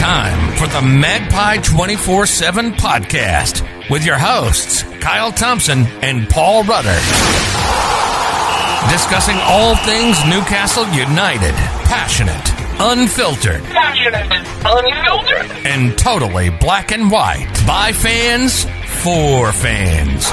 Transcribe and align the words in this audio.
time 0.00 0.56
for 0.56 0.66
the 0.66 0.80
Magpie 0.80 1.58
24 1.58 2.24
7 2.24 2.72
podcast 2.72 3.90
with 3.90 4.02
your 4.02 4.16
hosts, 4.16 4.82
Kyle 4.98 5.30
Thompson 5.30 5.80
and 6.00 6.26
Paul 6.26 6.64
Rudder. 6.64 6.96
Discussing 8.90 9.36
all 9.42 9.76
things 9.76 10.16
Newcastle 10.26 10.88
United, 10.88 11.52
passionate, 11.84 12.48
unfiltered, 12.80 13.60
unfiltered. 13.62 15.66
and 15.66 15.98
totally 15.98 16.48
black 16.48 16.92
and 16.92 17.10
white. 17.10 17.52
By 17.66 17.92
fans, 17.92 18.64
for 19.02 19.52
fans. 19.52 20.30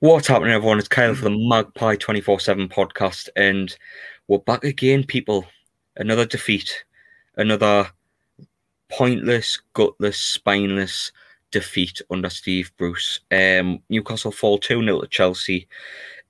What's 0.00 0.28
happening, 0.28 0.52
everyone? 0.52 0.78
It's 0.78 0.86
Kyle 0.86 1.12
for 1.12 1.24
the 1.24 1.48
Magpie 1.48 1.96
24 1.96 2.38
7 2.38 2.68
podcast, 2.68 3.28
and 3.34 3.76
we're 4.28 4.38
back 4.38 4.62
again, 4.62 5.02
people. 5.02 5.44
Another 5.96 6.24
defeat, 6.24 6.84
another 7.36 7.90
pointless, 8.88 9.60
gutless, 9.72 10.16
spineless 10.16 11.10
defeat 11.50 12.00
under 12.12 12.30
Steve 12.30 12.70
Bruce. 12.76 13.18
Um, 13.32 13.82
Newcastle 13.90 14.30
fall 14.30 14.58
2 14.58 14.84
0 14.84 15.00
to 15.00 15.08
Chelsea, 15.08 15.66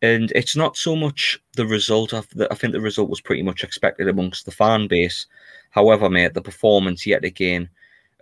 and 0.01 0.33
it's 0.35 0.57
not 0.57 0.79
so 0.79 0.97
much 0.97 1.39
the 1.55 1.67
result 1.67 2.15
of 2.15 2.27
the, 2.31 2.51
I 2.51 2.55
think 2.55 2.73
the 2.73 2.81
result 2.81 3.11
was 3.11 3.21
pretty 3.21 3.43
much 3.43 3.63
expected 3.63 4.09
amongst 4.09 4.47
the 4.47 4.51
fan 4.51 4.89
base. 4.89 5.27
However, 5.69 6.09
mate, 6.09 6.33
the 6.33 6.41
performance 6.41 7.07
yet 7.07 7.23
again, 7.23 7.69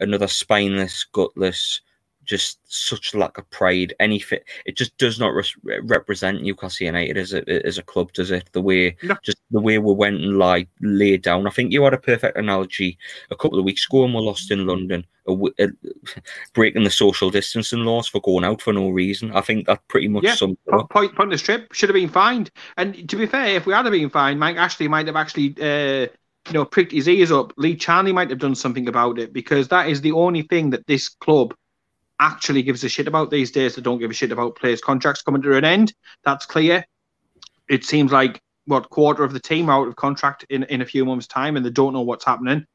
another 0.01 0.27
spineless, 0.27 1.05
gutless, 1.05 1.83
just 2.27 2.59
such 2.67 3.15
lack 3.15 3.39
of 3.39 3.49
pride. 3.51 3.95
Anything 4.01 4.41
it 4.67 4.77
just 4.77 4.97
does 4.99 5.19
not 5.19 5.35
re- 5.35 5.81
represent 5.83 6.43
Newcastle 6.43 6.87
United 6.87 7.17
as 7.17 7.33
a 7.33 7.67
as 7.67 7.79
a 7.79 7.83
club, 7.83 8.13
does 8.13 8.31
it? 8.31 8.51
The 8.53 8.61
way 8.61 8.97
No. 9.03 9.17
just 9.23 9.39
the 9.51 9.61
way 9.61 9.79
we 9.79 9.93
went 9.95 10.17
and 10.17 10.39
like 10.39 10.69
laid 10.81 11.23
down. 11.23 11.47
I 11.47 11.51
think 11.51 11.73
you 11.73 11.85
had 11.85 11.95
a 11.95 11.99
perfect 11.99 12.37
analogy 12.37 12.99
a 13.31 13.37
couple 13.37 13.59
of 13.59 13.65
weeks 13.65 13.87
ago, 13.87 14.03
when 14.03 14.13
we 14.13 14.21
lost 14.21 14.51
in 14.51 14.67
London, 14.67 15.07
a 15.29 15.33
a- 15.61 15.69
breaking 16.55 16.85
the 16.85 16.91
social 16.91 17.31
distancing 17.31 17.85
laws 17.85 18.09
for 18.09 18.21
going 18.21 18.45
out 18.45 18.61
for 18.61 18.73
no 18.73 18.89
reason. 18.91 19.33
I 19.33 19.41
think 19.41 19.67
that 19.67 19.87
pretty 19.89 20.09
much 20.09 20.25
Yeah, 20.25 20.35
sums 20.35 20.59
it 20.67 20.75
up. 20.75 20.91
Point, 20.91 21.15
trip 21.39 21.73
should 21.73 21.89
have 21.89 21.95
been 21.95 22.09
fined. 22.09 22.51
And 22.77 23.09
to 23.09 23.17
be 23.17 23.27
fair, 23.27 23.47
if 23.57 23.67
we 23.67 23.73
had 23.73 23.89
been 23.91 24.11
fined, 24.11 24.41
Mike 24.41 24.57
Ashley 24.57 24.89
might 24.89 25.07
have 25.07 25.17
actually, 25.17 25.55
uh, 25.61 26.09
you 26.49 26.53
know, 26.53 26.65
pricked 26.65 26.93
his 26.93 27.09
ears 27.09 27.33
up. 27.33 27.53
Lee 27.57 27.77
Charnley 27.77 28.13
might 28.13 28.31
have 28.31 28.39
done 28.39 28.55
something 28.55 28.89
about 28.89 29.19
it 29.19 29.33
because 29.33 29.69
that 29.69 29.89
is 29.89 30.01
the 30.01 30.13
only 30.13 30.43
thing 30.43 30.71
that 30.71 30.87
this 30.87 31.09
club 31.09 31.55
actually 32.21 32.63
gives 32.63 32.85
a 32.85 32.89
shit 32.89 33.09
about 33.09 33.31
these 33.31 33.51
days. 33.51 33.75
They 33.75 33.83
don't 33.83 33.99
give 33.99 34.11
a 34.11 34.15
shit 34.15 34.33
about 34.33 34.57
players' 34.57 34.81
contracts 34.81 35.23
coming 35.23 35.43
to 35.43 35.57
an 35.57 35.65
end. 35.65 35.95
That's 36.25 36.47
clear. 36.47 36.85
It 37.69 37.85
seems 37.85 38.13
like 38.13 38.41
what 38.67 38.91
quarter 38.91 39.25
of 39.25 39.33
the 39.33 39.41
team 39.41 39.69
are 39.69 39.81
out 39.81 39.89
of 39.89 39.97
contract 39.97 40.45
in 40.51 40.65
in 40.65 40.83
a 40.83 40.87
few 40.87 41.05
months' 41.05 41.27
time, 41.27 41.57
and 41.57 41.65
they 41.65 41.71
don't 41.71 41.93
know 41.93 42.03
what's 42.03 42.25
happening. 42.25 42.67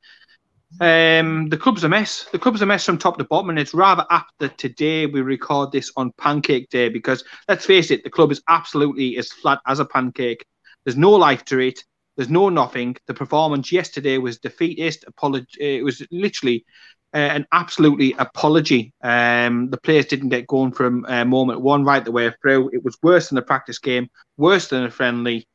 Um, 0.79 1.49
the 1.49 1.57
club's 1.57 1.83
a 1.83 1.89
mess. 1.89 2.27
The 2.31 2.39
club's 2.39 2.61
a 2.61 2.65
mess 2.65 2.85
from 2.85 2.97
top 2.97 3.17
to 3.17 3.25
bottom, 3.25 3.49
and 3.49 3.59
it's 3.59 3.73
rather 3.73 4.05
apt 4.09 4.31
that 4.39 4.57
today 4.57 5.05
we 5.05 5.21
record 5.21 5.71
this 5.71 5.91
on 5.97 6.13
Pancake 6.13 6.69
Day 6.69 6.87
because 6.87 7.23
let's 7.49 7.65
face 7.65 7.91
it, 7.91 8.03
the 8.03 8.09
club 8.09 8.31
is 8.31 8.41
absolutely 8.47 9.17
as 9.17 9.31
flat 9.31 9.59
as 9.67 9.79
a 9.79 9.85
pancake. 9.85 10.45
There's 10.85 10.97
no 10.97 11.11
life 11.11 11.43
to 11.45 11.59
it. 11.59 11.83
There's 12.15 12.29
no 12.29 12.49
nothing. 12.49 12.95
The 13.07 13.13
performance 13.13 13.71
yesterday 13.71 14.17
was 14.17 14.39
defeatist. 14.39 15.05
Apolog- 15.11 15.57
it 15.59 15.83
was 15.83 16.05
literally 16.11 16.65
an 17.13 17.45
absolutely 17.51 18.13
apology. 18.17 18.93
Um, 19.01 19.69
the 19.69 19.77
players 19.77 20.05
didn't 20.05 20.29
get 20.29 20.47
going 20.47 20.71
from 20.71 21.05
uh, 21.05 21.25
moment 21.25 21.61
one 21.61 21.83
right 21.83 22.03
the 22.03 22.11
way 22.11 22.31
through. 22.41 22.69
It 22.73 22.83
was 22.83 22.97
worse 23.03 23.29
than 23.29 23.37
a 23.37 23.41
practice 23.41 23.79
game, 23.79 24.09
worse 24.37 24.67
than 24.69 24.83
a 24.83 24.91
friendly. 24.91 25.47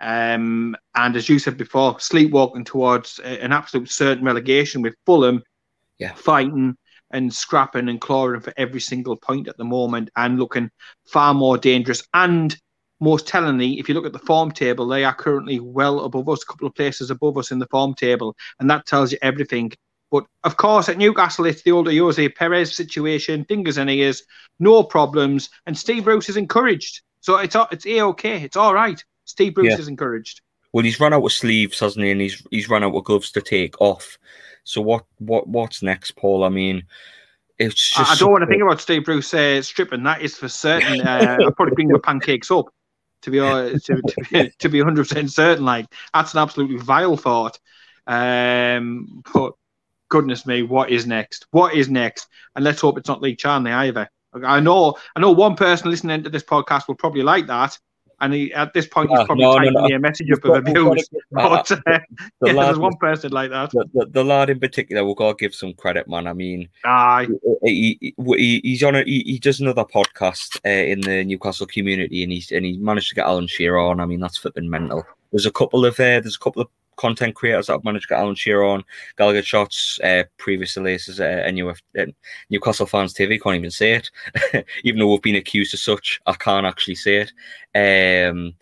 Um, 0.00 0.76
and 0.94 1.16
as 1.16 1.28
you 1.28 1.38
said 1.38 1.56
before, 1.56 1.98
sleepwalking 2.00 2.64
towards 2.64 3.18
an 3.20 3.52
absolute 3.52 3.90
certain 3.90 4.24
relegation 4.24 4.82
with 4.82 4.94
Fulham 5.06 5.42
Yeah. 5.98 6.12
fighting 6.14 6.76
and 7.10 7.32
scrapping 7.32 7.88
and 7.88 8.00
clawing 8.00 8.40
for 8.40 8.52
every 8.56 8.80
single 8.80 9.16
point 9.16 9.48
at 9.48 9.56
the 9.56 9.64
moment 9.64 10.10
and 10.16 10.38
looking 10.38 10.70
far 11.06 11.32
more 11.32 11.56
dangerous. 11.56 12.02
And 12.12 12.56
most 13.00 13.26
tellingly, 13.28 13.78
if 13.78 13.88
you 13.88 13.94
look 13.94 14.06
at 14.06 14.12
the 14.12 14.18
form 14.18 14.50
table, 14.50 14.86
they 14.86 15.04
are 15.04 15.14
currently 15.14 15.60
well 15.60 16.00
above 16.00 16.28
us, 16.28 16.42
a 16.42 16.46
couple 16.46 16.66
of 16.66 16.74
places 16.74 17.10
above 17.10 17.38
us 17.38 17.50
in 17.52 17.58
the 17.58 17.68
form 17.68 17.94
table. 17.94 18.34
And 18.58 18.68
that 18.70 18.86
tells 18.86 19.12
you 19.12 19.18
everything. 19.22 19.72
But 20.14 20.26
of 20.44 20.56
course, 20.56 20.88
at 20.88 20.96
Newcastle, 20.96 21.44
it's 21.44 21.62
the 21.62 21.72
older 21.72 21.90
Jose 21.90 22.28
Perez 22.28 22.76
situation, 22.76 23.44
fingers 23.46 23.78
and 23.78 23.90
ears, 23.90 24.22
no 24.60 24.84
problems. 24.84 25.50
And 25.66 25.76
Steve 25.76 26.04
Bruce 26.04 26.28
is 26.28 26.36
encouraged. 26.36 27.00
So 27.20 27.38
it's 27.38 27.56
a- 27.56 27.66
it's 27.72 27.84
A-OK. 27.84 28.42
It's 28.42 28.56
all 28.56 28.74
right. 28.74 29.02
Steve 29.24 29.54
Bruce 29.56 29.72
Yeah. 29.72 29.78
is 29.78 29.88
encouraged. 29.88 30.40
Well, 30.72 30.84
he's 30.84 31.00
run 31.00 31.12
out 31.12 31.24
of 31.24 31.32
sleeves, 31.32 31.80
hasn't 31.80 32.04
he? 32.04 32.12
And 32.12 32.20
he's 32.20 32.46
he's 32.52 32.68
run 32.68 32.84
out 32.84 32.94
of 32.94 33.02
gloves 33.02 33.32
to 33.32 33.40
take 33.40 33.80
off. 33.80 34.16
So 34.62 34.80
what 34.80 35.04
what 35.18 35.48
what's 35.48 35.82
next, 35.82 36.12
Paul? 36.12 36.44
I 36.44 36.48
mean, 36.48 36.84
it's 37.58 37.90
just 37.90 38.12
I 38.12 38.14
don't 38.14 38.30
want 38.30 38.42
to 38.42 38.46
think 38.46 38.62
about 38.62 38.80
Steve 38.80 39.04
Bruce 39.04 39.34
uh, 39.34 39.62
stripping. 39.62 40.04
That 40.04 40.22
is 40.22 40.36
for 40.36 40.48
certain. 40.48 41.00
Uh, 41.08 41.38
I'll 41.40 41.52
probably 41.52 41.74
bring 41.74 41.88
the 41.88 41.98
pancakes 41.98 42.52
up 42.52 42.66
to 43.22 43.30
be 43.32 43.40
uh, 43.40 43.70
to, 43.84 44.02
to 44.02 44.16
be 44.30 44.52
to 44.60 44.68
be 44.68 44.80
hundred 44.80 45.08
percent 45.08 45.32
certain. 45.32 45.64
Like 45.64 45.86
that's 46.12 46.34
an 46.34 46.38
absolutely 46.40 46.76
vile 46.76 47.16
thought. 47.16 47.58
Um, 48.06 49.22
but 49.32 49.54
goodness 50.08 50.46
me, 50.46 50.62
what 50.62 50.90
is 50.90 51.06
next? 51.06 51.46
What 51.50 51.74
is 51.74 51.88
next? 51.88 52.26
And 52.56 52.64
let's 52.64 52.80
hope 52.80 52.98
it's 52.98 53.08
not 53.08 53.22
Lee 53.22 53.36
Charnley 53.36 53.72
either. 53.72 54.08
I 54.44 54.60
know, 54.60 54.96
I 55.14 55.20
know 55.20 55.30
one 55.32 55.54
person 55.56 55.90
listening 55.90 56.22
to 56.24 56.30
this 56.30 56.42
podcast 56.42 56.88
will 56.88 56.96
probably 56.96 57.22
like 57.22 57.46
that, 57.46 57.78
and 58.20 58.32
he, 58.34 58.52
at 58.52 58.72
this 58.74 58.86
point 58.86 59.10
he's 59.10 59.18
Ah, 59.20 59.26
probably 59.26 59.44
no, 59.44 59.52
no, 59.52 59.58
typing 59.58 59.72
no. 59.74 59.82
me 59.84 59.94
a 59.94 59.98
message 60.00 60.30
up 60.32 60.38
of 60.38 60.42
got- 60.42 60.64
we've 60.64 60.74
got 60.74 60.86
abuse. 60.90 61.08
But 61.30 61.70
uh, 61.72 61.76
the 61.86 62.00
yeah, 62.46 62.52
lad 62.52 62.66
there's 62.66 62.78
one 62.78 62.96
person 62.96 63.30
like 63.30 63.50
that. 63.50 63.70
the, 63.70 63.84
the, 63.94 64.06
the 64.06 64.24
lad 64.24 64.50
in 64.50 64.58
particular, 64.58 65.04
we've 65.04 65.14
got 65.16 65.38
to 65.38 65.42
give 65.44 65.54
some 65.54 65.72
credit, 65.74 66.08
man. 66.08 66.26
I 66.26 66.32
mean, 66.32 66.68
Aye, 66.84 67.28
he, 67.62 67.98
he, 68.00 68.14
he- 68.18 68.60
he's 68.64 68.82
on 68.82 68.96
a 68.96 69.04
he, 69.04 69.22
he 69.24 69.38
does 69.38 69.60
another 69.60 69.84
podcast 69.84 70.58
uh, 70.66 70.68
in 70.68 71.00
the 71.02 71.22
Newcastle 71.24 71.66
community, 71.68 72.24
and 72.24 72.32
he's 72.32 72.50
and 72.50 72.64
he 72.66 72.76
managed 72.78 73.10
to 73.10 73.14
get 73.14 73.26
Alan 73.26 73.46
Shearer 73.46 73.78
on. 73.78 74.00
I 74.00 74.06
mean, 74.06 74.18
that's 74.20 74.36
flipping 74.36 74.68
mental. 74.68 75.04
There's 75.30 75.46
a 75.46 75.52
couple 75.52 75.84
of 75.86 75.94
uh, 75.94 76.18
there's 76.20 76.36
a 76.36 76.40
couple 76.40 76.62
of 76.62 76.68
content 76.96 77.34
creators 77.34 77.66
that 77.66 77.74
have 77.74 77.84
managed 77.84 78.04
to 78.04 78.14
get 78.14 78.20
Alan 78.20 78.34
Shearer 78.34 78.64
on. 78.64 78.84
Gallagher 79.16 79.42
Shots, 79.42 79.98
uh, 80.02 80.24
previous 80.38 80.76
releases, 80.76 81.20
uh, 81.20 81.44
uh, 81.98 82.06
Newcastle 82.50 82.86
Fans 82.86 83.14
TV, 83.14 83.40
can't 83.40 83.56
even 83.56 83.70
say 83.70 83.94
it, 83.94 84.66
even 84.84 85.00
though 85.00 85.10
we've 85.10 85.22
been 85.22 85.36
accused 85.36 85.74
of 85.74 85.80
such. 85.80 86.20
I 86.26 86.34
can't 86.34 86.66
actually 86.66 86.96
say 86.96 87.26
it. 87.26 88.30
Um, 88.30 88.54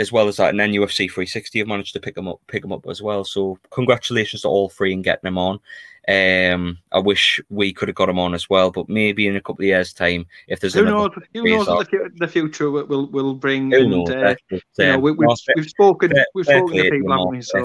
as 0.00 0.10
well 0.10 0.28
as 0.28 0.38
that, 0.38 0.48
and 0.48 0.58
then 0.58 0.72
UFC 0.72 1.10
360 1.10 1.58
have 1.58 1.68
managed 1.68 1.92
to 1.92 2.00
pick 2.00 2.14
them 2.14 2.26
up, 2.26 2.40
pick 2.46 2.62
them 2.62 2.72
up 2.72 2.86
as 2.88 3.02
well. 3.02 3.22
So 3.22 3.58
congratulations 3.70 4.42
to 4.42 4.48
all 4.48 4.70
three 4.70 4.94
in 4.94 5.02
getting 5.02 5.20
them 5.28 5.36
on. 5.36 5.60
Um, 6.08 6.78
I 6.92 6.98
wish 6.98 7.40
we 7.50 7.72
could 7.72 7.88
have 7.88 7.94
got 7.94 8.08
him 8.08 8.18
on 8.18 8.34
as 8.34 8.48
well, 8.48 8.70
but 8.70 8.88
maybe 8.88 9.26
in 9.26 9.36
a 9.36 9.40
couple 9.40 9.62
of 9.62 9.68
years' 9.68 9.92
time, 9.92 10.26
if 10.48 10.60
there's 10.60 10.74
who 10.74 10.84
knows? 10.84 11.10
Who 11.34 11.44
knows 11.44 11.68
what 11.68 11.90
the, 11.90 12.10
the 12.16 12.28
future 12.28 12.70
will 12.70 13.06
will, 13.10 13.34
bring? 13.34 13.70
who 13.70 13.82
and, 13.82 13.90
knows? 13.90 14.10
uh, 14.10 14.20
That's 14.20 14.42
just, 14.50 14.64
you 14.78 14.86
know, 14.86 14.98
we, 14.98 15.12
fair- 15.12 15.54
we've 15.56 15.68
spoken 15.68 16.12
we've 16.34 16.46
spoken 16.46 16.78
to 16.78 16.90
people, 16.90 17.10
haven't 17.10 17.28
we? 17.28 17.38
uh, 17.38 17.42
So 17.42 17.62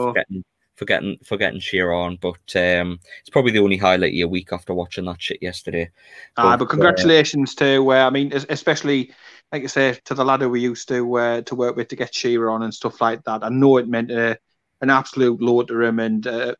for 0.75 0.85
getting 0.85 1.17
for 1.25 1.37
getting 1.37 1.61
for 1.61 1.93
on, 1.93 2.17
but 2.17 2.55
um, 2.55 2.99
it's 3.21 3.29
probably 3.31 3.51
the 3.51 3.59
only 3.59 3.77
highlight 3.77 4.09
of 4.09 4.15
your 4.15 4.27
week 4.27 4.51
after 4.51 4.73
watching 4.73 5.05
that 5.05 5.21
shit 5.21 5.41
yesterday. 5.41 5.89
But, 6.35 6.57
but 6.57 6.65
uh, 6.65 6.67
congratulations 6.67 7.55
to 7.55 7.91
uh, 7.91 8.05
I 8.05 8.09
mean, 8.09 8.33
especially 8.33 9.13
like 9.51 9.63
I 9.63 9.67
say 9.67 9.97
to 10.05 10.13
the 10.13 10.25
lad 10.25 10.41
who 10.41 10.49
we 10.49 10.59
used 10.59 10.87
to 10.89 11.17
uh, 11.17 11.41
to 11.41 11.55
work 11.55 11.75
with 11.75 11.87
to 11.89 11.95
get 11.95 12.13
Shearer 12.13 12.49
on 12.49 12.63
and 12.63 12.73
stuff 12.73 12.99
like 12.99 13.23
that. 13.23 13.43
I 13.43 13.49
know 13.49 13.77
it 13.77 13.87
meant 13.87 14.11
uh, 14.11 14.35
an 14.81 14.89
absolute 14.89 15.41
load 15.41 15.69
to 15.69 15.81
him, 15.81 15.99
and 15.99 16.27
uh, 16.27 16.55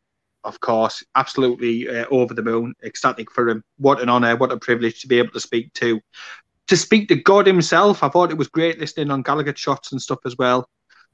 of 0.46 0.60
course, 0.60 1.04
absolutely 1.14 1.88
uh, 1.88 2.06
over 2.10 2.32
the 2.32 2.42
moon, 2.42 2.74
ecstatic 2.84 3.30
for 3.30 3.48
him. 3.48 3.62
What 3.78 4.00
an 4.00 4.08
honour, 4.08 4.36
what 4.36 4.52
a 4.52 4.56
privilege 4.56 5.00
to 5.02 5.08
be 5.08 5.18
able 5.18 5.32
to 5.32 5.40
speak 5.40 5.72
to. 5.74 6.00
To 6.68 6.76
speak 6.76 7.08
to 7.08 7.16
God 7.16 7.46
Himself, 7.46 8.02
I 8.02 8.08
thought 8.08 8.30
it 8.30 8.38
was 8.38 8.48
great 8.48 8.80
listening 8.80 9.10
on 9.10 9.22
Gallagher 9.22 9.54
shots 9.54 9.92
and 9.92 10.00
stuff 10.00 10.20
as 10.24 10.36
well. 10.36 10.68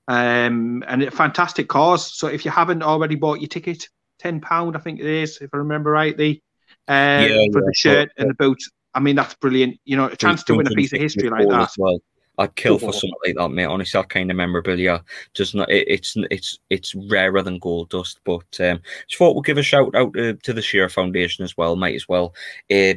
Um, 0.09 0.83
and 0.87 1.03
a 1.03 1.11
fantastic 1.11 1.69
cause. 1.69 2.17
So 2.17 2.27
if 2.27 2.45
you 2.45 2.51
haven't 2.51 2.83
already 2.83 3.17
bought 3.17 3.41
your 3.41 3.49
ticket, 3.49 3.89
ten 4.19 4.41
pound, 4.41 4.77
I 4.77 4.81
think 4.81 5.01
it 5.01 5.07
is, 5.07 5.39
if 5.39 5.51
I 5.53 5.59
remember 5.59 5.91
rightly, 5.91 6.43
uh, 6.89 7.27
Yeah, 7.29 7.47
for 7.53 7.61
yeah, 7.61 7.67
the 7.67 7.73
shirt 7.75 8.13
and 8.17 8.31
the 8.31 8.35
boots. 8.35 8.71
I 8.95 9.01
mean, 9.01 9.17
that's 9.17 9.35
brilliant. 9.35 9.79
You 9.85 9.97
know, 9.97 10.07
a 10.07 10.17
chance 10.17 10.43
to 10.45 10.55
win 10.55 10.67
a 10.67 10.71
piece 10.71 10.93
of 10.93 11.01
history 11.01 11.31
like 11.31 11.49
that. 11.49 11.71
Well. 11.79 11.99
I'd 12.39 12.55
kill 12.57 12.79
for 12.79 12.93
something 12.93 13.13
like 13.27 13.37
that, 13.37 13.51
mate. 13.51 13.67
Honestly, 13.67 14.01
that 14.01 14.09
kind 14.09 14.31
of 14.31 14.37
memorabilia 14.37 15.05
just 15.35 15.55
not. 15.55 15.71
It, 15.71 15.87
it's 15.87 16.17
it's 16.31 16.59
it's 16.71 16.95
rarer 16.95 17.43
than 17.43 17.59
gold 17.59 17.91
dust. 17.91 18.21
But 18.25 18.59
um, 18.61 18.81
just 19.07 19.19
thought 19.19 19.35
we'll 19.35 19.43
give 19.43 19.59
a 19.59 19.63
shout 19.63 19.95
out 19.95 20.15
to, 20.15 20.35
to 20.35 20.53
the 20.53 20.63
Shearer 20.63 20.89
Foundation 20.89 21.45
as 21.45 21.57
well. 21.57 21.77
Might 21.77 21.95
as 21.95 22.09
well 22.09 22.35
uh, 22.73 22.95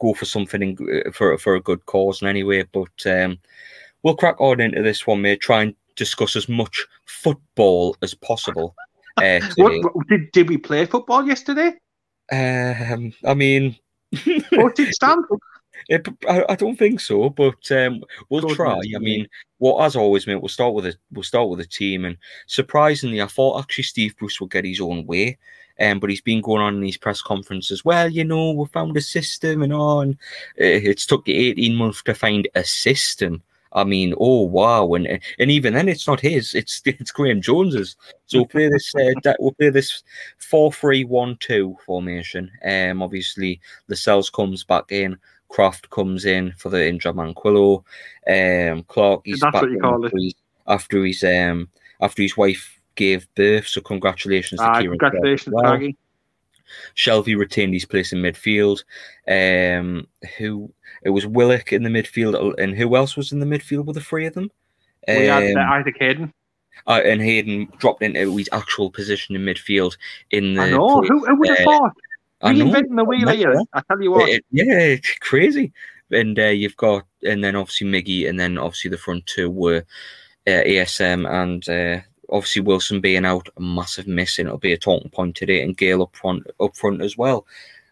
go 0.00 0.14
for 0.14 0.24
something 0.24 0.62
in, 0.62 1.02
uh, 1.06 1.10
for 1.10 1.36
for 1.38 1.56
a 1.56 1.60
good 1.60 1.84
cause 1.86 2.22
in 2.22 2.28
any 2.28 2.44
way. 2.44 2.62
But 2.62 3.04
um, 3.06 3.38
we'll 4.04 4.16
crack 4.16 4.40
on 4.40 4.60
into 4.60 4.82
this 4.82 5.06
one, 5.06 5.22
mate. 5.22 5.40
Try 5.40 5.62
and 5.62 5.74
discuss 5.96 6.36
as 6.36 6.48
much 6.48 6.86
football 7.06 7.96
as 8.02 8.14
possible. 8.14 8.74
Uh, 9.16 9.40
What, 9.56 9.72
what- 9.94 10.06
did 10.08 10.30
did 10.32 10.48
we 10.48 10.56
play 10.56 10.86
football 10.86 11.26
yesterday? 11.26 11.74
Um, 12.30 13.12
I 13.26 13.34
mean, 13.34 13.76
Postage 14.54 14.92
stamp. 14.92 15.26
It, 15.88 16.06
I, 16.28 16.44
I 16.48 16.54
don't 16.54 16.76
think 16.76 17.00
so, 17.00 17.30
but 17.30 17.70
um, 17.72 18.02
we'll 18.28 18.42
Good 18.42 18.56
try. 18.56 18.80
I 18.94 18.98
mean, 18.98 19.26
what 19.58 19.84
as 19.84 19.96
always, 19.96 20.26
mate, 20.26 20.36
we'll 20.36 20.48
start 20.48 20.74
with 20.74 20.86
a 20.86 20.94
we'll 21.12 21.22
start 21.22 21.48
with 21.48 21.60
a 21.60 21.66
team, 21.66 22.04
and 22.04 22.16
surprisingly, 22.46 23.20
I 23.20 23.26
thought 23.26 23.60
actually 23.60 23.84
Steve 23.84 24.16
Bruce 24.16 24.40
would 24.40 24.50
get 24.50 24.64
his 24.64 24.80
own 24.80 25.06
way, 25.06 25.38
um, 25.80 26.00
but 26.00 26.10
he's 26.10 26.20
been 26.20 26.40
going 26.40 26.62
on 26.62 26.74
in 26.74 26.80
these 26.80 26.96
press 26.96 27.22
conferences. 27.22 27.84
Well, 27.84 28.08
you 28.08 28.24
know, 28.24 28.52
we 28.52 28.66
found 28.66 28.96
a 28.96 29.00
system 29.00 29.62
and 29.62 29.72
on. 29.72 30.18
It's 30.56 31.06
took 31.06 31.26
you 31.26 31.34
eighteen 31.34 31.76
months 31.76 32.02
to 32.04 32.14
find 32.14 32.48
a 32.54 32.64
system. 32.64 33.42
I 33.74 33.84
mean, 33.84 34.14
oh 34.18 34.42
wow, 34.42 34.92
and 34.94 35.20
and 35.38 35.50
even 35.50 35.74
then, 35.74 35.88
it's 35.88 36.06
not 36.06 36.20
his. 36.20 36.54
It's 36.54 36.82
it's 36.86 37.10
Graeme 37.10 37.40
Jones's. 37.40 37.96
So 38.26 38.38
we'll 38.38 38.46
play 38.46 38.68
this. 38.68 38.94
Uh, 38.94 39.34
we'll 39.38 39.52
play 39.52 39.70
this 39.70 40.02
four-three-one-two 40.38 41.76
formation. 41.86 42.50
Um, 42.64 43.02
obviously, 43.02 43.60
Lascelles 43.88 44.30
comes 44.30 44.64
back 44.64 44.92
in. 44.92 45.18
Krafth 45.52 45.88
comes 45.90 46.24
in 46.24 46.52
for 46.56 46.70
the 46.70 46.88
injured 46.88 47.14
Manquillo. 47.16 47.84
Um, 48.26 48.82
Clark 48.84 49.20
he's 49.24 49.40
That's 49.40 49.52
back 49.52 49.62
what 49.62 49.70
you 49.70 49.78
call 49.80 50.04
after 50.04 50.16
his, 50.18 50.34
after 50.66 51.04
his 51.04 51.22
um 51.24 51.68
after 52.00 52.22
his 52.22 52.36
wife 52.36 52.80
gave 52.94 53.26
birth. 53.34 53.66
So 53.68 53.80
congratulations 53.80 54.60
to 54.60 54.66
Ah, 54.66 54.80
Ciaran. 54.80 54.98
Congratulations, 54.98 55.54
well. 55.54 55.78
Shelvey 56.96 57.36
retained 57.36 57.74
his 57.74 57.84
place 57.84 58.12
in 58.12 58.20
midfield. 58.22 58.82
Um, 59.28 60.06
who 60.38 60.72
it 61.04 61.10
was 61.10 61.26
Willock 61.26 61.72
in 61.72 61.82
the 61.82 61.90
midfield, 61.90 62.54
and 62.58 62.74
who 62.74 62.96
else 62.96 63.16
was 63.16 63.32
in 63.32 63.40
the 63.40 63.46
midfield 63.46 63.84
with 63.84 63.94
the 63.96 64.00
three 64.00 64.26
of 64.26 64.34
them? 64.34 64.50
We 65.06 65.26
had 65.26 65.50
Um, 65.54 65.56
uh, 65.58 65.72
Isaac 65.74 65.96
Hayden. 65.98 66.32
uh, 66.86 67.00
and 67.04 67.20
Hayden 67.20 67.68
dropped 67.78 68.02
into 68.02 68.36
his 68.36 68.48
actual 68.52 68.90
position 68.90 69.36
in 69.36 69.42
midfield. 69.42 69.96
In 70.30 70.54
the 70.54 70.62
I 70.62 70.70
know. 70.70 71.00
play- 71.00 71.08
Who, 71.08 71.26
who 71.26 71.36
would 71.36 71.48
have 71.50 71.58
uh, 71.58 71.64
thought? 71.64 71.92
I 72.42 72.52
know. 72.52 72.66
Reinventing 72.66 72.96
the 72.96 73.04
wheel 73.04 73.28
here. 73.28 73.60
I 73.72 73.82
tell 73.88 74.00
you 74.02 74.10
what. 74.10 74.28
It- 74.28 74.44
yeah, 74.50 74.78
it's 74.78 75.18
crazy. 75.20 75.72
And 76.10 76.38
uh, 76.38 76.46
you've 76.48 76.76
got, 76.76 77.04
and 77.26 77.42
then 77.42 77.56
obviously 77.56 77.86
Miggy, 77.86 78.28
and 78.28 78.38
then 78.38 78.58
obviously 78.58 78.90
the 78.90 78.98
front 78.98 79.24
two 79.26 79.50
were 79.50 79.84
uh, 80.46 80.50
ASM 80.50 81.26
and 81.30 81.68
uh, 81.68 82.02
obviously 82.30 82.62
Wilson 82.62 83.00
being 83.00 83.24
out, 83.24 83.48
a 83.56 83.60
massive 83.60 84.06
missing. 84.06 84.46
It'll 84.46 84.58
be 84.58 84.72
a 84.72 84.78
talking 84.78 85.10
point 85.10 85.36
today, 85.36 85.62
and 85.62 85.76
Gayle 85.76 86.02
up 86.02 86.14
front, 86.16 86.46
up 86.60 86.76
front 86.76 87.00
as 87.00 87.16
well. 87.16 87.46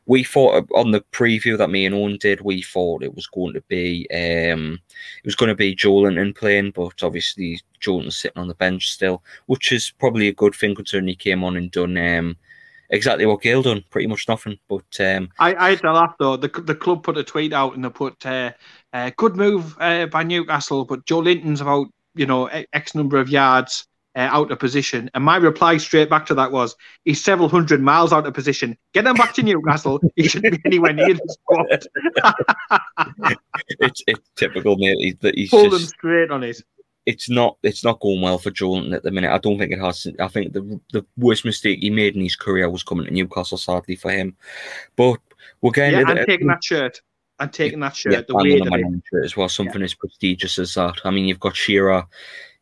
We 0.07 0.25
thought 0.25 0.55
uh, 0.57 0.77
on 0.79 0.91
the 0.91 1.03
preview 1.13 1.57
that 1.57 1.71
me 1.71 1.87
and 1.87 1.95
Owen 1.95 2.19
did, 2.19 2.41
we 2.41 2.63
thought 2.63 3.03
it 3.05 3.15
was 3.15 3.27
going 3.29 3.55
to 3.55 3.61
be, 3.69 4.07
um, 4.11 4.81
it 5.23 5.27
was 5.27 5.37
going 5.37 5.51
to 5.51 5.55
be 5.55 5.77
Joelinton 5.77 6.35
playing, 6.37 6.73
but 6.73 7.03
obviously 7.03 7.61
Joelinton's 7.81 8.17
sitting 8.17 8.41
on 8.41 8.49
the 8.49 8.55
bench 8.55 8.91
still, 8.91 9.23
which 9.47 9.71
is 9.73 9.93
probably 9.99 10.27
a 10.29 10.33
good 10.35 10.55
thing 10.55 10.75
considering 10.75 11.07
he 11.09 11.15
came 11.15 11.45
on 11.45 11.57
and 11.57 11.71
done 11.71 11.97
um, 11.97 12.37
exactly 12.91 13.27
what 13.27 13.43
Gayle 13.43 13.63
done, 13.63 13.85
pretty 13.91 14.07
much 14.07 14.29
nothing. 14.29 14.59
But 14.69 15.01
um, 15.01 15.31
I, 15.39 15.55
I 15.55 15.71
had 15.71 15.81
to 15.81 15.93
laugh 15.93 16.15
though. 16.19 16.37
The 16.37 16.49
the 16.49 16.75
club 16.75 17.03
put 17.03 17.19
a 17.19 17.25
tweet 17.25 17.53
out 17.53 17.75
and 17.75 17.85
they 17.85 17.91
put 17.91 18.25
uh, 18.27 18.53
uh, 18.93 19.11
good 19.17 19.37
move 19.37 19.77
uh, 19.81 20.07
by 20.07 20.23
Newcastle, 20.23 20.85
but 20.85 21.07
Joelinton's 21.07 21.61
about 21.61 21.87
you 22.15 22.27
know 22.27 22.47
x 22.73 22.95
number 22.95 23.19
of 23.19 23.29
yards 23.29 23.87
uh, 24.17 24.21
out 24.21 24.51
of 24.51 24.59
position. 24.59 25.11
And 25.15 25.25
my 25.25 25.37
reply 25.37 25.77
straight 25.77 26.11
back 26.11 26.27
to 26.27 26.35
that 26.35 26.53
was, 26.53 26.77
he's 27.05 27.23
several 27.23 27.49
hundred 27.49 27.81
miles 27.81 28.13
out 28.13 28.27
of 28.27 28.35
position. 28.35 28.77
Get 28.93 29.07
him 29.07 29.15
back 29.15 29.35
to 29.35 29.43
Newcastle. 29.43 30.01
he 30.17 30.29
shouldn't 30.29 30.63
be 30.63 30.69
anywhere 30.69 30.93
near 30.93 31.15
the 31.15 31.37
squad. 31.41 31.87
it's 33.81 34.03
it's 34.07 34.31
typical, 34.37 34.77
mate. 34.77 34.99
He's, 34.99 35.17
that 35.21 35.35
he's 35.35 35.51
Pull 35.51 35.71
them 35.71 35.81
straight 35.81 36.31
on 36.31 36.43
it. 36.43 36.63
It's 37.11 37.29
not 37.29 37.57
it's 37.63 37.85
not 37.85 38.01
going 38.01 38.21
well 38.21 38.39
for 38.39 38.51
Jordan 38.51 38.95
at 38.95 39.03
the 39.03 39.11
minute. 39.11 39.33
I 39.33 39.39
don't 39.39 39.59
think 39.59 39.73
it 39.73 39.81
has. 39.81 40.07
I 40.21 40.29
think 40.29 40.53
the 40.53 40.81
the 40.93 41.05
worst 41.17 41.45
mistake 41.45 41.81
he 41.81 41.91
made 41.91 42.15
in 42.15 42.23
his 42.23 42.37
career 42.37 42.71
was 42.71 42.83
coming 42.85 43.07
to 43.07 43.13
Newcastle, 43.13 43.59
sadly 43.59 43.97
for 43.97 44.11
him. 44.11 44.37
But 44.97 45.19
we're 45.61 45.73
getting 45.73 46.01
Yeah, 46.01 46.11
and 46.11 46.27
taking 46.27 46.47
that 46.47 46.63
shirt. 46.63 47.01
And 47.41 47.53
taking 47.53 47.81
that 47.81 47.97
shirt. 47.97 48.13
yeah, 48.13 48.21
the 48.21 48.37
and 48.37 48.43
weight 48.43 48.61
on 48.61 48.69
of 48.69 48.73
the 48.73 48.79
it. 48.79 48.83
Man 48.83 49.03
shirt 49.11 49.25
as 49.25 49.37
well. 49.37 49.49
Something 49.49 49.83
as 49.83 49.95
prestigious 49.95 50.59
as 50.59 50.75
that. 50.75 51.01
I 51.05 51.11
mean, 51.11 51.25
you've 51.27 51.41
got 51.41 51.57
Shearer 51.57 52.07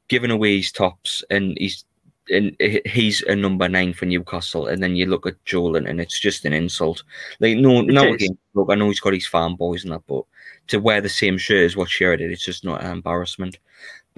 giving 0.07 0.31
away 0.31 0.57
his 0.57 0.73
tops, 0.73 1.23
and 1.31 1.57
he's 1.59 1.85
and 2.31 2.57
he's 2.87 3.23
a 3.23 3.35
number 3.35 3.69
nine 3.69 3.93
for 3.93 4.07
Newcastle. 4.07 4.67
And 4.67 4.83
then 4.83 4.97
you 4.97 5.07
look 5.07 5.27
at 5.27 5.45
Jolan, 5.45 5.89
and 5.89 6.01
it's 6.01 6.21
just 6.21 6.45
an 6.45 6.53
insult. 6.53 7.03
Like 7.41 7.59
no, 7.59 7.83
no 7.83 8.15
again. 8.15 8.39
Look, 8.55 8.71
I 8.71 8.77
know 8.77 8.89
he's 8.89 9.01
got 9.01 9.15
his 9.15 9.29
fanboys 9.29 9.85
and 9.85 9.93
that, 9.93 10.07
but 10.07 10.25
to 10.69 10.79
wear 10.79 11.01
the 11.01 11.09
same 11.09 11.39
shirt 11.39 11.65
as 11.65 11.77
what 11.77 11.89
Shearer 11.89 12.17
did, 12.17 12.31
it's 12.31 12.45
just 12.45 12.65
not 12.65 12.83
an 12.83 12.93
embarrassment. 12.93 13.59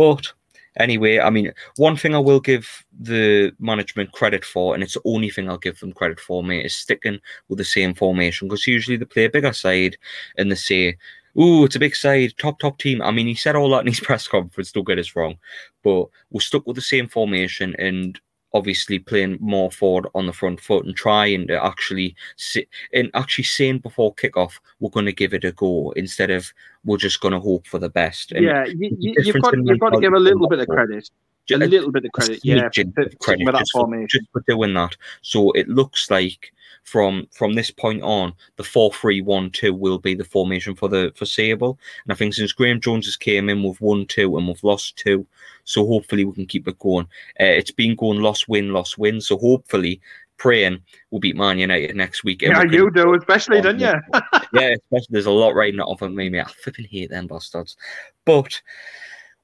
But 0.00 0.32
anyway, 0.79 1.19
I 1.19 1.29
mean, 1.29 1.52
one 1.76 1.94
thing 1.94 2.14
I 2.14 2.19
will 2.20 2.41
give 2.41 2.87
the 2.99 3.52
management 3.58 4.12
credit 4.12 4.47
for, 4.47 4.73
and 4.73 4.82
it's 4.82 4.94
the 4.94 5.02
only 5.05 5.29
thing 5.29 5.47
I'll 5.47 5.58
give 5.58 5.79
them 5.79 5.93
credit 5.93 6.19
for, 6.19 6.43
mate, 6.43 6.64
is 6.64 6.75
sticking 6.75 7.20
with 7.50 7.58
the 7.58 7.67
same 7.67 7.93
formation 7.93 8.49
because 8.49 8.67
usually 8.67 8.97
they 8.97 9.05
play 9.05 9.26
a 9.26 9.31
bigger 9.31 9.52
side 9.52 9.99
and 10.38 10.50
they 10.50 10.55
say, 10.55 10.97
Ooh, 11.38 11.67
it's 11.67 11.76
a 11.76 11.81
big 11.81 11.94
side, 11.94 12.32
top, 12.38 12.61
top 12.61 12.79
team. 12.79 13.02
I 13.02 13.11
mean, 13.11 13.26
he 13.26 13.35
said 13.35 13.56
all 13.56 13.69
that 13.73 13.82
in 13.82 13.88
his 13.88 14.00
press 14.08 14.26
conference, 14.26 14.73
don't 14.73 14.87
get 14.87 14.99
us 14.99 15.14
wrong, 15.14 15.37
but 15.85 16.06
we're 16.31 16.41
stuck 16.41 16.67
with 16.67 16.76
the 16.76 16.82
same 16.82 17.06
formation 17.06 17.76
and 17.79 18.19
obviously 18.55 18.99
playing 18.99 19.37
more 19.38 19.70
forward 19.70 20.06
on 20.14 20.26
the 20.26 20.32
front 20.32 20.61
foot 20.61 20.87
and 20.87 20.97
trying 20.97 21.47
to 21.47 21.62
actually 21.62 22.17
sit 22.37 22.67
and 22.94 23.11
actually 23.12 23.44
saying 23.44 23.81
before 23.81 24.14
kickoff, 24.14 24.61
we're 24.81 24.88
going 24.88 25.05
to 25.05 25.12
give 25.12 25.35
it 25.35 25.44
a 25.44 25.52
go 25.52 25.93
instead 25.94 26.31
of 26.31 26.52
we're 26.85 26.97
just 26.97 27.21
going 27.21 27.32
to 27.32 27.41
hope 27.41 27.67
for 27.67 27.79
the 27.79 27.91
best. 27.91 28.32
And 28.32 28.44
yeah, 28.44 28.65
you, 28.67 28.91
you've 28.99 29.41
got 29.43 29.55
you've 29.56 29.79
got 29.81 29.91
to 29.91 30.00
give 30.00 30.12
a 30.12 30.19
little 30.19 30.49
bit 30.49 30.61
of 30.61 30.69
credit. 30.69 31.11
ju- 31.47 31.56
A 31.56 31.59
little 31.59 31.93
bit 31.93 32.05
of 32.05 32.12
credit, 32.12 32.41
yeah, 32.43 32.67
of 32.67 33.19
credit 33.19 33.44
with 33.44 33.55
that 33.55 33.61
just 33.61 33.73
for, 33.73 33.81
formation. 33.81 34.09
just 34.09 34.32
for 34.32 34.43
doing 34.47 34.75
that. 34.75 34.97
So 35.23 35.50
it 35.53 35.69
looks 35.69 36.11
like 36.11 36.53
from 36.85 37.27
from 37.32 37.53
this 37.53 37.71
point 37.71 38.03
on, 38.03 38.32
the 38.56 38.65
four 38.65 38.93
three 38.93 39.21
one 39.21 39.50
two 39.50 39.75
will 39.75 39.99
be 39.99 40.15
the 40.15 40.25
formation 40.25 40.75
for 40.75 40.88
the 40.88 41.12
foreseeable. 41.15 41.79
And 42.05 42.12
I 42.12 42.17
think 42.17 42.35
since 42.35 42.53
Graeme 42.53 42.81
Jones 42.81 43.06
has 43.06 43.17
came 43.17 43.49
in, 43.50 43.62
we've 43.62 43.81
won 43.81 44.06
two 44.06 44.38
and 44.38 44.47
we've 44.49 44.65
lost 44.65 44.97
two. 44.97 45.26
So 45.65 45.87
hopefully 45.87 46.25
we 46.25 46.33
can 46.33 46.47
keep 46.47 46.67
it 46.67 46.79
going. 46.79 47.06
Uh, 47.38 47.44
it's 47.44 47.71
been 47.71 47.94
going 47.94 48.21
loss 48.21 48.49
win 48.49 48.73
loss 48.73 48.97
win. 48.97 49.21
So 49.21 49.37
hopefully 49.37 50.00
praying 50.41 50.83
we'll 51.11 51.21
beat 51.21 51.37
Man 51.37 51.59
United 51.59 51.95
next 51.95 52.25
week. 52.25 52.43
Yeah, 52.43 52.63
you 52.65 52.91
do, 52.91 53.15
especially, 53.15 53.61
don't 53.61 53.79
you? 53.79 53.93
yeah, 54.53 54.75
especially 54.75 55.11
there's 55.11 55.27
a 55.27 55.31
lot 55.31 55.55
riding 55.55 55.79
off 55.79 56.03
of 56.03 56.13
me, 56.13 56.29
mate. 56.29 56.41
I 56.41 56.51
flipping 56.51 56.87
hate 56.87 57.11
them 57.11 57.29
bastards. 57.29 57.77
But 58.25 58.61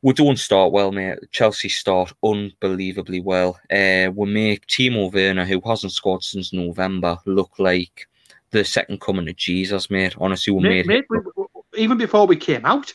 we 0.02 0.14
don't 0.14 0.38
start 0.38 0.72
well, 0.72 0.90
mate. 0.90 1.18
Chelsea 1.30 1.68
start 1.68 2.12
unbelievably 2.24 3.20
well. 3.20 3.60
Uh, 3.70 4.10
we 4.14 4.26
make 4.26 4.66
Timo 4.66 5.12
Werner, 5.12 5.44
who 5.44 5.60
hasn't 5.60 5.92
scored 5.92 6.24
since 6.24 6.52
November, 6.52 7.18
look 7.26 7.58
like 7.58 8.08
the 8.50 8.64
second 8.64 9.00
coming 9.00 9.28
of 9.28 9.36
Jesus, 9.36 9.90
mate. 9.90 10.14
Honestly, 10.18 10.52
we 10.52 10.62
Mate, 10.62 10.86
made 10.86 11.04
mate, 11.10 11.22
even 11.76 11.98
before 11.98 12.26
we 12.26 12.36
came 12.36 12.64
out, 12.64 12.92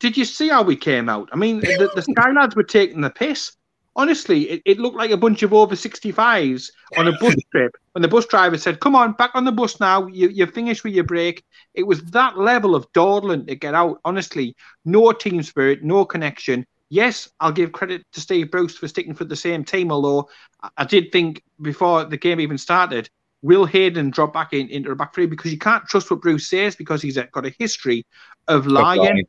did 0.00 0.16
you 0.16 0.24
see 0.24 0.48
how 0.48 0.62
we 0.62 0.74
came 0.74 1.08
out? 1.08 1.28
I 1.32 1.36
mean, 1.36 1.60
the, 1.60 1.90
the 1.94 2.02
Sky 2.16 2.32
lads 2.32 2.56
were 2.56 2.62
taking 2.62 3.02
the 3.02 3.10
piss. 3.10 3.52
Honestly, 3.94 4.48
it, 4.48 4.62
it 4.64 4.78
looked 4.78 4.96
like 4.96 5.10
a 5.10 5.16
bunch 5.16 5.42
of 5.42 5.52
over 5.52 5.74
65s 5.74 6.70
on 6.96 7.08
a 7.08 7.12
bus 7.18 7.34
trip 7.50 7.72
when 7.92 8.02
the 8.02 8.08
bus 8.08 8.26
driver 8.26 8.56
said, 8.56 8.80
Come 8.80 8.96
on, 8.96 9.12
back 9.12 9.32
on 9.34 9.44
the 9.44 9.52
bus 9.52 9.80
now. 9.80 10.06
You, 10.06 10.28
you're 10.28 10.46
finished 10.46 10.82
with 10.82 10.94
your 10.94 11.04
break. 11.04 11.44
It 11.74 11.82
was 11.82 12.02
that 12.04 12.38
level 12.38 12.74
of 12.74 12.90
dawdling 12.92 13.46
to 13.46 13.54
get 13.54 13.74
out. 13.74 14.00
Honestly, 14.04 14.56
no 14.84 15.12
team 15.12 15.42
spirit, 15.42 15.82
no 15.82 16.04
connection. 16.04 16.66
Yes, 16.88 17.30
I'll 17.40 17.52
give 17.52 17.72
credit 17.72 18.04
to 18.12 18.20
Steve 18.20 18.50
Bruce 18.50 18.76
for 18.76 18.88
sticking 18.88 19.14
for 19.14 19.24
the 19.24 19.36
same 19.36 19.64
team, 19.64 19.90
although 19.90 20.28
I, 20.76 20.84
did 20.84 21.10
think 21.10 21.42
before 21.60 22.04
the 22.04 22.18
game 22.18 22.38
even 22.38 22.58
started, 22.58 23.08
will 23.40 23.64
Hayden 23.64 24.10
drop 24.10 24.34
back 24.34 24.52
in, 24.52 24.68
into 24.68 24.90
the 24.90 24.94
back 24.94 25.14
three 25.14 25.26
because 25.26 25.52
you 25.52 25.58
can't 25.58 25.86
trust 25.86 26.10
what 26.10 26.20
Bruce 26.20 26.48
says 26.48 26.76
because 26.76 27.00
he's 27.00 27.16
got 27.16 27.46
a 27.46 27.54
history 27.58 28.06
of 28.46 28.66
lying. 28.66 29.24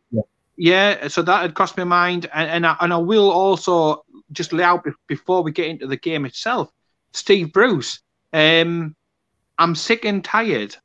Yeah, 0.55 1.07
so 1.07 1.21
that 1.23 1.41
had 1.41 1.55
crossed 1.55 1.77
my 1.77 1.83
mind, 1.83 2.29
and 2.33 2.49
and 2.49 2.67
I, 2.67 2.75
and 2.79 2.93
I 2.93 2.97
will 2.97 3.31
also 3.31 4.05
just 4.33 4.53
lay 4.53 4.63
out 4.63 4.85
before 5.07 5.43
we 5.43 5.51
get 5.51 5.67
into 5.67 5.87
the 5.87 5.97
game 5.97 6.25
itself. 6.25 6.69
Steve 7.13 7.53
Bruce, 7.53 7.99
um, 8.33 8.95
I'm 9.57 9.75
sick 9.75 10.05
and 10.05 10.23
tired 10.23 10.75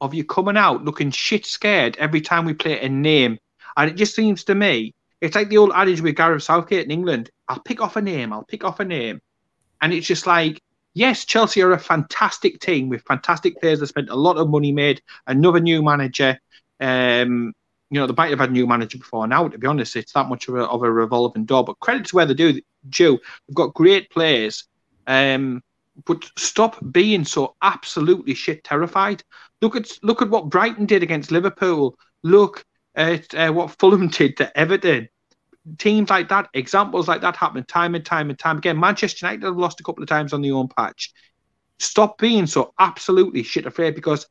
of 0.00 0.14
you 0.14 0.24
coming 0.24 0.56
out 0.56 0.84
looking 0.84 1.10
shit 1.10 1.46
scared 1.46 1.96
every 1.98 2.20
time 2.20 2.44
we 2.44 2.54
play 2.54 2.80
a 2.80 2.88
name, 2.88 3.38
and 3.76 3.90
it 3.90 3.94
just 3.94 4.14
seems 4.14 4.44
to 4.44 4.54
me 4.54 4.94
it's 5.20 5.34
like 5.34 5.48
the 5.48 5.58
old 5.58 5.72
adage 5.74 6.00
with 6.00 6.16
Gareth 6.16 6.42
Southgate 6.42 6.84
in 6.84 6.90
England. 6.90 7.30
I'll 7.48 7.60
pick 7.60 7.80
off 7.80 7.96
a 7.96 8.02
name, 8.02 8.32
I'll 8.32 8.44
pick 8.44 8.64
off 8.64 8.80
a 8.80 8.84
name, 8.84 9.20
and 9.80 9.92
it's 9.92 10.06
just 10.06 10.26
like. 10.26 10.60
Yes, 10.98 11.26
Chelsea 11.26 11.60
are 11.60 11.72
a 11.72 11.78
fantastic 11.78 12.58
team 12.58 12.88
with 12.88 13.02
fantastic 13.02 13.60
players 13.60 13.80
that 13.80 13.88
spent 13.88 14.08
a 14.08 14.16
lot 14.16 14.38
of 14.38 14.48
money, 14.48 14.72
made 14.72 15.02
another 15.26 15.60
new 15.60 15.82
manager. 15.82 16.40
Um, 16.80 17.52
you 17.90 18.00
know, 18.00 18.06
they 18.06 18.14
might 18.16 18.30
have 18.30 18.40
had 18.40 18.50
a 18.50 18.52
new 18.52 18.66
manager 18.66 18.98
before 18.98 19.26
now, 19.26 19.46
to 19.48 19.58
be 19.58 19.66
honest. 19.66 19.96
It's 19.96 20.12
that 20.12 20.28
much 20.28 20.48
of 20.48 20.56
a, 20.56 20.64
of 20.64 20.82
a 20.82 20.90
revolving 20.90 21.44
door. 21.44 21.64
But 21.64 21.78
credit 21.78 22.06
to 22.06 22.16
where 22.16 22.26
they 22.26 22.34
do, 22.34 22.60
Joe. 22.88 23.18
They've 23.46 23.54
got 23.54 23.74
great 23.74 24.10
players. 24.10 24.64
Um, 25.06 25.62
but 26.04 26.28
stop 26.36 26.78
being 26.90 27.24
so 27.24 27.54
absolutely 27.62 28.34
shit 28.34 28.64
terrified. 28.64 29.22
Look 29.62 29.76
at 29.76 29.90
look 30.02 30.20
at 30.20 30.30
what 30.30 30.50
Brighton 30.50 30.86
did 30.86 31.02
against 31.02 31.30
Liverpool. 31.30 31.96
Look 32.22 32.64
at 32.94 33.32
uh, 33.34 33.52
what 33.52 33.78
Fulham 33.78 34.08
did 34.18 34.36
to 34.38 34.58
Everton. 34.58 35.08
Teams 35.78 36.10
like 36.10 36.28
that, 36.28 36.48
examples 36.54 37.08
like 37.08 37.22
that 37.22 37.34
happen 37.34 37.64
time 37.64 37.94
and 37.94 38.04
time 38.04 38.30
and 38.30 38.38
time 38.38 38.58
again. 38.58 38.78
Manchester 38.78 39.26
United 39.26 39.46
have 39.46 39.56
lost 39.56 39.80
a 39.80 39.82
couple 39.82 40.02
of 40.02 40.08
times 40.08 40.32
on 40.32 40.42
their 40.42 40.54
own 40.54 40.68
patch. 40.68 41.12
Stop 41.78 42.18
being 42.18 42.46
so 42.46 42.72
absolutely 42.78 43.42
shit 43.42 43.66
afraid 43.66 43.94
because 43.94 44.26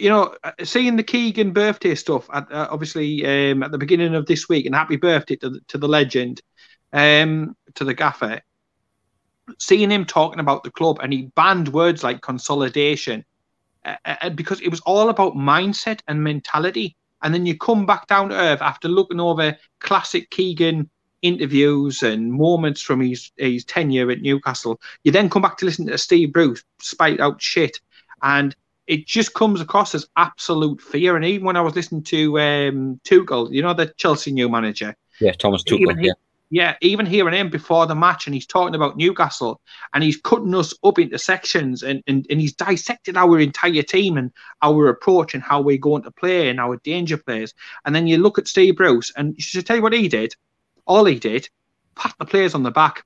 you 0.00 0.08
know, 0.08 0.34
uh, 0.42 0.52
seeing 0.64 0.96
the 0.96 1.02
Keegan 1.02 1.52
birthday 1.52 1.94
stuff, 1.94 2.28
at, 2.32 2.50
uh, 2.50 2.68
obviously 2.70 3.24
um, 3.26 3.62
at 3.62 3.70
the 3.70 3.78
beginning 3.78 4.14
of 4.14 4.26
this 4.26 4.48
week, 4.48 4.66
and 4.66 4.74
happy 4.74 4.96
birthday 4.96 5.36
to 5.36 5.50
the, 5.50 5.60
to 5.68 5.78
the 5.78 5.88
legend, 5.88 6.40
um, 6.92 7.54
to 7.74 7.84
the 7.84 7.94
gaffer. 7.94 8.40
Seeing 9.58 9.90
him 9.90 10.04
talking 10.04 10.40
about 10.40 10.64
the 10.64 10.70
club, 10.70 11.00
and 11.02 11.12
he 11.12 11.30
banned 11.34 11.68
words 11.68 12.02
like 12.02 12.22
consolidation, 12.22 13.24
uh, 13.84 13.96
uh, 14.04 14.30
because 14.30 14.60
it 14.60 14.68
was 14.68 14.80
all 14.80 15.10
about 15.10 15.34
mindset 15.34 16.00
and 16.08 16.22
mentality. 16.22 16.96
And 17.22 17.34
then 17.34 17.44
you 17.44 17.58
come 17.58 17.84
back 17.84 18.06
down 18.06 18.30
to 18.30 18.34
earth 18.34 18.62
after 18.62 18.88
looking 18.88 19.20
over 19.20 19.56
classic 19.80 20.30
Keegan 20.30 20.88
interviews 21.20 22.02
and 22.02 22.32
moments 22.32 22.80
from 22.80 23.00
his 23.00 23.30
his 23.36 23.64
tenure 23.64 24.10
at 24.10 24.22
Newcastle. 24.22 24.80
You 25.04 25.12
then 25.12 25.28
come 25.28 25.42
back 25.42 25.58
to 25.58 25.66
listen 25.66 25.86
to 25.88 25.98
Steve 25.98 26.32
Bruce 26.32 26.64
spite 26.80 27.20
out 27.20 27.42
shit, 27.42 27.80
and 28.22 28.56
it 28.90 29.06
just 29.06 29.34
comes 29.34 29.60
across 29.60 29.94
as 29.94 30.06
absolute 30.16 30.80
fear. 30.80 31.14
And 31.16 31.24
even 31.24 31.46
when 31.46 31.56
I 31.56 31.60
was 31.60 31.76
listening 31.76 32.02
to 32.04 32.40
um, 32.40 33.00
Tuchel, 33.04 33.52
you 33.52 33.62
know, 33.62 33.72
the 33.72 33.86
Chelsea 33.96 34.32
new 34.32 34.48
manager, 34.48 34.96
Yeah, 35.20 35.32
Thomas 35.32 35.62
Tuchel. 35.62 35.80
even 35.80 35.98
he- 35.98 36.06
Yeah. 36.08 36.12
yeah, 36.50 36.76
even 36.80 37.06
hearing 37.06 37.34
him 37.34 37.48
before 37.50 37.86
the 37.86 37.94
match, 37.94 38.26
and 38.26 38.34
he's 38.34 38.46
talking 38.46 38.74
about 38.74 38.96
Newcastle, 38.96 39.60
and 39.94 40.02
he's 40.02 40.16
cutting 40.20 40.54
us 40.56 40.74
up 40.82 40.98
into 40.98 41.18
sections, 41.18 41.84
and, 41.84 42.02
and, 42.08 42.26
and 42.28 42.40
he's 42.40 42.52
dissected 42.54 43.16
our 43.16 43.38
entire 43.38 43.82
team 43.82 44.16
and 44.18 44.32
our 44.60 44.88
approach 44.88 45.34
and 45.34 45.42
how 45.44 45.60
we're 45.60 45.78
going 45.78 46.02
to 46.02 46.10
play 46.10 46.48
and 46.48 46.58
our 46.58 46.76
danger 46.78 47.16
players. 47.16 47.54
And 47.84 47.94
then 47.94 48.08
you 48.08 48.18
look 48.18 48.38
at 48.38 48.48
Steve 48.48 48.76
Bruce, 48.76 49.12
and 49.16 49.34
you 49.36 49.42
should 49.42 49.64
tell 49.66 49.76
you 49.76 49.82
what 49.82 49.92
he 49.92 50.08
did. 50.08 50.34
All 50.86 51.04
he 51.04 51.20
did, 51.20 51.48
pat 51.94 52.14
the 52.18 52.24
players 52.24 52.54
on 52.56 52.64
the 52.64 52.72
back. 52.72 53.04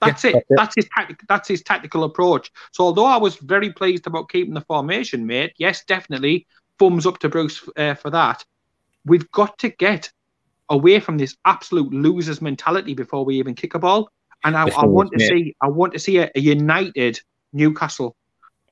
That's 0.00 0.24
Yeah, 0.24 0.30
it. 0.30 0.46
that's 0.48 0.50
it. 0.50 0.56
That's 0.56 0.74
his. 0.76 1.16
That's 1.28 1.48
his 1.48 1.62
tactical 1.62 2.04
approach. 2.04 2.50
So 2.72 2.84
although 2.84 3.06
I 3.06 3.18
was 3.18 3.36
very 3.36 3.72
pleased 3.72 4.06
about 4.06 4.28
keeping 4.28 4.54
the 4.54 4.62
formation, 4.62 5.26
mate, 5.26 5.52
yes, 5.58 5.84
definitely 5.84 6.46
thumbs 6.78 7.06
up 7.06 7.18
to 7.18 7.28
Bruce 7.28 7.68
uh, 7.76 7.94
for 7.94 8.10
that. 8.10 8.44
We've 9.04 9.30
got 9.30 9.58
to 9.58 9.68
get 9.68 10.10
away 10.68 11.00
from 11.00 11.18
this 11.18 11.36
absolute 11.44 11.92
losers 11.92 12.40
mentality 12.40 12.94
before 12.94 13.24
we 13.24 13.38
even 13.38 13.54
kick 13.54 13.74
a 13.74 13.78
ball. 13.78 14.10
And 14.44 14.56
I, 14.56 14.68
I 14.68 14.86
want 14.86 15.12
to 15.12 15.20
see, 15.20 15.54
I 15.60 15.68
want 15.68 15.92
to 15.92 15.98
see 15.98 16.18
a, 16.18 16.30
a 16.34 16.40
united 16.40 17.20
Newcastle. 17.52 18.16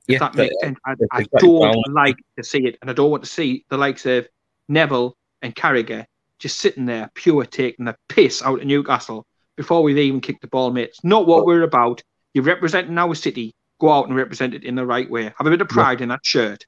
If 0.07 0.13
Yeah, 0.13 0.19
that 0.19 0.33
but, 0.33 0.49
makes 0.49 0.55
sense. 0.61 0.79
I, 0.85 0.95
I 1.11 1.25
don't 1.37 1.93
like 1.93 2.17
to 2.37 2.43
see 2.43 2.65
it, 2.65 2.77
and 2.81 2.89
I 2.89 2.93
don't 2.93 3.11
want 3.11 3.23
to 3.23 3.29
see 3.29 3.65
the 3.69 3.77
likes 3.77 4.07
of 4.07 4.27
Neville 4.67 5.15
and 5.43 5.55
Carragher 5.55 6.05
just 6.39 6.57
sitting 6.57 6.85
there, 6.85 7.11
pure 7.13 7.45
taking 7.45 7.85
the 7.85 7.95
piss 8.07 8.41
out 8.41 8.61
of 8.61 8.65
Newcastle 8.65 9.27
before 9.59 9.83
we've 9.83 9.97
even 9.97 10.21
kicked 10.21 10.39
the 10.41 10.47
ball, 10.47 10.71
mate. 10.71 10.87
It's 10.87 11.03
not 11.03 11.27
what 11.27 11.45
we're 11.45 11.63
about. 11.63 12.01
You're 12.33 12.45
representing 12.45 12.97
our 12.97 13.13
city. 13.13 13.53
Go 13.81 13.91
out 13.91 14.07
and 14.07 14.15
represent 14.15 14.53
it 14.53 14.63
in 14.63 14.75
the 14.75 14.85
right 14.85 15.09
way. 15.09 15.23
Have 15.37 15.47
a 15.47 15.49
bit 15.49 15.59
of 15.59 15.67
pride 15.67 15.99
in 15.99 16.07
that 16.07 16.25
shirt. 16.25 16.65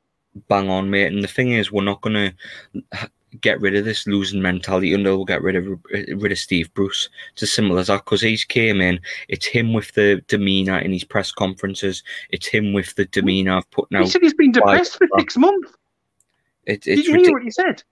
bang 0.49 0.69
on, 0.69 0.89
mate. 0.89 1.07
And 1.13 1.23
the 1.23 1.27
thing 1.29 1.53
is, 1.53 1.71
we're 1.71 1.83
not 1.85 2.01
going 2.01 2.33
to 2.91 3.09
get 3.39 3.61
rid 3.61 3.77
of 3.77 3.85
this 3.85 4.05
losing 4.07 4.41
mentality 4.41 4.93
until 4.93 5.19
we 5.19 5.23
get 5.25 5.41
rid 5.41 5.55
of 5.55 5.65
rid 5.89 6.33
of 6.33 6.37
Steve 6.37 6.73
Bruce. 6.73 7.07
It's 7.31 7.43
as 7.43 7.51
simple 7.53 7.79
as 7.79 7.87
that. 7.87 8.03
Because 8.03 8.21
he's 8.21 8.43
came 8.43 8.81
in, 8.81 8.99
it's 9.29 9.45
him 9.45 9.71
with 9.71 9.93
the 9.93 10.21
demeanour 10.27 10.79
in 10.79 10.91
his 10.91 11.05
press 11.05 11.31
conferences. 11.31 12.03
It's 12.29 12.47
him 12.47 12.73
with 12.73 12.93
the 12.95 13.05
demeanour 13.05 13.57
of 13.59 13.71
putting 13.71 13.97
He 13.97 14.03
out. 14.03 14.09
said 14.09 14.21
he's 14.21 14.33
been 14.33 14.51
depressed 14.51 14.97
for 14.97 15.07
six 15.17 15.37
months. 15.37 15.71
It, 16.65 16.81
Did 16.81 17.05
you 17.07 17.15
hear 17.21 17.31
what 17.31 17.43
he 17.43 17.51
said? 17.51 17.83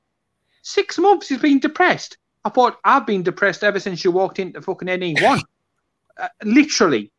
Six 0.62 0.98
months 0.98 1.30
he's 1.30 1.40
been 1.40 1.60
depressed. 1.60 2.18
I 2.46 2.50
thought 2.50 2.80
I've 2.84 3.06
been 3.06 3.24
depressed 3.24 3.64
ever 3.64 3.80
since 3.80 4.04
you 4.04 4.12
walked 4.12 4.40
into 4.40 4.62
fucking 4.62 4.88
NE1. 4.88 5.42
uh, 6.20 6.28
literally. 6.44 7.12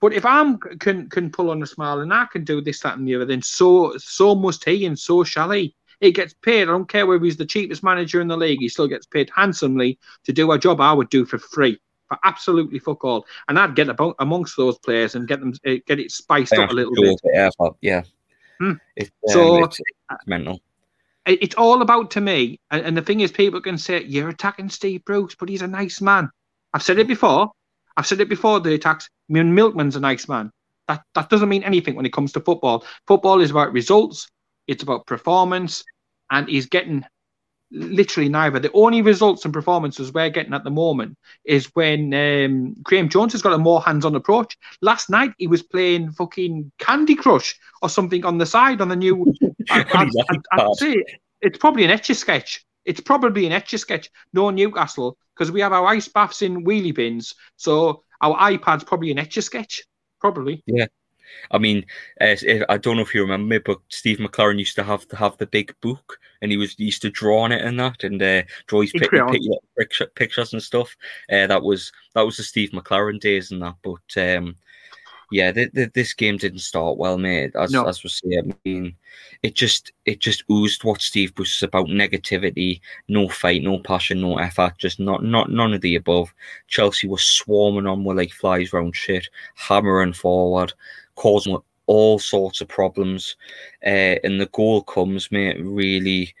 But 0.00 0.12
if 0.12 0.24
I'm 0.24 0.58
can 0.58 1.08
can 1.08 1.30
pull 1.30 1.50
on 1.50 1.62
a 1.62 1.66
smile 1.66 2.00
and 2.00 2.14
I 2.14 2.26
can 2.26 2.44
do 2.44 2.60
this, 2.60 2.80
that, 2.80 2.96
and 2.96 3.06
the 3.08 3.16
other, 3.16 3.24
then 3.24 3.42
so 3.42 3.96
so 3.98 4.34
must 4.34 4.64
he, 4.64 4.86
and 4.86 4.96
so 4.98 5.24
shall 5.24 5.50
he. 5.50 5.74
It 6.00 6.12
gets 6.12 6.34
paid. 6.34 6.62
I 6.62 6.66
don't 6.66 6.88
care 6.88 7.04
whether 7.06 7.24
he's 7.24 7.36
the 7.36 7.44
cheapest 7.44 7.82
manager 7.82 8.20
in 8.20 8.28
the 8.28 8.36
league. 8.36 8.60
He 8.60 8.68
still 8.68 8.86
gets 8.86 9.06
paid 9.06 9.28
handsomely 9.34 9.98
to 10.24 10.32
do 10.32 10.52
a 10.52 10.58
job 10.58 10.80
I 10.80 10.92
would 10.92 11.10
do 11.10 11.24
for 11.24 11.38
free, 11.38 11.80
for 12.06 12.16
absolutely 12.22 12.78
fuck 12.78 13.04
all. 13.04 13.26
And 13.48 13.58
I'd 13.58 13.74
get 13.74 13.88
about 13.88 14.14
amongst 14.20 14.56
those 14.56 14.78
players 14.78 15.16
and 15.16 15.26
get 15.26 15.40
them 15.40 15.52
uh, 15.66 15.74
get 15.86 15.98
it 15.98 16.12
spiced 16.12 16.52
up 16.52 16.70
a 16.70 16.74
little 16.74 16.94
bit. 16.94 17.20
Yeah, 17.24 17.50
yeah. 17.80 18.02
Hmm. 18.60 18.72
It's, 18.94 19.10
So- 19.26 19.56
um, 19.56 19.64
it's, 19.64 19.80
it's 19.80 20.26
mental. 20.26 20.60
It- 21.28 21.42
it's 21.42 21.54
all 21.54 21.82
about 21.82 22.10
to 22.12 22.20
me. 22.20 22.58
And, 22.70 22.82
and 22.84 22.96
the 22.96 23.02
thing 23.02 23.20
is, 23.20 23.30
people 23.30 23.60
can 23.60 23.78
say 23.78 24.02
you're 24.04 24.30
attacking 24.30 24.70
Steve 24.70 25.04
Bruce, 25.04 25.34
but 25.38 25.48
he's 25.48 25.62
a 25.62 25.66
nice 25.68 26.00
man. 26.00 26.30
I've 26.74 26.82
said 26.82 26.98
it 26.98 27.08
before. 27.08 27.50
I've 27.96 28.06
said 28.06 28.20
it 28.20 28.28
before. 28.28 28.60
The 28.60 28.74
attacks. 28.74 29.08
I 29.28 29.32
mean, 29.32 29.54
Milkman's 29.54 29.96
a 29.96 30.00
nice 30.00 30.28
man. 30.28 30.50
That 30.88 31.02
that 31.14 31.28
doesn't 31.28 31.48
mean 31.48 31.64
anything 31.64 31.94
when 31.94 32.06
it 32.06 32.12
comes 32.12 32.32
to 32.32 32.40
football. 32.40 32.84
Football 33.06 33.40
is 33.40 33.50
about 33.50 33.72
results. 33.72 34.28
It's 34.66 34.82
about 34.82 35.06
performance, 35.06 35.84
and 36.30 36.48
he's 36.48 36.66
getting 36.66 37.04
literally 37.70 38.28
neither. 38.28 38.58
The 38.58 38.72
only 38.72 39.02
results 39.02 39.44
and 39.44 39.52
performances 39.52 40.12
we're 40.12 40.30
getting 40.30 40.54
at 40.54 40.64
the 40.64 40.70
moment 40.70 41.16
is 41.44 41.66
when 41.74 42.14
um, 42.14 42.74
Graeme 42.82 43.08
Jones 43.08 43.32
has 43.32 43.42
got 43.42 43.52
a 43.52 43.58
more 43.58 43.82
hands-on 43.82 44.14
approach. 44.14 44.56
Last 44.80 45.10
night 45.10 45.32
he 45.38 45.46
was 45.46 45.62
playing 45.62 46.12
fucking 46.12 46.72
Candy 46.78 47.14
Crush 47.14 47.58
or 47.82 47.88
something 47.88 48.24
on 48.24 48.38
the 48.38 48.46
side 48.46 48.80
on 48.80 48.88
the 48.88 48.96
new. 48.96 49.32
I, 49.70 49.84
On 49.94 50.06
his 50.06 50.24
I'd, 50.30 50.40
I'd 50.52 50.76
say 50.76 51.04
it's 51.40 51.58
probably 51.58 51.84
an 51.84 51.90
etch 51.90 52.10
a 52.10 52.14
sketch. 52.14 52.64
It's 52.84 53.00
probably 53.00 53.46
an 53.46 53.52
etch 53.52 53.74
a 53.74 53.78
sketch. 53.78 54.10
No 54.32 54.50
Newcastle 54.50 55.18
because 55.34 55.52
we 55.52 55.60
have 55.60 55.72
our 55.72 55.86
ice 55.86 56.08
baths 56.08 56.42
in 56.42 56.64
wheelie 56.64 56.94
bins, 56.94 57.34
so 57.56 58.02
our 58.20 58.36
iPad's 58.50 58.84
probably 58.84 59.10
an 59.10 59.18
etch 59.18 59.36
a 59.36 59.42
sketch. 59.42 59.84
Probably. 60.20 60.64
I 61.50 61.58
mean, 61.58 61.84
uh, 62.20 62.36
I 62.68 62.78
don't 62.78 62.96
know 62.96 63.02
if 63.02 63.14
you 63.14 63.22
remember, 63.22 63.60
but 63.60 63.80
Steve 63.88 64.18
McClaren 64.18 64.58
used 64.58 64.76
to 64.76 64.82
have 64.82 65.06
to 65.08 65.16
have 65.16 65.36
the 65.38 65.46
big 65.46 65.74
book, 65.80 66.18
and 66.42 66.50
he 66.50 66.56
was 66.56 66.74
he 66.74 66.84
used 66.84 67.02
to 67.02 67.10
draw 67.10 67.40
on 67.40 67.52
it 67.52 67.62
and 67.62 67.78
that, 67.80 68.04
and 68.04 68.22
uh, 68.22 68.42
draw 68.66 68.80
his 68.82 68.92
pic- 68.92 69.10
pic- 69.10 70.14
pictures 70.14 70.52
and 70.52 70.62
stuff. 70.62 70.96
Uh, 71.30 71.46
that 71.46 71.62
was 71.62 71.92
that 72.14 72.22
was 72.22 72.36
the 72.36 72.42
Steve 72.42 72.70
McClaren 72.70 73.20
days 73.20 73.50
and 73.50 73.62
that. 73.62 73.76
But 73.82 74.36
um, 74.36 74.56
yeah, 75.30 75.52
th- 75.52 75.72
th- 75.74 75.92
this 75.92 76.14
game 76.14 76.36
didn't 76.36 76.60
start 76.60 76.96
well, 76.96 77.18
mate. 77.18 77.52
As 77.54 77.70
No. 77.70 77.84
as 77.86 78.02
we 78.02 78.10
say, 78.10 78.38
I 78.38 78.52
mean, 78.64 78.94
it 79.42 79.54
just 79.54 79.92
it 80.06 80.20
just 80.20 80.44
oozed 80.50 80.84
what 80.84 81.02
Steve 81.02 81.34
Bruce 81.34 81.56
is 81.56 81.62
about: 81.62 81.86
negativity, 81.88 82.80
no 83.08 83.28
fight, 83.28 83.62
no 83.62 83.78
passion, 83.78 84.20
no 84.20 84.38
effort, 84.38 84.74
just 84.78 84.98
not 85.00 85.22
not 85.24 85.50
none 85.50 85.74
of 85.74 85.80
the 85.80 85.96
above. 85.96 86.32
Chelsea 86.66 87.06
was 87.08 87.22
swarming 87.22 87.86
on 87.86 88.04
with 88.04 88.16
like 88.16 88.32
flies 88.32 88.72
round 88.72 88.96
shit, 88.96 89.28
hammering 89.54 90.12
forward, 90.14 90.72
causing 91.14 91.58
all 91.86 92.18
sorts 92.18 92.60
of 92.60 92.68
problems. 92.68 93.36
Uh, 93.84 94.16
and 94.24 94.40
the 94.40 94.46
goal 94.52 94.82
comes, 94.82 95.30
mate, 95.30 95.56
really. 95.60 96.34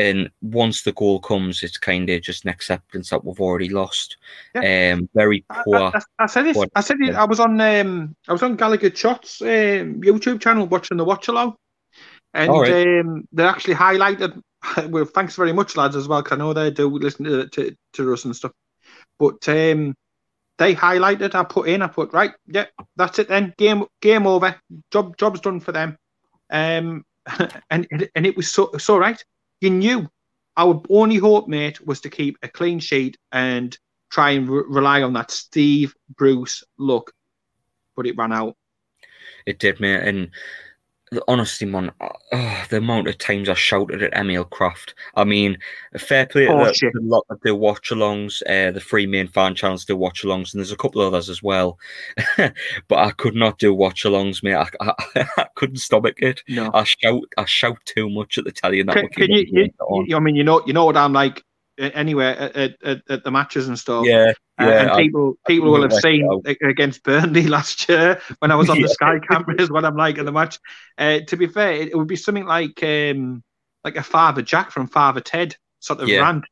And 0.00 0.30
once 0.40 0.82
the 0.82 0.92
goal 0.92 1.20
comes, 1.20 1.62
it's 1.62 1.76
kind 1.76 2.08
of 2.08 2.22
just 2.22 2.44
an 2.44 2.50
acceptance 2.50 3.10
that 3.10 3.22
we've 3.22 3.40
already 3.40 3.68
lost. 3.68 4.16
Um, 4.54 5.10
very 5.14 5.44
poor. 5.64 5.92
I, 5.94 6.00
I 6.18 6.26
said 6.26 6.46
it. 6.46 6.56
What? 6.56 6.70
I 6.74 6.80
said 6.80 6.96
it. 7.00 7.14
I 7.14 7.24
was 7.24 7.38
on. 7.38 7.60
Um, 7.60 8.16
I 8.26 8.32
was 8.32 8.42
on 8.42 8.56
Gallagher 8.56 8.94
Shots 8.94 9.42
um, 9.42 10.00
YouTube 10.00 10.40
channel 10.40 10.66
watching 10.66 10.96
the 10.96 11.04
watch 11.04 11.28
along, 11.28 11.56
and 12.32 12.50
All 12.50 12.62
right. 12.62 13.00
um, 13.00 13.28
they 13.32 13.44
actually 13.44 13.74
highlighted. 13.74 14.40
Well, 14.90 15.06
thanks 15.06 15.36
very 15.36 15.54
much, 15.54 15.74
lads, 15.76 15.96
as 15.96 16.06
well. 16.06 16.22
'cause 16.22 16.32
I 16.32 16.36
know 16.36 16.52
they 16.52 16.70
do 16.70 16.88
listen 16.88 17.24
to 17.24 17.48
to, 17.48 17.74
to 17.94 18.12
us 18.12 18.24
and 18.26 18.36
stuff. 18.36 18.52
But 19.18 19.48
um, 19.48 19.94
they 20.58 20.74
highlighted. 20.74 21.34
I 21.34 21.44
put 21.44 21.68
in. 21.68 21.82
I 21.82 21.86
put 21.88 22.12
right. 22.12 22.32
Yeah, 22.46 22.66
that's 22.96 23.18
it. 23.18 23.28
Then 23.28 23.54
game 23.56 23.86
game 24.02 24.26
over. 24.26 24.54
Job 24.92 25.16
job's 25.16 25.40
done 25.40 25.60
for 25.60 25.72
them. 25.72 25.96
Um, 26.50 27.04
and 27.70 27.86
and 28.14 28.26
it 28.26 28.36
was 28.36 28.50
so 28.50 28.70
so 28.78 28.98
right. 28.98 29.22
You 29.60 29.70
knew 29.70 30.10
our 30.56 30.82
only 30.90 31.16
hope, 31.16 31.48
mate, 31.48 31.84
was 31.86 32.00
to 32.02 32.10
keep 32.10 32.38
a 32.42 32.48
clean 32.48 32.80
sheet 32.80 33.16
and 33.32 33.76
try 34.10 34.30
and 34.30 34.48
re- 34.48 34.64
rely 34.66 35.02
on 35.02 35.12
that 35.14 35.30
Steve 35.30 35.94
Bruce 36.16 36.64
look, 36.78 37.12
but 37.96 38.06
it 38.06 38.16
ran 38.16 38.32
out. 38.32 38.56
It 39.46 39.58
did, 39.58 39.80
mate. 39.80 40.02
And 40.06 40.30
honestly, 41.28 41.66
man, 41.66 41.90
oh, 42.00 42.64
the 42.70 42.76
amount 42.78 43.08
of 43.08 43.18
times 43.18 43.48
I 43.48 43.54
shouted 43.54 44.02
at 44.02 44.16
Emil 44.16 44.44
Krafth. 44.44 44.94
I 45.16 45.24
mean, 45.24 45.58
fair 45.98 46.26
play 46.26 46.46
to 46.46 46.52
Oh, 46.52 46.64
the, 46.64 46.90
the 46.94 47.00
lot 47.02 47.26
of 47.30 47.40
the 47.42 47.54
watch 47.54 47.90
alongs, 47.90 48.42
uh, 48.48 48.70
the 48.70 48.80
three 48.80 49.06
main 49.06 49.28
fan 49.28 49.54
channels 49.54 49.84
do 49.84 49.96
watch 49.96 50.22
alongs, 50.22 50.52
and 50.52 50.60
there's 50.60 50.72
a 50.72 50.76
couple 50.76 51.00
others 51.00 51.28
as 51.28 51.42
well. 51.42 51.78
but 52.36 52.98
I 52.98 53.10
could 53.12 53.34
not 53.34 53.58
do 53.58 53.74
watch 53.74 54.04
alongs, 54.04 54.42
mate. 54.42 54.54
I, 54.54 54.68
I, 54.80 54.94
I 55.38 55.46
couldn't 55.56 55.76
stomach 55.78 56.16
it. 56.18 56.42
No. 56.48 56.70
I 56.72 56.84
shout, 56.84 57.22
I 57.36 57.44
shout 57.44 57.78
too 57.84 58.08
much 58.08 58.38
at 58.38 58.44
the 58.44 58.52
telly, 58.52 58.80
and 58.80 58.88
that 58.88 58.96
Can, 58.96 59.08
can 59.08 59.30
you, 59.30 59.46
you, 59.50 59.70
you- 60.06 60.16
I 60.16 60.20
mean, 60.20 60.36
you 60.36 60.44
know, 60.44 60.62
you 60.66 60.72
know 60.72 60.84
what 60.84 60.96
I'm 60.96 61.12
like 61.12 61.38
uh, 61.38 61.42
anywhere 61.80 62.36
at, 62.38 62.76
at, 62.82 63.02
at, 63.08 63.24
the 63.24 63.30
matches 63.30 63.68
and 63.68 63.78
stuff. 63.78 64.04
Yeah, 64.06 64.32
Uh, 64.60 64.66
yeah. 64.66 64.80
and 64.82 64.90
I- 64.90 65.02
people 65.02 65.34
I 65.46 65.48
people 65.50 65.70
will 65.72 65.82
have 65.82 65.92
seen 65.92 66.28
against 66.62 67.02
Burnley 67.02 67.46
last 67.56 67.88
year 67.88 68.20
when 68.38 68.50
I 68.50 68.54
was 68.56 68.68
on 68.70 68.80
the 68.80 68.88
Sky 68.98 69.18
cameras 69.28 69.70
what 69.70 69.84
I'm 69.84 69.96
like 69.96 70.18
in 70.18 70.26
the 70.26 70.32
match. 70.32 70.58
Uh, 70.98 71.20
to 71.26 71.36
be 71.36 71.46
fair, 71.46 71.72
it, 71.72 71.88
it 71.88 71.96
would 71.96 72.08
be 72.08 72.16
something 72.16 72.46
like 72.46 72.82
um, 72.82 73.42
like 73.84 73.96
a 73.96 74.02
Father 74.02 74.42
Jack 74.42 74.70
from 74.70 74.86
Father 74.86 75.20
Ted 75.20 75.56
sort 75.80 76.00
of 76.00 76.08
Yeah. 76.08 76.20
rant. 76.20 76.44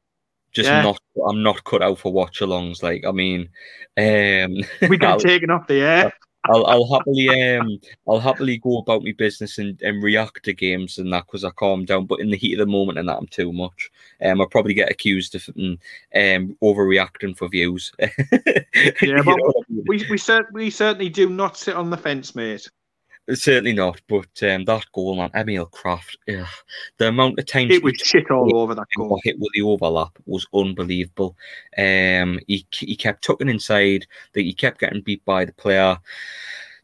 just 0.52 0.68
yeah. 0.68 0.82
not. 0.82 0.98
I'm 1.28 1.42
not 1.42 1.62
cut 1.64 1.82
out 1.82 1.98
for 1.98 2.12
watch 2.12 2.40
alongs. 2.40 2.82
Like, 2.82 3.04
I 3.06 3.10
mean, 3.12 3.48
um, 3.98 4.56
We 4.88 4.96
get 4.96 5.18
taken 5.18 5.50
off 5.50 5.66
the 5.66 5.80
air. 5.82 6.12
I'll, 6.44 6.66
I'll 6.66 6.90
happily 6.90 7.56
um 7.56 7.78
I'll 8.06 8.20
happily 8.20 8.58
go 8.58 8.78
about 8.78 9.02
my 9.02 9.12
business 9.12 9.58
and, 9.58 9.80
and 9.82 10.02
react 10.02 10.44
to 10.44 10.54
games 10.54 10.98
and 10.98 11.12
that 11.12 11.26
because 11.26 11.44
I 11.44 11.50
calm 11.50 11.84
down. 11.84 12.06
But 12.06 12.20
in 12.20 12.30
the 12.30 12.36
heat 12.36 12.54
of 12.54 12.66
the 12.66 12.72
moment 12.72 12.98
and 12.98 13.08
that 13.08 13.16
I'm 13.16 13.26
too 13.26 13.52
much. 13.52 13.90
Um, 14.24 14.40
I'll 14.40 14.48
probably 14.48 14.74
get 14.74 14.90
accused 14.90 15.34
of 15.34 15.48
um, 15.56 16.56
overreacting 16.62 17.36
for 17.36 17.48
views. 17.48 17.92
yeah, 18.00 19.22
but 19.24 19.34
I 19.34 19.50
we 19.86 20.06
we, 20.10 20.18
cer- 20.18 20.48
we 20.52 20.70
certainly 20.70 21.08
do 21.08 21.28
not 21.28 21.56
sit 21.56 21.74
on 21.74 21.90
the 21.90 21.96
fence, 21.96 22.34
mate. 22.34 22.68
Certainly 23.30 23.74
not, 23.74 24.00
but 24.08 24.42
um, 24.42 24.64
that 24.64 24.86
goal, 24.92 25.16
man, 25.16 25.30
Emil 25.34 25.66
Krafth, 25.66 26.16
ugh, 26.34 26.48
the 26.96 27.08
amount 27.08 27.38
of 27.38 27.44
times 27.44 27.74
it 27.74 27.82
was 27.82 27.96
shit 27.96 28.30
all 28.30 28.56
over 28.56 28.74
that 28.74 28.86
goal. 28.96 29.20
Hit 29.22 29.38
with 29.38 29.50
the 29.52 29.60
overlap 29.60 30.18
was 30.24 30.46
unbelievable. 30.54 31.36
Um, 31.76 32.40
he 32.46 32.66
he 32.70 32.96
kept 32.96 33.22
tucking 33.22 33.50
inside, 33.50 34.06
that 34.32 34.40
he 34.40 34.54
kept 34.54 34.80
getting 34.80 35.02
beat 35.02 35.22
by 35.26 35.44
the 35.44 35.52
player. 35.52 35.98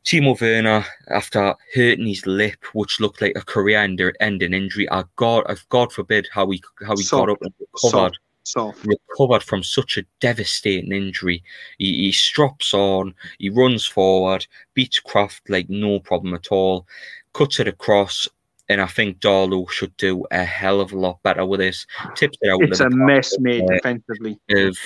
Timo 0.05 0.39
Werner, 0.39 0.85
after 1.09 1.55
hurting 1.75 2.07
his 2.07 2.27
lip, 2.27 2.63
which 2.75 3.01
looked 3.01 3.23
like 3.23 3.33
a 3.37 3.41
career-ending 3.41 4.53
injury, 4.53 4.91
I 4.91 5.05
God, 5.17 5.47
God 5.71 5.93
forbid 5.93 6.29
how 6.31 6.51
he 6.51 6.63
how 6.87 6.95
he 6.95 7.05
got 7.05 7.31
up 7.31 7.41
and 7.41 7.55
recovered 7.59 8.19
soft. 8.45 8.87
recovered 8.87 9.43
from 9.43 9.63
such 9.63 9.99
a 9.99 10.05
devastating 10.21 10.93
injury. 10.93 11.43
He, 11.79 12.05
he 12.05 12.13
strops 12.13 12.75
on, 12.75 13.15
he 13.39 13.51
runs 13.51 13.87
forward, 13.87 14.47
beats 14.75 15.01
Krafth 15.01 15.41
like 15.49 15.69
no 15.69 16.01
problem 16.01 16.35
at 16.35 16.53
all, 16.53 16.87
cuts 17.33 17.61
it 17.61 17.69
across. 17.69 18.29
And 18.69 18.81
I 18.81 18.87
think 18.87 19.19
Darlow 19.19 19.69
should 19.69 19.95
do 19.99 20.25
a 20.31 20.43
hell 20.43 20.81
of 20.81 20.93
a 20.93 20.99
lot 20.99 21.23
better 21.23 21.45
with 21.45 21.61
this. 21.61 21.87
Tips 22.15 22.39
it 22.41 22.51
out. 22.51 22.63
It's 22.63 22.81
a 22.81 22.89
mess 22.89 23.39
made 23.39 23.63
uh, 23.65 23.75
defensively. 23.75 24.39
Of 24.49 24.79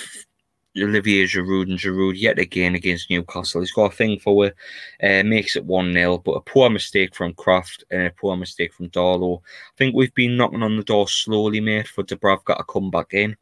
Olivier 0.77 1.25
Giroud 1.25 1.69
and 1.69 1.79
Giroud 1.79 2.19
yet 2.19 2.39
again 2.39 2.75
against 2.75 3.09
Newcastle. 3.09 3.61
He's 3.61 3.71
got 3.71 3.93
a 3.93 3.95
thing 3.95 4.19
for 4.19 4.47
it, 4.47 4.55
uh, 5.01 5.27
makes 5.27 5.55
it 5.55 5.65
1 5.65 5.93
0, 5.93 6.17
but 6.19 6.33
a 6.33 6.41
poor 6.41 6.69
mistake 6.69 7.15
from 7.15 7.33
Krafth 7.33 7.83
and 7.89 8.07
a 8.07 8.11
poor 8.11 8.35
mistake 8.35 8.73
from 8.73 8.89
Darlow. 8.89 9.39
I 9.39 9.75
think 9.77 9.95
we've 9.95 10.13
been 10.13 10.37
knocking 10.37 10.63
on 10.63 10.77
the 10.77 10.83
door 10.83 11.07
slowly, 11.07 11.59
mate, 11.59 11.87
for 11.87 12.03
Dubravka 12.03 12.57
to 12.57 12.63
come 12.65 12.91
back 12.91 13.13
in. 13.13 13.35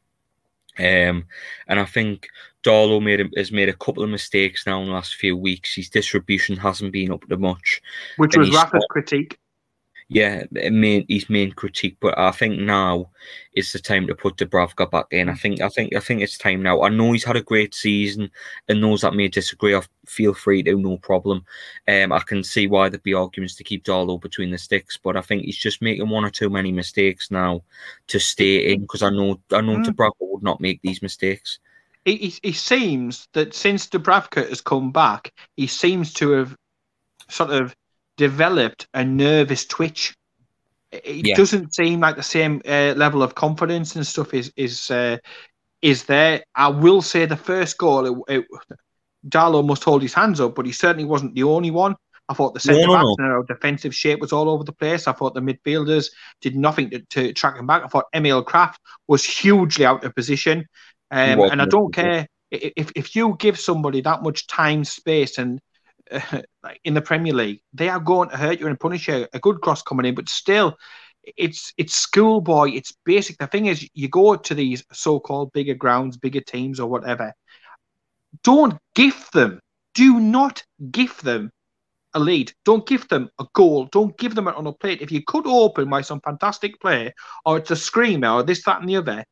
Um, 0.80 1.26
and 1.68 1.80
I 1.80 1.86
think 1.86 2.28
Darlow 2.64 3.02
made 3.02 3.30
has 3.36 3.52
made 3.52 3.70
a 3.70 3.74
couple 3.74 4.04
of 4.04 4.10
mistakes 4.10 4.66
now 4.66 4.82
in 4.82 4.88
the 4.88 4.94
last 4.94 5.16
few 5.16 5.36
weeks. 5.36 5.76
His 5.76 5.90
distribution 5.90 6.58
hasn't 6.58 6.92
been 6.92 7.12
up 7.12 7.28
to 7.30 7.38
much, 7.38 7.82
which 8.18 8.38
was 8.38 8.54
Rafa's 8.54 8.86
critique 8.90 9.40
yeah, 10.10 10.46
main 10.52 11.06
his 11.10 11.30
main 11.30 11.52
critique. 11.52 11.98
But 12.00 12.18
I 12.18 12.32
think 12.32 12.60
now 12.60 13.10
is 13.54 13.74
the 13.74 13.80
time 13.80 14.08
to 14.08 14.16
put 14.16 14.38
Dubravka 14.38 14.90
back 14.90 15.08
in. 15.12 15.28
I 15.28 15.34
mm. 15.34 15.40
think 15.40 15.62
I 15.62 15.68
think 15.68 15.96
I 15.96 16.00
think 16.00 16.22
it's 16.22 16.38
time 16.38 16.64
now. 16.64 16.82
I 16.82 16.90
know 16.90 17.12
he's 17.12 17.26
had 17.26 17.36
a 17.36 17.42
great 17.42 17.76
season, 17.76 18.30
and 18.70 18.82
those 18.82 19.02
that 19.02 19.16
may 19.16 19.28
disagree, 19.28 19.76
I 19.76 19.82
feel 20.06 20.34
free 20.34 20.64
to, 20.64 20.78
no 20.78 20.98
problem. 20.98 21.44
Um, 21.90 22.14
I 22.14 22.20
can 22.20 22.44
see 22.44 22.68
why 22.68 22.88
there'd 22.88 23.04
be 23.04 23.14
arguments 23.14 23.56
to 23.56 23.66
keep 23.66 23.84
Darlow 23.84 24.22
between 24.22 24.52
the 24.52 24.58
sticks, 24.58 24.98
but 24.98 25.18
I 25.18 25.22
think 25.22 25.44
he's 25.44 25.58
just 25.58 25.82
making 25.82 26.10
one 26.10 26.24
or 26.24 26.30
two 26.30 26.50
many 26.50 26.72
mistakes 26.72 27.30
now 27.30 27.64
to 28.08 28.20
stay 28.20 28.72
in 28.74 28.82
because 28.82 29.04
I 29.04 29.10
know 29.10 29.42
I 29.52 29.60
know 29.60 29.78
mm. 29.78 29.86
Dubravka 29.86 30.12
would 30.22 30.44
not 30.44 30.62
make 30.62 30.82
these 30.82 31.02
mistakes. 31.02 31.60
It, 32.06 32.22
it, 32.22 32.40
it 32.44 32.56
seems 32.56 33.28
that 33.34 33.54
since 33.54 33.88
Dubravka 33.88 34.48
has 34.48 34.62
come 34.62 34.94
back, 34.94 35.34
he 35.58 35.68
seems 35.68 36.14
to 36.14 36.30
have 36.30 36.56
sort 37.28 37.50
of 37.50 37.76
developed 38.18 38.88
a 38.94 39.04
nervous 39.04 39.66
twitch. 39.66 40.16
It 40.92 41.28
yeah. 41.28 41.36
doesn't 41.36 41.74
seem 41.74 42.00
like 42.00 42.16
the 42.16 42.24
same 42.24 42.62
uh, 42.68 42.94
level 42.96 43.22
of 43.22 43.36
confidence 43.36 43.96
and 43.96 44.06
stuff 44.06 44.34
is 44.34 44.52
is 44.56 44.90
uh, 44.90 45.18
is 45.82 46.06
there. 46.06 46.44
I 46.56 46.70
will 46.70 47.02
say 47.02 47.26
the 47.26 47.36
first 47.38 47.78
goal, 47.78 48.24
it, 48.28 48.42
it, 48.42 48.46
Darlow 49.28 49.66
must 49.66 49.84
hold 49.84 50.02
his 50.02 50.14
hands 50.14 50.40
up, 50.40 50.56
but 50.56 50.66
he 50.66 50.72
certainly 50.72 51.06
wasn't 51.06 51.36
the 51.36 51.44
only 51.44 51.72
one. 51.72 51.96
I 52.30 52.34
thought 52.34 52.54
the 52.54 52.60
centre 52.60 52.92
backs 52.92 53.08
and 53.20 53.28
our 53.28 53.44
defensive 53.44 53.96
shape 53.96 54.20
was 54.20 54.34
all 54.34 54.50
over 54.50 54.64
the 54.64 54.74
place. 54.74 55.08
I 55.08 55.14
thought 55.14 55.34
the 55.34 55.40
midfielders 55.40 56.10
did 56.42 56.58
nothing 56.58 56.90
to, 56.90 57.00
to 57.00 57.34
track 57.34 57.58
him 57.58 57.68
back. 57.68 57.84
I 57.84 57.88
thought 57.88 58.06
Emil 58.14 58.44
Krafth 58.44 58.76
was 59.08 59.24
hugely 59.24 59.86
out 59.86 60.04
of 60.04 60.14
position. 60.14 60.68
Um, 61.10 61.40
and 61.40 61.62
I 61.62 61.66
don't 61.66 61.94
care 61.94 62.28
if, 62.52 62.92
if 62.96 63.16
you 63.16 63.36
give 63.40 63.58
somebody 63.58 64.02
that 64.02 64.24
much 64.24 64.46
time, 64.48 64.84
space, 64.84 65.38
and 65.38 65.62
in 66.84 66.94
the 66.94 67.02
Premier 67.02 67.34
League, 67.34 67.62
they 67.74 67.90
are 67.90 68.00
going 68.00 68.30
to 68.30 68.38
hurt 68.38 68.60
you 68.60 68.68
and 68.68 68.80
punish 68.80 69.08
you. 69.08 69.28
A 69.34 69.40
good 69.40 69.62
cross 69.62 69.82
coming 69.82 70.06
in, 70.06 70.16
but 70.16 70.30
still, 70.30 70.78
it's 71.36 71.74
it's 71.78 71.96
schoolboy. 71.96 72.72
It's 72.72 72.94
basic. 73.06 73.38
The 73.38 73.48
thing 73.48 73.66
is, 73.66 73.88
you 73.94 74.08
go 74.08 74.36
to 74.36 74.54
these 74.54 74.84
so-called 74.92 75.52
bigger 75.54 75.74
grounds, 75.74 76.18
bigger 76.18 76.42
teams, 76.42 76.80
or 76.80 76.90
whatever. 76.90 77.34
Don't 78.44 78.78
gift 78.96 79.34
them. 79.34 79.60
Do 79.94 80.20
not 80.20 80.64
gift 80.92 81.24
them 81.24 81.52
a 82.14 82.20
lead. 82.20 82.54
Don't 82.66 82.88
give 82.88 83.08
them 83.10 83.30
a 83.40 83.46
goal. 83.54 83.86
Don't 83.92 84.18
give 84.18 84.36
them 84.36 84.48
it 84.48 84.56
on 84.56 84.68
a 84.68 84.74
plate. 84.74 85.02
If 85.02 85.12
you 85.12 85.24
cut 85.24 85.46
open 85.46 85.90
by 85.90 86.02
some 86.02 86.22
fantastic 86.22 86.80
play, 86.80 87.14
or 87.46 87.58
it's 87.58 87.72
a 87.72 87.76
screamer, 87.76 88.30
or 88.30 88.44
this, 88.44 88.64
that, 88.64 88.80
and 88.80 88.90
the 88.90 88.98
other, 88.98 89.26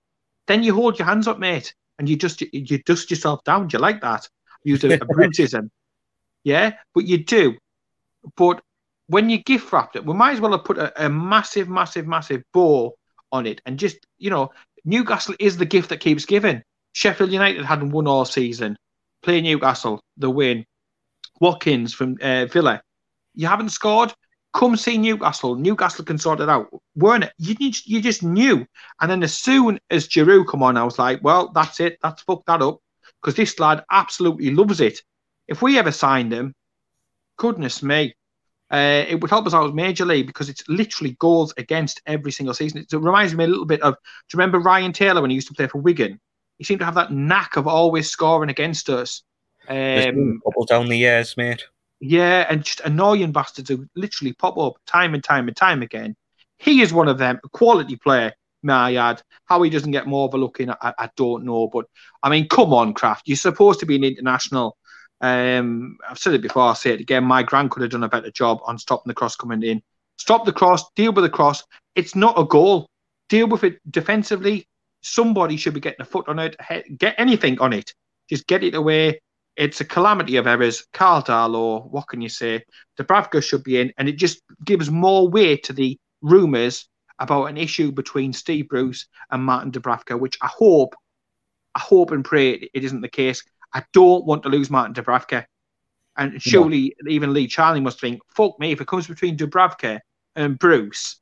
then 0.48 0.64
you 0.64 0.74
hold 0.74 1.00
your 1.00 1.08
hands 1.08 1.28
up, 1.28 1.40
mate, 1.40 1.74
and 2.00 2.10
you 2.10 2.16
just 2.16 2.42
you 2.42 2.78
dust 2.84 3.10
yourself 3.10 3.44
down. 3.44 3.68
Do 3.68 3.78
you 3.78 3.82
like 3.82 4.02
that? 4.02 4.28
Use 4.64 4.84
a, 4.84 4.94
a 4.94 5.00
Brutism 5.00 5.70
yeah, 6.46 6.76
but 6.94 7.06
you 7.06 7.18
do. 7.18 7.58
But 8.38 8.62
when 9.08 9.30
you 9.30 9.40
gift 9.40 9.74
wrapped 9.74 9.98
it, 9.98 10.06
we 10.06 10.14
might 10.14 10.34
as 10.34 10.40
well 10.40 10.54
have 10.54 10.64
put 10.64 10.78
a, 10.78 11.06
a 11.06 11.10
massive, 11.10 11.68
massive, 11.68 12.08
massive 12.08 12.44
bow 12.54 12.96
on 13.32 13.46
it 13.46 13.62
and 13.66 13.78
just, 13.78 13.98
you 14.18 14.30
know, 14.30 14.52
Newcastle 14.86 15.36
is 15.40 15.58
the 15.58 15.66
gift 15.66 15.90
that 15.90 16.00
keeps 16.00 16.26
giving. 16.26 16.62
Sheffield 16.94 17.32
United 17.32 17.66
hadn't 17.66 17.90
won 17.90 18.08
all 18.08 18.24
season. 18.24 18.78
Play 19.24 19.42
Newcastle, 19.42 20.00
the 20.18 20.30
win. 20.30 20.64
Watkins 21.42 21.94
from 21.94 22.18
uh, 22.22 22.46
Villa, 22.46 22.82
you 23.34 23.48
haven't 23.48 23.70
scored. 23.70 24.14
Come 24.54 24.78
see 24.78 24.98
Newcastle. 24.98 25.56
Newcastle 25.56 26.06
can 26.06 26.18
sort 26.18 26.40
it 26.40 26.48
out. 26.48 26.70
Weren't 26.96 27.26
it? 27.26 27.34
You, 27.38 27.72
you 27.84 28.02
just 28.02 28.24
knew. 28.24 28.66
And 29.02 29.12
then 29.12 29.22
as 29.22 29.36
soon 29.36 29.80
as 29.90 30.08
Giroud 30.08 30.48
come 30.48 30.64
on, 30.64 30.78
I 30.78 30.84
was 30.84 30.98
like, 30.98 31.22
well, 31.22 31.52
that's 31.54 31.82
it. 31.82 31.98
That's 32.02 32.22
fucked 32.22 32.46
that 32.46 32.62
up 32.62 32.80
because 33.22 33.36
this 33.36 33.60
lad 33.60 33.84
absolutely 33.92 34.52
loves 34.52 34.80
it. 34.80 35.02
If 35.48 35.62
we 35.62 35.78
ever 35.78 35.92
signed 35.92 36.34
him, 36.34 36.54
goodness 37.38 37.84
me, 37.84 38.16
uh, 38.72 39.06
it 39.08 39.22
would 39.22 39.30
help 39.30 39.46
us 39.46 39.54
out 39.54 39.74
majorly 39.74 40.26
because 40.26 40.50
it's 40.50 40.68
literally 40.68 41.16
goals 41.20 41.54
against 41.58 42.02
every 42.08 42.32
single 42.32 42.54
season. 42.54 42.80
It 42.80 42.94
reminds 42.94 43.36
me 43.36 43.44
a 43.44 43.48
little 43.48 43.66
bit 43.66 43.82
of. 43.82 43.94
Do 43.94 44.00
you 44.34 44.38
remember 44.38 44.60
Ryan 44.60 44.92
Taylor 44.92 45.22
when 45.22 45.30
he 45.30 45.36
used 45.36 45.48
to 45.48 45.54
play 45.54 45.68
for 45.68 45.80
Wigan? 45.80 46.20
He 46.58 46.64
seemed 46.64 46.80
to 46.80 46.86
have 46.86 46.96
that 46.96 47.12
knack 47.12 47.58
of 47.58 47.68
always 47.68 48.10
scoring 48.10 48.50
against 48.50 48.90
us. 48.90 49.24
Um, 49.68 50.42
down 50.68 50.88
the 50.88 50.98
years, 50.98 51.38
mate. 51.38 51.66
Yeah, 52.00 52.46
and 52.50 52.64
just 52.64 52.82
annoying 52.82 53.32
bastards 53.32 53.70
who 53.70 53.88
literally 53.96 54.34
pop 54.34 54.58
up 54.58 54.74
time 54.86 55.14
and 55.14 55.24
time 55.24 55.48
and 55.48 55.56
time 55.56 55.82
again. 55.82 56.16
He 56.58 56.82
is 56.82 56.94
one 56.94 57.08
of 57.08 57.18
them, 57.18 57.40
a 57.44 57.50
quality 57.50 57.98
player, 57.98 58.34
may 58.64 58.74
I 58.74 58.96
add. 58.96 59.22
How 59.46 59.62
he 59.62 59.70
doesn't 59.70 59.92
get 59.92 60.08
more 60.08 60.28
of 60.28 60.34
a 60.34 60.38
look 60.38 60.60
in, 60.60 60.72
I, 60.72 60.76
I 60.82 61.10
don't 61.16 61.46
know. 61.46 61.68
But 61.68 61.86
I 62.24 62.30
mean, 62.30 62.48
come 62.48 62.74
on, 62.74 62.94
Krafth. 62.94 63.22
You're 63.26 63.38
supposed 63.38 63.80
to 63.82 63.86
be 63.86 63.96
an 63.96 64.04
international 64.04 64.78
um, 65.22 65.98
I've 66.10 66.20
said 66.20 66.34
it 66.34 66.42
before, 66.42 66.64
I'll 66.64 66.76
say 66.76 66.92
it 66.92 67.00
again. 67.00 67.24
My 67.24 67.44
grand 67.44 67.72
could 67.72 67.82
have 67.82 67.92
done 67.92 68.04
a 68.04 68.10
better 68.10 68.32
job 68.32 68.60
on 68.66 68.78
stopping 68.78 69.10
the 69.10 69.14
cross 69.14 69.36
coming 69.36 69.64
in. 69.64 69.82
Stop 70.18 70.46
the 70.46 70.54
cross, 70.54 70.84
deal 70.96 71.12
with 71.12 71.24
the 71.24 71.30
cross. 71.30 71.64
It's 71.96 72.16
not 72.16 72.40
a 72.40 72.46
goal. 72.46 72.90
Deal 73.30 73.48
with 73.48 73.64
it 73.64 73.80
defensively. 73.90 74.68
Somebody 75.02 75.58
should 75.58 75.74
be 75.74 75.80
getting 75.80 76.02
a 76.02 76.06
foot 76.06 76.28
on 76.28 76.40
it, 76.40 76.56
get 76.98 77.16
anything 77.18 77.60
on 77.60 77.74
it. 77.74 77.94
Just 78.30 78.48
get 78.48 78.64
it 78.64 78.76
away. 78.76 79.22
It's 79.56 79.80
a 79.80 79.86
calamity 79.86 80.36
of 80.36 80.48
errors. 80.48 80.86
Karl 80.94 81.22
Darlow, 81.22 81.90
what 81.90 82.08
can 82.08 82.22
you 82.22 82.30
say? 82.30 82.64
Dubravka 83.00 83.42
should 83.42 83.64
be 83.64 83.80
in, 83.80 83.94
and 83.98 84.10
it 84.10 84.18
just 84.18 84.42
gives 84.66 84.92
more 84.92 85.30
weight 85.30 85.64
to 85.66 85.74
the 85.74 85.98
rumours 86.22 86.88
about 87.20 87.46
an 87.46 87.58
issue 87.58 87.92
between 87.92 88.34
Steve 88.34 88.68
Bruce 88.68 89.08
and 89.32 89.44
Martin 89.44 89.72
Dubravka, 89.72 90.20
which 90.20 90.38
I 90.42 90.48
hope, 90.48 90.96
I 91.74 91.80
hope 91.80 92.12
and 92.12 92.26
pray 92.26 92.52
it 92.52 92.84
isn't 92.84 93.02
the 93.02 93.08
case. 93.08 93.44
I 93.74 93.84
don't 93.94 94.26
want 94.26 94.44
to 94.44 94.50
lose 94.50 94.70
Martin 94.70 94.94
Dubravka. 94.94 95.46
And 96.18 96.42
surely 96.42 96.96
no. 97.02 97.12
even 97.12 97.34
Lee 97.34 97.48
Charnley 97.48 97.82
must 97.82 98.00
think, 98.00 98.22
fuck 98.30 98.58
me, 98.60 98.72
if 98.72 98.80
it 98.80 98.88
comes 98.88 99.08
between 99.08 99.38
Dubravka 99.38 100.00
and 100.36 100.58
Bruce, 100.58 101.18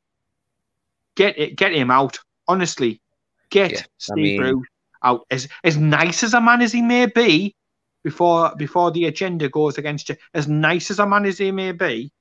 get 1.16 1.38
it, 1.38 1.56
get 1.56 1.74
him 1.74 1.90
out. 1.90 2.20
Honestly, 2.48 3.02
get 3.50 3.72
yeah, 3.72 3.82
Steve 3.98 4.14
I 4.14 4.16
mean... 4.16 4.42
Bruce 4.42 4.68
out. 5.04 5.26
As 5.32 5.48
as 5.64 5.78
nice 5.78 6.24
as 6.24 6.34
a 6.34 6.42
man 6.42 6.62
as 6.62 6.72
he 6.72 6.82
may 6.82 7.06
be, 7.06 7.56
before 8.04 8.54
before 8.58 8.92
the 8.92 9.06
agenda 9.06 9.50
goes 9.50 9.78
against 9.78 10.10
you, 10.10 10.16
as 10.34 10.48
nice 10.48 10.92
as 10.92 11.00
a 11.00 11.08
man 11.08 11.26
as 11.26 11.38
he 11.38 11.52
may 11.52 11.72
be, 11.72 12.12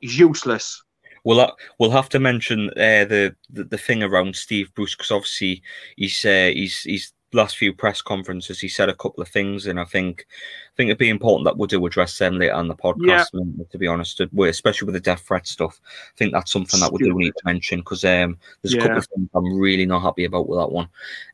he's 0.00 0.18
useless. 0.18 0.82
We'll 1.24 1.54
we'll 1.78 1.90
have 1.90 2.08
to 2.10 2.18
mention 2.18 2.70
uh, 2.70 3.04
the, 3.04 3.36
the, 3.48 3.64
the 3.64 3.78
thing 3.78 4.02
around 4.02 4.34
Steve 4.34 4.74
Bruce 4.74 4.96
because 4.96 5.12
obviously 5.12 5.62
he's 5.96 6.24
uh, 6.24 6.50
he's 6.52 6.80
he's 6.82 7.12
last 7.32 7.56
few 7.56 7.72
press 7.72 8.02
conferences, 8.02 8.60
he 8.60 8.68
said 8.68 8.88
a 8.88 8.94
couple 8.94 9.22
of 9.22 9.28
things, 9.28 9.66
and 9.66 9.80
I 9.80 9.84
think 9.84 10.26
I 10.28 10.72
think 10.76 10.88
it'd 10.88 10.98
be 10.98 11.08
important 11.08 11.44
that 11.46 11.56
we 11.58 11.66
do 11.66 11.84
address 11.86 12.18
them 12.18 12.38
later 12.38 12.54
on 12.54 12.68
the 12.68 12.74
podcast. 12.74 13.26
Yeah. 13.32 13.64
To 13.70 13.78
be 13.78 13.86
honest, 13.86 14.20
especially 14.20 14.86
with 14.86 14.94
the 14.94 15.00
death 15.00 15.22
threat 15.22 15.46
stuff, 15.46 15.80
I 15.84 16.16
think 16.16 16.32
that's 16.32 16.52
something 16.52 16.80
that 16.80 16.92
we 16.92 16.98
do 16.98 17.14
need 17.14 17.32
to 17.36 17.42
mention 17.44 17.80
because 17.80 18.04
um, 18.04 18.38
there's 18.62 18.74
a 18.74 18.78
couple 18.78 18.98
of 18.98 19.06
things 19.06 19.28
I'm 19.34 19.58
really 19.58 19.86
not 19.86 20.02
happy 20.02 20.24
about 20.24 20.48
with 20.48 20.58
that 20.58 20.70
one. 20.70 20.88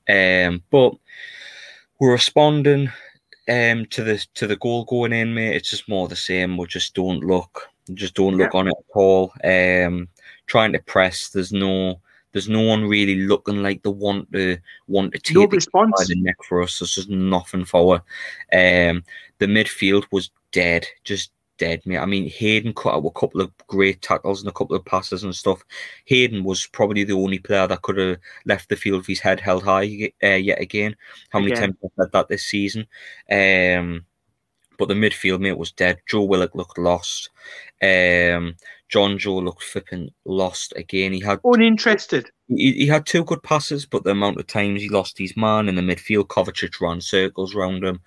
Um, 0.09 0.63
but 0.71 0.95
we're 2.01 2.13
responding. 2.13 2.91
um, 3.49 3.87
to 3.87 4.05
the 4.05 4.25
to 4.35 4.47
the 4.47 4.57
goal 4.57 4.85
going 4.85 5.13
in, 5.13 5.35
mate, 5.35 5.57
it's 5.57 5.71
just 5.71 5.89
more 5.89 6.07
the 6.07 6.15
same. 6.17 6.57
We 6.59 6.67
just 6.67 6.95
don't 6.95 7.21
look, 7.25 7.63
just 7.95 8.15
don't 8.15 8.37
look 8.37 8.53
Yeah. 8.53 8.61
on 8.61 8.69
it 8.69 8.75
at 8.79 8.95
all. 8.97 9.33
Um, 9.43 10.09
trying 10.47 10.73
to 10.75 10.79
press, 10.81 11.31
there's 11.31 11.51
no, 11.53 12.01
there's 12.33 12.49
no 12.49 12.61
one 12.61 12.85
really 12.85 13.17
looking 13.27 13.63
like 13.63 13.83
they 13.83 13.91
want 13.91 14.31
to 14.33 14.59
want 14.87 15.13
to 15.13 15.19
take 15.19 15.35
No 15.35 15.43
the 15.47 15.47
game 15.59 15.61
by 15.73 15.83
response. 15.83 16.09
the 16.09 16.15
neck 16.23 16.37
for 16.49 16.63
us. 16.63 16.79
There's 16.79 16.95
just 16.95 17.09
nothing 17.09 17.65
for 17.65 18.03
her. 18.51 18.91
Um, 18.91 19.05
the 19.39 19.47
midfield 19.47 20.05
was 20.13 20.31
dead, 20.53 20.87
just 21.05 21.33
dead, 21.59 21.83
mate. 21.87 21.99
I 21.99 22.07
mean, 22.07 22.29
Hayden 22.29 22.73
cut 22.73 22.95
out 22.95 23.05
a 23.05 23.11
couple 23.11 23.41
of 23.41 23.51
great 23.67 24.01
tackles 24.03 24.41
and 24.41 24.49
a 24.49 24.53
couple 24.53 24.77
of 24.77 24.85
passes 24.85 25.25
and 25.25 25.35
stuff. 25.35 25.65
Hayden 26.05 26.45
was 26.45 26.67
probably 26.67 27.05
the 27.05 27.15
only 27.15 27.39
player 27.39 27.67
that 27.67 27.83
could 27.83 27.99
have 27.99 28.19
left 28.45 28.69
the 28.69 28.77
field 28.77 28.99
with 28.99 29.07
his 29.09 29.21
head 29.21 29.41
held 29.41 29.65
high 29.65 30.13
uh, 30.23 30.29
yet 30.29 30.61
again. 30.61 30.95
How 31.31 31.41
many 31.41 31.53
Again. 31.53 31.63
times 31.73 31.77
I've 31.85 31.91
said 31.99 32.13
that 32.13 32.29
this 32.29 32.45
season? 32.45 32.87
Um, 33.31 34.05
but 34.79 34.87
the 34.87 34.95
midfield 34.95 35.41
mate 35.41 35.59
was 35.59 35.73
dead. 35.73 35.99
Joe 36.09 36.23
Willock 36.23 36.55
looked 36.55 36.79
lost. 36.79 37.31
Um, 37.83 38.55
Jonjo 38.93 39.43
looked 39.45 39.63
flipping 39.63 40.11
lost 40.25 40.73
again. 40.77 41.13
He 41.13 41.21
had 41.21 41.41
Uninterested. 41.45 42.31
he, 42.49 42.73
he 42.73 42.87
had 42.87 43.07
two 43.07 43.25
good 43.25 43.43
passes, 43.43 43.85
but 43.87 44.05
the 44.05 44.11
amount 44.11 44.39
of 44.39 44.47
times 44.47 44.81
he 44.81 44.89
lost 44.89 45.19
his 45.19 45.37
man 45.37 45.69
in 45.69 45.75
the 45.75 45.83
midfield, 45.83 46.29
Kovacic 46.29 46.81
ran 46.81 47.01
circles 47.01 47.55
round 47.55 47.85
him, 47.85 48.01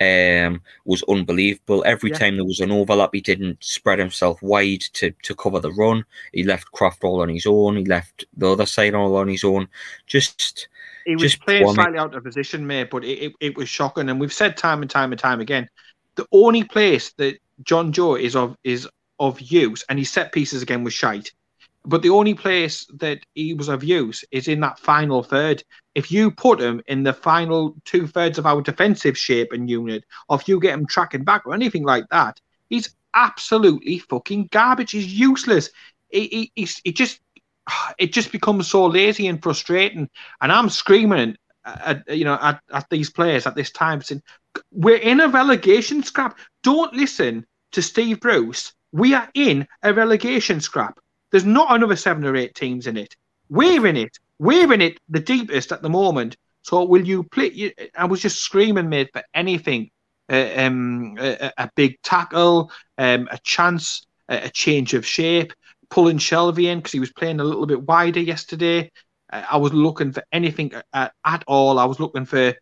um, 0.00 0.60
was 0.84 1.02
unbelievable. 1.08 1.82
Every 1.86 2.10
Yeah. 2.10 2.18
time 2.18 2.36
there 2.36 2.44
was 2.44 2.60
an 2.60 2.72
overlap, 2.72 3.10
he 3.12 3.20
didn't 3.20 3.62
spread 3.62 3.98
himself 3.98 4.42
wide 4.42 4.82
to, 4.94 5.12
to 5.22 5.34
cover 5.34 5.60
the 5.60 5.72
run. 5.72 6.04
He 6.32 6.42
left 6.42 6.72
Krafth 6.72 7.04
all 7.04 7.22
on 7.22 7.28
his 7.28 7.46
own. 7.46 7.76
He 7.76 7.84
left 7.84 8.24
the 8.36 8.50
other 8.50 8.66
side 8.66 8.94
all 8.94 9.16
on 9.16 9.28
his 9.28 9.44
own. 9.44 9.68
Just 10.06 10.68
He 11.06 11.14
was 11.14 11.22
Just 11.22 11.40
playing 11.42 11.68
slightly 11.72 11.98
out 11.98 12.14
of 12.14 12.24
position, 12.24 12.66
mate, 12.66 12.90
but 12.90 13.04
it, 13.04 13.22
it, 13.22 13.32
it 13.40 13.56
was 13.56 13.68
shocking. 13.68 14.08
And 14.10 14.20
we've 14.20 14.32
said 14.32 14.56
time 14.56 14.82
and 14.82 14.90
time 14.90 15.12
and 15.12 15.20
time 15.20 15.40
again, 15.40 15.68
the 16.16 16.26
only 16.32 16.64
place 16.64 17.12
that 17.12 17.38
Jonjo 17.62 18.20
is 18.20 18.34
of 18.36 18.56
is 18.64 18.88
of 19.18 19.40
use, 19.40 19.84
and 19.88 19.98
his 19.98 20.10
set 20.10 20.32
pieces 20.32 20.62
again 20.62 20.84
was 20.84 20.94
shite. 20.94 21.32
But 21.84 22.02
the 22.02 22.10
only 22.10 22.34
place 22.34 22.84
that 22.94 23.20
he 23.34 23.54
was 23.54 23.68
of 23.68 23.84
use 23.84 24.24
is 24.32 24.48
in 24.48 24.60
that 24.60 24.78
final 24.78 25.22
third. 25.22 25.62
If 25.94 26.10
you 26.10 26.32
put 26.32 26.60
him 26.60 26.82
in 26.88 27.04
the 27.04 27.12
final 27.12 27.76
two 27.84 28.08
thirds 28.08 28.38
of 28.38 28.46
our 28.46 28.60
defensive 28.60 29.16
shape 29.16 29.52
and 29.52 29.70
unit, 29.70 30.04
or 30.28 30.36
if 30.36 30.48
you 30.48 30.58
get 30.58 30.74
him 30.74 30.86
tracking 30.86 31.22
back 31.22 31.46
or 31.46 31.54
anything 31.54 31.84
like 31.84 32.08
that, 32.10 32.40
he's 32.68 32.94
absolutely 33.14 34.00
fucking 34.00 34.48
garbage. 34.50 34.90
He's 34.90 35.12
useless. 35.12 35.70
He, 36.10 36.50
he, 36.54 36.68
he 36.82 36.92
just 36.92 37.20
it 37.98 38.12
just 38.12 38.32
becomes 38.32 38.68
so 38.68 38.86
lazy 38.86 39.28
and 39.28 39.42
frustrating. 39.42 40.08
And 40.40 40.52
I'm 40.52 40.70
screaming 40.70 41.36
at 41.64 42.08
you 42.08 42.24
know 42.24 42.38
at, 42.40 42.60
at 42.72 42.88
these 42.90 43.10
players 43.10 43.46
at 43.46 43.54
this 43.54 43.70
time 43.70 44.02
saying, 44.02 44.22
"We're 44.72 44.96
in 44.96 45.20
a 45.20 45.28
relegation 45.28 46.02
scrap. 46.02 46.38
Don't 46.62 46.92
listen 46.94 47.46
to 47.72 47.82
Steve 47.82 48.20
Bruce. 48.20 48.72
We 48.96 49.12
are 49.12 49.28
in 49.34 49.68
a 49.82 49.92
relegation 49.92 50.58
scrap. 50.62 50.98
There's 51.30 51.44
not 51.44 51.74
another 51.74 51.96
seven 51.96 52.24
or 52.24 52.34
eight 52.34 52.54
teams 52.54 52.86
in 52.86 52.96
it. 52.96 53.14
We're 53.50 53.86
in 53.86 53.96
it. 53.98 54.18
We're 54.38 54.72
in 54.72 54.80
it 54.80 54.98
the 55.10 55.20
deepest 55.20 55.70
at 55.70 55.82
the 55.82 55.90
moment. 55.90 56.38
So 56.62 56.82
will 56.82 57.06
you 57.06 57.22
play? 57.22 57.74
I 57.94 58.06
was 58.06 58.22
just 58.22 58.38
screaming, 58.38 58.88
mate, 58.88 59.10
for 59.12 59.22
anything. 59.34 59.90
Uh, 60.32 60.48
um, 60.56 61.16
a, 61.20 61.52
a 61.58 61.70
big 61.76 62.00
tackle, 62.02 62.72
um, 62.96 63.28
a 63.30 63.38
chance, 63.44 64.06
a, 64.30 64.46
a 64.46 64.48
change 64.48 64.94
of 64.94 65.06
shape, 65.06 65.52
pulling 65.90 66.16
Shelvey 66.16 66.64
in 66.64 66.78
because 66.78 66.92
he 66.92 66.98
was 66.98 67.12
playing 67.12 67.38
a 67.38 67.44
little 67.44 67.66
bit 67.66 67.82
wider 67.82 68.20
yesterday. 68.20 68.90
Uh, 69.30 69.44
I 69.50 69.58
was 69.58 69.74
looking 69.74 70.12
for 70.12 70.24
anything 70.32 70.72
at, 70.94 71.12
at 71.24 71.44
all. 71.46 71.78
I 71.78 71.84
was 71.84 72.00
looking 72.00 72.24
for 72.24 72.54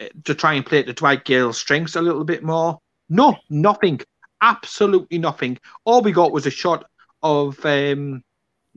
uh, 0.00 0.08
to 0.24 0.34
try 0.34 0.52
and 0.52 0.66
play 0.66 0.82
to 0.82 0.92
Dwight 0.92 1.24
Gayle's 1.24 1.56
strengths 1.56 1.96
a 1.96 2.02
little 2.02 2.24
bit 2.24 2.44
more. 2.44 2.78
No, 3.08 3.38
nothing. 3.48 4.00
Absolutely 4.40 5.18
nothing. 5.18 5.58
All 5.84 6.02
we 6.02 6.12
got 6.12 6.32
was 6.32 6.46
a 6.46 6.50
shot 6.50 6.84
of 7.22 7.64
um, 7.64 8.22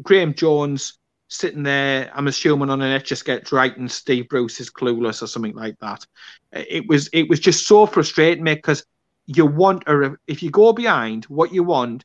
Graeme 0.01 0.33
Jones 0.33 0.97
sitting 1.27 1.63
there. 1.63 2.11
I'm 2.13 2.27
assuming 2.27 2.69
on 2.69 2.81
an 2.81 2.91
etch 2.91 3.11
a 3.11 3.15
sketch 3.15 3.51
writing 3.51 3.87
Steve 3.87 4.27
Bruce 4.27 4.59
is 4.59 4.69
clueless 4.71 5.21
or 5.21 5.27
something 5.27 5.55
like 5.55 5.77
that. 5.79 6.05
It 6.51 6.87
was 6.87 7.09
it 7.13 7.29
was 7.29 7.39
just 7.39 7.67
so 7.67 7.85
frustrating, 7.85 8.43
mate, 8.43 8.55
because 8.55 8.83
you 9.27 9.45
want 9.45 9.83
a 9.87 10.15
if 10.27 10.41
you 10.41 10.49
go 10.49 10.73
behind, 10.73 11.25
what 11.25 11.53
you 11.53 11.63
want 11.63 12.03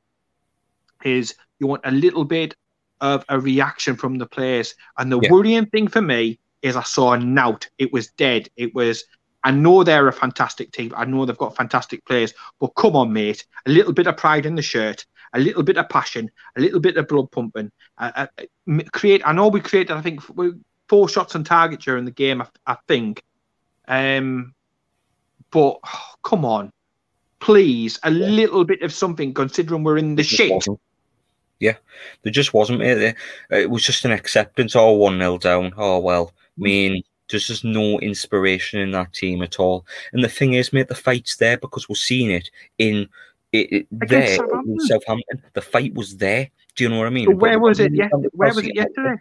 is 1.05 1.35
you 1.59 1.67
want 1.67 1.83
a 1.85 1.91
little 1.91 2.25
bit 2.25 2.55
of 3.01 3.25
a 3.29 3.41
reaction 3.41 3.97
from 3.97 4.19
the 4.19 4.27
players. 4.27 4.75
And 4.99 5.11
the 5.11 5.19
Yeah. 5.21 5.31
worrying 5.31 5.67
thing 5.67 5.89
for 5.89 6.03
me 6.03 6.39
is 6.63 6.77
I 6.77 6.83
saw 6.83 7.13
a 7.13 7.19
nout. 7.19 7.69
It 7.79 7.93
was 7.93 8.09
dead. 8.13 8.49
It 8.57 8.75
was. 8.75 9.05
I 9.47 9.53
know 9.53 9.85
they're 9.85 10.09
a 10.09 10.13
fantastic 10.13 10.73
team. 10.73 10.93
I 10.97 11.05
know 11.05 11.25
they've 11.25 11.39
got 11.39 11.55
fantastic 11.57 12.05
players. 12.05 12.35
But 12.59 12.75
come 12.75 12.97
on, 12.97 13.13
mate, 13.13 13.47
a 13.65 13.71
little 13.71 13.93
bit 13.93 14.09
of 14.09 14.17
pride 14.17 14.45
in 14.45 14.57
the 14.57 14.63
shirt, 14.63 15.07
a 15.35 15.39
little 15.39 15.63
bit 15.63 15.77
of 15.77 15.89
passion, 15.89 16.29
a 16.57 16.61
little 16.61 16.81
bit 16.81 16.97
of 16.97 17.07
blood 17.07 17.31
pumping. 17.31 17.71
Uh, 17.97 18.27
uh, 18.67 18.83
create. 18.91 19.23
I 19.25 19.33
know 19.33 19.47
we 19.47 19.61
created. 19.61 19.93
I 19.93 20.01
think 20.01 20.21
four 20.89 21.09
shots 21.09 21.37
on 21.37 21.45
target 21.45 21.81
during 21.81 22.05
the 22.05 22.11
game. 22.11 22.43
I, 22.43 22.49
I 22.67 22.77
think. 22.89 23.23
Um, 23.87 24.53
but 25.53 25.79
oh, 25.87 26.15
come 26.25 26.45
on, 26.45 26.73
please, 27.39 28.01
a 28.03 28.11
little 28.11 28.65
bit 28.65 28.83
of 28.83 28.93
something. 28.93 29.33
Considering 29.33 29.85
we're 29.85 29.99
in 29.99 30.17
the 30.17 30.25
shit. 30.25 30.51
wasn't. 30.51 30.81
Yeah, 31.61 31.77
there 32.23 32.33
just 32.33 32.53
wasn't. 32.53 32.81
There- 32.81 33.15
It 33.51 33.71
was 33.71 33.85
just 33.85 34.05
an 34.05 34.11
acceptance. 34.11 34.75
Oh, 34.75 34.91
one 34.91 35.19
nil 35.19 35.39
down. 35.39 35.73
Oh 35.77 36.01
well. 36.01 36.33
I 36.59 36.63
mean, 36.63 37.03
there's 37.31 37.47
just 37.47 37.65
no 37.65 37.99
inspiration 38.01 38.81
in 38.81 38.93
that 38.93 39.13
team 39.13 39.43
at 39.43 39.59
all. 39.59 39.85
And 40.13 40.23
the 40.23 40.29
thing 40.29 40.55
is, 40.55 40.73
mate, 40.73 40.89
the 40.89 40.95
fight's 40.95 41.37
there 41.37 41.57
because 41.57 41.89
we're 41.89 41.97
seeing 41.97 42.31
it 42.31 42.51
in 42.79 43.09
it, 43.53 43.73
it 43.73 43.87
there 43.91 44.33
in 44.33 44.37
Southampton. 44.37 44.81
Southampton. 44.81 45.43
The 45.55 45.63
fight 45.63 45.95
was 45.95 46.17
there. 46.17 46.51
Do 46.75 46.85
you 46.85 46.91
know 46.91 46.99
what 46.99 47.07
I 47.07 47.11
mean? 47.11 47.27
But 47.27 47.37
where 47.37 47.59
But 47.59 47.63
was 47.69 47.81
it? 47.81 47.95
Yeah, 47.95 48.09
where 48.33 48.55
was 48.55 48.65
it 48.67 48.75
yesterday? 48.77 49.21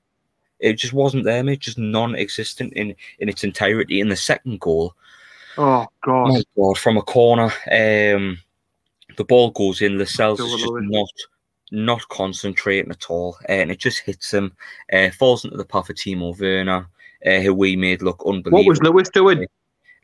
It 0.59 0.73
just 0.73 0.93
wasn't 0.93 1.25
there, 1.25 1.43
mate. 1.43 1.59
Just 1.59 1.77
non-existent 1.77 2.73
in 2.73 2.95
in 3.19 3.29
its 3.29 3.43
entirety. 3.43 3.99
In 3.99 4.09
the 4.09 4.15
second 4.15 4.59
goal, 4.59 4.93
Oh 5.57 5.85
God! 6.03 6.27
my 6.29 6.43
God, 6.57 6.77
from 6.77 6.97
a 6.97 7.01
corner, 7.01 7.51
um, 7.71 8.37
the 9.17 9.23
ball 9.23 9.51
goes 9.51 9.81
in. 9.81 9.97
Lascelles 9.97 10.39
is 10.39 10.61
just 10.61 10.73
not 10.79 11.09
not 11.71 12.07
concentrating 12.09 12.91
at 12.91 13.09
all, 13.09 13.37
uh, 13.49 13.53
and 13.53 13.71
it 13.71 13.79
just 13.79 13.99
hits 13.99 14.33
him. 14.33 14.53
Uh, 14.91 15.09
falls 15.11 15.45
into 15.45 15.57
the 15.57 15.65
path 15.65 15.89
of 15.89 15.95
Timo 15.95 16.37
Werner, 16.39 16.87
uh, 17.25 17.39
who 17.39 17.53
we 17.53 17.75
made 17.75 18.01
look 18.01 18.21
unbelievable. 18.25 18.59
What 18.59 18.67
was 18.67 18.81
Lewis 18.81 19.09
doing? 19.09 19.45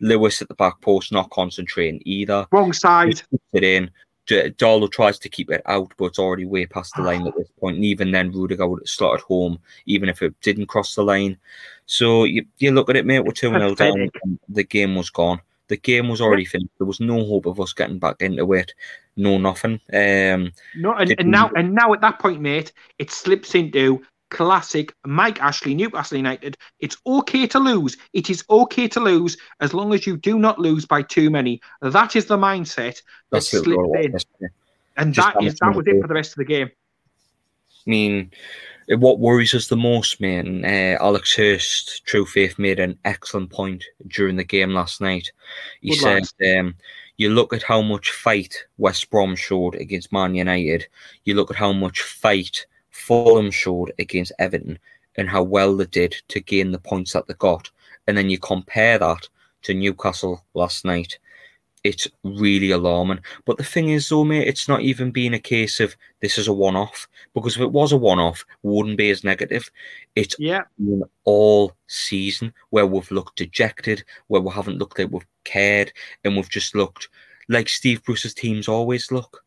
Lewis 0.01 0.41
at 0.41 0.47
the 0.47 0.55
back 0.55 0.81
post, 0.81 1.11
not 1.11 1.29
concentrating 1.29 2.01
either. 2.05 2.47
Wrong 2.51 2.73
side. 2.73 3.21
It 3.53 3.63
in. 3.63 3.91
D- 4.27 4.49
Darlow 4.51 4.91
tries 4.91 5.19
to 5.19 5.29
keep 5.29 5.51
it 5.51 5.61
out, 5.65 5.91
but 5.97 6.05
it's 6.05 6.19
already 6.19 6.45
way 6.45 6.65
past 6.65 6.95
the 6.95 7.01
line 7.01 7.25
at 7.27 7.35
this 7.35 7.49
point. 7.59 7.77
And 7.77 7.85
even 7.85 8.11
then, 8.11 8.31
Rudiger 8.31 8.67
would 8.67 8.81
have 8.81 8.89
slotted 8.89 9.21
home, 9.21 9.59
even 9.85 10.09
if 10.09 10.21
it 10.21 10.39
didn't 10.41 10.67
cross 10.67 10.95
the 10.95 11.03
line. 11.03 11.37
So 11.85 12.23
you, 12.23 12.45
you 12.57 12.71
look 12.71 12.89
at 12.89 12.95
it, 12.95 13.05
mate, 13.05 13.19
we're 13.19 13.31
2 13.31 13.49
0 13.49 13.75
down. 13.75 14.09
And 14.23 14.39
The 14.49 14.63
game 14.63 14.95
was 14.95 15.09
gone. 15.09 15.41
The 15.67 15.77
game 15.77 16.09
was 16.09 16.21
already 16.21 16.45
finished. 16.45 16.69
There 16.77 16.87
was 16.87 16.99
no 16.99 17.25
hope 17.25 17.45
of 17.45 17.59
us 17.59 17.73
getting 17.73 17.99
back 17.99 18.17
into 18.21 18.51
it. 18.53 18.73
No, 19.15 19.37
nothing. 19.37 19.79
Um, 19.93 20.51
No, 20.75 20.93
and, 20.95 21.15
and 21.17 21.31
now 21.31 21.49
and 21.55 21.73
now 21.73 21.93
at 21.93 22.01
that 22.01 22.19
point, 22.19 22.41
mate, 22.41 22.73
it 22.99 23.11
slips 23.11 23.55
into 23.55 24.01
classic 24.31 24.95
Mike 25.05 25.39
Ashley, 25.39 25.75
Newcastle 25.75 26.17
United. 26.17 26.57
It's 26.79 26.97
okay 27.05 27.45
to 27.47 27.59
lose. 27.59 27.97
It 28.13 28.31
is 28.31 28.43
okay 28.49 28.87
to 28.87 28.99
lose 28.99 29.37
as 29.59 29.73
long 29.73 29.93
as 29.93 30.07
you 30.07 30.17
do 30.17 30.39
not 30.39 30.57
lose 30.57 30.85
by 30.85 31.03
too 31.03 31.29
many. 31.29 31.61
That 31.81 32.15
is 32.15 32.25
the 32.25 32.37
mindset 32.37 32.99
that 33.29 33.41
slipped 33.43 33.69
in, 33.69 34.15
and 34.97 35.13
just 35.13 35.33
that 35.33 35.43
is 35.43 35.55
that 35.59 35.75
was 35.75 35.85
it 35.85 36.01
for 36.01 36.07
the 36.07 36.15
rest 36.15 36.31
of 36.31 36.37
the 36.37 36.45
game. 36.45 36.71
I 37.85 37.89
mean, 37.89 38.31
what 38.87 39.19
worries 39.19 39.53
us 39.53 39.67
the 39.67 39.77
most, 39.77 40.21
man, 40.21 40.63
uh, 40.63 40.97
Alex 41.01 41.35
Hurst, 41.35 42.05
True 42.05 42.25
Faith, 42.25 42.57
made 42.57 42.79
an 42.79 42.97
excellent 43.05 43.49
point 43.49 43.83
during 44.07 44.35
the 44.35 44.43
game 44.43 44.73
last 44.73 45.01
night. 45.01 45.31
He 45.81 45.91
Good 45.97 46.25
said, 46.35 46.59
um, 46.59 46.75
you 47.17 47.29
look 47.29 47.53
at 47.53 47.63
how 47.63 47.81
much 47.81 48.11
fight 48.11 48.55
West 48.77 49.09
Brom 49.09 49.35
showed 49.35 49.75
against 49.75 50.13
Man 50.13 50.35
United, 50.35 50.87
you 51.25 51.35
look 51.35 51.51
at 51.51 51.57
how 51.57 51.73
much 51.73 52.01
fight 52.01 52.65
Fulham 52.91 53.51
showed 53.51 53.91
against 53.99 54.31
Everton, 54.39 54.77
and 55.15 55.29
how 55.29 55.43
well 55.43 55.75
they 55.75 55.85
did 55.85 56.15
to 56.29 56.39
gain 56.39 56.71
the 56.71 56.79
points 56.79 57.13
that 57.13 57.27
they 57.27 57.33
got. 57.35 57.69
And 58.07 58.17
then 58.17 58.29
you 58.29 58.37
compare 58.39 58.97
that 58.97 59.27
to 59.63 59.73
Newcastle 59.73 60.43
last 60.53 60.85
night. 60.85 61.19
It's 61.83 62.07
really 62.23 62.71
alarming. 62.71 63.21
But 63.45 63.57
the 63.57 63.63
thing 63.63 63.89
is, 63.89 64.07
though, 64.07 64.23
mate, 64.23 64.47
it's 64.47 64.67
not 64.67 64.81
even 64.81 65.09
being 65.09 65.33
a 65.33 65.39
case 65.39 65.79
of 65.79 65.95
this 66.21 66.37
is 66.37 66.47
a 66.47 66.53
one 66.53 66.75
off. 66.75 67.07
Because 67.33 67.55
if 67.55 67.61
it 67.61 67.71
was 67.71 67.91
a 67.91 67.97
one 67.97 68.19
off, 68.19 68.45
wouldn't 68.61 68.97
be 68.97 69.09
as 69.09 69.23
negative. 69.23 69.69
It's 70.15 70.35
Yeah, 70.37 70.63
been 70.77 71.03
all 71.23 71.73
season 71.87 72.53
where 72.69 72.85
we've 72.85 73.09
looked 73.09 73.37
dejected, 73.37 74.03
where 74.27 74.41
we 74.41 74.51
haven't 74.51 74.77
looked 74.77 74.99
like 74.99 75.11
we've 75.11 75.25
cared, 75.43 75.91
and 76.23 76.35
we've 76.35 76.49
just 76.49 76.75
looked 76.75 77.09
like 77.49 77.67
Steve 77.67 78.03
Bruce's 78.03 78.35
teams 78.35 78.67
always 78.67 79.11
look. 79.11 79.43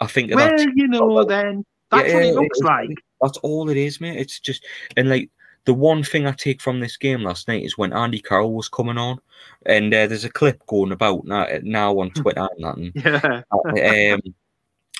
I 0.00 0.06
think 0.06 0.34
well, 0.34 0.60
you 0.74 0.88
know, 0.88 1.24
then 1.24 1.64
that's 1.90 2.08
Yeah, 2.08 2.14
what 2.14 2.24
it 2.24 2.34
looks 2.34 2.58
it's- 2.58 2.62
like. 2.88 2.90
that's 3.20 3.38
all 3.38 3.68
it 3.70 3.76
is, 3.76 4.00
mate. 4.00 4.18
It's 4.18 4.40
just 4.40 4.64
and 4.96 5.08
like 5.08 5.30
the 5.64 5.74
one 5.74 6.02
thing 6.02 6.26
I 6.26 6.32
take 6.32 6.60
from 6.62 6.80
this 6.80 6.96
game 6.96 7.22
last 7.22 7.46
night 7.48 7.62
is 7.64 7.76
when 7.76 7.92
Andy 7.92 8.20
Carroll 8.20 8.54
was 8.54 8.68
coming 8.68 8.96
on, 8.98 9.18
and 9.66 9.92
uh, 9.92 10.06
there's 10.06 10.24
a 10.24 10.30
clip 10.30 10.64
going 10.66 10.92
about 10.92 11.24
now, 11.26 11.46
now 11.62 11.98
on 11.98 12.10
Twitter 12.14 12.48
and 12.56 12.64
that. 12.64 12.76
And, 12.76 13.76
Yeah. 13.76 14.14
um, 14.14 14.34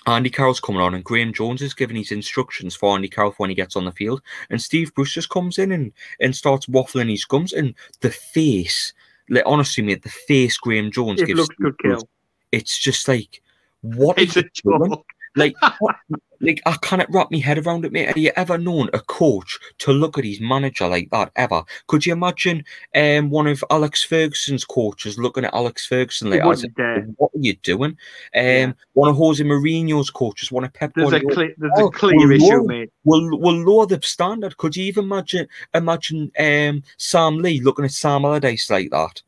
Andy 0.06 0.30
Carroll's 0.30 0.60
coming 0.60 0.80
on, 0.80 0.94
and 0.94 1.04
Graeme 1.04 1.32
Jones 1.32 1.60
is 1.62 1.74
giving 1.74 1.96
his 1.96 2.12
instructions 2.12 2.74
for 2.74 2.94
Andy 2.94 3.08
Carroll 3.08 3.34
when 3.38 3.50
he 3.50 3.56
gets 3.56 3.76
on 3.76 3.84
the 3.84 3.92
field. 3.92 4.22
And 4.50 4.60
Steve 4.60 4.94
Bruce 4.94 5.12
just 5.12 5.28
comes 5.28 5.58
in 5.58 5.70
and, 5.72 5.92
and 6.20 6.34
starts 6.34 6.66
waffling 6.66 7.10
his 7.10 7.24
gums. 7.26 7.52
And 7.52 7.74
the 8.00 8.10
face, 8.10 8.94
like, 9.28 9.42
honestly, 9.44 9.84
mate, 9.84 10.02
the 10.02 10.08
face 10.08 10.56
Graeme 10.56 10.90
Jones 10.90 11.20
it 11.20 11.26
gives, 11.26 11.40
looks 11.40 11.54
good, 11.56 11.76
Bruce, 11.78 12.00
kill. 12.02 12.08
it's 12.52 12.78
just 12.78 13.06
like, 13.08 13.42
what 13.82 14.18
It's 14.18 14.36
are 14.36 14.40
a 14.40 14.50
joke. 14.54 15.06
Like, 15.36 15.54
like 16.40 16.60
I 16.66 16.76
cannot 16.82 17.12
wrap 17.12 17.30
my 17.30 17.38
head 17.38 17.58
around 17.58 17.84
it, 17.84 17.92
mate. 17.92 18.06
Have 18.08 18.16
you 18.16 18.32
ever 18.36 18.58
known 18.58 18.88
a 18.92 19.00
coach 19.00 19.58
to 19.78 19.92
look 19.92 20.18
at 20.18 20.24
his 20.24 20.40
manager 20.40 20.86
like 20.88 21.10
that? 21.10 21.32
Ever? 21.36 21.62
Could 21.86 22.06
you 22.06 22.12
imagine 22.12 22.64
um 22.94 23.30
one 23.30 23.46
of 23.46 23.64
Alex 23.70 24.02
Ferguson's 24.04 24.64
coaches 24.64 25.18
looking 25.18 25.44
at 25.44 25.54
Alex 25.54 25.86
Ferguson 25.86 26.30
like, 26.30 26.42
He 26.42 26.48
as 26.48 26.62
wouldn't 26.62 26.70
if, 26.70 26.74
dare. 26.76 27.02
"What 27.16 27.30
are 27.34 27.40
you 27.40 27.54
doing?" 27.56 27.90
Um, 27.90 27.96
Yeah. 28.34 28.72
one 28.94 29.10
of 29.10 29.16
Jose 29.16 29.42
Mourinho's 29.42 30.10
coaches, 30.10 30.52
one 30.52 30.64
of 30.64 30.72
Pep 30.72 30.92
There's 30.94 31.12
a 31.12 31.20
clear, 31.20 31.54
there's 31.58 31.72
Oh, 31.76 31.86
a 31.88 31.90
clear 31.90 32.16
well, 32.16 32.32
issue, 32.32 32.44
Lord. 32.44 32.66
mate. 32.66 32.90
will 33.04 33.38
will 33.38 33.64
lower 33.64 33.86
the 33.86 34.00
standard. 34.02 34.56
Could 34.56 34.76
you 34.76 34.84
even 34.84 35.04
imagine 35.04 35.48
imagine 35.74 36.30
um 36.38 36.82
Sam 36.96 37.38
Lee 37.38 37.60
looking 37.60 37.84
at 37.84 37.92
Sam 37.92 38.24
Allardyce 38.24 38.70
like 38.70 38.90
that? 38.90 39.22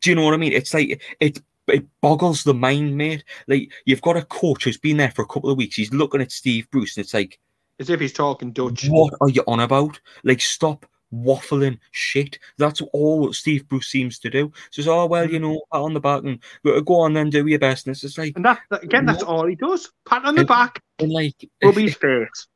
Do 0.00 0.10
you 0.10 0.16
know 0.16 0.24
what 0.24 0.34
I 0.34 0.36
mean? 0.36 0.52
It's 0.52 0.72
like 0.74 1.02
it 1.20 1.40
it 1.68 1.86
boggles 2.00 2.44
the 2.44 2.54
mind, 2.54 2.96
mate. 2.96 3.24
Like 3.46 3.70
you've 3.84 4.02
got 4.02 4.16
a 4.16 4.24
coach 4.24 4.64
who's 4.64 4.78
been 4.78 4.96
there 4.96 5.10
for 5.10 5.22
a 5.22 5.26
couple 5.28 5.50
of 5.50 5.56
weeks. 5.56 5.76
He's 5.76 5.92
looking 5.92 6.20
at 6.20 6.32
Steve 6.32 6.70
Bruce, 6.70 6.96
and 6.96 7.04
it's 7.04 7.14
like, 7.14 7.38
As 7.78 7.90
if 7.90 8.00
he's 8.00 8.12
talking 8.12 8.52
Dutch. 8.52 8.86
what 8.88 9.14
are 9.20 9.28
you 9.28 9.42
on 9.46 9.60
about? 9.60 10.00
Like 10.24 10.40
stop 10.40 10.86
waffling 11.14 11.78
shit. 11.92 12.38
That's 12.58 12.80
all 12.92 13.32
Steve 13.32 13.66
Bruce 13.68 13.88
seems 13.88 14.18
to 14.18 14.30
do. 14.30 14.52
Says, 14.70 14.88
oh 14.88 15.06
well, 15.06 15.28
you 15.30 15.38
mm. 15.38 15.42
know, 15.42 15.62
pat 15.72 15.80
on 15.82 15.94
the 15.94 16.00
back 16.00 16.22
and 16.24 16.38
go 16.84 17.00
on 17.00 17.14
then 17.14 17.30
do 17.30 17.46
your 17.46 17.58
best. 17.58 17.86
And 17.86 17.92
it's 17.92 18.02
just 18.02 18.18
like 18.18 18.34
And 18.36 18.44
that, 18.44 18.60
that- 18.70 18.84
again, 18.84 19.06
that's 19.06 19.22
all 19.22 19.46
he 19.46 19.54
does. 19.54 19.90
Pat 20.06 20.24
on 20.24 20.34
the 20.34 20.40
And- 20.40 20.48
back, 20.48 20.82
and 20.98 21.10
like 21.10 21.48
rub 21.62 21.74
his 21.76 21.94
face. 22.00 22.46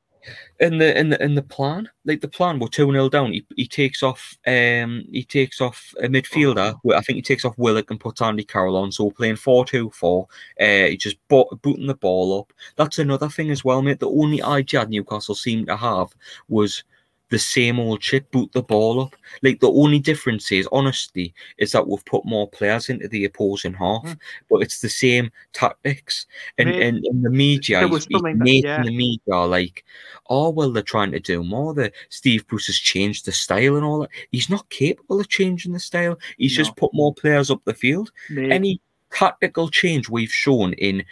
In 0.60 0.78
the 0.78 0.98
in 0.98 1.10
the 1.10 1.22
in 1.22 1.34
the 1.34 1.42
plan, 1.42 1.88
like 2.04 2.20
the 2.20 2.28
plan, 2.28 2.58
we're 2.58 2.68
two 2.68 2.90
0 2.90 3.08
down. 3.08 3.32
He, 3.32 3.44
he 3.56 3.66
takes 3.66 4.02
off 4.02 4.36
um 4.46 5.04
he 5.10 5.24
takes 5.24 5.60
off 5.60 5.94
a 6.02 6.08
midfielder. 6.08 6.78
Well, 6.82 6.98
I 6.98 7.02
think 7.02 7.16
he 7.16 7.22
takes 7.22 7.44
off 7.44 7.58
Willock 7.58 7.90
and 7.90 8.00
puts 8.00 8.22
Andy 8.22 8.44
Carroll 8.44 8.76
on. 8.76 8.92
So 8.92 9.04
we're 9.04 9.12
playing 9.12 9.36
4-2-4. 9.36 10.26
Uh, 10.60 10.88
he 10.88 10.96
just 10.96 11.16
bo- 11.28 11.58
booting 11.62 11.86
the 11.86 11.94
ball 11.94 12.40
up. 12.40 12.52
That's 12.76 12.98
another 12.98 13.28
thing 13.28 13.50
as 13.50 13.64
well, 13.64 13.82
mate. 13.82 14.00
The 14.00 14.08
only 14.10 14.42
idea 14.42 14.86
Newcastle 14.86 15.34
seemed 15.34 15.66
to 15.66 15.76
have 15.76 16.14
was 16.48 16.84
the 17.32 17.38
same 17.38 17.80
old 17.80 18.02
shit, 18.02 18.30
boot 18.30 18.52
the 18.52 18.62
ball 18.62 19.00
up. 19.00 19.16
Like 19.42 19.58
the 19.60 19.72
only 19.72 19.98
difference 19.98 20.52
is, 20.52 20.68
honestly, 20.70 21.34
is 21.58 21.72
that 21.72 21.88
we've 21.88 22.04
put 22.04 22.24
more 22.26 22.46
players 22.48 22.90
into 22.90 23.08
the 23.08 23.24
opposing 23.24 23.72
half, 23.74 24.04
Mm. 24.04 24.18
but 24.50 24.58
it's 24.60 24.80
the 24.82 24.88
same 24.88 25.32
tactics. 25.54 26.26
And 26.58 26.68
Mate, 26.68 26.82
and 26.82 27.04
in 27.06 27.22
the 27.22 27.30
media, 27.30 27.80
there 27.80 27.88
he's, 27.88 28.04
he's 28.04 28.20
that- 28.22 28.36
making 28.36 28.64
yeah. 28.66 28.82
the 28.84 28.94
media 28.94 29.34
like, 29.58 29.84
oh 30.28 30.50
well, 30.50 30.70
they're 30.70 30.82
trying 30.82 31.10
to 31.12 31.20
do 31.20 31.42
more. 31.42 31.72
The 31.74 31.90
Steve 32.10 32.46
Bruce 32.46 32.66
has 32.66 32.76
changed 32.76 33.24
the 33.24 33.32
style 33.32 33.76
and 33.76 33.84
all 33.84 34.00
that. 34.00 34.10
He's 34.30 34.50
not 34.50 34.68
capable 34.68 35.18
of 35.18 35.28
changing 35.28 35.72
the 35.72 35.80
style. 35.80 36.18
He's 36.36 36.54
just 36.54 36.76
put 36.76 36.92
more 36.94 37.14
players 37.14 37.50
up 37.50 37.62
the 37.64 37.74
field. 37.74 38.12
Mate, 38.30 38.52
Any 38.52 38.80
tactical 39.10 39.68
change 39.70 40.08
we've 40.08 40.32
shown 40.32 40.74
in 40.74 41.04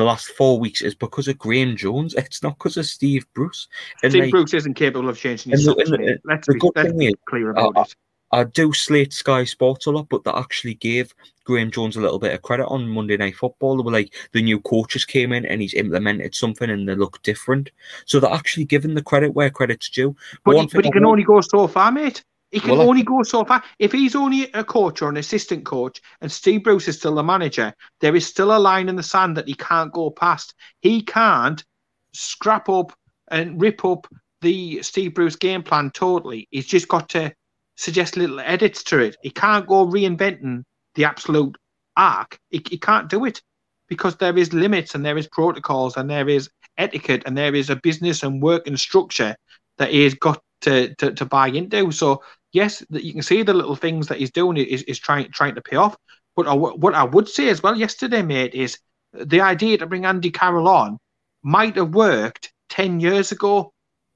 the 0.00 0.04
last 0.04 0.28
four 0.28 0.58
weeks 0.58 0.82
is 0.82 0.94
because 0.94 1.28
of 1.28 1.38
Graeme 1.38 1.76
Jones. 1.76 2.14
It's 2.14 2.42
not 2.42 2.58
because 2.58 2.76
of 2.76 2.86
Steve 2.86 3.26
Bruce. 3.34 3.68
And 4.02 4.12
Steve 4.12 4.24
like, 4.24 4.30
Bruce 4.30 4.54
isn't 4.54 4.74
capable 4.74 5.08
of 5.08 5.18
changing 5.18 5.52
his 5.52 5.66
and 5.66 5.76
the- 5.76 5.82
and 5.82 5.92
the- 5.92 6.18
Let's 6.24 6.46
the 6.46 6.54
be, 6.54 6.60
good 6.60 6.72
let's 6.74 6.88
thing 6.90 7.02
is, 7.02 7.14
clear 7.26 7.50
about 7.50 7.76
uh, 7.76 7.82
it. 7.82 7.94
I 8.32 8.42
do 8.42 8.72
slate 8.72 9.12
Sky 9.12 9.44
Sports 9.44 9.86
a 9.86 9.92
lot, 9.92 10.08
but 10.08 10.24
they 10.24 10.32
actually 10.32 10.74
gave 10.74 11.14
Graeme 11.44 11.70
Jones 11.70 11.96
a 11.96 12.00
little 12.00 12.18
bit 12.18 12.34
of 12.34 12.42
credit 12.42 12.66
on 12.66 12.88
Monday 12.88 13.16
Night 13.16 13.36
Football. 13.36 13.76
They 13.76 13.82
were 13.84 13.92
like, 13.92 14.12
the 14.32 14.42
new 14.42 14.58
coaches 14.60 15.04
came 15.04 15.32
in 15.32 15.46
and 15.46 15.60
he's 15.62 15.74
implemented 15.74 16.34
something 16.34 16.68
and 16.68 16.88
they 16.88 16.96
look 16.96 17.22
different. 17.22 17.70
So 18.06 18.18
they're 18.18 18.32
actually 18.32 18.64
giving 18.64 18.94
the 18.94 19.02
credit 19.02 19.34
where 19.34 19.50
credit's 19.50 19.88
due. 19.88 20.16
But, 20.44 20.56
he, 20.58 20.66
but 20.66 20.84
he 20.84 20.90
can 20.90 21.04
only 21.04 21.22
go 21.22 21.40
so 21.42 21.68
far, 21.68 21.92
mate. 21.92 22.24
He 22.54 22.60
can 22.60 22.78
Well, 22.78 22.88
only 22.88 23.02
go 23.02 23.24
so 23.24 23.44
far. 23.44 23.64
If 23.80 23.90
he's 23.90 24.14
only 24.14 24.44
a 24.52 24.62
coach 24.62 25.02
or 25.02 25.08
an 25.08 25.16
assistant 25.16 25.64
coach 25.64 26.00
and 26.20 26.30
Steve 26.30 26.62
Bruce 26.62 26.86
is 26.86 26.96
still 26.96 27.16
the 27.16 27.22
manager, 27.24 27.74
there 28.00 28.14
is 28.14 28.26
still 28.28 28.56
a 28.56 28.60
line 28.60 28.88
in 28.88 28.94
the 28.94 29.02
sand 29.02 29.36
that 29.36 29.48
he 29.48 29.54
can't 29.54 29.92
go 29.92 30.10
past. 30.10 30.54
He 30.80 31.02
can't 31.02 31.64
scrap 32.12 32.68
up 32.68 32.92
and 33.28 33.60
rip 33.60 33.84
up 33.84 34.06
the 34.40 34.80
Steve 34.84 35.14
Bruce 35.14 35.34
game 35.34 35.64
plan 35.64 35.90
totally. 35.90 36.46
He's 36.52 36.66
just 36.66 36.86
got 36.86 37.08
to 37.08 37.32
suggest 37.74 38.16
little 38.16 38.38
edits 38.38 38.84
to 38.84 39.00
it. 39.00 39.16
He 39.20 39.30
can't 39.30 39.66
go 39.66 39.84
reinventing 39.84 40.62
the 40.94 41.06
absolute 41.06 41.56
arc. 41.96 42.38
He, 42.50 42.62
he 42.70 42.78
can't 42.78 43.10
do 43.10 43.24
it 43.24 43.42
because 43.88 44.14
there 44.18 44.38
is 44.38 44.52
limits 44.52 44.94
and 44.94 45.04
there 45.04 45.18
is 45.18 45.26
protocols 45.26 45.96
and 45.96 46.08
there 46.08 46.28
is 46.28 46.48
etiquette 46.78 47.24
and 47.26 47.36
there 47.36 47.56
is 47.56 47.68
a 47.68 47.76
business 47.82 48.22
and 48.22 48.40
work 48.40 48.68
and 48.68 48.78
structure 48.78 49.34
that 49.78 49.90
he 49.90 50.04
has 50.04 50.14
got 50.14 50.40
to, 50.60 50.94
to, 50.94 51.12
to 51.14 51.24
buy 51.24 51.48
into. 51.48 51.90
So 51.90 52.22
yes, 52.54 52.82
that 52.90 53.04
you 53.04 53.12
can 53.12 53.22
see 53.22 53.42
the 53.42 53.52
little 53.52 53.76
things 53.76 54.06
that 54.08 54.18
he's 54.18 54.30
doing 54.30 54.56
is, 54.56 54.82
is 54.84 54.98
trying 54.98 55.30
trying 55.32 55.56
to 55.56 55.60
pay 55.60 55.76
off. 55.76 55.96
But 56.36 56.46
I, 56.46 56.54
what 56.54 56.94
I 56.94 57.04
would 57.04 57.28
say 57.28 57.48
as 57.48 57.62
well 57.62 57.76
yesterday, 57.76 58.22
mate, 58.22 58.54
is 58.54 58.78
the 59.12 59.42
idea 59.42 59.78
to 59.78 59.86
bring 59.86 60.06
Andy 60.06 60.30
Carroll 60.30 60.68
on 60.68 60.98
might 61.42 61.76
have 61.76 61.94
worked 61.94 62.52
ten 62.68 63.00
years 63.00 63.32
ago, 63.32 63.72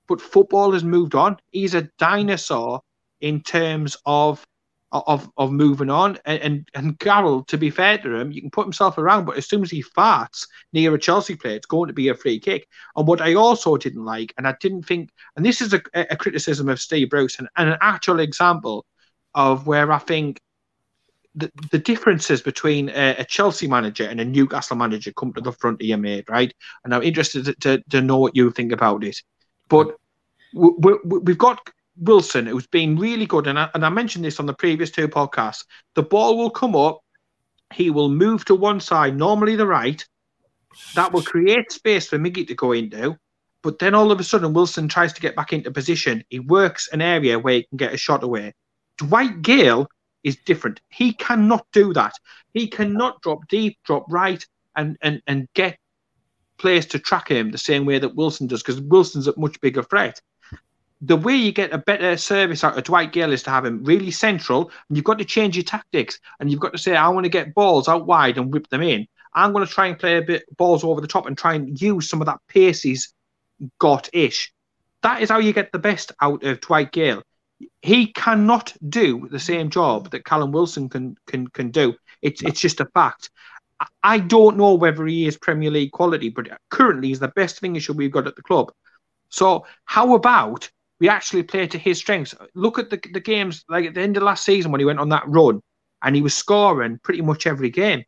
but 0.09 0.21
football 0.21 0.73
has 0.73 0.85
moved 0.85 1.15
on. 1.15 1.37
He's 1.51 1.75
a 1.75 1.91
dinosaur 1.99 2.81
in 3.21 3.43
terms 3.43 3.97
of 4.07 4.47
of 4.93 5.31
of 5.37 5.53
moving 5.53 5.91
on. 5.91 6.19
And 6.25 6.41
and, 6.41 6.69
and 6.75 6.99
Carroll, 6.99 7.45
to 7.45 7.59
be 7.59 7.71
fair 7.71 7.99
to 7.99 8.15
him, 8.15 8.33
you 8.33 8.41
can 8.41 8.51
put 8.51 8.67
himself 8.67 8.99
around, 8.99 9.25
but 9.25 9.37
as 9.37 9.49
soon 9.49 9.63
as 9.63 9.71
he 9.71 9.83
farts 9.83 10.47
near 10.73 10.95
a 10.95 10.99
Chelsea 10.99 11.37
player, 11.37 11.57
it's 11.57 11.67
going 11.67 11.89
to 11.89 11.95
be 11.95 12.09
a 12.09 12.15
free 12.15 12.39
kick. 12.41 12.67
And 12.97 13.07
what 13.07 13.21
I 13.21 13.35
also 13.35 13.77
didn't 13.77 14.05
like, 14.05 14.33
and 14.39 14.47
I 14.47 14.55
didn't 14.61 14.85
think, 14.85 15.11
and 15.37 15.45
this 15.45 15.61
is 15.61 15.75
a, 15.75 15.83
a 15.95 16.17
criticism 16.17 16.69
of 16.69 16.81
Steve 16.81 17.11
Bruce, 17.11 17.39
and, 17.39 17.49
and 17.57 17.71
an 17.71 17.79
actual 17.81 18.21
example 18.21 18.87
of 19.35 19.67
where 19.67 19.93
I 19.93 19.99
think 19.99 20.41
the, 21.35 21.53
the 21.71 21.79
differences 21.79 22.43
between 22.43 22.89
a, 22.89 23.17
a 23.19 23.25
Chelsea 23.25 23.69
manager 23.69 24.05
and 24.05 24.21
a 24.21 24.25
Newcastle 24.25 24.77
manager 24.77 25.13
come 25.13 25.33
to 25.35 25.41
the 25.41 25.53
front 25.53 25.81
of 25.81 25.87
your 25.87 25.99
mate, 25.99 26.29
right? 26.29 26.53
And 26.85 26.95
I'm 26.95 27.03
interested 27.03 27.45
to, 27.45 27.55
to, 27.55 27.83
to 27.91 28.01
know 28.01 28.19
what 28.19 28.35
you 28.35 28.51
think 28.51 28.73
about 28.73 29.05
it. 29.05 29.23
But 29.69 29.95
we, 30.55 30.71
we, 30.79 31.19
we've 31.19 31.39
got 31.39 31.61
Wilson, 32.01 32.47
who's 32.47 32.67
been 32.67 32.97
really 32.97 33.27
good, 33.27 33.47
and 33.47 33.59
I, 33.59 33.69
and 33.75 33.85
I 33.85 33.89
mentioned 33.89 34.25
this 34.25 34.41
on 34.41 34.47
the 34.47 34.55
previous 34.55 34.91
two 34.91 35.09
podcasts. 35.09 35.65
The 35.95 36.03
ball 36.03 36.37
will 36.37 36.51
come 36.51 36.77
up, 36.77 37.01
he 37.75 37.91
will 37.91 38.09
move 38.09 38.45
to 38.47 38.55
one 38.55 38.81
side, 38.81 39.17
normally 39.17 39.57
the 39.57 39.67
right. 39.67 40.05
That 40.95 41.13
will 41.13 41.23
create 41.23 41.73
space 41.73 42.09
for 42.09 42.19
Miggy 42.19 42.47
to 42.47 42.55
go 42.55 42.73
into. 42.73 43.17
But 43.63 43.79
then 43.79 43.95
all 43.95 44.13
of 44.13 44.21
a 44.21 44.25
sudden, 44.25 44.53
Wilson 44.53 44.89
tries 44.89 45.13
to 45.13 45.21
get 45.21 45.35
back 45.35 45.53
into 45.53 45.71
position. 45.71 46.25
He 46.29 46.39
works 46.39 46.89
an 46.93 47.03
area 47.03 47.39
where 47.39 47.55
he 47.55 47.63
can 47.65 47.77
get 47.77 47.93
a 47.93 47.97
shot 47.97 48.23
away. 48.23 48.55
Dwight 48.99 49.43
Gayle 49.43 49.89
is 50.23 50.37
different. 50.47 50.81
He 50.89 51.13
cannot 51.13 51.67
do 51.73 51.93
that. 51.95 52.13
He 52.55 52.69
cannot 52.69 53.21
drop 53.23 53.47
deep, 53.49 53.79
drop 53.85 54.07
right, 54.09 54.45
and 54.77 54.97
and 55.03 55.21
and 55.27 55.49
get 55.55 55.79
players 56.59 56.87
to 56.87 56.99
track 56.99 57.29
him 57.29 57.51
the 57.51 57.59
same 57.59 57.85
way 57.85 57.99
that 57.99 58.15
Wilson 58.15 58.47
does, 58.47 58.63
because 58.63 58.81
Wilson's 58.81 59.29
a 59.29 59.39
much 59.39 59.61
bigger 59.61 59.83
threat. 59.83 60.21
The 61.01 61.17
way 61.17 61.37
you 61.37 61.53
get 61.53 61.73
a 61.73 61.79
better 61.79 62.17
service 62.17 62.65
out 62.65 62.77
of 62.77 62.85
Dwight 62.85 63.13
Gayle 63.13 63.33
is 63.33 63.45
to 63.45 63.51
have 63.51 63.65
him 63.65 63.85
really 63.85 64.11
central, 64.11 64.71
and 64.89 64.97
you've 64.97 65.05
got 65.05 65.19
to 65.19 65.25
change 65.25 65.57
your 65.57 65.65
tactics, 65.65 66.19
and 66.41 66.51
you've 66.51 66.61
got 66.61 66.73
to 66.73 66.79
say, 66.79 66.97
I 66.97 67.09
want 67.09 67.25
to 67.25 67.31
get 67.31 67.55
balls 67.55 67.89
out 67.89 68.07
wide 68.07 68.37
and 68.37 68.53
whip 68.53 68.69
them 68.69 68.83
in. 68.83 69.07
I'm 69.33 69.53
going 69.53 69.65
to 69.65 69.73
try 69.73 69.87
and 69.87 69.99
play 69.99 70.17
a 70.17 70.23
bit 70.23 70.45
balls 70.57 70.83
over 70.83 71.01
the 71.01 71.07
top 71.07 71.27
and 71.27 71.39
try 71.39 71.55
and 71.55 71.81
use 71.81 72.09
some 72.09 72.21
of 72.21 72.27
that 72.27 72.41
pace 72.49 72.83
he's 72.83 73.13
got 73.79 74.09
ish. 74.13 74.53
That 75.03 75.23
is 75.23 75.31
how 75.31 75.39
you 75.39 75.53
get 75.53 75.71
the 75.71 75.79
best 75.79 76.13
out 76.21 76.43
of 76.43 76.61
Dwight 76.61 76.93
Gayle. 76.93 77.23
He 77.83 78.13
cannot 78.13 78.73
do 78.89 79.29
the 79.31 79.39
same 79.39 79.71
job 79.71 80.11
that 80.11 80.25
Callum 80.25 80.53
Wilson 80.53 80.89
can 80.89 81.17
can 81.27 81.47
can 81.49 81.71
do. 81.71 81.95
It's 82.23 82.43
it's 82.43 82.61
just 82.61 82.81
a 82.81 82.87
fact. 82.87 83.31
I- 84.03 84.19
don't 84.19 84.57
know 84.57 84.75
whether 84.75 85.07
he 85.07 85.27
is 85.27 85.37
Premier 85.37 85.71
League 85.71 85.93
quality, 85.93 86.31
but 86.31 86.49
currently 86.69 87.09
he's 87.09 87.21
the 87.21 87.29
best 87.29 87.61
finisher 87.61 87.93
we've 87.93 88.11
got 88.11 88.27
at 88.27 88.35
the 88.35 88.43
club. 88.43 88.73
So 89.29 89.67
how 89.85 90.15
about 90.15 90.69
we 91.01 91.09
actually 91.09 91.43
play 91.43 91.67
to 91.67 91.79
his 91.79 91.99
strengths? 91.99 92.35
Look 92.55 92.79
at 92.79 92.91
the 92.91 93.01
the 93.13 93.21
games 93.21 93.65
like 93.69 93.87
at 93.87 93.95
the 93.95 94.01
end 94.01 94.17
of 94.17 94.23
last 94.23 94.45
season 94.45 94.73
when 94.73 94.81
he 94.81 94.85
went 94.85 95.01
on 95.01 95.09
that 95.11 95.27
run 95.27 95.63
and 96.03 96.15
he 96.15 96.23
was 96.23 96.35
scoring 96.35 96.99
pretty 97.03 97.23
much 97.23 97.47
every 97.47 97.71
game. 97.71 98.05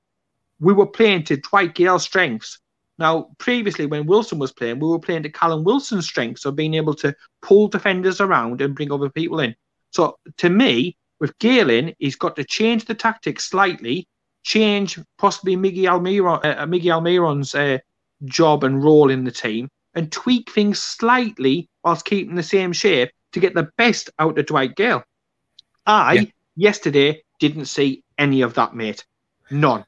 We 0.60 0.72
were 0.72 0.86
playing 0.86 1.24
to 1.24 1.36
Dwight 1.36 1.74
Gayle's 1.74 2.02
strengths. 2.02 2.58
Now, 2.98 3.30
previously, 3.38 3.86
when 3.86 4.06
Wilson 4.06 4.38
was 4.38 4.52
playing, 4.52 4.78
we 4.78 4.88
were 4.88 4.98
playing 4.98 5.22
to 5.22 5.30
Callum 5.30 5.64
Wilson's 5.64 6.06
strengths 6.06 6.44
of 6.44 6.54
being 6.54 6.74
able 6.74 6.92
to 6.94 7.14
pull 7.40 7.68
defenders 7.68 8.20
around 8.20 8.60
and 8.60 8.74
bring 8.74 8.92
other 8.92 9.08
people 9.08 9.40
in. 9.40 9.54
So, 9.90 10.18
to 10.36 10.50
me, 10.50 10.98
with 11.18 11.38
Gale 11.38 11.70
in, 11.70 11.94
he's 11.98 12.16
got 12.16 12.36
to 12.36 12.44
change 12.44 12.84
the 12.84 12.94
tactics 12.94 13.48
slightly, 13.48 14.06
change 14.42 14.98
possibly 15.16 15.56
Miggy 15.56 15.84
Almiron, 15.84 16.44
uh, 16.44 16.66
Miggy 16.66 16.92
Almiron's 16.92 17.54
uh, 17.54 17.78
job 18.24 18.64
and 18.64 18.84
role 18.84 19.10
in 19.10 19.24
the 19.24 19.30
team, 19.30 19.70
and 19.94 20.10
tweak 20.12 20.50
things 20.50 20.78
slightly 20.80 21.68
whilst 21.84 22.04
keeping 22.04 22.34
the 22.34 22.42
same 22.42 22.72
shape 22.72 23.10
to 23.32 23.40
get 23.40 23.54
the 23.54 23.70
best 23.76 24.10
out 24.18 24.38
of 24.38 24.46
Dwight 24.46 24.76
Gayle. 24.76 25.02
I 25.86 26.12
Yeah. 26.14 26.22
yesterday 26.56 27.22
didn't 27.38 27.66
see 27.66 28.02
any 28.18 28.42
of 28.42 28.54
that, 28.54 28.74
mate. 28.74 29.04
None. 29.50 29.84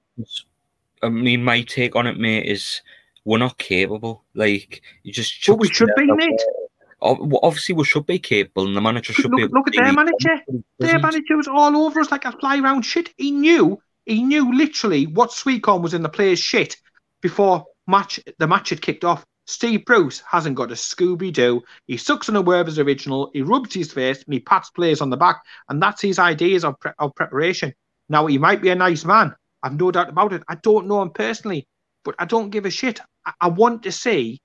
I 1.02 1.08
mean, 1.08 1.44
my 1.44 1.62
take 1.62 1.96
on 1.96 2.06
it, 2.06 2.18
mate, 2.18 2.46
is 2.46 2.80
we're 3.24 3.38
not 3.38 3.58
capable. 3.58 4.24
Like 4.34 4.82
you 5.02 5.12
just. 5.12 5.44
But 5.46 5.56
we 5.58 5.68
should 5.68 5.90
be, 5.96 6.06
mate. 6.06 6.18
there. 6.38 7.10
Ob- 7.10 7.32
well, 7.32 7.40
Obviously, 7.42 7.74
we 7.74 7.84
should 7.84 8.06
be 8.06 8.18
capable, 8.18 8.66
and 8.66 8.76
the 8.76 8.80
manager 8.80 9.12
should 9.12 9.30
Look- 9.32 9.38
be. 9.40 9.46
look 9.48 9.68
at 9.68 9.74
their 9.74 9.92
manager. 9.92 10.40
Their 10.78 10.98
manager 11.00 11.36
was 11.36 11.48
all 11.48 11.76
over 11.76 12.00
us 12.00 12.10
like 12.10 12.24
a 12.24 12.32
fly 12.32 12.58
round 12.60 12.84
shit. 12.86 13.12
He 13.18 13.30
knew, 13.32 13.80
he 14.06 14.22
knew 14.22 14.52
literally 14.54 15.06
what 15.06 15.30
Sweetcom 15.30 15.82
was 15.82 15.94
in 15.94 16.02
the 16.02 16.08
player's 16.08 16.38
shit 16.38 16.76
before 17.20 17.66
match 17.88 18.20
the 18.38 18.46
match 18.46 18.70
had 18.70 18.80
kicked 18.82 19.04
off. 19.04 19.24
Steve 19.46 19.84
Bruce 19.84 20.22
hasn't 20.28 20.56
got 20.56 20.70
a 20.70 20.74
Scooby 20.74 21.32
Doo. 21.32 21.62
He 21.86 21.96
sucks 21.96 22.28
on 22.28 22.36
a 22.36 22.42
Werther's 22.42 22.78
original. 22.78 23.30
He 23.32 23.42
rubs 23.42 23.74
his 23.74 23.92
face 23.92 24.22
and 24.22 24.32
he 24.32 24.40
pats 24.40 24.70
players 24.70 25.00
on 25.00 25.10
the 25.10 25.16
back, 25.16 25.42
and 25.68 25.82
that's 25.82 26.00
his 26.00 26.18
ideas 26.18 26.64
of, 26.64 26.78
pre- 26.78 26.92
of 26.98 27.14
preparation. 27.14 27.74
Now 28.08 28.26
he 28.26 28.38
might 28.38 28.62
be 28.62 28.70
a 28.70 28.74
nice 28.74 29.04
man. 29.04 29.34
I've 29.62 29.78
no 29.78 29.90
doubt 29.90 30.08
about 30.08 30.32
it. 30.32 30.42
I 30.48 30.56
don't 30.56 30.86
know 30.86 31.02
him 31.02 31.10
personally, 31.10 31.66
but 32.04 32.14
I 32.18 32.24
don't 32.24 32.50
give 32.50 32.66
a 32.66 32.70
shit. 32.70 33.00
I, 33.26 33.32
I 33.40 33.48
want 33.48 33.82
to 33.84 33.92
see 33.92 34.40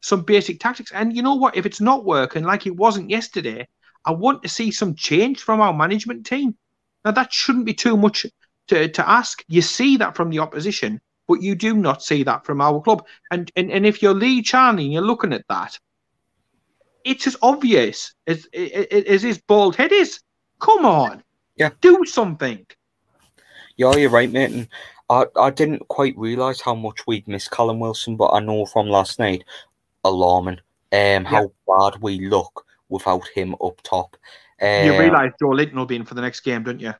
some 0.00 0.22
basic 0.22 0.60
tactics. 0.60 0.92
And 0.92 1.14
you 1.14 1.22
know 1.22 1.34
what? 1.34 1.56
If 1.56 1.66
it's 1.66 1.80
not 1.80 2.04
working 2.04 2.44
like 2.44 2.66
it 2.66 2.76
wasn't 2.76 3.10
yesterday, 3.10 3.66
I 4.04 4.12
want 4.12 4.42
to 4.42 4.48
see 4.48 4.70
some 4.70 4.94
change 4.94 5.40
from 5.40 5.60
our 5.60 5.72
management 5.72 6.26
team. 6.26 6.56
Now 7.04 7.10
that 7.12 7.32
shouldn't 7.32 7.66
be 7.66 7.74
too 7.74 7.96
much 7.96 8.26
to, 8.68 8.88
to 8.88 9.08
ask. 9.08 9.44
You 9.48 9.62
see 9.62 9.96
that 9.96 10.16
from 10.16 10.30
the 10.30 10.38
opposition, 10.38 11.00
but 11.28 11.42
you 11.42 11.54
do 11.54 11.74
not 11.74 12.02
see 12.02 12.22
that 12.24 12.44
from 12.44 12.60
our 12.60 12.80
club. 12.80 13.06
And 13.30 13.52
and, 13.54 13.70
and 13.70 13.86
if 13.86 14.02
you're 14.02 14.14
Lee 14.14 14.42
Charnley 14.42 14.84
and 14.84 14.92
you're 14.92 15.02
looking 15.02 15.32
at 15.32 15.44
that, 15.48 15.78
it's 17.04 17.26
as 17.26 17.36
obvious 17.42 18.14
as, 18.26 18.46
as, 18.52 19.22
his 19.22 19.38
bald 19.38 19.76
head 19.76 19.92
is. 19.92 20.20
Come 20.60 20.84
on. 20.84 21.22
Yeah. 21.56 21.70
Do 21.80 22.04
something. 22.04 22.66
Yeah, 23.76 23.94
you're 23.94 24.10
right, 24.10 24.30
mate. 24.30 24.50
And 24.50 24.68
I, 25.08 25.26
I 25.36 25.50
didn't 25.50 25.86
quite 25.88 26.16
realise 26.18 26.60
how 26.60 26.74
much 26.74 27.06
we'd 27.06 27.28
missed 27.28 27.50
Callum 27.50 27.78
Wilson, 27.78 28.16
but 28.16 28.30
I 28.30 28.40
know 28.40 28.66
from 28.66 28.88
last 28.88 29.18
night, 29.18 29.44
alarming, 30.04 30.60
um, 30.92 31.24
how 31.24 31.52
bad 31.66 32.02
we 32.02 32.28
look 32.28 32.66
without 32.88 33.26
him 33.28 33.54
up 33.62 33.80
top. 33.82 34.16
Um, 34.60 34.86
you 34.86 34.98
realise 34.98 35.32
Joelinton 35.40 35.74
will 35.74 35.86
be 35.86 35.96
in 35.96 36.04
for 36.04 36.14
the 36.14 36.22
next 36.22 36.40
game, 36.40 36.64
don't 36.64 36.80
you? 36.80 36.94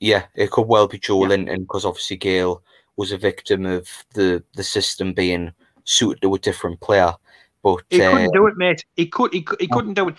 Yeah, 0.00 0.24
it 0.34 0.50
could 0.50 0.66
well 0.66 0.88
be 0.88 0.98
Joe 0.98 1.22
Yeah. 1.22 1.28
Linton 1.28 1.62
because 1.62 1.84
obviously 1.84 2.16
Gayle 2.16 2.62
was 2.96 3.12
a 3.12 3.18
victim 3.18 3.66
of 3.66 3.88
the 4.14 4.42
the 4.54 4.64
system 4.64 5.12
being 5.12 5.52
suited 5.84 6.22
to 6.22 6.34
a 6.34 6.38
different 6.38 6.80
player. 6.80 7.12
But 7.62 7.82
He 7.90 8.02
uh, 8.02 8.10
couldn't 8.10 8.32
do 8.32 8.46
it, 8.46 8.56
mate. 8.56 8.84
He 8.96 9.06
could. 9.06 9.32
He, 9.32 9.46
he 9.60 9.68
couldn't 9.68 9.94
do 9.94 10.08
it. 10.08 10.16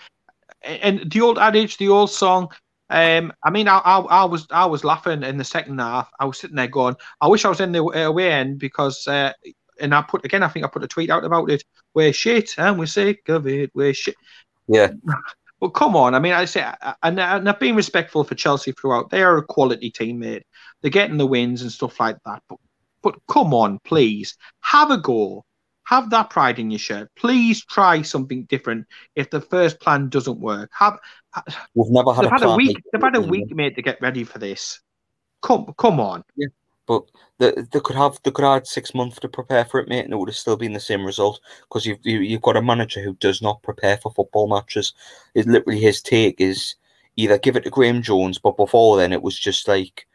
And 0.62 1.10
the 1.10 1.20
old 1.20 1.38
adage, 1.38 1.76
the 1.76 1.88
old 1.88 2.10
song. 2.10 2.50
Um, 2.90 3.32
I 3.42 3.50
mean, 3.50 3.68
I, 3.68 3.78
I, 3.78 3.98
I 3.98 4.24
was 4.24 4.46
I 4.50 4.66
was 4.66 4.84
laughing 4.84 5.22
in 5.22 5.36
the 5.36 5.44
second 5.44 5.78
half. 5.78 6.10
I 6.20 6.24
was 6.24 6.38
sitting 6.38 6.56
there 6.56 6.68
going, 6.68 6.96
I 7.20 7.28
wish 7.28 7.44
I 7.44 7.48
was 7.48 7.60
in 7.60 7.72
the 7.72 7.82
away 7.82 8.32
end 8.32 8.58
because. 8.58 9.06
Uh, 9.06 9.32
and 9.80 9.92
I 9.92 10.02
put 10.02 10.24
again, 10.24 10.44
I 10.44 10.48
think 10.48 10.64
I 10.64 10.68
put 10.68 10.84
a 10.84 10.86
tweet 10.86 11.10
out 11.10 11.24
about 11.24 11.50
it. 11.50 11.64
We're 11.94 12.12
shit, 12.12 12.54
and 12.58 12.78
we're 12.78 12.86
sick 12.86 13.28
of 13.28 13.48
it. 13.48 13.72
We're 13.74 13.92
shit. 13.92 14.14
yeah, 14.68 14.92
Well, 15.64 15.70
come 15.70 15.96
on. 15.96 16.14
I 16.14 16.18
mean, 16.18 16.34
I 16.34 16.44
say, 16.44 16.62
and, 17.02 17.18
and 17.18 17.48
I've 17.48 17.58
been 17.58 17.74
respectful 17.74 18.22
for 18.22 18.34
Chelsea 18.34 18.72
throughout. 18.72 19.08
They 19.08 19.22
are 19.22 19.38
a 19.38 19.42
quality 19.42 19.90
team, 19.90 20.18
mate. 20.18 20.44
They're 20.82 20.90
getting 20.90 21.16
the 21.16 21.26
wins 21.26 21.62
and 21.62 21.72
stuff 21.72 21.98
like 21.98 22.18
that. 22.26 22.42
But, 22.50 22.58
but 23.04 23.14
come 23.28 23.54
on, 23.54 23.78
please 23.84 24.36
have 24.60 24.90
a 24.90 24.98
go. 24.98 25.44
Have 25.84 26.08
that 26.10 26.30
pride 26.30 26.58
in 26.58 26.70
your 26.70 26.78
shirt. 26.78 27.10
Please 27.14 27.62
try 27.66 28.00
something 28.00 28.44
different. 28.44 28.86
If 29.14 29.28
the 29.28 29.42
first 29.42 29.78
plan 29.78 30.08
doesn't 30.08 30.40
work, 30.40 30.70
have 30.72 30.98
we've 31.74 31.90
never 31.90 32.14
had 32.14 32.24
a 32.24 32.30
had 32.30 32.42
a 32.42 32.56
week. 32.56 32.82
They've 32.90 33.02
had 33.02 33.16
a 33.16 33.20
week, 33.20 33.54
mate, 33.54 33.76
to 33.76 33.82
get 33.82 34.00
ready 34.00 34.24
for 34.24 34.38
this. 34.38 34.80
Come, 35.42 35.74
come 35.76 36.00
on. 36.00 36.24
But 36.86 37.04
they, 37.38 37.52
they 37.70 37.80
could 37.80 37.96
have 37.96 38.18
they 38.24 38.30
could 38.30 38.44
have 38.44 38.54
had 38.54 38.66
six 38.66 38.94
months 38.94 39.20
to 39.20 39.28
prepare 39.28 39.66
for 39.66 39.78
it, 39.78 39.88
mate, 39.88 40.04
and 40.04 40.12
it 40.14 40.16
would 40.16 40.30
have 40.30 40.36
still 40.36 40.56
been 40.56 40.72
the 40.72 40.80
same 40.80 41.04
result 41.04 41.40
because 41.68 41.84
you've 41.84 41.98
you, 42.02 42.20
you've 42.20 42.42
got 42.42 42.56
a 42.56 42.62
manager 42.62 43.02
who 43.02 43.14
does 43.14 43.42
not 43.42 43.62
prepare 43.62 43.98
for 43.98 44.10
football 44.12 44.48
matches. 44.48 44.94
It 45.34 45.46
literally 45.46 45.80
his 45.80 46.00
take 46.00 46.40
is 46.40 46.76
either 47.16 47.38
give 47.38 47.56
it 47.56 47.64
to 47.64 47.70
Graeme 47.70 48.00
Jones, 48.02 48.38
but 48.38 48.56
before 48.56 48.96
then 48.96 49.12
it 49.12 49.22
was 49.22 49.38
just 49.38 49.68
like 49.68 50.06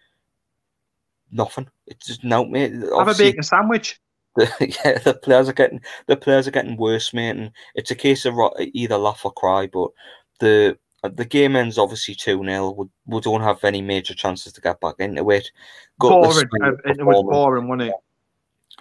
nothing. 1.31 1.67
It's 1.87 2.07
just 2.07 2.23
no, 2.23 2.45
mate. 2.45 2.73
Have 2.73 3.07
a 3.07 3.15
bacon 3.15 3.43
sandwich. 3.43 3.99
the, 4.35 4.47
yeah, 4.85 4.99
the 4.99 5.13
players 5.13 5.49
are 5.49 5.53
getting 5.53 5.81
the 6.07 6.17
players 6.17 6.47
are 6.47 6.51
getting 6.51 6.77
worse, 6.77 7.13
mate, 7.13 7.35
and 7.35 7.51
it's 7.75 7.91
a 7.91 7.95
case 7.95 8.25
of 8.25 8.35
either 8.59 8.97
laugh 8.97 9.25
or 9.25 9.31
cry. 9.33 9.67
But 9.67 9.89
the 10.39 10.77
the 11.03 11.25
game 11.25 11.55
ends 11.55 11.77
obviously 11.77 12.13
two 12.13 12.43
0 12.43 12.71
we, 12.71 12.85
we 13.05 13.21
don't 13.21 13.41
have 13.41 13.63
any 13.63 13.81
major 13.81 14.13
chances 14.13 14.51
to 14.53 14.61
get 14.61 14.81
back 14.81 14.95
into 14.99 15.29
it. 15.31 15.49
Boring. 15.97 16.49
It 16.85 17.05
was 17.05 17.23
boring, 17.23 17.67
wasn't 17.67 17.89
it? 17.89 17.95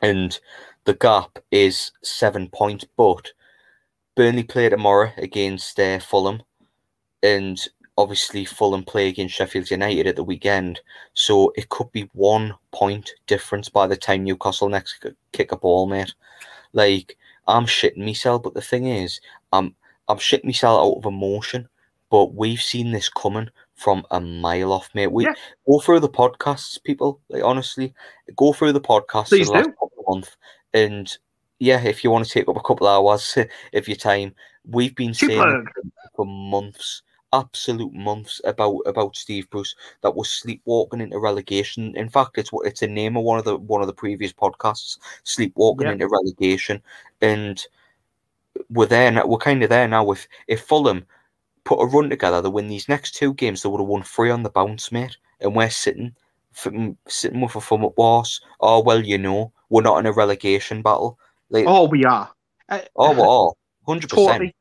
and 0.03 0.39
the 0.85 0.95
gap 0.95 1.39
is 1.51 1.93
seven 2.03 2.49
points. 2.49 2.85
But 2.97 3.33
Burnley 4.17 4.45
play 4.45 4.69
tomorrow 4.69 5.13
against 5.17 5.79
uh, 5.79 5.99
Fulham, 5.99 6.43
and 7.23 7.59
obviously 7.99 8.45
Fulham 8.45 8.85
play 8.85 9.09
against 9.09 9.35
Sheffield 9.35 9.71
United 9.71 10.07
at 10.07 10.17
the 10.17 10.25
weekend, 10.25 10.81
so 11.15 11.53
it 11.57 11.69
could 11.69 11.91
be 11.93 12.09
one 12.15 12.55
point 12.71 13.11
difference 13.27 13.69
by 13.69 13.89
the 13.89 13.97
time 13.97 14.23
Newcastle 14.25 14.69
next 14.69 15.05
kick 15.33 15.51
a 15.53 15.57
ball, 15.57 15.87
mate. 15.87 16.15
Like 16.73 17.19
I'm 17.49 17.67
shitting 17.67 17.99
myself, 18.07 18.45
but 18.45 18.55
the 18.55 18.63
thing 18.63 18.87
is, 18.87 19.21
I'm 19.53 19.75
I'm 20.09 20.19
shitting 20.19 20.45
myself 20.45 20.81
out 20.81 20.99
of 20.99 21.13
emotion. 21.13 21.69
But 22.11 22.35
we've 22.35 22.63
seen 22.63 22.93
this 22.93 23.11
coming 23.11 23.51
from 23.75 24.07
a 24.11 24.19
mile 24.21 24.73
off, 24.73 24.89
mate. 24.95 25.13
We 25.13 25.25
Yeah. 25.25 25.35
go 25.67 25.81
through 25.81 26.01
the 26.01 26.09
podcasts, 26.09 26.83
people. 26.83 27.21
Like 27.29 27.43
honestly, 27.43 27.93
go 28.37 28.53
through 28.55 28.73
the 28.73 28.81
podcasts 28.81 29.29
Please 29.29 29.49
the 29.49 29.53
last 29.53 29.67
do. 29.67 29.73
couple 29.73 29.93
of 29.99 30.15
months, 30.15 30.37
and 30.73 31.19
yeah, 31.59 31.83
if 31.83 32.05
you 32.05 32.11
want 32.11 32.25
to 32.25 32.31
take 32.31 32.49
up 32.49 32.57
a 32.57 32.63
couple 32.63 32.87
of 32.87 32.95
hours 32.97 33.37
of 33.75 33.89
your 33.89 33.97
time, 33.97 34.35
we've 34.65 34.95
been 34.95 35.15
saying 35.15 35.67
for 36.15 36.25
months, 36.25 37.03
absolute 37.33 37.93
months 37.93 38.41
about 38.45 38.79
about 38.87 39.17
Steve 39.17 39.49
Bruce 39.51 39.75
that 40.03 40.15
was 40.15 40.31
sleepwalking 40.31 41.01
into 41.01 41.19
relegation. 41.19 41.95
In 41.97 42.09
fact, 42.09 42.39
it's 42.39 42.53
what 42.53 42.67
it's 42.67 42.83
a 42.83 42.87
name 42.87 43.17
of 43.17 43.25
one 43.25 43.39
of 43.39 43.45
the 43.45 43.57
one 43.57 43.81
of 43.81 43.87
the 43.87 43.93
previous 43.93 44.33
podcasts, 44.33 44.99
sleepwalking 45.25 45.87
Yeah. 45.87 45.93
into 45.93 46.09
relegation, 46.09 46.83
and 47.21 47.65
we're 48.71 48.87
there 48.87 49.11
now. 49.11 49.27
We're 49.27 49.39
kind 49.39 49.63
of 49.63 49.71
there 49.71 49.89
now. 49.89 50.05
With 50.05 50.27
if 50.47 50.63
Fulham 50.63 51.07
put 51.65 51.81
a 51.83 51.87
run 51.87 52.09
together 52.11 52.41
to 52.43 52.51
win 52.51 52.69
these 52.69 52.89
next 52.89 53.15
two 53.15 53.35
games, 53.35 53.63
they 53.63 53.69
would 53.69 53.81
have 53.81 53.87
won 53.89 54.03
three 54.03 54.31
on 54.31 54.43
the 54.43 54.51
bounce, 54.51 54.91
mate. 54.91 55.17
And 55.41 55.55
we're 55.55 55.71
sitting, 55.71 56.15
sitting 57.07 57.41
with 57.41 57.55
a 57.57 57.61
thumb 57.61 57.85
up 57.85 57.95
horse. 57.97 58.41
Oh 58.61 58.81
well, 58.81 59.05
you 59.05 59.19
know, 59.19 59.53
we're 59.69 59.83
not 59.83 59.99
in 59.99 60.07
a 60.07 60.13
relegation 60.13 60.83
battle. 60.83 61.19
Like, 61.51 61.67
oh, 61.67 61.83
Oh, 61.85 61.89
we 61.89 62.05
are. 62.05 62.31
Uh, 62.71 62.81
we're 62.97 63.51
hundred 63.87 64.11
percent. 64.11 64.53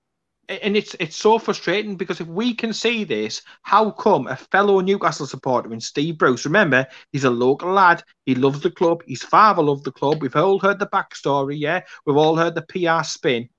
And 0.49 0.77
it's 0.77 0.95
it's 0.99 1.17
so 1.17 1.39
frustrating 1.39 1.97
because 1.97 2.21
if 2.21 2.27
we 2.27 2.53
can 2.53 2.71
see 2.71 3.03
this, 3.03 3.41
how 3.63 3.91
come 3.91 4.27
a 4.27 4.37
fellow 4.37 4.79
Newcastle 4.79 5.27
supporter 5.27 5.73
in 5.73 5.81
Steve 5.81 6.17
Bruce, 6.17 6.45
remember, 6.45 6.87
he's 7.11 7.25
a 7.25 7.29
local 7.29 7.71
lad, 7.73 8.01
he 8.25 8.33
loves 8.33 8.61
the 8.61 8.71
club, 8.71 9.03
his 9.05 9.23
father 9.23 9.61
loved 9.61 9.83
the 9.83 9.91
club, 9.91 10.21
we've 10.21 10.37
all 10.37 10.57
heard 10.57 10.79
the 10.79 10.87
backstory, 10.87 11.59
yeah, 11.59 11.81
we've 12.05 12.15
all 12.15 12.37
heard 12.37 12.55
the 12.55 12.61
PR 12.61 13.03
spin. 13.03 13.49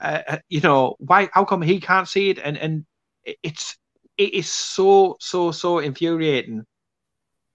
Uh, 0.00 0.22
uh, 0.26 0.38
you 0.48 0.60
know, 0.60 0.96
why 0.98 1.28
how 1.32 1.44
come 1.44 1.62
he 1.62 1.78
can't 1.78 2.08
see 2.08 2.30
it? 2.30 2.40
And 2.40 2.56
and 2.58 2.86
it's 3.44 3.76
it 4.18 4.34
is 4.34 4.50
so, 4.50 5.16
so, 5.20 5.52
so 5.52 5.78
infuriating. 5.78 6.64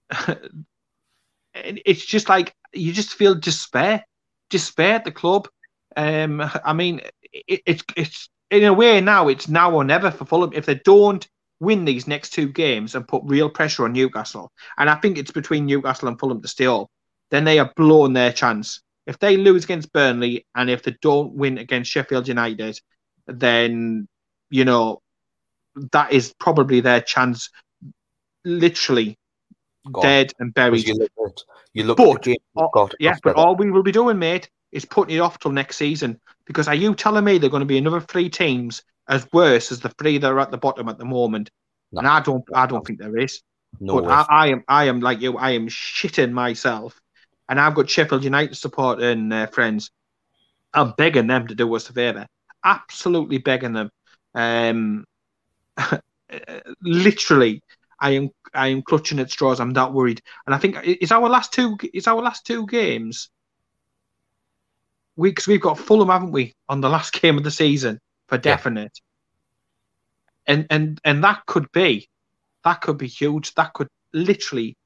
and 0.28 1.82
it's 1.86 2.06
just 2.06 2.30
like 2.30 2.54
you 2.74 2.94
just 2.94 3.14
feel 3.14 3.36
despair, 3.36 4.04
despair 4.50 4.96
at 4.96 5.06
the 5.06 5.12
club. 5.12 5.48
Um, 5.96 6.44
I 6.64 6.74
mean, 6.74 7.02
it, 7.32 7.62
it's 7.66 7.84
it's 7.96 8.30
in 8.52 8.64
a 8.64 8.74
way 8.74 9.02
now 9.02 9.28
it's 9.28 9.48
now 9.48 9.72
or 9.74 9.84
never 9.84 10.12
for 10.12 10.26
Fulham 10.26 10.52
if 10.54 10.66
they 10.66 10.76
don't 10.76 11.28
win 11.60 11.86
these 11.86 12.08
next 12.08 12.32
two 12.32 12.48
games 12.48 12.96
and 12.96 13.08
put 13.08 13.24
real 13.26 13.50
pressure 13.50 13.84
on 13.86 13.94
Newcastle. 13.94 14.52
And 14.78 14.90
I 14.90 14.96
think 14.96 15.18
it's 15.18 15.32
between 15.32 15.66
Newcastle 15.66 16.08
and 16.08 16.20
Fulham 16.20 16.42
to 16.42 16.48
stay 16.48 16.68
up. 16.68 16.88
Then 17.32 17.44
they 17.44 17.60
are 17.60 17.72
blown 17.76 18.14
their 18.14 18.32
chance. 18.32 18.82
If 19.06 19.20
they 19.20 19.38
lose 19.38 19.64
against 19.64 19.92
Burnley 19.92 20.46
and 20.56 20.70
if 20.70 20.84
they 20.84 20.96
don't 21.02 21.34
win 21.34 21.58
against 21.58 21.92
Sheffield 21.92 22.28
United, 22.28 22.80
then 23.26 24.08
you 24.50 24.66
know 24.66 25.02
that 25.92 26.12
is 26.12 26.34
probably 26.40 26.80
their 26.82 27.02
chance, 27.02 27.50
literally 28.46 29.18
Gone. 29.92 30.02
dead 30.04 30.34
and 30.40 30.54
buried. 30.54 30.88
You 30.88 30.96
look 30.96 31.12
at 31.26 31.42
you 31.74 31.84
look 31.84 31.98
But, 31.98 32.10
at 32.16 32.22
the 32.24 32.32
game 32.32 32.68
got. 32.74 32.94
yeah, 33.00 33.16
but 33.24 33.36
all 33.36 33.56
we 33.56 33.72
will 33.72 33.84
be 33.84 33.92
doing, 33.92 34.20
mate, 34.20 34.50
is 34.72 34.86
putting 34.86 35.16
it 35.16 35.20
off 35.20 35.40
till 35.40 35.52
next 35.52 35.78
season. 35.78 36.20
Because 36.46 36.68
are 36.68 36.76
you 36.76 36.96
telling 36.96 37.24
me 37.24 37.38
there 37.38 37.48
are 37.48 37.52
going 37.52 37.62
to 37.62 37.66
be 37.66 37.78
another 37.78 38.02
three 38.02 38.30
teams 38.30 38.84
as 39.08 39.28
worse 39.32 39.72
as 39.72 39.80
the 39.80 39.90
three 39.90 40.18
that 40.18 40.32
are 40.32 40.40
at 40.40 40.52
the 40.52 40.58
bottom 40.58 40.90
at 40.90 40.98
the 40.98 41.06
moment? 41.06 41.50
No. 41.92 42.00
And 42.00 42.08
I 42.08 42.20
don't, 42.20 42.44
I 42.54 42.66
don't 42.66 42.86
think 42.86 43.00
there 43.00 43.18
is. 43.18 43.42
no 43.80 44.02
but. 44.02 44.10
I, 44.10 44.26
I 44.30 44.48
am, 44.48 44.64
I 44.68 44.86
am 44.86 45.00
like 45.00 45.22
you. 45.22 45.38
I 45.38 45.52
am 45.52 45.68
shitting 45.68 46.32
myself, 46.32 47.00
and 47.48 47.60
I've 47.60 47.76
got 47.76 47.90
Sheffield 47.90 48.24
United 48.24 48.56
supporting 48.56 49.32
uh, 49.32 49.48
friends. 49.48 49.92
I'm 50.74 50.94
begging 50.98 51.28
them 51.28 51.48
to 51.48 51.56
do 51.56 51.74
us 51.76 51.90
a 51.90 51.94
favour. 51.94 52.28
Absolutely 52.64 53.38
begging 53.38 53.74
them. 53.74 53.90
Um, 54.36 55.06
literally, 56.82 57.64
I 58.00 58.12
am 58.12 58.30
I 58.54 58.68
am 58.68 58.82
clutching 58.82 59.20
at 59.20 59.32
straws. 59.32 59.60
I'm 59.60 59.74
that 59.74 59.94
worried, 59.94 60.22
and 60.46 60.54
I 60.54 60.58
think 60.58 60.78
it's 60.84 61.12
our 61.12 61.30
last 61.30 61.54
two 61.54 61.78
It's 61.82 62.08
our 62.08 62.22
last 62.22 62.46
two 62.46 62.68
games. 62.68 63.30
We 65.18 65.32
because 65.32 65.48
we've 65.48 65.62
got 65.62 65.78
Fulham, 65.78 66.10
haven't 66.10 66.32
we, 66.32 66.54
on 66.70 66.80
the 66.80 66.90
last 66.90 67.14
game 67.22 67.38
of 67.38 67.44
the 67.44 67.52
season 67.52 68.00
for 68.28 68.38
definite, 68.38 69.00
yeah. 70.48 70.54
and 70.54 70.68
and 70.70 71.02
and 71.04 71.24
that 71.24 71.46
could 71.46 71.70
be, 71.74 72.08
that 72.64 72.82
could 72.82 72.98
be 72.98 73.08
huge. 73.08 73.54
That 73.56 73.74
could 73.74 73.90
literally 74.14 74.78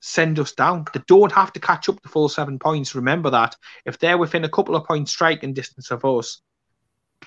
send 0.00 0.38
us 0.38 0.52
down. 0.52 0.84
They 0.92 1.00
don't 1.06 1.32
have 1.32 1.52
to 1.52 1.60
catch 1.60 1.88
up 1.88 2.00
the 2.02 2.08
full 2.08 2.28
seven 2.28 2.58
points. 2.58 2.94
Remember 2.94 3.30
that 3.30 3.56
if 3.84 3.98
they're 3.98 4.18
within 4.18 4.44
a 4.44 4.48
couple 4.48 4.74
of 4.74 4.84
points 4.84 5.12
striking 5.12 5.52
distance 5.52 5.90
of 5.90 6.04
us, 6.04 6.40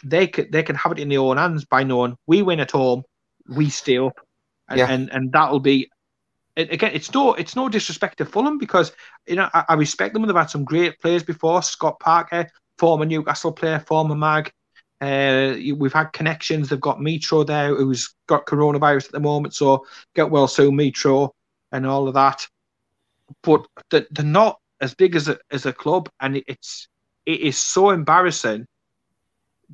they 0.03 0.27
could 0.27 0.51
they 0.51 0.63
can 0.63 0.75
have 0.75 0.91
it 0.91 0.99
in 0.99 1.09
their 1.09 1.19
own 1.19 1.37
hands 1.37 1.65
by 1.65 1.83
knowing 1.83 2.17
we 2.27 2.41
win 2.41 2.59
at 2.59 2.71
home, 2.71 3.03
we 3.47 3.69
stay 3.69 3.97
up, 3.97 4.19
and 4.67 4.79
yeah. 4.79 4.89
and, 4.89 5.09
and 5.11 5.31
that'll 5.31 5.59
be. 5.59 5.89
Again, 6.55 6.91
it's 6.93 7.13
no 7.13 7.33
it's 7.33 7.55
no 7.55 7.67
disrespect 7.67 8.19
to 8.19 8.25
Fulham 8.25 8.57
because 8.57 8.91
you 9.27 9.35
know 9.35 9.49
I, 9.53 9.65
I 9.69 9.73
respect 9.73 10.13
them. 10.13 10.25
They've 10.25 10.35
had 10.35 10.49
some 10.51 10.63
great 10.63 10.99
players 10.99 11.23
before. 11.23 11.63
Scott 11.63 11.99
Parker, 11.99 12.47
former 12.77 13.05
Newcastle 13.05 13.51
player, 13.51 13.79
former 13.79 14.15
Mag. 14.15 14.51
Uh, 15.01 15.55
we've 15.75 15.91
had 15.91 16.13
connections. 16.13 16.69
They've 16.69 16.79
got 16.79 16.99
Mitro 16.99 17.45
there, 17.45 17.75
who's 17.75 18.15
got 18.27 18.45
coronavirus 18.45 19.05
at 19.05 19.11
the 19.11 19.19
moment. 19.19 19.53
So 19.53 19.85
get 20.15 20.29
well 20.29 20.47
soon, 20.47 20.77
Mitro, 20.77 21.31
and 21.71 21.85
all 21.85 22.07
of 22.07 22.13
that 22.13 22.47
but 23.41 23.65
they're, 23.89 24.05
not 24.23 24.59
as 24.81 24.93
big 24.93 25.15
as 25.15 25.27
a, 25.27 25.37
as 25.51 25.65
a 25.65 25.73
club, 25.73 26.09
and 26.19 26.41
it's 26.47 26.87
it 27.25 27.39
is 27.39 27.57
so 27.57 27.89
embarrassing 27.89 28.67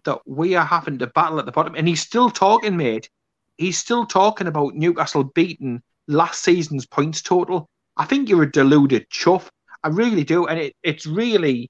that 0.06 0.20
we 0.26 0.56
are 0.56 0.66
having 0.66 1.00
to 1.00 1.08
battle 1.08 1.40
at 1.40 1.46
the 1.46 1.52
bottom. 1.52 1.76
And 1.76 1.88
he's 1.88 2.02
still 2.02 2.30
talking, 2.30 2.78
mate. 2.78 3.10
He's 3.58 3.78
still 3.78 4.06
talking 4.06 4.48
about 4.48 4.76
Newcastle 4.76 5.24
beating 5.24 5.82
last 6.10 6.44
season's 6.44 6.86
points 6.86 7.22
total. 7.22 7.70
I 7.96 8.06
think 8.06 8.28
you're 8.28 8.44
a 8.44 8.52
deluded 8.52 9.10
chuff. 9.10 9.50
I 9.84 9.90
really 9.90 10.26
do, 10.26 10.48
and 10.48 10.60
it, 10.60 10.76
it's 10.84 11.06
really 11.06 11.70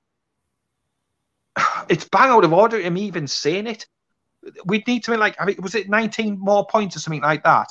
it's 1.89 2.07
bang 2.09 2.29
out 2.29 2.45
of 2.45 2.53
order 2.53 2.79
him 2.79 2.97
even 2.97 3.27
saying 3.27 3.67
it. 3.67 3.85
We'd 4.65 4.87
need 4.87 5.03
to 5.03 5.11
be 5.11 5.17
like, 5.17 5.35
I 5.39 5.45
mean, 5.45 5.57
was 5.61 5.75
it 5.75 5.89
19 5.89 6.39
more 6.39 6.65
points 6.65 6.95
or 6.95 6.99
something 6.99 7.21
like 7.21 7.43
that? 7.43 7.67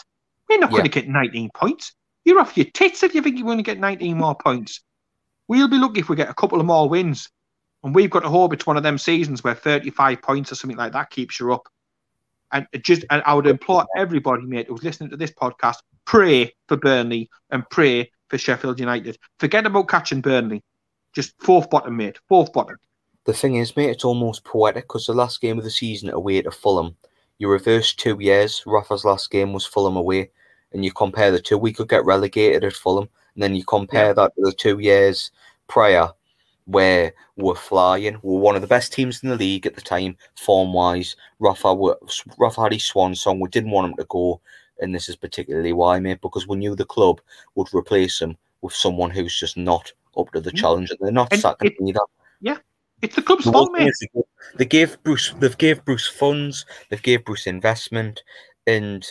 We're 0.48 0.58
not 0.58 0.70
yeah. 0.70 0.78
going 0.78 0.90
to 0.90 0.90
get 0.90 1.08
19 1.08 1.50
points. 1.54 1.94
You're 2.24 2.40
off 2.40 2.56
your 2.56 2.66
tits 2.66 3.02
if 3.02 3.14
you 3.14 3.22
think 3.22 3.38
you're 3.38 3.46
going 3.46 3.58
to 3.58 3.62
get 3.62 3.78
19 3.78 4.16
more 4.16 4.36
points. 4.36 4.82
We'll 5.48 5.68
be 5.68 5.78
lucky 5.78 6.00
if 6.00 6.10
we 6.10 6.16
get 6.16 6.28
a 6.28 6.34
couple 6.34 6.60
of 6.60 6.66
more 6.66 6.88
wins. 6.88 7.30
And 7.82 7.94
we've 7.94 8.10
got 8.10 8.20
to 8.20 8.28
hope 8.28 8.52
it's 8.52 8.66
one 8.66 8.76
of 8.76 8.82
them 8.82 8.98
seasons 8.98 9.42
where 9.42 9.54
35 9.54 10.20
points 10.20 10.52
or 10.52 10.56
something 10.56 10.76
like 10.76 10.92
that 10.92 11.10
keeps 11.10 11.40
you 11.40 11.52
up. 11.54 11.68
And 12.52 12.66
just, 12.82 13.04
and 13.10 13.22
I 13.26 13.34
would 13.34 13.46
implore 13.46 13.86
everybody, 13.96 14.42
mate, 14.44 14.66
who's 14.68 14.82
listening 14.82 15.10
to 15.10 15.16
this 15.16 15.30
podcast, 15.30 15.76
pray 16.04 16.52
for 16.66 16.76
Burnley 16.76 17.28
and 17.50 17.68
pray 17.70 18.10
for 18.28 18.38
Sheffield 18.38 18.80
United. 18.80 19.18
Forget 19.38 19.66
about 19.66 19.88
catching 19.88 20.20
Burnley. 20.20 20.62
Just 21.12 21.34
fourth 21.40 21.68
bottom, 21.70 21.96
mate. 21.96 22.18
Fourth 22.28 22.52
bottom. 22.52 22.76
The 23.24 23.32
thing 23.32 23.56
is, 23.56 23.76
mate, 23.76 23.90
it's 23.90 24.04
almost 24.04 24.44
poetic 24.44 24.84
because 24.84 25.06
the 25.06 25.12
last 25.12 25.40
game 25.40 25.58
of 25.58 25.64
the 25.64 25.70
season 25.70 26.10
away 26.10 26.40
to 26.40 26.50
Fulham, 26.50 26.96
you 27.38 27.48
reverse 27.48 27.94
two 27.94 28.16
years. 28.20 28.62
Rafa's 28.66 29.04
last 29.04 29.30
game 29.30 29.52
was 29.52 29.66
Fulham 29.66 29.96
away 29.96 30.30
and 30.72 30.84
you 30.84 30.92
compare 30.92 31.30
the 31.30 31.40
two, 31.40 31.58
we 31.58 31.72
could 31.72 31.88
get 31.88 32.04
relegated 32.04 32.64
at 32.64 32.72
Fulham. 32.72 33.08
And 33.34 33.42
then 33.42 33.54
you 33.54 33.64
compare 33.64 34.08
yeah. 34.08 34.12
that 34.14 34.34
to 34.34 34.42
the 34.42 34.52
two 34.52 34.78
years 34.78 35.30
prior 35.66 36.08
where 36.68 37.14
we're 37.36 37.54
flying. 37.54 38.18
We're 38.22 38.40
one 38.40 38.54
of 38.54 38.60
the 38.60 38.68
best 38.68 38.92
teams 38.92 39.22
in 39.22 39.30
the 39.30 39.36
league 39.36 39.66
at 39.66 39.74
the 39.74 39.80
time, 39.80 40.16
form 40.36 40.74
wise. 40.74 41.16
Rafa, 41.38 41.74
Rafa 42.36 42.62
had 42.62 42.72
his 42.72 42.84
swan 42.84 43.14
song. 43.14 43.40
We 43.40 43.48
didn't 43.48 43.70
want 43.70 43.90
him 43.90 43.96
to 43.96 44.04
go. 44.04 44.40
And 44.80 44.94
this 44.94 45.08
is 45.08 45.16
particularly 45.16 45.72
why, 45.72 45.98
mate, 45.98 46.20
because 46.20 46.46
we 46.46 46.58
knew 46.58 46.76
the 46.76 46.84
club 46.84 47.20
would 47.54 47.72
replace 47.72 48.20
him 48.20 48.36
with 48.60 48.74
someone 48.74 49.10
who's 49.10 49.36
just 49.36 49.56
not 49.56 49.90
up 50.16 50.30
to 50.32 50.40
the 50.40 50.50
mm. 50.50 50.58
challenge. 50.58 50.90
And 50.90 50.98
they're 51.00 51.10
not 51.10 51.32
and 51.32 51.40
sacking 51.40 51.72
it, 51.72 51.88
either. 51.88 52.00
Yeah. 52.42 52.58
It's 53.00 53.16
the 53.16 53.22
club's 53.22 53.44
the 53.44 53.52
fault, 53.52 53.72
mate. 53.72 53.92
They 54.56 54.66
gave 54.66 55.02
Bruce 55.04 55.32
they've 55.38 55.56
gave 55.56 55.84
Bruce 55.84 56.06
funds, 56.06 56.66
they've 56.90 57.02
gave 57.02 57.24
Bruce 57.24 57.46
investment, 57.46 58.22
and 58.66 59.06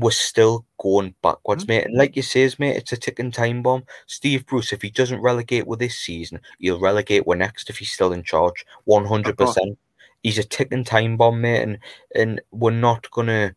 we're 0.00 0.10
still 0.10 0.64
going 0.78 1.14
backwards, 1.22 1.64
mm-hmm. 1.64 1.72
mate. 1.72 1.84
And 1.86 1.96
like 1.96 2.16
you 2.16 2.22
says, 2.22 2.58
mate, 2.58 2.76
it's 2.76 2.92
a 2.92 2.96
ticking 2.96 3.30
time 3.30 3.62
bomb. 3.62 3.84
Steve 4.06 4.46
Bruce, 4.46 4.72
if 4.72 4.82
he 4.82 4.90
doesn't 4.90 5.22
relegate 5.22 5.66
with 5.66 5.78
this 5.78 5.98
season, 5.98 6.40
he'll 6.58 6.80
relegate 6.80 7.26
with 7.26 7.38
next 7.38 7.70
if 7.70 7.78
he's 7.78 7.92
still 7.92 8.12
in 8.12 8.22
charge. 8.22 8.64
One 8.84 9.04
hundred 9.04 9.38
percent. 9.38 9.78
He's 10.22 10.38
a 10.38 10.44
ticking 10.44 10.84
time 10.84 11.16
bomb, 11.16 11.40
mate, 11.40 11.62
and 11.62 11.78
and 12.14 12.40
we're 12.50 12.70
not 12.70 13.10
gonna. 13.10 13.54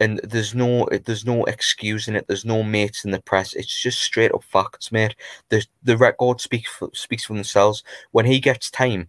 And 0.00 0.20
there's 0.24 0.54
no 0.54 0.88
there's 1.04 1.24
no 1.24 1.44
excusing 1.44 2.16
it. 2.16 2.26
There's 2.26 2.44
no 2.44 2.62
mates 2.62 3.04
in 3.04 3.12
the 3.12 3.20
press. 3.20 3.54
It's 3.54 3.80
just 3.80 4.00
straight 4.00 4.32
up 4.32 4.42
facts, 4.42 4.90
mate. 4.90 5.14
The 5.48 5.64
the 5.82 5.96
record 5.96 6.40
speaks 6.40 6.70
for, 6.70 6.90
speaks 6.92 7.24
for 7.24 7.34
themselves. 7.34 7.84
When 8.10 8.26
he 8.26 8.40
gets 8.40 8.70
time 8.70 9.06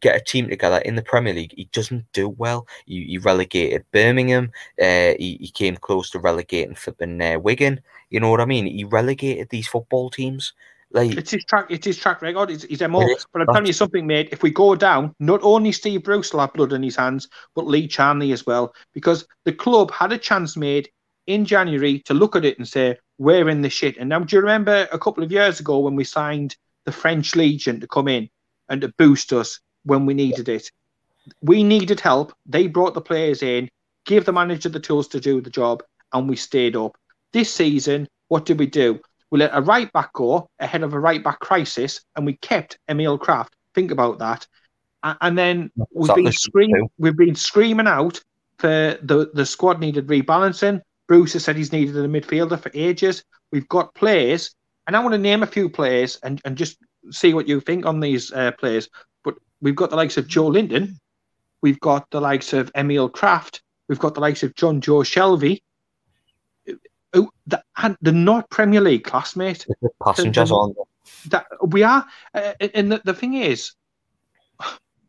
get 0.00 0.16
a 0.16 0.24
team 0.24 0.48
together 0.48 0.78
in 0.78 0.96
the 0.96 1.02
Premier 1.02 1.34
League, 1.34 1.54
he 1.56 1.68
doesn't 1.72 2.10
do 2.12 2.28
well. 2.28 2.66
He, 2.86 3.04
he 3.04 3.18
relegated 3.18 3.84
Birmingham. 3.92 4.50
Uh, 4.80 5.14
he, 5.18 5.38
he 5.40 5.50
came 5.52 5.76
close 5.76 6.10
to 6.10 6.18
relegating 6.18 6.74
flipping 6.74 7.20
uh, 7.20 7.38
Wigan. 7.38 7.80
You 8.10 8.20
know 8.20 8.30
what 8.30 8.40
I 8.40 8.44
mean? 8.44 8.66
He 8.66 8.84
relegated 8.84 9.48
these 9.50 9.68
football 9.68 10.10
teams. 10.10 10.52
Like 10.92 11.16
it's 11.16 11.32
his 11.32 11.44
track, 11.44 11.66
it's 11.68 11.86
his 11.86 11.98
track 11.98 12.22
record. 12.22 12.50
It's 12.50 12.64
his 12.64 12.80
MO. 12.80 13.06
But 13.32 13.42
I'm 13.42 13.46
telling 13.48 13.66
you 13.66 13.72
something, 13.72 14.06
mate. 14.06 14.28
If 14.30 14.42
we 14.42 14.50
go 14.50 14.74
down, 14.76 15.14
not 15.18 15.40
only 15.42 15.72
Steve 15.72 16.04
Bruce 16.04 16.32
will 16.32 16.40
have 16.40 16.52
blood 16.52 16.72
in 16.72 16.82
his 16.82 16.96
hands, 16.96 17.28
but 17.54 17.66
Lee 17.66 17.88
Charnley 17.88 18.32
as 18.32 18.46
well, 18.46 18.72
because 18.94 19.26
the 19.44 19.52
club 19.52 19.90
had 19.90 20.12
a 20.12 20.18
chance 20.18 20.56
made 20.56 20.88
in 21.26 21.44
January 21.44 22.00
to 22.00 22.14
look 22.14 22.36
at 22.36 22.44
it 22.44 22.58
and 22.58 22.68
say 22.68 22.96
we're 23.18 23.48
in 23.48 23.62
the 23.62 23.70
shit. 23.70 23.96
And 23.96 24.08
now, 24.08 24.20
do 24.20 24.36
you 24.36 24.40
remember 24.40 24.88
a 24.92 24.98
couple 24.98 25.24
of 25.24 25.32
years 25.32 25.58
ago 25.58 25.80
when 25.80 25.96
we 25.96 26.04
signed 26.04 26.56
the 26.84 26.92
French 26.92 27.34
Legion 27.34 27.80
to 27.80 27.88
come 27.88 28.08
in 28.08 28.28
and 28.68 28.80
to 28.80 28.88
boost 28.96 29.32
us? 29.32 29.60
When 29.86 30.04
we 30.04 30.14
needed 30.14 30.48
it. 30.48 30.70
We 31.40 31.62
needed 31.62 32.00
help. 32.00 32.32
They 32.44 32.66
brought 32.66 32.94
the 32.94 33.00
players 33.00 33.42
in, 33.42 33.70
gave 34.04 34.24
the 34.24 34.32
manager 34.32 34.68
the 34.68 34.80
tools 34.80 35.08
to 35.08 35.20
do 35.20 35.40
the 35.40 35.50
job, 35.50 35.82
and 36.12 36.28
we 36.28 36.36
stayed 36.36 36.76
up. 36.76 36.96
This 37.32 37.52
season, 37.52 38.08
what 38.28 38.44
did 38.44 38.58
we 38.58 38.66
do? 38.66 39.00
We 39.30 39.38
let 39.38 39.50
a 39.54 39.60
right 39.60 39.92
back 39.92 40.12
go 40.12 40.48
ahead 40.60 40.82
of 40.82 40.92
a 40.92 41.00
right 41.00 41.22
back 41.22 41.40
crisis, 41.40 42.00
and 42.14 42.26
we 42.26 42.34
kept 42.34 42.78
Emil 42.88 43.18
Krafth. 43.18 43.50
Think 43.74 43.90
about 43.90 44.18
that. 44.18 44.46
And 45.02 45.38
then 45.38 45.70
we've 45.92 46.14
been 46.14 46.32
screaming. 46.32 46.88
We've 46.98 47.16
been 47.16 47.34
screaming 47.36 47.86
out 47.86 48.20
for 48.58 48.98
the 49.02 49.30
the 49.34 49.46
squad 49.46 49.78
needed 49.80 50.08
rebalancing. 50.08 50.80
Bruce 51.06 51.34
has 51.34 51.44
said 51.44 51.56
he's 51.56 51.72
needed 51.72 51.96
a 51.96 52.08
midfielder 52.08 52.58
for 52.58 52.70
ages. 52.74 53.22
We've 53.52 53.68
got 53.68 53.94
players, 53.94 54.54
and 54.86 54.96
I 54.96 55.00
want 55.00 55.12
to 55.12 55.18
name 55.18 55.42
a 55.44 55.46
few 55.46 55.68
players 55.68 56.18
and, 56.22 56.40
and 56.44 56.56
just 56.56 56.78
see 57.10 57.34
what 57.34 57.46
you 57.46 57.60
think 57.60 57.86
on 57.86 58.00
these 58.00 58.32
uh, 58.32 58.52
players. 58.52 58.88
We've 59.60 59.76
got 59.76 59.90
the 59.90 59.96
likes 59.96 60.16
of 60.16 60.26
Joelinton. 60.26 60.98
We've 61.62 61.80
got 61.80 62.10
the 62.10 62.20
likes 62.20 62.52
of 62.52 62.70
Emil 62.74 63.10
Krafth. 63.10 63.60
We've 63.88 63.98
got 63.98 64.14
the 64.14 64.20
likes 64.20 64.42
of 64.42 64.54
Jonjo 64.54 65.04
Shelvey. 65.04 65.60
Oh, 67.14 67.30
the, 67.46 67.62
the 68.02 68.12
not 68.12 68.50
Premier 68.50 68.80
League 68.80 69.04
classmate. 69.04 69.66
Passengers 70.04 70.50
on. 70.50 70.74
That 71.28 71.46
we 71.66 71.82
are, 71.82 72.04
uh, 72.34 72.52
and 72.74 72.92
the, 72.92 73.00
the 73.04 73.14
thing 73.14 73.34
is, 73.34 73.72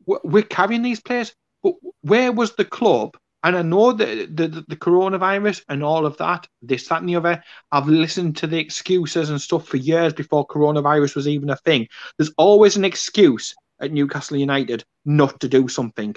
we're 0.05 0.43
carrying 0.43 0.83
these 0.83 0.99
players. 0.99 1.33
But 1.63 1.73
where 2.01 2.31
was 2.31 2.55
the 2.55 2.65
club? 2.65 3.17
And 3.43 3.55
I 3.55 3.61
know 3.61 3.93
that 3.93 4.35
the, 4.35 4.47
the, 4.47 4.65
the 4.67 4.75
coronavirus 4.75 5.63
and 5.69 5.83
all 5.83 6.05
of 6.05 6.17
that, 6.17 6.47
this, 6.61 6.87
that, 6.87 7.01
and 7.01 7.09
the 7.09 7.15
other. 7.15 7.43
I've 7.71 7.87
listened 7.87 8.37
to 8.37 8.47
the 8.47 8.59
excuses 8.59 9.29
and 9.29 9.41
stuff 9.41 9.67
for 9.67 9.77
years 9.77 10.13
before 10.13 10.47
coronavirus 10.47 11.15
was 11.15 11.27
even 11.27 11.49
a 11.49 11.55
thing. 11.57 11.87
There's 12.17 12.33
always 12.37 12.77
an 12.77 12.85
excuse 12.85 13.55
at 13.79 13.91
Newcastle 13.91 14.37
United 14.37 14.83
not 15.05 15.39
to 15.39 15.47
do 15.47 15.67
something. 15.67 16.15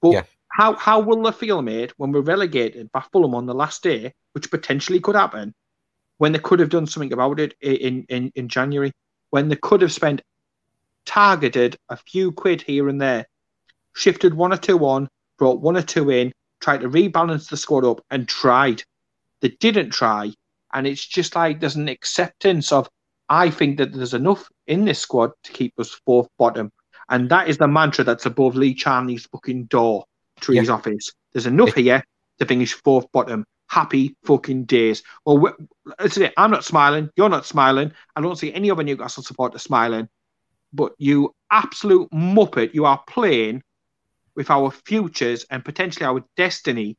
But 0.00 0.12
yeah. 0.12 0.22
how 0.48 0.74
how 0.74 1.00
will 1.00 1.22
they 1.22 1.32
feel, 1.32 1.62
mate, 1.62 1.92
when 1.96 2.12
we're 2.12 2.20
relegated 2.20 2.90
by 2.92 3.02
Fulham 3.12 3.34
on 3.34 3.46
the 3.46 3.54
last 3.54 3.82
day, 3.82 4.12
which 4.32 4.50
potentially 4.50 5.00
could 5.00 5.16
happen, 5.16 5.54
when 6.18 6.32
they 6.32 6.38
could 6.38 6.60
have 6.60 6.70
done 6.70 6.86
something 6.86 7.12
about 7.12 7.40
it 7.40 7.54
in, 7.60 8.04
in, 8.08 8.32
in 8.34 8.48
January, 8.48 8.92
when 9.30 9.48
they 9.48 9.56
could 9.56 9.82
have 9.82 9.92
spent 9.92 10.22
targeted 11.04 11.76
a 11.88 11.96
few 11.96 12.32
quid 12.32 12.62
here 12.62 12.88
and 12.88 13.00
there, 13.00 13.26
shifted 13.94 14.34
one 14.34 14.52
or 14.52 14.56
two 14.56 14.78
on, 14.84 15.08
brought 15.38 15.60
one 15.60 15.76
or 15.76 15.82
two 15.82 16.10
in, 16.10 16.32
tried 16.60 16.80
to 16.80 16.88
rebalance 16.88 17.48
the 17.48 17.56
squad 17.56 17.84
up 17.84 18.00
and 18.10 18.28
tried. 18.28 18.82
They 19.40 19.50
didn't 19.50 19.90
try. 19.90 20.32
And 20.72 20.86
it's 20.86 21.04
just 21.04 21.36
like 21.36 21.60
there's 21.60 21.76
an 21.76 21.88
acceptance 21.88 22.72
of 22.72 22.88
I 23.28 23.50
think 23.50 23.78
that 23.78 23.92
there's 23.92 24.14
enough 24.14 24.48
in 24.66 24.84
this 24.84 25.00
squad 25.00 25.32
to 25.44 25.52
keep 25.52 25.78
us 25.78 25.90
fourth 26.04 26.28
bottom. 26.38 26.72
And 27.08 27.28
that 27.30 27.48
is 27.48 27.58
the 27.58 27.68
mantra 27.68 28.04
that's 28.04 28.26
above 28.26 28.56
Lee 28.56 28.74
Charnley's 28.74 29.26
fucking 29.26 29.64
door 29.66 30.04
to 30.42 30.52
yeah. 30.52 30.60
his 30.60 30.70
office. 30.70 31.12
There's 31.32 31.46
enough 31.46 31.74
here 31.74 32.02
to 32.38 32.46
finish 32.46 32.72
fourth 32.72 33.10
bottom. 33.12 33.44
Happy 33.68 34.16
fucking 34.24 34.64
days. 34.64 35.02
Well, 35.24 35.54
listen, 36.00 36.24
it. 36.24 36.34
I'm 36.36 36.50
not 36.50 36.64
smiling. 36.64 37.10
You're 37.16 37.28
not 37.28 37.46
smiling. 37.46 37.92
I 38.14 38.20
don't 38.20 38.38
see 38.38 38.52
any 38.52 38.70
other 38.70 38.82
Newcastle 38.82 39.22
supporter 39.22 39.58
smiling. 39.58 40.08
But 40.72 40.94
you 40.98 41.34
absolute 41.50 42.10
muppet, 42.10 42.74
you 42.74 42.84
are 42.84 43.02
playing 43.08 43.62
with 44.34 44.50
our 44.50 44.70
futures 44.70 45.46
and 45.50 45.64
potentially 45.64 46.06
our 46.06 46.24
destiny 46.36 46.96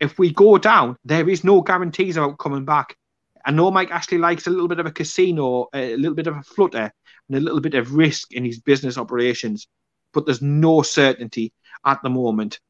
if 0.00 0.18
we 0.18 0.32
go 0.32 0.58
down, 0.58 0.96
there 1.04 1.28
is 1.28 1.44
no 1.44 1.60
guarantees 1.60 2.16
about 2.16 2.38
coming 2.38 2.64
back. 2.64 2.96
I 3.44 3.50
know 3.50 3.70
Mike 3.70 3.90
Ashley 3.90 4.18
likes 4.18 4.46
a 4.46 4.50
little 4.50 4.68
bit 4.68 4.80
of 4.80 4.86
a 4.86 4.90
casino, 4.90 5.68
a 5.74 5.96
little 5.96 6.14
bit 6.14 6.26
of 6.26 6.36
a 6.36 6.42
flutter, 6.42 6.92
and 7.28 7.36
a 7.36 7.40
little 7.40 7.60
bit 7.60 7.74
of 7.74 7.94
risk 7.94 8.32
in 8.32 8.44
his 8.44 8.60
business 8.60 8.98
operations, 8.98 9.66
but 10.12 10.26
there's 10.26 10.42
no 10.42 10.82
certainty 10.82 11.52
at 11.84 12.02
the 12.02 12.10
moment. 12.10 12.60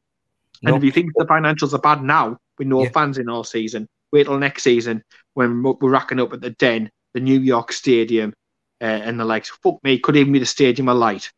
And 0.63 0.75
if 0.75 0.83
you 0.83 0.91
think 0.91 1.11
the 1.15 1.25
financials 1.25 1.73
are 1.73 1.79
bad 1.79 2.03
now, 2.03 2.37
with 2.57 2.67
no 2.67 2.83
Yeah. 2.83 2.89
fans 2.91 3.17
in 3.17 3.27
all 3.29 3.43
season, 3.43 3.87
wait 4.11 4.25
till 4.25 4.37
next 4.37 4.63
season 4.63 5.03
when 5.33 5.63
we're 5.63 5.89
racking 5.89 6.19
up 6.19 6.33
at 6.33 6.41
the 6.41 6.51
Den, 6.51 6.91
the 7.13 7.19
New 7.19 7.39
York 7.39 7.71
Stadium, 7.71 8.33
uh, 8.79 8.83
and 8.85 9.19
the 9.19 9.25
likes. 9.25 9.49
Fuck 9.63 9.83
me, 9.83 9.97
could 9.99 10.15
even 10.15 10.33
be 10.33 10.39
the 10.39 10.45
Stadium 10.45 10.87
of 10.89 10.97
Light. 10.97 11.31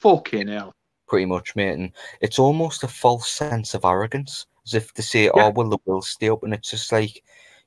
Fucking 0.00 0.48
hell. 0.48 0.74
pretty 1.06 1.26
much, 1.26 1.54
mate. 1.54 1.74
And 1.78 1.92
it's 2.22 2.38
almost 2.38 2.82
a 2.82 2.88
false 2.88 3.28
sense 3.30 3.74
of 3.74 3.84
arrogance, 3.84 4.46
as 4.66 4.74
if 4.74 4.92
to 4.94 5.02
say, 5.02 5.24
Yeah. 5.24 5.30
"Oh, 5.34 5.50
well, 5.50 5.68
the 5.68 5.78
will 5.84 6.02
stay 6.02 6.30
up," 6.30 6.42
and 6.42 6.52
it's 6.54 6.70
just 6.70 6.90
like 6.90 7.22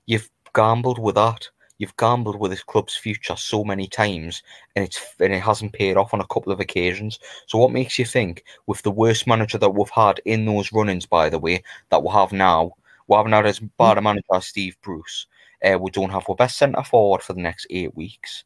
you've 0.07 0.29
gambled 0.57 0.97
with 0.97 1.13
that. 1.15 1.47
You've 1.77 1.95
gambled 1.97 2.39
with 2.39 2.49
this 2.49 2.63
club's 2.63 2.95
future 2.95 3.35
so 3.35 3.63
many 3.63 3.87
times, 3.87 4.41
and 4.75 4.83
it's 4.83 4.99
and 5.19 5.31
it 5.31 5.43
hasn't 5.43 5.73
paid 5.73 5.95
off 5.95 6.15
on 6.15 6.21
a 6.21 6.27
couple 6.33 6.51
of 6.51 6.59
occasions. 6.59 7.19
So, 7.45 7.59
what 7.59 7.71
makes 7.71 7.99
you 7.99 8.05
think, 8.05 8.43
with 8.65 8.81
the 8.81 8.89
worst 8.89 9.27
manager 9.27 9.59
that 9.59 9.69
we've 9.69 9.89
had 9.91 10.19
in 10.25 10.45
those 10.45 10.73
run-ins, 10.73 11.05
by 11.05 11.29
the 11.29 11.37
way, 11.37 11.63
that 11.89 12.03
we 12.03 12.09
have 12.11 12.33
now, 12.33 12.71
we 13.07 13.15
haven't 13.15 13.33
had 13.33 13.45
as 13.45 13.59
bad 13.59 13.99
a 13.99 14.01
manager 14.01 14.33
as 14.33 14.47
Steve 14.47 14.75
Bruce. 14.81 15.27
Uh, 15.63 15.77
we 15.79 15.91
don't 15.91 16.09
have 16.09 16.25
our 16.27 16.35
best 16.35 16.57
centre 16.57 16.83
forward 16.83 17.21
for 17.21 17.33
the 17.33 17.41
next 17.41 17.67
eight 17.69 17.95
weeks, 17.95 18.43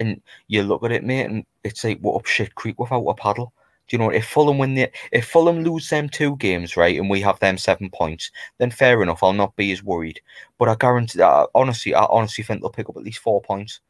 and 0.00 0.22
you 0.48 0.62
look 0.62 0.82
at 0.82 0.92
it, 0.92 1.04
mate, 1.04 1.26
and 1.26 1.44
it's 1.64 1.84
like 1.84 1.98
we're 2.00 2.16
up 2.16 2.24
shit 2.24 2.54
creek 2.54 2.78
without 2.78 3.06
a 3.06 3.14
paddle. 3.14 3.52
You 3.92 3.98
know 3.98 4.10
if 4.10 4.26
Fulham 4.26 4.58
win 4.58 4.74
the 4.74 4.90
if 5.12 5.26
Fulham 5.28 5.64
lose 5.64 5.88
them 5.88 6.08
two 6.08 6.36
games, 6.36 6.76
right, 6.76 6.98
and 6.98 7.10
we 7.10 7.20
have 7.22 7.38
them 7.40 7.58
seven 7.58 7.90
points, 7.90 8.30
then 8.58 8.70
fair 8.70 9.02
enough, 9.02 9.22
I'll 9.22 9.32
not 9.32 9.56
be 9.56 9.72
as 9.72 9.82
worried. 9.82 10.20
But 10.58 10.68
I 10.68 10.74
guarantee, 10.76 11.22
I, 11.22 11.46
honestly, 11.54 11.94
I 11.94 12.06
honestly 12.10 12.44
think 12.44 12.60
they'll 12.60 12.70
pick 12.70 12.88
up 12.88 12.96
at 12.96 13.02
least 13.02 13.18
four 13.20 13.40
points, 13.42 13.80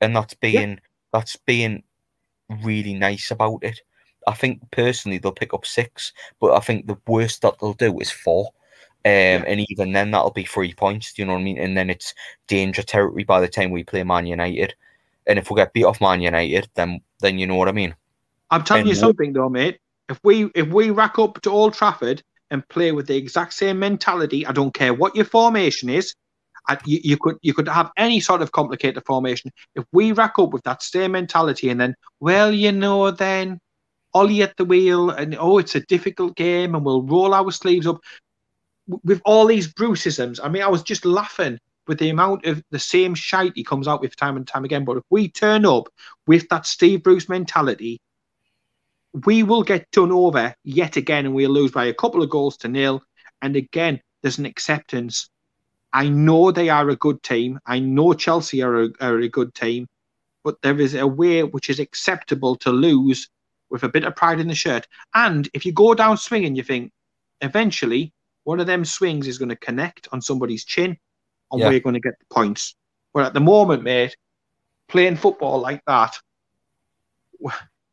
and 0.00 0.14
that's 0.14 0.34
being 0.34 0.80
that's 1.12 1.36
being 1.36 1.82
really 2.62 2.94
nice 2.94 3.30
about 3.30 3.60
it. 3.62 3.80
I 4.26 4.34
think 4.34 4.60
personally 4.70 5.18
they'll 5.18 5.32
pick 5.32 5.54
up 5.54 5.64
six, 5.66 6.12
but 6.40 6.52
I 6.54 6.60
think 6.60 6.86
the 6.86 6.98
worst 7.06 7.42
that 7.42 7.54
they'll 7.60 7.74
do 7.74 7.98
is 8.00 8.10
four. 8.10 8.52
Um, 9.06 9.44
and 9.46 9.64
even 9.70 9.92
then, 9.92 10.10
that'll 10.10 10.30
be 10.30 10.44
three 10.44 10.74
points. 10.74 11.14
Do 11.14 11.22
you 11.22 11.26
know 11.26 11.32
what 11.32 11.40
I 11.40 11.44
mean? 11.44 11.58
And 11.58 11.76
then 11.76 11.88
it's 11.88 12.14
danger 12.48 12.82
territory 12.82 13.24
by 13.24 13.40
the 13.40 13.48
time 13.48 13.70
we 13.70 13.82
play 13.82 14.04
Man 14.04 14.26
United. 14.26 14.74
And 15.26 15.38
if 15.38 15.50
we 15.50 15.56
get 15.56 15.72
beat 15.72 15.84
off 15.84 16.02
Man 16.02 16.20
United, 16.20 16.68
then 16.74 17.00
then 17.20 17.38
you 17.38 17.46
know 17.46 17.56
what 17.56 17.68
I 17.68 17.72
mean. 17.72 17.94
I'm 18.50 18.64
telling 18.64 18.86
you 18.86 18.94
something 18.94 19.32
though, 19.32 19.48
mate. 19.48 19.78
If 20.08 20.18
we 20.24 20.50
if 20.54 20.68
we 20.68 20.90
rack 20.90 21.18
up 21.18 21.40
to 21.42 21.50
Old 21.50 21.74
Trafford 21.74 22.22
and 22.50 22.68
play 22.68 22.92
with 22.92 23.06
the 23.06 23.16
exact 23.16 23.52
same 23.52 23.78
mentality, 23.78 24.46
I 24.46 24.52
don't 24.52 24.74
care 24.74 24.92
what 24.92 25.14
your 25.14 25.24
formation 25.24 25.88
is. 25.88 26.14
I, 26.68 26.78
you, 26.84 27.00
you 27.02 27.16
could 27.16 27.36
you 27.42 27.54
could 27.54 27.68
have 27.68 27.90
any 27.96 28.20
sort 28.20 28.42
of 28.42 28.52
complicated 28.52 29.04
formation. 29.06 29.50
If 29.74 29.84
we 29.92 30.12
rack 30.12 30.38
up 30.38 30.52
with 30.52 30.64
that 30.64 30.82
same 30.82 31.12
mentality 31.12 31.70
and 31.70 31.80
then, 31.80 31.94
well, 32.18 32.52
you 32.52 32.72
know, 32.72 33.10
then 33.10 33.60
Ole 34.14 34.42
at 34.42 34.56
the 34.56 34.64
wheel 34.64 35.10
and 35.10 35.36
oh, 35.38 35.58
it's 35.58 35.76
a 35.76 35.80
difficult 35.80 36.36
game 36.36 36.74
and 36.74 36.84
we'll 36.84 37.02
roll 37.02 37.32
our 37.32 37.50
sleeves 37.52 37.86
up 37.86 38.00
with 39.04 39.22
all 39.24 39.46
these 39.46 39.72
Bruceisms. 39.72 40.40
I 40.42 40.48
mean, 40.48 40.62
I 40.62 40.68
was 40.68 40.82
just 40.82 41.04
laughing 41.04 41.58
with 41.86 41.98
the 41.98 42.10
amount 42.10 42.46
of 42.46 42.62
the 42.70 42.78
same 42.78 43.14
shite 43.14 43.52
he 43.54 43.64
comes 43.64 43.88
out 43.88 44.00
with 44.00 44.16
time 44.16 44.36
and 44.36 44.46
time 44.46 44.64
again. 44.64 44.84
But 44.84 44.98
if 44.98 45.04
we 45.10 45.28
turn 45.28 45.64
up 45.64 45.88
with 46.26 46.48
that 46.48 46.66
Steve 46.66 47.02
Bruce 47.02 47.28
mentality, 47.28 48.00
we 49.12 49.42
will 49.42 49.62
get 49.62 49.90
done 49.90 50.12
over 50.12 50.54
yet 50.64 50.96
again 50.96 51.26
and 51.26 51.34
we'll 51.34 51.50
lose 51.50 51.72
by 51.72 51.86
a 51.86 51.94
couple 51.94 52.22
of 52.22 52.30
goals 52.30 52.56
to 52.58 52.68
nil. 52.68 53.02
And 53.42 53.56
again, 53.56 54.00
there's 54.22 54.38
an 54.38 54.46
acceptance. 54.46 55.28
I 55.92 56.08
know 56.08 56.50
they 56.50 56.68
are 56.68 56.88
a 56.90 56.96
good 56.96 57.22
team. 57.22 57.58
I 57.66 57.80
know 57.80 58.12
Chelsea 58.12 58.62
are 58.62 58.84
a, 58.84 58.88
are 59.00 59.18
a 59.18 59.28
good 59.28 59.54
team, 59.54 59.88
but 60.44 60.60
there 60.62 60.80
is 60.80 60.94
a 60.94 61.06
way 61.06 61.42
which 61.42 61.68
is 61.70 61.80
acceptable 61.80 62.54
to 62.56 62.70
lose 62.70 63.28
with 63.70 63.82
a 63.82 63.88
bit 63.88 64.04
of 64.04 64.14
pride 64.14 64.40
in 64.40 64.48
the 64.48 64.54
shirt. 64.54 64.86
And 65.14 65.48
if 65.54 65.66
you 65.66 65.72
go 65.72 65.94
down 65.94 66.16
swinging, 66.16 66.54
you 66.54 66.62
think 66.62 66.92
eventually 67.40 68.12
one 68.44 68.60
of 68.60 68.66
them 68.66 68.84
swings 68.84 69.26
is 69.26 69.38
going 69.38 69.48
to 69.48 69.56
connect 69.56 70.08
on 70.12 70.20
somebody's 70.22 70.64
chin 70.64 70.96
and 71.50 71.60
Yeah. 71.60 71.68
we're 71.68 71.80
going 71.80 71.94
to 71.94 72.00
get 72.00 72.18
the 72.18 72.34
points. 72.34 72.76
But 73.12 73.26
at 73.26 73.34
the 73.34 73.40
moment, 73.40 73.82
mate, 73.82 74.16
playing 74.88 75.16
football 75.16 75.60
like 75.60 75.82
that, 75.86 76.16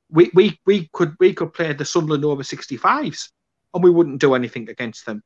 we, 0.09 0.31
we, 0.33 0.59
we 0.65 0.89
could 0.93 1.15
we 1.19 1.33
could 1.33 1.53
play 1.53 1.73
the 1.73 1.85
Sunderland 1.85 2.25
over 2.25 2.43
65s 2.43 3.29
and 3.73 3.83
we 3.83 3.89
wouldn't 3.89 4.21
do 4.21 4.35
anything 4.35 4.69
against 4.69 5.05
them. 5.05 5.21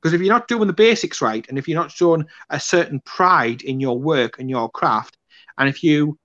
Because 0.00 0.14
if 0.14 0.20
you're 0.20 0.32
not 0.32 0.48
doing 0.48 0.66
the 0.66 0.72
basics 0.72 1.20
right, 1.20 1.46
and 1.48 1.58
if 1.58 1.68
you're 1.68 1.80
not 1.80 1.90
showing 1.90 2.24
a 2.48 2.58
certain 2.58 3.00
pride 3.00 3.62
in 3.62 3.80
your 3.80 3.98
work 3.98 4.38
and 4.38 4.48
your 4.48 4.70
craft, 4.70 5.16
and 5.58 5.68
if 5.68 5.82
you 5.82 6.18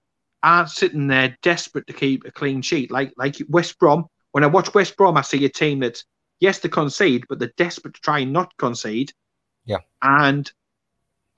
aren't 0.44 0.70
sitting 0.70 1.08
there 1.08 1.38
desperate 1.42 1.88
to 1.88 1.94
keep 1.94 2.24
a 2.26 2.32
clean 2.32 2.62
sheet, 2.62 2.92
like 2.92 3.12
like 3.18 3.36
West 3.50 3.78
Brom, 3.80 4.06
when 4.32 4.44
I 4.44 4.48
watch 4.48 4.74
West 4.74 4.96
Brom, 4.96 5.18
I 5.18 5.22
see 5.22 5.44
a 5.44 5.50
team 5.50 5.80
that's 5.80 6.06
yes 6.40 6.60
they 6.60 6.70
concede, 6.70 7.26
but 7.28 7.40
they're 7.40 7.52
desperate 7.58 7.96
to 7.96 8.02
try 8.02 8.20
and 8.20 8.32
not 8.32 8.56
concede. 8.58 9.12
Yeah. 9.66 9.80
And 10.02 10.50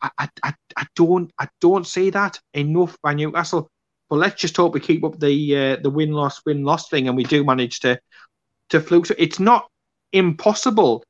I 0.02 0.12
I, 0.20 0.30
I, 0.44 0.54
I 0.76 0.86
don't 0.96 1.32
I 1.40 1.48
don't 1.60 1.88
see 1.88 2.12
that 2.12 2.40
enough 2.54 2.98
by 3.02 3.16
Newcastle. 3.16 3.72
But 4.10 4.18
let's 4.18 4.40
just 4.40 4.56
hope 4.56 4.74
we 4.74 4.80
keep 4.80 5.04
up 5.04 5.20
the 5.20 5.58
uh, 5.58 5.76
the 5.78 5.90
win 5.90 6.12
loss 6.12 6.42
win 6.46 6.64
loss 6.64 6.90
thing, 6.90 7.08
and 7.08 7.18
we 7.18 7.24
do 7.24 7.44
manage 7.44 7.80
to 7.82 8.00
to 8.70 8.80
fluke. 8.80 9.06
So 9.06 9.16
it's 9.18 9.40
not 9.40 9.68
impossible 10.14 11.04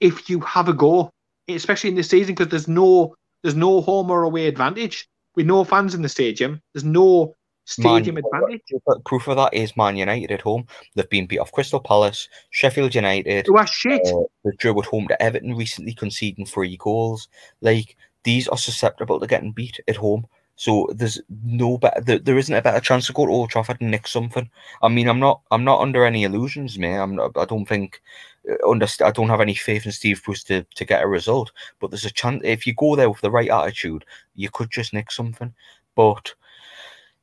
if 0.00 0.28
you 0.28 0.40
have 0.40 0.68
a 0.68 0.74
go, 0.74 1.10
especially 1.48 1.90
in 1.90 1.96
this 1.96 2.08
season, 2.08 2.34
because 2.34 2.50
there's 2.50 2.68
no 2.68 3.14
there's 3.42 3.54
no 3.54 3.80
home 3.80 4.10
or 4.10 4.22
away 4.22 4.46
advantage. 4.46 5.08
With 5.36 5.46
no 5.46 5.64
fans 5.64 5.94
in 5.94 6.02
the 6.02 6.08
stadium, 6.08 6.60
there's 6.72 6.84
no 6.84 7.34
stadium 7.64 8.14
Man- 8.16 8.24
advantage. 8.24 8.62
But 8.86 9.04
proof 9.04 9.26
of 9.28 9.36
that 9.36 9.54
is 9.54 9.76
Man 9.76 9.96
United 9.96 10.30
at 10.30 10.42
home. 10.42 10.66
They've 10.94 11.08
been 11.08 11.26
beat 11.26 11.38
off 11.38 11.52
Crystal 11.52 11.80
Palace, 11.80 12.28
Sheffield 12.50 12.94
United. 12.94 13.46
Who 13.46 13.56
are 13.56 13.66
shit. 13.66 14.06
Uh, 14.06 14.24
they 14.44 14.52
drew 14.58 14.78
at 14.78 14.86
home 14.86 15.08
to 15.08 15.22
Everton 15.22 15.56
recently, 15.56 15.94
conceding 15.94 16.46
three 16.46 16.76
goals. 16.76 17.28
Like 17.60 17.96
these 18.22 18.48
are 18.48 18.58
susceptible 18.58 19.18
to 19.20 19.26
getting 19.26 19.52
beat 19.52 19.80
at 19.88 19.96
home. 19.96 20.26
So 20.56 20.88
there's 20.94 21.20
no 21.42 21.78
better. 21.78 22.00
There, 22.00 22.18
there 22.18 22.38
isn't 22.38 22.54
a 22.54 22.62
better 22.62 22.80
chance 22.80 23.06
to 23.06 23.12
go 23.12 23.26
to 23.26 23.32
Old 23.32 23.50
Trafford 23.50 23.80
and 23.80 23.90
nick 23.90 24.06
something. 24.06 24.48
I 24.82 24.88
mean, 24.88 25.08
I'm 25.08 25.18
not. 25.18 25.40
I'm 25.50 25.64
not 25.64 25.80
under 25.80 26.04
any 26.04 26.22
illusions, 26.24 26.78
mate. 26.78 26.96
I'm. 26.96 27.16
Not, 27.16 27.36
I 27.36 27.44
don't 27.44 27.66
think. 27.66 28.00
uh, 28.48 28.54
Underst- 28.64 29.04
I 29.04 29.10
don't 29.10 29.28
have 29.28 29.40
any 29.40 29.54
faith 29.54 29.84
in 29.86 29.92
Steve 29.92 30.22
Bruce 30.24 30.44
to, 30.44 30.62
to 30.76 30.84
get 30.84 31.02
a 31.02 31.08
result. 31.08 31.50
But 31.80 31.90
there's 31.90 32.04
a 32.04 32.10
chance 32.10 32.40
if 32.44 32.66
you 32.66 32.74
go 32.74 32.94
there 32.94 33.10
with 33.10 33.20
the 33.20 33.30
right 33.30 33.50
attitude, 33.50 34.04
you 34.36 34.48
could 34.50 34.70
just 34.70 34.92
nick 34.92 35.10
something. 35.10 35.52
But 35.96 36.32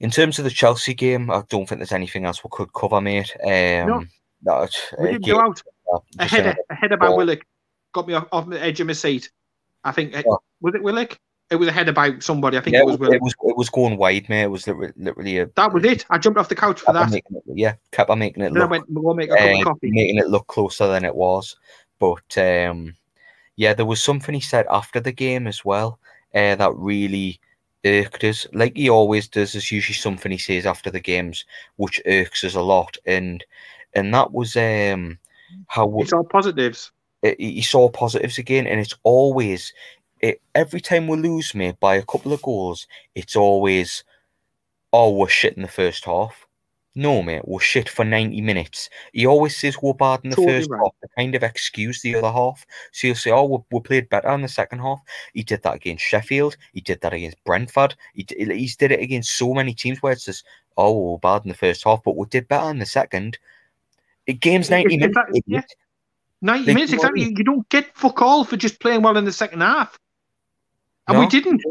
in 0.01 0.11
terms 0.11 0.37
of 0.39 0.45
the 0.45 0.51
Chelsea 0.51 0.93
game, 0.93 1.31
I 1.31 1.43
don't 1.47 1.67
think 1.69 1.79
there's 1.79 1.91
anything 1.91 2.25
else 2.25 2.43
we 2.43 2.49
could 2.51 2.73
cover, 2.73 2.99
mate. 2.99 3.33
Um, 3.43 3.49
No. 4.43 4.67
We 4.99 5.09
uh, 5.09 5.11
did 5.13 5.27
yeah, 5.27 5.33
go 5.35 5.39
out 5.41 5.61
a 5.93 5.99
just, 6.23 6.33
uh, 6.33 6.35
header, 6.35 6.55
a 6.71 6.75
header 6.75 6.97
by 6.97 7.07
ball. 7.07 7.17
Willock 7.17 7.39
got 7.93 8.07
me 8.07 8.15
off, 8.15 8.27
off 8.31 8.49
the 8.49 8.61
edge 8.61 8.79
of 8.81 8.87
my 8.87 8.93
seat. 8.93 9.31
I 9.83 9.91
think 9.91 10.15
Oh. 10.27 10.39
was 10.61 10.73
it 10.73 10.81
Willock? 10.81 11.17
It 11.51 11.57
was 11.57 11.67
a 11.67 11.71
header 11.71 11.91
by 11.91 12.17
somebody. 12.19 12.57
I 12.57 12.61
think 12.61 12.75
yeah, 12.75 12.79
it 12.79 12.85
was 12.85 12.97
Willock. 12.97 13.15
it 13.15 13.21
was 13.21 13.35
it 13.43 13.57
was 13.57 13.69
going 13.69 13.97
wide, 13.97 14.29
mate. 14.29 14.43
It 14.43 14.51
was 14.51 14.65
literally, 14.67 15.39
a 15.39 15.47
that 15.55 15.73
was 15.73 15.83
it. 15.83 16.05
I 16.09 16.17
jumped 16.17 16.39
off 16.39 16.47
the 16.47 16.55
couch 16.55 16.79
for 16.79 16.93
that. 16.93 17.13
it, 17.13 17.23
yeah, 17.53 17.73
kept 17.91 18.09
on 18.09 18.19
making 18.19 18.41
it 18.43 18.53
Then 18.53 18.61
I 18.61 18.65
look 18.65 18.71
went 18.71 18.87
to 18.87 18.93
go 18.93 19.13
make 19.13 19.29
a 19.29 19.35
cup 19.35 19.59
of 19.59 19.63
coffee. 19.65 19.91
making 19.91 20.17
it 20.17 20.29
look 20.29 20.47
closer 20.47 20.87
than 20.87 21.03
it 21.03 21.13
was. 21.13 21.57
But 21.99 22.37
um, 22.37 22.95
yeah, 23.57 23.73
there 23.73 23.85
was 23.85 24.01
something 24.01 24.33
he 24.33 24.41
said 24.41 24.65
after 24.69 25.01
the 25.01 25.11
game 25.11 25.45
as 25.45 25.65
well 25.65 25.99
uh, 26.33 26.55
that 26.55 26.73
really 26.75 27.39
irked 27.83 28.23
us. 28.23 28.47
Like 28.53 28.77
he 28.77 28.89
always 28.89 29.27
does, 29.27 29.51
there's 29.51 29.71
usually 29.71 29.95
something 29.95 30.31
he 30.31 30.37
says 30.37 30.65
after 30.65 30.89
the 30.89 31.01
games 31.01 31.45
which 31.75 32.01
irks 32.05 32.45
us 32.45 32.55
a 32.55 32.61
lot, 32.61 32.95
and 33.05 33.43
and 33.93 34.13
that 34.13 34.31
was 34.31 34.55
um, 34.55 35.19
how 35.67 35.99
It's 35.99 36.13
all 36.13 36.23
positives. 36.23 36.91
he 37.21 37.61
saw 37.61 37.89
positives 37.89 38.37
again, 38.37 38.67
and 38.67 38.79
it's 38.79 38.95
always 39.03 39.73
it 40.21 40.41
every 40.55 40.81
time 40.81 41.07
we 41.07 41.17
lose, 41.17 41.53
mate, 41.55 41.79
by 41.79 41.95
a 41.95 42.03
couple 42.05 42.33
of 42.33 42.41
goals, 42.41 42.87
it's 43.15 43.35
always 43.35 44.03
oh 44.93 45.11
we're 45.11 45.27
shit 45.29 45.55
in 45.55 45.61
the 45.63 45.67
first 45.67 46.05
half. 46.05 46.45
No, 46.93 47.23
mate, 47.23 47.43
we're 47.47 47.61
shit 47.61 47.87
for 47.87 48.03
ninety 48.03 48.41
minutes. 48.41 48.89
He 49.13 49.25
always 49.25 49.55
says 49.55 49.77
we're 49.81 49.93
bad 49.93 50.19
in 50.25 50.29
the 50.31 50.35
Totally 50.35 50.59
first 50.59 50.69
right. 50.69 50.79
half 50.83 50.91
to 51.01 51.07
kind 51.17 51.35
of 51.35 51.43
excuse 51.43 52.01
the 52.01 52.15
other 52.17 52.31
half. 52.31 52.65
So 52.91 53.07
he'll 53.07 53.15
say, 53.15 53.31
"Oh, 53.31 53.45
we, 53.45 53.57
we 53.71 53.79
played 53.81 54.09
better 54.09 54.29
in 54.31 54.41
the 54.41 54.49
second 54.49 54.79
half." 54.79 54.99
He 55.33 55.43
did 55.43 55.63
that 55.63 55.75
against 55.75 56.03
Sheffield. 56.03 56.57
He 56.73 56.81
did 56.81 56.99
that 57.01 57.13
against 57.13 57.41
Brentford. 57.45 57.95
He 58.13 58.25
he's 58.37 58.75
did 58.75 58.91
it 58.91 58.99
against 58.99 59.37
so 59.37 59.53
many 59.53 59.73
teams 59.73 60.01
where 60.01 60.11
it's 60.11 60.25
just, 60.25 60.43
"Oh, 60.75 60.91
we 60.91 61.11
we're 61.11 61.17
bad 61.19 61.43
in 61.45 61.49
the 61.49 61.55
first 61.57 61.83
half, 61.85 62.03
but 62.03 62.17
we 62.17 62.25
did 62.27 62.49
better 62.49 62.69
in 62.69 62.79
the 62.79 62.85
second. 62.85 63.39
It 64.27 64.41
game's 64.41 64.69
ninety 64.69 64.95
It's- 64.95 65.09
it's 65.09 65.15
minutes. 65.15 65.33
that- 65.33 65.43
yeah. 65.47 65.61
90 66.43 66.73
minutes 66.73 66.91
exactly. 66.93 67.21
You 67.23 67.43
don't 67.43 67.69
get 67.69 67.95
fuck 67.95 68.21
all 68.21 68.43
for 68.43 68.57
just 68.57 68.79
playing 68.79 69.03
well 69.03 69.15
in 69.15 69.25
the 69.25 69.31
second 69.31 69.61
half. 69.61 69.97
And 71.07 71.19
we 71.19 71.27
didn't. 71.27 71.61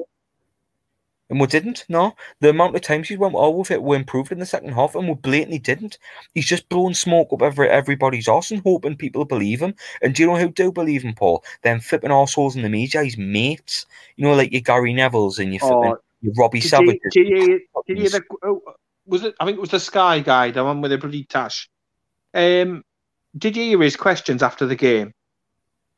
And 1.30 1.40
we 1.40 1.46
didn't. 1.46 1.84
No, 1.88 2.16
the 2.40 2.50
amount 2.50 2.74
of 2.74 2.82
times 2.82 3.08
he 3.08 3.16
went 3.16 3.36
all 3.36 3.56
with 3.56 3.70
it 3.70 3.82
were 3.82 3.94
improved 3.94 4.32
in 4.32 4.40
the 4.40 4.46
second 4.46 4.72
half, 4.72 4.96
and 4.96 5.06
we 5.06 5.14
blatantly 5.14 5.60
didn't. 5.60 5.96
He's 6.34 6.46
just 6.46 6.68
blowing 6.68 6.92
smoke 6.94 7.32
up 7.32 7.40
every 7.42 7.68
everybody's 7.68 8.26
arse 8.26 8.50
and 8.50 8.60
hoping 8.64 8.96
people 8.96 9.24
believe 9.24 9.60
him. 9.60 9.74
And 10.02 10.12
do 10.12 10.22
you 10.22 10.28
know 10.28 10.36
who 10.36 10.48
do 10.50 10.72
believe 10.72 11.02
him, 11.02 11.14
Paul? 11.14 11.44
Them 11.62 11.78
flipping 11.78 12.10
assholes 12.10 12.56
in 12.56 12.62
the 12.62 12.68
media, 12.68 13.04
his 13.04 13.16
mates. 13.16 13.86
You 14.16 14.24
know, 14.24 14.34
like 14.34 14.50
your 14.50 14.60
Gary 14.60 14.92
Neville's 14.92 15.38
and 15.38 15.54
your, 15.54 15.60
Oh, 15.62 15.82
flipping, 15.82 15.98
your 16.22 16.34
Robbie 16.36 16.60
Did 16.60 16.68
Savage. 16.68 16.98
you, 17.04 17.10
did 17.12 17.28
you, 17.28 17.60
did 17.86 17.98
you 17.98 18.08
the, 18.08 18.22
oh, 18.42 18.60
was 19.06 19.22
it? 19.22 19.34
I 19.38 19.44
think 19.44 19.56
it 19.56 19.60
was 19.60 19.70
the 19.70 19.78
Sky 19.78 20.18
guy, 20.18 20.50
the 20.50 20.64
one 20.64 20.80
with 20.80 20.90
the 20.90 20.98
bloody 20.98 21.22
tash. 21.24 21.70
Um, 22.34 22.84
did 23.38 23.56
you 23.56 23.62
hear 23.62 23.82
his 23.82 23.94
questions 23.94 24.42
after 24.42 24.66
the 24.66 24.74
game? 24.76 25.14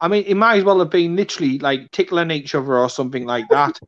I 0.03 0.09
mean, 0.09 0.24
it 0.26 0.34
might 0.34 0.59
as 0.59 0.64
well 0.64 0.80
have 0.80 0.90
been 0.90 1.14
literally 1.14 1.61
like 1.61 1.88
tickling 1.92 2.32
each 2.32 2.57
other 2.57 2.76
or 2.76 2.90
something 2.90 3.24
like 3.24 3.48
that. 3.50 3.78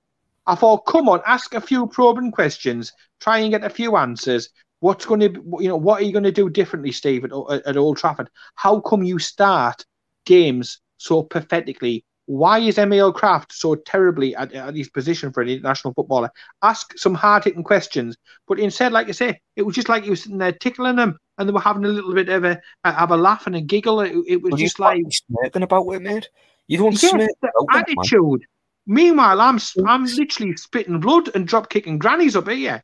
I 0.47 0.55
thought, 0.55 0.87
come 0.87 1.09
on, 1.09 1.21
ask 1.27 1.55
a 1.55 1.61
few 1.61 1.89
probing 1.89 2.31
questions, 2.31 2.93
try 3.21 3.39
and 3.39 3.51
get 3.51 3.65
a 3.65 3.69
few 3.69 3.97
answers. 3.97 4.49
What's 4.79 5.07
going 5.07 5.21
to, 5.21 5.43
you 5.59 5.69
know, 5.69 5.77
what 5.77 6.01
are 6.01 6.05
you 6.05 6.13
going 6.13 6.23
to 6.23 6.31
do 6.31 6.49
differently, 6.49 6.93
Steve, 6.93 7.25
at, 7.25 7.33
at 7.67 7.77
Old 7.77 7.97
Trafford? 7.97 8.31
How 8.55 8.79
come 8.79 9.03
you 9.03 9.19
start 9.19 9.85
games 10.25 10.81
so 10.99 11.25
pathetically? 11.25 12.05
Why 12.27 12.59
is 12.59 12.79
Emil 12.79 13.13
Krafth 13.13 13.53
so 13.53 13.75
terribly 13.75 14.35
at, 14.35 14.53
at 14.53 14.75
his 14.75 14.89
position 14.89 15.33
for 15.33 15.43
an 15.43 15.49
international 15.49 15.93
footballer? 15.93 16.31
Ask 16.63 16.97
some 16.97 17.15
hard 17.15 17.45
hitting 17.45 17.63
questions. 17.63 18.17
But 18.49 18.59
instead, 18.59 18.93
like 18.93 19.09
I 19.09 19.13
say, 19.13 19.41
it 19.57 19.63
was 19.63 19.75
just 19.75 19.89
like 19.91 20.05
he 20.05 20.11
was 20.11 20.23
sitting 20.23 20.39
there 20.39 20.53
tickling 20.53 20.97
them 20.97 21.19
and 21.37 21.49
they 21.49 21.53
were 21.53 21.61
having 21.61 21.85
a 21.85 21.89
little 21.89 22.15
bit 22.15 22.31
of 22.31 22.45
a 22.45 22.61
have 22.85 23.11
a 23.11 23.17
laugh 23.17 23.47
and 23.47 23.57
a 23.57 23.61
giggle. 23.61 24.01
It, 24.01 24.15
it 24.27 24.43
was 24.43 24.53
you 24.59 24.67
just 24.67 24.81
like 24.81 25.03
smirking 25.11 25.63
about 25.63 25.89
it, 25.91 26.01
mate. 26.01 26.29
You 26.67 26.79
don't 26.79 27.03
yeah, 27.03 27.11
smirk 27.11 27.31
the 27.43 27.49
about 27.49 27.89
it, 27.89 27.97
man. 27.97 28.05
attitude. 28.05 28.47
Meanwhile, 28.87 29.41
I'm 29.41 29.59
I'm 29.87 30.05
literally 30.05 30.57
spitting 30.57 31.01
blood 31.01 31.35
and 31.35 31.47
drop 31.47 31.69
kicking 31.69 31.99
grannies 31.99 32.37
up 32.37 32.49
here. 32.49 32.83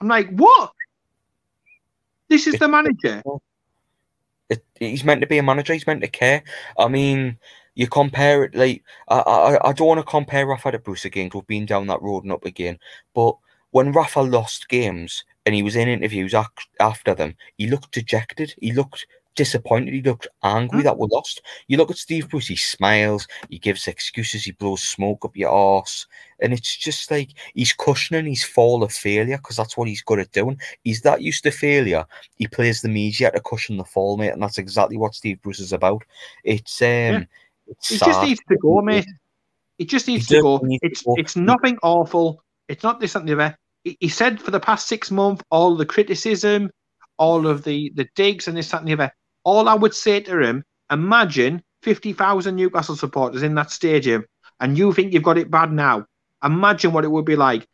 I'm 0.00 0.08
like, 0.08 0.30
what? 0.30 0.72
This 2.28 2.46
is 2.46 2.58
the 2.58 2.68
manager. 2.68 3.22
It, 4.50 4.62
he's 4.78 5.04
meant 5.04 5.22
to 5.22 5.26
be 5.26 5.38
a 5.38 5.42
manager. 5.42 5.72
He's 5.72 5.86
meant 5.86 6.02
to 6.02 6.06
care. 6.06 6.42
I 6.78 6.88
mean, 6.88 7.38
you 7.74 7.86
compare 7.88 8.44
it 8.44 8.54
like 8.54 8.82
I 9.08 9.18
I, 9.18 9.68
I 9.70 9.72
don't 9.72 9.88
want 9.88 9.98
to 10.00 10.04
compare 10.04 10.46
Rafa 10.46 10.72
to 10.72 10.78
Bruce 10.78 11.04
again. 11.04 11.30
'cause 11.30 11.42
We've 11.42 11.46
been 11.58 11.66
down 11.66 11.86
that 11.88 12.02
road 12.02 12.24
and 12.24 12.32
up 12.32 12.44
again. 12.44 12.78
But 13.14 13.36
when 13.70 13.92
Rafa 13.92 14.20
lost 14.20 14.68
games 14.68 15.24
and 15.46 15.54
he 15.54 15.62
was 15.62 15.76
in 15.76 15.88
interviews 15.88 16.34
ac- 16.34 16.48
after 16.80 17.14
them, 17.14 17.34
he 17.58 17.66
looked 17.68 17.92
dejected. 17.92 18.54
He 18.60 18.72
looked 18.72 19.06
disappointed. 19.36 19.92
He 19.92 20.00
looked 20.02 20.28
angry 20.44 20.84
that 20.84 20.96
we 20.96 21.08
lost. 21.10 21.42
You 21.66 21.76
look 21.76 21.90
at 21.90 21.96
Steve 21.98 22.28
Bruce. 22.28 22.46
He 22.46 22.54
smiles. 22.56 23.26
He 23.48 23.58
gives 23.58 23.88
excuses. 23.88 24.44
He 24.44 24.52
blows 24.52 24.82
smoke 24.84 25.24
up 25.24 25.36
your 25.36 25.50
arse. 25.50 26.06
And 26.40 26.52
it's 26.52 26.76
just 26.76 27.10
like 27.10 27.30
he's 27.54 27.72
cushioning 27.72 28.26
his 28.26 28.44
fall 28.44 28.84
of 28.84 28.92
failure 28.92 29.36
because 29.38 29.56
that's 29.56 29.76
what 29.76 29.88
he's 29.88 30.02
good 30.02 30.20
at 30.20 30.30
doing. 30.32 30.60
He's 30.84 31.00
that 31.02 31.20
used 31.22 31.42
to 31.44 31.50
failure 31.50 32.06
he 32.36 32.46
plays 32.46 32.80
the 32.80 32.88
media 32.88 33.30
to 33.32 33.40
cushion 33.40 33.76
the 33.76 33.84
fall, 33.84 34.16
mate, 34.16 34.30
and 34.30 34.42
that's 34.42 34.58
exactly 34.58 34.96
what 34.96 35.14
Steve 35.14 35.40
Bruce 35.42 35.60
is 35.60 35.72
about. 35.72 36.04
It's 36.44 36.80
um, 36.82 36.88
Yeah. 36.88 37.20
He 37.88 37.98
just 37.98 38.22
needs 38.22 38.40
to 38.48 38.56
go, 38.56 38.80
mate. 38.82 39.06
He 39.78 39.84
just 39.84 40.06
needs 40.06 40.28
He 40.28 40.36
to 40.36 40.42
go. 40.42 40.60
need 40.62 40.80
to 40.80 40.86
It's 40.86 41.02
go. 41.02 41.14
it's 41.16 41.36
nothing 41.36 41.78
awful. 41.82 42.42
It's 42.68 42.82
not 42.82 43.00
this 43.00 43.14
and 43.14 43.28
the 43.28 43.32
other. 43.34 43.56
He, 43.82 43.96
he 44.00 44.08
said 44.08 44.40
for 44.40 44.50
the 44.50 44.60
past 44.60 44.88
six 44.88 45.10
months, 45.10 45.42
all 45.50 45.76
the 45.76 45.86
criticism, 45.86 46.70
all 47.18 47.46
of 47.46 47.64
the 47.64 47.92
the 47.94 48.08
digs 48.14 48.48
and 48.48 48.56
this 48.56 48.70
that 48.70 48.80
and 48.80 48.88
the 48.88 48.92
other. 48.94 49.12
All 49.44 49.68
I 49.68 49.74
would 49.74 49.94
say 49.94 50.20
to 50.20 50.40
him, 50.40 50.64
imagine 50.90 51.62
fifty 51.82 52.12
thousand 52.12 52.56
Newcastle 52.56 52.96
supporters 52.96 53.42
in 53.42 53.54
that 53.56 53.70
stadium, 53.70 54.24
and 54.60 54.78
you 54.78 54.92
think 54.92 55.12
you've 55.12 55.22
got 55.22 55.38
it 55.38 55.50
bad 55.50 55.72
now. 55.72 56.06
Imagine 56.42 56.92
what 56.92 57.04
it 57.04 57.10
would 57.10 57.24
be 57.24 57.36
like. 57.36 57.66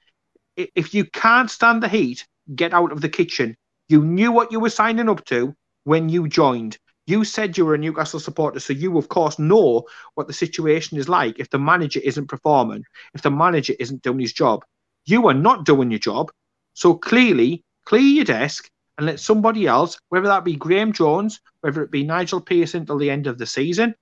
If 0.57 0.95
you 0.95 1.05
can't 1.05 1.51
stand 1.51 1.82
the 1.82 1.88
heat, 1.88 2.26
get 2.55 2.72
out 2.74 2.93
of 2.93 3.01
the 3.01 3.09
kitchen. 3.09 3.57
You 3.88 4.05
knew 4.05 4.30
what 4.32 4.53
you 4.53 4.61
were 4.61 4.70
signing 4.70 5.09
up 5.09 5.24
to 5.26 5.55
when 5.84 6.09
you 6.09 6.28
joined. 6.28 6.78
You 7.11 7.24
said 7.24 7.58
you 7.58 7.66
were 7.66 7.74
a 7.74 7.78
Newcastle 7.78 8.20
supporter, 8.20 8.61
so 8.61 8.72
you, 8.72 8.96
of 8.96 9.08
course, 9.08 9.36
know 9.36 9.84
what 10.14 10.28
the 10.28 10.32
situation 10.32 10.96
is 10.96 11.08
like 11.08 11.40
if 11.40 11.50
the 11.50 11.58
manager 11.58 11.98
isn't 12.04 12.28
performing, 12.28 12.84
if 13.14 13.22
the 13.22 13.32
manager 13.32 13.74
isn't 13.80 14.02
doing 14.02 14.20
his 14.20 14.32
job. 14.32 14.64
You 15.06 15.26
are 15.26 15.34
not 15.34 15.64
doing 15.64 15.90
your 15.90 15.98
job. 15.98 16.30
So 16.74 16.94
clearly, 16.94 17.64
clear 17.84 18.00
your 18.00 18.24
desk 18.24 18.70
and 18.96 19.08
let 19.08 19.18
somebody 19.18 19.66
else, 19.66 19.98
whether 20.11 20.28
that 20.28 20.44
be 20.44 20.54
Graeme 20.54 20.92
Jones, 20.92 21.40
whether 21.62 21.82
it 21.82 21.90
be 21.90 22.04
Nigel 22.04 22.40
Pearson 22.40 22.86
till 22.86 22.98
the 22.98 23.11
end 23.11 23.26
of 23.26 23.38
the 23.38 23.46
season, 23.46 23.96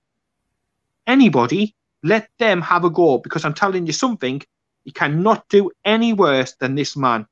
anybody, 1.07 1.75
let 2.03 2.29
them 2.39 2.61
have 2.61 2.85
a 2.85 2.91
go. 2.91 3.17
Because 3.17 3.47
I'm 3.47 3.55
telling 3.55 3.87
you 3.87 3.95
something, 3.95 4.43
you 4.85 4.93
cannot 4.93 5.49
do 5.49 5.71
any 5.83 6.13
worse 6.13 6.57
than 6.61 6.75
this 6.75 6.95
man. 6.95 7.27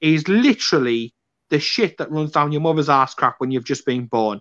He's 0.00 0.26
literally 0.28 1.12
the 1.50 1.60
shit 1.60 1.98
that 1.98 2.10
runs 2.10 2.30
down 2.30 2.52
your 2.52 2.62
mother's 2.62 2.88
ass 2.88 3.12
crack 3.12 3.34
when 3.36 3.50
you've 3.50 3.64
just 3.66 3.84
been 3.84 4.06
born. 4.06 4.40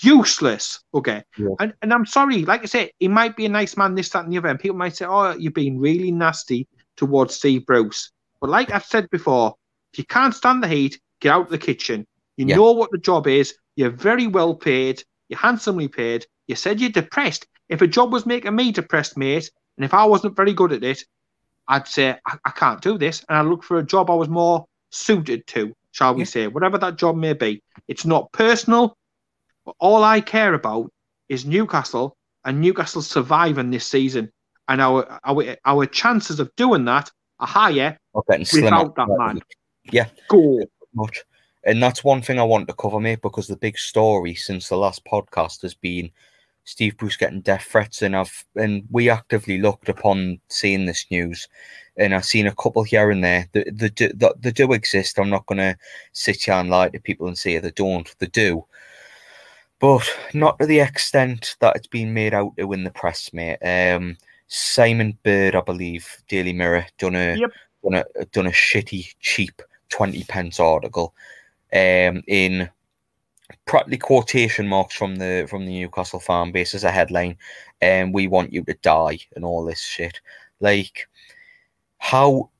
Useless. 0.00 0.80
Okay. 0.94 1.22
Yeah. 1.38 1.48
And 1.60 1.74
and 1.82 1.92
I'm 1.92 2.06
sorry, 2.06 2.44
like 2.44 2.62
I 2.62 2.66
said, 2.66 2.90
he 2.98 3.08
might 3.08 3.36
be 3.36 3.46
a 3.46 3.48
nice 3.48 3.76
man, 3.76 3.94
this, 3.94 4.08
that, 4.10 4.24
and 4.24 4.32
the 4.32 4.38
other. 4.38 4.48
And 4.48 4.58
people 4.58 4.76
might 4.76 4.96
say, 4.96 5.04
Oh, 5.06 5.32
you're 5.32 5.52
being 5.52 5.78
really 5.78 6.10
nasty 6.10 6.66
towards 6.96 7.34
Steve 7.34 7.66
Bruce. 7.66 8.10
But 8.40 8.50
like 8.50 8.70
I've 8.72 8.84
said 8.84 9.08
before, 9.10 9.54
if 9.92 9.98
you 9.98 10.04
can't 10.04 10.34
stand 10.34 10.62
the 10.62 10.68
heat, 10.68 11.00
get 11.20 11.32
out 11.32 11.42
of 11.46 11.50
the 11.50 11.58
kitchen. 11.58 12.06
You 12.36 12.46
Yeah. 12.46 12.56
know 12.56 12.72
what 12.72 12.90
the 12.90 12.98
job 12.98 13.26
is. 13.26 13.54
You're 13.76 13.90
very 13.90 14.26
well 14.26 14.54
paid. 14.54 15.04
You're 15.28 15.38
handsomely 15.38 15.88
paid. 15.88 16.26
You 16.48 16.56
said 16.56 16.80
you're 16.80 16.90
depressed. 16.90 17.46
If 17.68 17.82
a 17.82 17.86
job 17.86 18.12
was 18.12 18.26
making 18.26 18.54
me 18.56 18.72
depressed, 18.72 19.16
mate, 19.16 19.50
and 19.76 19.84
if 19.84 19.94
I 19.94 20.04
wasn't 20.04 20.36
very 20.36 20.52
good 20.52 20.72
at 20.72 20.82
it, 20.84 21.04
I'd 21.68 21.86
say 21.86 22.16
I, 22.26 22.38
I 22.44 22.50
can't 22.50 22.80
do 22.82 22.98
this, 22.98 23.24
and 23.28 23.38
I'd 23.38 23.46
look 23.46 23.62
for 23.62 23.78
a 23.78 23.82
job 23.86 24.10
I 24.10 24.14
was 24.14 24.28
more 24.28 24.66
suited 24.90 25.46
to, 25.48 25.74
shall 25.92 26.14
we 26.14 26.22
Yeah. 26.22 26.26
say, 26.26 26.46
whatever 26.48 26.76
that 26.78 26.96
job 26.96 27.16
may 27.16 27.32
be. 27.34 27.62
It's 27.88 28.04
not 28.04 28.32
personal, 28.32 28.96
all 29.78 30.04
I 30.04 30.20
care 30.20 30.54
about 30.54 30.90
is 31.28 31.44
Newcastle 31.44 32.16
and 32.44 32.60
Newcastle 32.60 33.02
surviving 33.02 33.70
this 33.70 33.86
season, 33.86 34.30
and 34.68 34.80
our 34.80 35.18
our 35.24 35.56
our 35.64 35.86
chances 35.86 36.40
of 36.40 36.54
doing 36.56 36.84
that 36.86 37.10
are 37.40 37.46
higher. 37.46 37.98
Without 38.14 38.96
that 38.96 39.08
man. 39.08 39.40
Yeah, 39.90 40.08
Go. 40.28 40.60
much. 40.94 41.24
And 41.64 41.82
that's 41.82 42.02
one 42.02 42.22
thing 42.22 42.38
I 42.38 42.44
want 42.44 42.66
to 42.68 42.74
cover, 42.74 42.98
mate, 42.98 43.22
because 43.22 43.46
the 43.46 43.56
big 43.56 43.78
story 43.78 44.34
since 44.34 44.68
the 44.68 44.76
last 44.76 45.04
podcast 45.04 45.62
has 45.62 45.74
been 45.74 46.10
Steve 46.64 46.96
Bruce 46.96 47.16
getting 47.16 47.40
death 47.40 47.64
threats, 47.64 48.02
and 48.02 48.16
I've 48.16 48.44
and 48.56 48.84
we 48.90 49.10
actively 49.10 49.58
looked 49.58 49.88
upon 49.88 50.40
seeing 50.48 50.86
this 50.86 51.06
news, 51.10 51.48
and 51.96 52.14
I've 52.14 52.24
seen 52.24 52.46
a 52.46 52.54
couple 52.54 52.82
here 52.82 53.10
and 53.10 53.22
there. 53.22 53.48
They, 53.52 53.64
they, 53.72 53.88
do, 53.88 54.08
they, 54.14 54.30
they 54.38 54.50
do 54.52 54.72
exist. 54.72 55.18
I'm 55.18 55.30
not 55.30 55.46
going 55.46 55.58
to 55.58 55.76
sit 56.12 56.42
here 56.42 56.54
and 56.54 56.70
lie 56.70 56.88
to 56.88 57.00
people 57.00 57.26
and 57.26 57.36
say 57.36 57.58
they 57.58 57.72
don't. 57.72 58.12
They 58.18 58.26
do, 58.26 58.64
but 59.82 60.08
not 60.32 60.60
to 60.60 60.66
the 60.66 60.78
extent 60.78 61.56
that 61.58 61.74
it's 61.74 61.88
been 61.88 62.14
made 62.14 62.32
out 62.32 62.56
to 62.56 62.72
in 62.72 62.84
the 62.84 62.90
press, 62.90 63.32
mate. 63.32 63.58
Um, 63.62 64.16
Simon 64.46 65.18
Bird, 65.24 65.56
I 65.56 65.60
believe, 65.60 66.22
Daily 66.28 66.52
Mirror, 66.52 66.86
done 66.98 67.16
a 67.16 67.36
Yep. 67.36 67.50
done 67.82 67.94
a 67.94 68.24
done 68.26 68.46
a 68.46 68.50
shitty, 68.50 69.12
cheap 69.18 69.60
twenty 69.88 70.22
pence 70.22 70.60
article, 70.60 71.14
um, 71.72 72.22
in 72.28 72.70
practically 73.66 73.98
quotation 73.98 74.68
marks 74.68 74.94
from 74.94 75.16
the 75.16 75.46
from 75.50 75.66
the 75.66 75.72
Newcastle 75.72 76.20
fan 76.20 76.52
base 76.52 76.74
as 76.74 76.84
a 76.84 76.90
headline, 76.92 77.36
and 77.80 78.14
we 78.14 78.28
want 78.28 78.52
you 78.52 78.62
to 78.62 78.74
die 78.82 79.18
and 79.34 79.44
all 79.44 79.64
this 79.64 79.80
shit. 79.80 80.20
Like, 80.60 81.08
how 81.98 82.50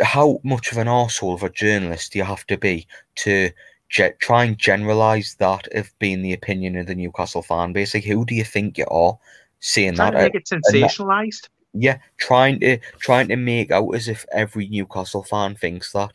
how 0.00 0.38
much 0.44 0.70
of 0.70 0.78
an 0.78 0.86
asshole 0.86 1.34
of 1.34 1.42
a 1.42 1.50
journalist 1.50 2.12
do 2.12 2.20
you 2.20 2.24
have 2.24 2.46
to 2.46 2.56
be 2.56 2.86
to 3.16 3.50
ge- 3.92 4.18
try 4.18 4.44
and 4.44 4.58
generalize 4.58 5.36
that 5.38 5.68
of 5.74 5.92
being 6.00 6.22
the 6.22 6.32
opinion 6.32 6.76
of 6.76 6.86
the 6.86 6.94
Newcastle 6.94 7.42
fan 7.42 7.72
base? 7.72 7.94
Like, 7.94 8.04
who 8.04 8.24
do 8.24 8.34
you 8.34 8.44
think 8.44 8.78
you 8.78 8.86
are 8.86 9.18
saying 9.60 9.94
Trying 9.94 10.12
that? 10.14 10.18
to 10.18 10.24
make 10.24 10.34
it 10.34 10.46
sensationalized. 10.46 11.48
yeah, 11.74 11.98
trying 12.16 12.58
to 12.60 12.78
trying 12.98 13.28
to 13.28 13.36
make 13.36 13.70
out 13.70 13.90
as 13.90 14.08
if 14.08 14.24
every 14.32 14.66
Newcastle 14.68 15.22
fan 15.22 15.54
thinks 15.54 15.92
that. 15.92 16.12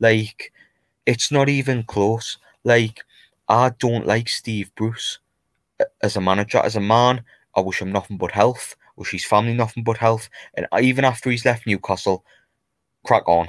Like, 0.00 0.52
it's 1.06 1.30
not 1.30 1.48
even 1.48 1.82
close. 1.84 2.38
Like, 2.64 3.04
I 3.48 3.70
don't 3.78 4.06
like 4.06 4.28
Steve 4.28 4.70
Bruce 4.74 5.18
as 6.02 6.16
a 6.16 6.20
manager, 6.20 6.58
as 6.58 6.76
a 6.76 6.80
man. 6.80 7.22
I 7.56 7.60
wish 7.60 7.80
him 7.80 7.92
nothing 7.92 8.16
but 8.18 8.30
health. 8.32 8.76
Wish 8.96 9.12
his 9.12 9.24
family 9.24 9.54
nothing 9.54 9.82
but 9.82 9.96
health. 9.96 10.28
And 10.54 10.66
even 10.80 11.04
after 11.04 11.30
he's 11.30 11.44
left 11.44 11.66
Newcastle, 11.66 12.24
crack 13.04 13.26
on, 13.26 13.48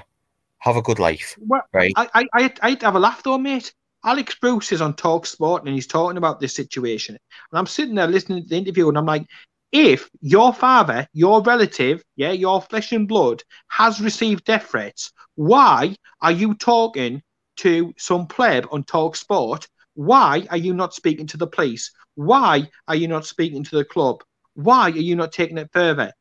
have 0.62 0.76
a 0.76 0.82
good 0.82 0.99
life, 0.99 1.36
Well, 1.39 1.64
right? 1.74 1.91
I, 1.95 2.07
I, 2.14 2.28
I, 2.34 2.53
I'd 2.62 2.82
have 2.84 2.95
a 2.95 2.99
laugh 2.99 3.24
though, 3.24 3.38
mate. 3.38 3.74
Alex 4.03 4.36
Bruce 4.36 4.72
is 4.72 4.82
on 4.82 4.95
Talk 4.95 5.26
Sport 5.26 5.64
and 5.64 5.74
he's 5.74 5.88
talking 5.88 6.18
about 6.18 6.39
this 6.39 6.55
situation. 6.55 7.16
And 7.16 7.59
I'm 7.59 7.68
sitting 7.68 7.95
there 7.95 8.07
listening 8.07 8.43
to 8.43 8.49
the 8.49 8.57
interview 8.57 8.88
and 8.89 8.97
I'm 8.97 9.05
like, 9.05 9.26
if 9.72 10.09
your 10.22 10.53
father, 10.53 11.07
your 11.14 11.41
relative, 11.43 12.03
yeah, 12.16 12.32
your 12.32 12.62
flesh 12.62 12.91
and 12.91 13.07
blood 13.07 13.43
has 13.70 14.01
received 14.01 14.45
death 14.45 14.68
threats, 14.68 15.12
why 15.36 15.95
are 16.22 16.32
you 16.32 16.55
talking 16.55 17.22
to 17.57 17.93
some 17.97 18.28
pleb 18.28 18.68
on 18.72 18.84
Talk 18.84 19.16
Sport? 19.16 19.68
Why 19.93 20.47
are 20.49 20.57
you 20.57 20.74
not 20.74 20.93
speaking 20.93 21.28
to 21.28 21.38
the 21.38 21.47
police? 21.47 21.91
Why 22.16 22.68
are 22.88 22.95
you 22.95 23.07
not 23.07 23.26
speaking 23.26 23.64
to 23.64 23.76
the 23.78 23.86
club? 23.86 24.24
Why 24.55 24.89
are 24.89 24.89
you 24.89 25.16
not 25.16 25.32
taking 25.32 25.57
it 25.57 25.70
further? 25.74 26.12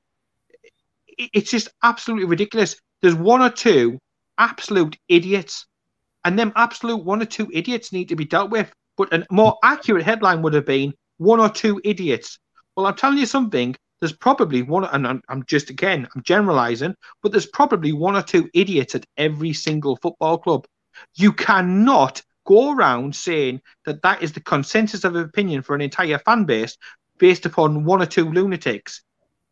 it's 1.19 1.51
just 1.51 1.69
absolutely 1.83 2.27
ridiculous. 2.27 2.77
There's 3.03 3.15
one 3.15 3.43
or 3.43 3.51
two 3.51 3.99
absolute 4.41 4.97
idiots, 5.09 5.67
and 6.25 6.37
them 6.37 6.53
absolute 6.57 7.05
one 7.05 7.23
or 7.23 7.27
two 7.27 7.49
idiots 7.53 7.93
need 7.93 8.09
to 8.09 8.17
be 8.17 8.25
dealt 8.25 8.51
with. 8.51 8.73
But 8.97 9.13
a 9.13 9.25
more 9.31 9.57
accurate 9.63 10.05
headline 10.05 10.43
would 10.43 10.55
have 10.55 10.67
been 10.67 10.95
one 11.19 11.39
or 11.39 11.49
two 11.49 11.81
idiots. 11.85 12.39
Well, 12.75 12.87
I'm 12.87 12.97
telling 12.97 13.19
you 13.19 13.27
something. 13.27 13.77
There's 14.01 14.13
probably 14.15 14.63
one, 14.63 14.85
and 14.85 15.07
I'm, 15.07 15.23
I'm 15.29 15.45
just 15.45 15.69
again, 15.69 16.09
I'm 16.15 16.23
generalizing, 16.23 16.95
but 17.23 17.33
there's 17.33 17.47
probably 17.47 17.93
one 17.93 18.17
or 18.17 18.23
two 18.23 18.49
idiots 18.55 18.95
at 18.95 19.05
every 19.19 19.53
single 19.53 19.97
football 19.97 20.39
club. 20.39 20.67
You 21.15 21.33
cannot 21.33 22.23
go 22.47 22.73
around 22.73 23.15
saying 23.15 23.61
that 23.85 24.03
that 24.03 24.23
is 24.23 24.33
the 24.33 24.41
consensus 24.41 25.05
of 25.05 25.15
opinion 25.15 25.63
for 25.63 25.75
an 25.75 25.83
entire 25.83 26.19
fan 26.19 26.45
base 26.45 26.79
based 27.19 27.45
upon 27.45 27.85
one 27.85 28.01
or 28.01 28.07
two 28.07 28.33
lunatics. 28.33 29.03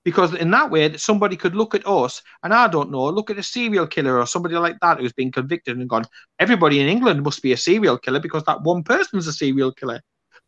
Because 0.09 0.33
in 0.33 0.51
that 0.53 0.71
way, 0.71 0.89
that 0.89 1.01
somebody 1.01 1.37
could 1.37 1.55
look 1.55 1.75
at 1.75 1.87
us, 1.87 2.23
and 2.43 2.55
I 2.55 2.67
don't 2.67 2.91
know, 2.91 3.11
look 3.11 3.29
at 3.31 3.37
a 3.39 3.43
serial 3.43 3.87
killer 3.87 4.19
or 4.19 4.27
somebody 4.27 4.57
like 4.57 4.79
that 4.81 4.99
who's 4.99 5.13
been 5.13 5.31
convicted 5.31 5.77
and 5.77 5.87
gone, 5.87 6.07
everybody 6.39 6.81
in 6.81 6.89
England 6.89 7.23
must 7.23 7.43
be 7.43 7.53
a 7.53 7.59
serial 7.59 7.99
killer 7.99 8.19
because 8.19 8.43
that 8.45 8.63
one 8.63 8.83
person's 8.85 9.27
a 9.27 9.35
serial 9.35 9.71
killer. 9.71 10.01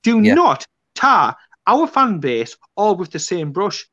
Do 0.02 0.18
Yeah. 0.22 0.32
not 0.34 0.64
tar 0.94 1.36
our 1.66 1.86
fan 1.86 2.20
base 2.20 2.56
all 2.74 2.96
with 2.96 3.10
the 3.10 3.18
same 3.18 3.52
brush. 3.52 3.86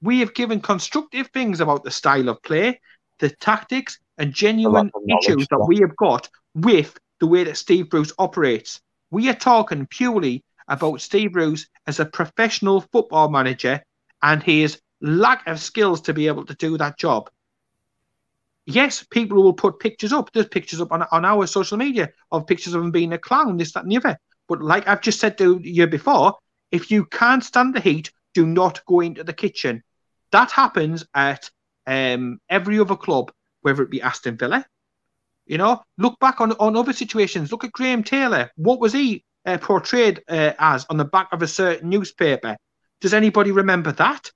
We 0.00 0.20
have 0.20 0.32
given 0.32 0.62
constructive 0.62 1.28
things 1.28 1.60
about 1.60 1.84
the 1.84 1.90
style 1.90 2.30
of 2.30 2.42
play, 2.42 2.80
the 3.18 3.28
tactics, 3.28 3.98
and 4.16 4.32
genuine 4.32 4.90
issues 5.20 5.46
that 5.50 5.66
we 5.68 5.80
have 5.80 5.94
got 5.96 6.30
with 6.54 6.98
the 7.20 7.26
way 7.26 7.44
that 7.44 7.58
Steve 7.58 7.90
Bruce 7.90 8.14
operates. 8.18 8.80
We 9.10 9.28
are 9.28 9.34
talking 9.34 9.86
purely 9.90 10.42
about 10.68 11.02
Steve 11.02 11.32
Bruce 11.34 11.68
as 11.86 12.00
a 12.00 12.06
professional 12.06 12.80
football 12.80 13.28
manager 13.28 13.82
and 14.22 14.42
his 14.42 14.80
lack 15.00 15.46
of 15.46 15.60
skills 15.60 16.00
to 16.02 16.12
be 16.12 16.26
able 16.26 16.44
to 16.46 16.54
do 16.54 16.76
that 16.78 16.98
job. 16.98 17.30
Yes, 18.66 19.04
people 19.10 19.42
will 19.42 19.54
put 19.54 19.80
pictures 19.80 20.12
up. 20.12 20.32
There's 20.32 20.46
pictures 20.46 20.80
up 20.80 20.92
on, 20.92 21.04
on 21.10 21.24
our 21.24 21.46
social 21.46 21.76
media 21.76 22.10
of 22.30 22.46
pictures 22.46 22.74
of 22.74 22.82
him 22.82 22.90
being 22.90 23.12
a 23.12 23.18
clown, 23.18 23.56
this, 23.56 23.72
that, 23.72 23.82
and 23.82 23.92
the 23.92 23.96
other. 23.96 24.18
But 24.48 24.62
like 24.62 24.86
I've 24.86 25.00
just 25.00 25.20
said 25.20 25.38
to 25.38 25.60
you 25.62 25.86
before, 25.86 26.36
if 26.70 26.90
you 26.90 27.06
can't 27.06 27.42
stand 27.42 27.74
the 27.74 27.80
heat, 27.80 28.12
do 28.34 28.46
not 28.46 28.84
go 28.86 29.00
into 29.00 29.24
the 29.24 29.32
kitchen. 29.32 29.82
That 30.32 30.50
happens 30.50 31.04
at 31.14 31.50
um, 31.86 32.40
every 32.48 32.78
other 32.78 32.96
club, 32.96 33.32
whether 33.62 33.82
it 33.82 33.90
be 33.90 34.02
Aston 34.02 34.36
Villa. 34.36 34.64
You 35.46 35.58
know, 35.58 35.82
look 35.98 36.18
back 36.20 36.40
on, 36.40 36.52
on 36.52 36.76
other 36.76 36.92
situations. 36.92 37.50
Look 37.50 37.64
at 37.64 37.72
Graham 37.72 38.04
Taylor. 38.04 38.50
What 38.54 38.78
was 38.78 38.92
he 38.92 39.24
uh, 39.46 39.58
portrayed 39.58 40.22
uh, 40.28 40.52
as 40.58 40.86
on 40.90 40.96
the 40.96 41.04
back 41.04 41.28
of 41.32 41.42
a 41.42 41.48
certain 41.48 41.88
newspaper? 41.88 42.56
Does 43.00 43.14
anybody 43.14 43.50
remember 43.50 43.92
that? 43.92 44.30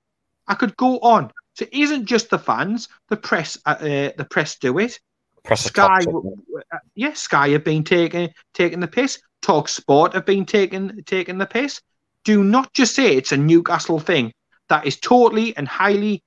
I 0.47 0.55
could 0.55 0.75
go 0.77 0.99
on. 0.99 1.31
So 1.53 1.65
it 1.65 1.73
isn't 1.73 2.05
just 2.05 2.29
the 2.29 2.39
fans. 2.39 2.89
The 3.09 3.17
press, 3.17 3.57
uh, 3.65 3.77
uh, 3.79 4.11
the 4.17 4.27
press 4.29 4.57
do 4.57 4.77
it. 4.79 4.99
Press 5.43 5.65
Sky, 5.65 6.03
uh, 6.03 6.77
yes, 6.95 7.21
Sky 7.21 7.49
have 7.49 7.63
been 7.63 7.83
taking 7.83 8.33
taking 8.53 8.79
the 8.79 8.87
piss. 8.87 9.21
Talk 9.41 9.69
Sport 9.69 10.13
have 10.13 10.25
been 10.25 10.45
taking 10.45 11.03
taking 11.05 11.37
the 11.37 11.45
piss. 11.45 11.81
Do 12.23 12.43
not 12.43 12.73
just 12.73 12.95
say 12.95 13.15
it's 13.15 13.31
a 13.31 13.37
Newcastle 13.37 13.99
thing. 13.99 14.33
That 14.69 14.87
is 14.87 14.99
totally 14.99 15.55
and 15.55 15.67
highly, 15.67 16.23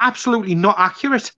absolutely 0.00 0.54
not 0.54 0.76
accurate. 0.78 1.30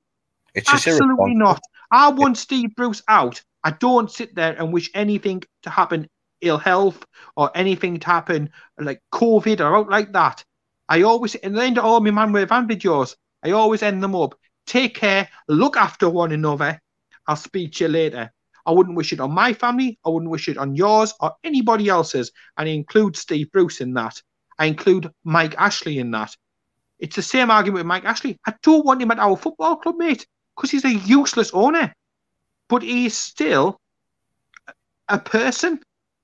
It's 0.55 0.70
just 0.70 0.86
Absolutely 0.86 1.34
not. 1.34 1.61
I 1.90 2.11
want 2.11 2.38
Steve 2.38 2.74
Bruce 2.76 3.03
out. 3.09 3.43
I 3.64 3.72
don't 3.72 4.11
sit 4.11 4.34
there 4.34 4.55
and 4.57 4.72
wish 4.72 4.90
anything 4.95 5.43
to 5.62 5.70
happen, 5.70 6.09
ill 6.43 6.59
health 6.59 7.05
or 7.36 7.51
anything 7.55 7.99
to 8.01 8.07
happen 8.07 8.51
like 8.78 9.03
COVID 9.12 9.61
or 9.61 9.76
out 9.76 9.88
like 9.88 10.12
that. 10.12 10.45
I 10.88 11.03
always, 11.03 11.32
the 11.32 11.62
end 11.62 11.78
all 11.78 12.01
my 12.01 12.11
man 12.11 12.32
with 12.32 12.49
van 12.49 12.68
videos, 12.68 13.16
I 13.43 13.53
always 13.53 13.82
end 13.82 14.03
them 14.03 14.14
up. 14.14 14.34
Take 14.66 14.95
care, 14.95 15.28
look 15.49 15.76
after 15.76 16.09
one 16.09 16.32
another. 16.32 16.80
I'll 17.26 17.36
speak 17.36 17.72
to 17.74 17.84
you 17.84 17.88
later. 17.88 18.30
I 18.66 18.72
wouldn't 18.72 18.97
wish 18.97 19.12
it 19.12 19.20
on 19.20 19.32
my 19.32 19.53
family. 19.53 19.99
I 20.05 20.11
wouldn't 20.11 20.30
wish 20.30 20.49
it 20.49 20.59
on 20.59 20.76
yours 20.76 21.14
or 21.20 21.32
anybody 21.43 21.88
else's. 21.88 22.30
And 22.57 22.68
I 22.68 22.72
include 22.72 23.16
Steve 23.16 23.51
Bruce 23.51 23.80
in 23.80 23.95
that. 23.95 24.20
I 24.59 24.66
include 24.66 25.11
Mike 25.24 25.55
Ashley 25.59 25.99
in 25.99 26.11
that. 26.12 26.36
It's 26.99 27.16
the 27.16 27.22
same 27.22 27.51
argument 27.51 27.80
with 27.80 27.86
Mike 27.86 28.05
Ashley. 28.05 28.38
I 28.47 28.55
don't 28.62 28.86
want 28.86 29.03
him 29.03 29.11
at 29.11 29.18
our 29.18 29.36
football 29.36 29.76
club, 29.76 29.97
mate, 29.97 30.26
because 30.55 30.70
he's 30.70 30.84
a 30.84 30.95
useless 30.95 31.51
owner. 31.53 31.93
But 32.68 32.82
he's 32.82 33.16
still 33.16 33.80
a 35.09 35.18
person. 35.18 35.80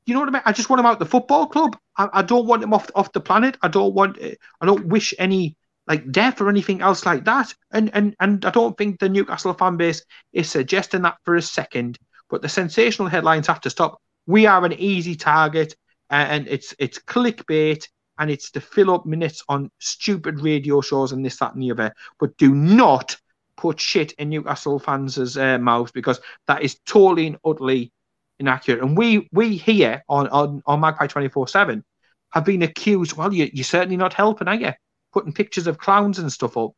You 0.09 0.15
know 0.15 0.21
what 0.21 0.31
I 0.31 0.33
mean? 0.33 0.43
I 0.47 0.53
just 0.53 0.71
want 0.71 0.81
him 0.81 0.87
out 0.87 0.99
the 0.99 1.05
football 1.05 1.47
club. 1.47 1.77
I, 1.99 2.09
I 2.15 2.23
don't 2.23 2.47
want 2.47 2.63
him 2.63 2.73
off 2.73 2.91
off 2.95 3.13
the 3.13 3.21
planet. 3.21 3.59
I 3.61 3.69
don't 3.69 3.93
want. 3.93 4.17
I 4.19 4.65
don't 4.65 4.87
wish 4.87 5.13
any 5.19 5.55
like 5.87 6.11
death 6.11 6.41
or 6.41 6.49
anything 6.49 6.81
else 6.81 7.05
like 7.05 7.27
that. 7.27 7.53
And 7.73 7.91
and 7.93 8.17
and 8.19 8.43
I 8.47 8.51
don't 8.51 8.75
think 8.79 9.01
the 9.01 9.11
Newcastle 9.11 9.53
fan 9.53 9.77
base 9.77 10.03
is 10.33 10.49
suggesting 10.49 11.03
that 11.03 11.19
for 11.25 11.37
a 11.37 11.43
second. 11.43 11.99
But 12.31 12.41
the 12.41 12.49
sensational 12.49 13.09
headlines 13.09 13.49
have 13.49 13.61
to 13.61 13.69
stop. 13.69 14.01
We 14.27 14.47
are 14.47 14.65
an 14.65 14.73
easy 14.73 15.15
target, 15.15 15.77
and 16.09 16.49
it's 16.49 16.75
it's 16.79 16.99
clickbait, 16.99 17.87
and 18.19 18.31
it's 18.31 18.51
to 18.53 18.63
fill 18.63 18.91
up 18.91 19.05
minutes 19.05 19.45
on 19.47 19.71
stupid 19.79 20.41
radio 20.41 20.81
shows 20.81 21.13
and 21.13 21.23
this, 21.23 21.37
that, 21.37 21.53
and 21.53 21.63
the 21.63 21.73
other. 21.73 21.93
But 22.19 22.35
do 22.39 22.55
not 22.55 23.15
put 23.59 23.79
shit 23.79 24.13
in 24.13 24.31
Newcastle 24.31 24.79
fans' 24.79 25.37
uh, 25.37 25.59
mouths 25.59 25.93
because 25.93 26.19
that 26.47 26.63
is 26.63 26.79
totally 26.87 27.27
and 27.27 27.39
utterly 27.45 27.93
inaccurate. 28.39 28.83
And 28.83 28.97
we 28.97 29.29
we 29.33 29.57
here 29.57 30.03
on 30.09 30.29
on, 30.29 30.63
on 30.67 30.81
Magpie 30.81 31.07
twenty 31.07 31.29
four 31.29 31.49
seven 31.49 31.85
have 32.31 32.45
been 32.45 32.63
accused. 32.63 33.17
Well, 33.17 33.33
you 33.33 33.51
you're 33.53 33.65
certainly 33.65 33.97
not 33.97 34.13
helping, 34.13 34.49
are 34.49 34.55
you? 34.55 34.73
Putting 35.13 35.33
pictures 35.33 35.67
of 35.67 35.79
clowns 35.79 36.19
and 36.19 36.31
stuff 36.33 36.57
up. 36.57 36.73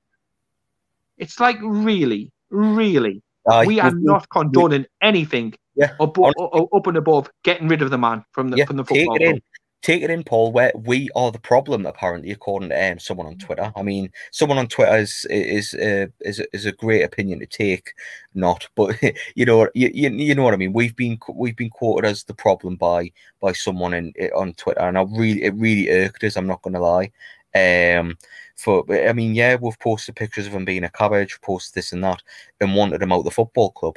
It's 1.18 1.38
like 1.38 1.58
really, 1.62 2.30
really, 2.50 3.22
Aye, 3.48 3.66
we 3.66 3.80
are 3.80 3.92
not 3.92 4.28
condoning 4.30 4.86
anything 5.02 5.54
Yeah, 5.74 5.94
abo- 6.00 6.32
o- 6.38 6.68
up 6.74 6.86
and 6.86 6.96
above 6.96 7.30
getting 7.42 7.68
rid 7.68 7.82
of 7.82 7.90
the 7.90 7.98
man 7.98 8.24
from 8.32 8.48
the 8.48 8.56
yeah, 8.58 8.64
from 8.64 8.76
the 8.76 8.84
football. 8.84 9.18
take 9.18 9.28
it 9.28 9.34
in. 9.36 9.42
Take 9.82 10.02
it 10.02 10.10
in, 10.10 10.24
Paul. 10.24 10.52
Where 10.52 10.72
we 10.74 11.08
are 11.16 11.32
the 11.32 11.38
problem, 11.38 11.86
apparently, 11.86 12.30
according 12.32 12.68
to 12.68 12.92
um, 12.92 12.98
someone 12.98 13.26
on 13.26 13.38
Twitter. 13.38 13.72
I 13.74 13.82
mean, 13.82 14.12
someone 14.30 14.58
on 14.58 14.66
Twitter 14.68 14.94
is 14.98 15.26
is 15.30 15.72
uh, 15.72 16.06
is 16.20 16.38
a- 16.38 16.54
is 16.54 16.66
a 16.66 16.72
great 16.72 17.02
opinion 17.02 17.40
to 17.40 17.46
take, 17.46 17.94
not, 18.34 18.68
but 18.74 18.94
you 19.34 19.46
know, 19.46 19.68
you, 19.74 19.90
you, 19.94 20.10
you 20.10 20.34
know 20.34 20.42
what 20.42 20.52
I 20.52 20.58
mean. 20.58 20.74
We've 20.74 20.94
been 20.96 21.18
we've 21.34 21.56
been 21.56 21.70
quoted 21.70 22.06
as 22.06 22.24
the 22.24 22.34
problem 22.34 22.76
by 22.76 23.10
by 23.40 23.52
someone 23.52 23.94
in 23.94 24.12
on 24.36 24.52
Twitter, 24.54 24.80
and 24.80 24.98
I 24.98 25.02
really 25.02 25.44
it 25.44 25.54
really 25.54 25.88
irked 25.88 26.24
us. 26.24 26.36
I'm 26.36 26.46
not 26.46 26.60
going 26.60 26.74
to 26.74 26.80
lie. 26.80 27.10
Um, 27.54 28.18
for 28.56 28.84
I 28.92 29.14
mean, 29.14 29.34
yeah, 29.34 29.56
we've 29.58 29.78
posted 29.78 30.14
pictures 30.14 30.46
of 30.46 30.52
him 30.54 30.66
being 30.66 30.84
a 30.84 30.90
cabbage, 30.90 31.40
posted 31.40 31.74
this 31.74 31.92
and 31.92 32.04
that, 32.04 32.22
and 32.60 32.74
wanted 32.74 33.02
him 33.02 33.12
out 33.12 33.24
the 33.24 33.30
football 33.30 33.70
club 33.70 33.96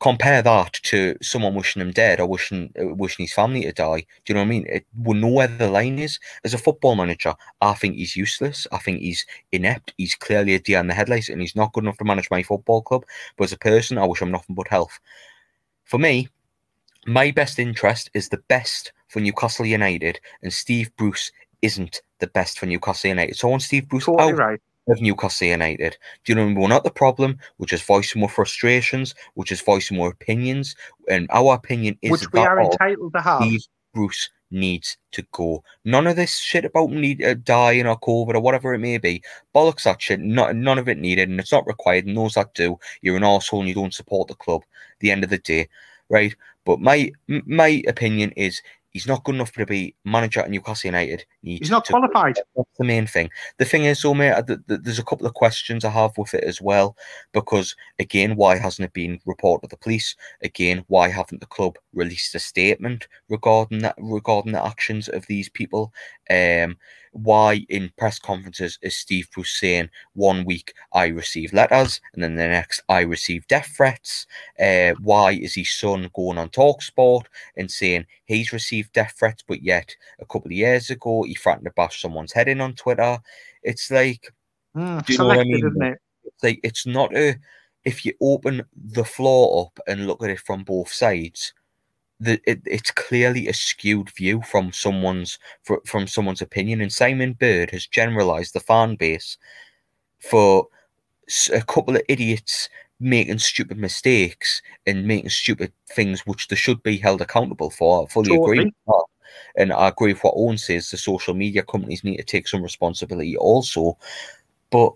compare 0.00 0.40
that 0.40 0.72
to 0.72 1.14
someone 1.20 1.54
wishing 1.54 1.82
him 1.82 1.90
dead 1.90 2.20
or 2.20 2.26
wishing 2.26 2.72
uh, 2.80 2.94
wishing 2.94 3.24
his 3.24 3.32
family 3.32 3.62
to 3.62 3.72
die. 3.72 4.00
Do 4.24 4.32
you 4.32 4.34
know 4.34 4.40
what 4.40 4.46
I 4.46 4.48
mean? 4.48 4.66
It, 4.66 4.86
we 4.98 5.18
know 5.18 5.28
where 5.28 5.46
the 5.46 5.70
line 5.70 5.98
is. 5.98 6.18
As 6.44 6.54
a 6.54 6.58
football 6.58 6.96
manager, 6.96 7.34
I 7.60 7.74
think 7.74 7.96
he's 7.96 8.16
useless. 8.16 8.66
I 8.72 8.78
think 8.78 9.00
he's 9.00 9.24
inept. 9.52 9.92
He's 9.98 10.14
clearly 10.14 10.54
a 10.54 10.58
deer 10.58 10.80
in 10.80 10.88
the 10.88 10.94
headlights, 10.94 11.28
and 11.28 11.40
he's 11.40 11.56
not 11.56 11.72
good 11.72 11.84
enough 11.84 11.98
to 11.98 12.04
manage 12.04 12.30
my 12.30 12.42
football 12.42 12.82
club. 12.82 13.04
But 13.36 13.44
as 13.44 13.52
a 13.52 13.58
person, 13.58 13.98
I 13.98 14.06
wish 14.06 14.22
him 14.22 14.30
nothing 14.30 14.56
but 14.56 14.68
health. 14.68 14.98
For 15.84 15.98
me, 15.98 16.28
my 17.06 17.30
best 17.30 17.58
interest 17.58 18.10
is 18.14 18.28
the 18.28 18.42
best 18.48 18.92
for 19.08 19.20
Newcastle 19.20 19.66
United, 19.66 20.20
and 20.42 20.52
Steve 20.52 20.90
Bruce 20.96 21.30
isn't 21.62 22.00
the 22.20 22.26
best 22.28 22.58
for 22.58 22.66
Newcastle 22.66 23.08
United. 23.08 23.36
So 23.36 23.52
on 23.52 23.60
Steve 23.60 23.88
Bruce 23.88 24.06
Totally 24.06 24.32
out 24.32 24.38
right. 24.38 24.60
Of 24.88 25.00
Newcastle 25.00 25.48
United. 25.48 25.96
Do 26.24 26.32
you 26.32 26.34
know 26.34 26.42
what 26.42 26.46
I 26.46 26.52
mean? 26.52 26.60
We're 26.60 26.68
not 26.68 26.84
the 26.84 26.90
problem. 26.90 27.38
We're 27.58 27.66
just 27.66 27.84
voicing 27.84 28.20
more 28.20 28.28
frustrations. 28.28 29.14
We're 29.34 29.44
just 29.44 29.64
voicing 29.64 29.96
more 29.96 30.10
opinions. 30.10 30.74
And 31.08 31.28
our 31.32 31.54
opinion 31.54 31.98
is 32.02 32.10
Which 32.10 32.32
we 32.32 32.40
that 32.40 32.48
are 32.48 32.60
entitled 32.60 33.12
to 33.14 33.20
have. 33.20 33.42
Steve 33.42 33.62
Bruce 33.94 34.30
needs 34.50 34.96
to 35.12 35.22
go. 35.32 35.62
None 35.84 36.06
of 36.06 36.16
this 36.16 36.38
shit 36.38 36.64
about 36.64 36.90
need, 36.90 37.22
uh, 37.22 37.34
dying 37.34 37.86
or 37.86 37.98
COVID 38.00 38.34
or 38.34 38.40
whatever 38.40 38.74
it 38.74 38.78
may 38.78 38.98
be. 38.98 39.22
Bollocks 39.54 39.84
that 39.84 40.02
shit. 40.02 40.20
Not, 40.20 40.56
none 40.56 40.78
of 40.78 40.88
it 40.88 40.98
needed 40.98 41.28
and 41.28 41.38
it's 41.38 41.52
not 41.52 41.66
required. 41.66 42.06
And 42.06 42.16
those 42.16 42.34
that 42.34 42.54
do, 42.54 42.78
you're 43.02 43.16
an 43.16 43.22
arsehole 43.22 43.60
and 43.60 43.68
you 43.68 43.74
don't 43.74 43.94
support 43.94 44.28
the 44.28 44.34
club. 44.34 44.62
At 44.62 45.00
the 45.00 45.10
end 45.10 45.24
of 45.24 45.30
the 45.30 45.38
day, 45.38 45.68
right? 46.08 46.34
But 46.64 46.80
my 46.80 47.10
m- 47.28 47.42
my 47.46 47.82
opinion 47.88 48.32
is 48.36 48.60
he's 48.90 49.06
not 49.06 49.24
good 49.24 49.34
enough 49.36 49.52
to 49.52 49.64
be 49.66 49.94
manager 50.04 50.40
at 50.40 50.50
Newcastle 50.50 50.88
United. 50.88 51.24
Needs 51.42 51.60
He's 51.60 51.70
not 51.70 51.84
to- 51.86 51.92
qualified. 51.92 52.36
that's 52.56 52.68
the 52.78 52.84
main 52.84 53.06
thing. 53.06 53.30
The 53.58 53.64
thing 53.64 53.84
is, 53.84 54.02
though, 54.02 54.14
mate, 54.14 54.34
th- 54.46 54.58
th- 54.68 54.80
there's 54.82 54.98
a 54.98 55.04
couple 55.04 55.26
of 55.26 55.34
questions 55.34 55.84
I 55.84 55.90
have 55.90 56.16
with 56.18 56.34
it 56.34 56.44
as 56.44 56.60
well. 56.60 56.96
Because 57.32 57.74
again, 57.98 58.36
why 58.36 58.56
hasn't 58.56 58.86
it 58.86 58.92
been 58.92 59.20
reported 59.26 59.68
to 59.68 59.70
the 59.76 59.78
police? 59.80 60.16
Again, 60.42 60.84
why 60.88 61.08
haven't 61.08 61.40
the 61.40 61.46
club 61.46 61.76
released 61.94 62.34
a 62.34 62.38
statement 62.38 63.08
regarding 63.28 63.78
that 63.80 63.94
regarding 63.98 64.52
the 64.52 64.64
actions 64.64 65.08
of 65.08 65.26
these 65.26 65.48
people? 65.48 65.92
Um, 66.30 66.76
why 67.12 67.64
in 67.68 67.90
press 67.98 68.18
conferences 68.18 68.78
is 68.82 68.96
Steve 68.96 69.28
Bruce 69.34 69.58
saying 69.58 69.90
one 70.14 70.44
week 70.44 70.74
I 70.92 71.06
receive 71.06 71.52
letters 71.52 72.00
and 72.14 72.22
then 72.22 72.36
the 72.36 72.46
next 72.48 72.82
I 72.88 73.00
receive 73.00 73.46
death 73.48 73.72
threats? 73.76 74.26
Uh, 74.58 74.92
why 75.00 75.32
is 75.32 75.54
his 75.54 75.72
son 75.72 76.10
going 76.14 76.38
on 76.38 76.50
Talksport 76.50 77.24
and 77.56 77.70
saying 77.70 78.06
he's 78.26 78.52
received 78.52 78.92
death 78.92 79.14
threats, 79.18 79.42
but 79.46 79.62
yet 79.62 79.94
a 80.20 80.24
couple 80.26 80.48
of 80.48 80.52
years 80.52 80.90
ago 80.90 81.22
he 81.24 81.34
threatened 81.34 81.64
to 81.66 81.72
bash 81.72 82.00
someone's 82.00 82.32
head 82.32 82.48
in 82.48 82.60
on 82.60 82.74
Twitter? 82.74 83.18
It's 83.62 83.90
like 83.90 84.32
Mm, 84.76 85.04
Do 85.04 85.12
you 85.12 85.18
know 85.18 85.26
what 85.26 85.38
I 85.38 85.44
mean? 85.44 85.82
it? 85.82 85.98
It's 86.24 86.42
like 86.44 86.60
it's 86.62 86.86
not 86.86 87.14
a 87.16 87.36
if 87.84 88.04
you 88.04 88.12
open 88.20 88.62
the 88.92 89.04
floor 89.04 89.66
up 89.66 89.80
and 89.88 90.06
look 90.06 90.22
at 90.22 90.30
it 90.30 90.40
from 90.40 90.64
both 90.64 90.92
sides, 90.92 91.54
the 92.20 92.40
it, 92.44 92.60
it's 92.66 92.90
clearly 92.90 93.48
a 93.48 93.54
skewed 93.54 94.10
view 94.10 94.42
from 94.42 94.72
someone's 94.72 95.38
fr- 95.62 95.84
from 95.86 96.06
someone's 96.06 96.42
opinion. 96.42 96.80
And 96.80 96.92
Simon 96.92 97.32
Bird 97.32 97.70
has 97.70 97.86
generalized 97.86 98.54
the 98.54 98.60
fan 98.60 98.96
base 98.96 99.38
for 100.20 100.68
a 101.52 101.62
couple 101.62 101.96
of 101.96 102.02
idiots 102.08 102.68
making 103.00 103.38
stupid 103.38 103.78
mistakes 103.78 104.60
and 104.86 105.06
making 105.06 105.30
stupid 105.30 105.72
things 105.88 106.20
which 106.26 106.48
they 106.48 106.56
should 106.56 106.82
be 106.82 106.98
held 106.98 107.22
accountable 107.22 107.70
for. 107.70 108.04
I 108.04 108.06
fully 108.12 108.34
agree 108.34 108.58
Totally. 108.58 108.64
with 108.66 108.74
that. 108.86 109.04
And 109.56 109.72
I 109.72 109.88
agree 109.88 110.12
with 110.12 110.22
what 110.22 110.34
Owen 110.36 110.58
says. 110.58 110.90
The 110.90 110.98
social 110.98 111.34
media 111.34 111.62
companies 111.62 112.04
need 112.04 112.18
to 112.18 112.22
take 112.24 112.46
some 112.46 112.62
responsibility 112.62 113.36
also. 113.36 113.96
But 114.70 114.92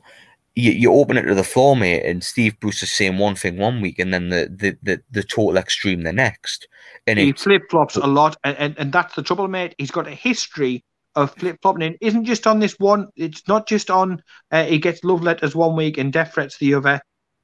you, 0.54 0.70
you 0.72 0.92
open 0.92 1.16
it 1.16 1.22
to 1.22 1.34
the 1.34 1.44
floor, 1.44 1.76
mate, 1.76 2.04
and 2.04 2.22
Steve 2.22 2.58
Bruce 2.60 2.82
is 2.82 2.92
saying 2.92 3.18
one 3.18 3.34
thing 3.34 3.56
one 3.56 3.80
week 3.80 3.98
and 3.98 4.14
then 4.14 4.28
the 4.28 4.48
the, 4.50 4.76
the, 4.82 5.02
the 5.10 5.22
total 5.22 5.56
extreme 5.56 6.02
the 6.02 6.12
next. 6.12 6.68
And 7.06 7.18
He 7.18 7.32
flip 7.32 7.62
flops 7.70 7.96
a 7.96 8.06
lot, 8.06 8.36
and, 8.44 8.56
and, 8.56 8.78
and 8.78 8.92
that's 8.92 9.14
the 9.14 9.22
trouble, 9.22 9.48
mate. 9.48 9.74
He's 9.78 9.90
got 9.90 10.06
a 10.06 10.14
history 10.14 10.84
of 11.14 11.34
flip 11.34 11.58
flopping. 11.60 11.82
It 11.82 11.98
isn't 12.00 12.24
just 12.24 12.46
on 12.46 12.60
this 12.60 12.74
one. 12.78 13.08
It's 13.16 13.46
not 13.46 13.66
just 13.66 13.90
on. 13.90 14.22
Uh, 14.50 14.64
he 14.64 14.78
gets 14.78 15.04
love 15.04 15.22
letters 15.22 15.54
one 15.54 15.76
week 15.76 15.98
and 15.98 16.12
death 16.12 16.34
threats 16.34 16.58
the 16.58 16.74
other, 16.74 17.00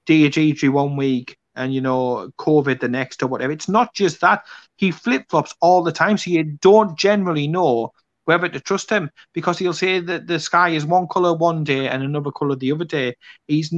DHG 0.06 0.70
one 0.70 0.96
week, 0.96 1.36
and 1.56 1.74
you 1.74 1.80
know 1.80 2.30
COVID 2.38 2.80
the 2.80 2.88
next 2.88 3.22
or 3.22 3.26
whatever. 3.26 3.52
It's 3.52 3.68
not 3.68 3.94
just 3.94 4.20
that. 4.20 4.44
He 4.76 4.90
flip 4.90 5.26
flops 5.28 5.54
all 5.60 5.82
the 5.82 5.92
time, 5.92 6.16
so 6.16 6.30
you 6.30 6.44
don't 6.44 6.96
generally 6.96 7.48
know 7.48 7.92
whether 8.30 8.48
to 8.48 8.60
trust 8.60 8.88
him 8.88 9.10
because 9.32 9.58
he'll 9.58 9.72
say 9.72 9.98
that 9.98 10.28
the 10.28 10.38
sky 10.38 10.68
is 10.68 10.86
one 10.86 11.08
color 11.08 11.34
one 11.34 11.64
day 11.64 11.88
and 11.88 12.00
another 12.04 12.30
color 12.30 12.54
the 12.54 12.70
other 12.70 12.84
day. 12.84 13.16
He's 13.48 13.74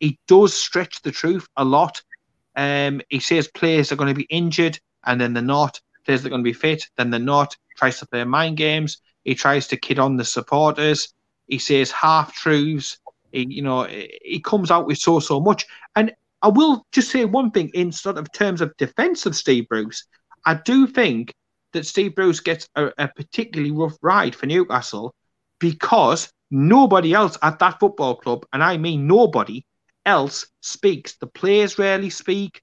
he 0.00 0.18
does 0.26 0.52
stretch 0.52 1.02
the 1.02 1.12
truth 1.12 1.46
a 1.56 1.64
lot. 1.64 2.02
Um, 2.56 3.00
he 3.10 3.20
says 3.20 3.46
players 3.46 3.92
are 3.92 3.96
going 3.96 4.12
to 4.12 4.22
be 4.22 4.26
injured 4.28 4.80
and 5.06 5.20
then 5.20 5.34
they're 5.34 5.42
not. 5.60 5.80
Players 6.04 6.26
are 6.26 6.30
going 6.30 6.42
to 6.42 6.50
be 6.50 6.52
fit, 6.52 6.88
then 6.96 7.10
they're 7.10 7.20
not. 7.20 7.56
Tries 7.76 8.00
to 8.00 8.06
play 8.06 8.24
mind 8.24 8.56
games. 8.56 8.98
He 9.22 9.36
tries 9.36 9.68
to 9.68 9.76
kid 9.76 10.00
on 10.00 10.16
the 10.16 10.24
supporters. 10.24 11.14
He 11.46 11.60
says 11.60 11.92
half 11.92 12.34
truths. 12.34 12.98
He, 13.30 13.46
you 13.48 13.62
know, 13.62 13.84
he 13.84 14.40
comes 14.44 14.72
out 14.72 14.88
with 14.88 14.98
so 14.98 15.20
so 15.20 15.38
much. 15.38 15.64
And 15.94 16.12
I 16.42 16.48
will 16.48 16.84
just 16.90 17.12
say 17.12 17.24
one 17.24 17.52
thing 17.52 17.70
in 17.72 17.92
sort 17.92 18.18
of 18.18 18.32
terms 18.32 18.60
of 18.60 18.76
defence 18.78 19.26
of 19.26 19.36
Steve 19.36 19.68
Bruce. 19.68 20.04
I 20.44 20.54
do 20.54 20.88
think 20.88 21.32
that 21.72 21.86
Steve 21.86 22.14
Bruce 22.14 22.40
gets 22.40 22.68
a, 22.74 22.92
a 22.98 23.08
particularly 23.08 23.72
rough 23.72 23.96
ride 24.02 24.34
for 24.34 24.46
Newcastle 24.46 25.14
because 25.58 26.32
nobody 26.50 27.14
else 27.14 27.38
at 27.42 27.58
that 27.60 27.80
football 27.80 28.16
club, 28.16 28.44
and 28.52 28.62
I 28.62 28.76
mean 28.76 29.06
nobody 29.06 29.64
else, 30.04 30.46
speaks. 30.60 31.16
The 31.16 31.26
players 31.26 31.78
rarely 31.78 32.10
speak. 32.10 32.60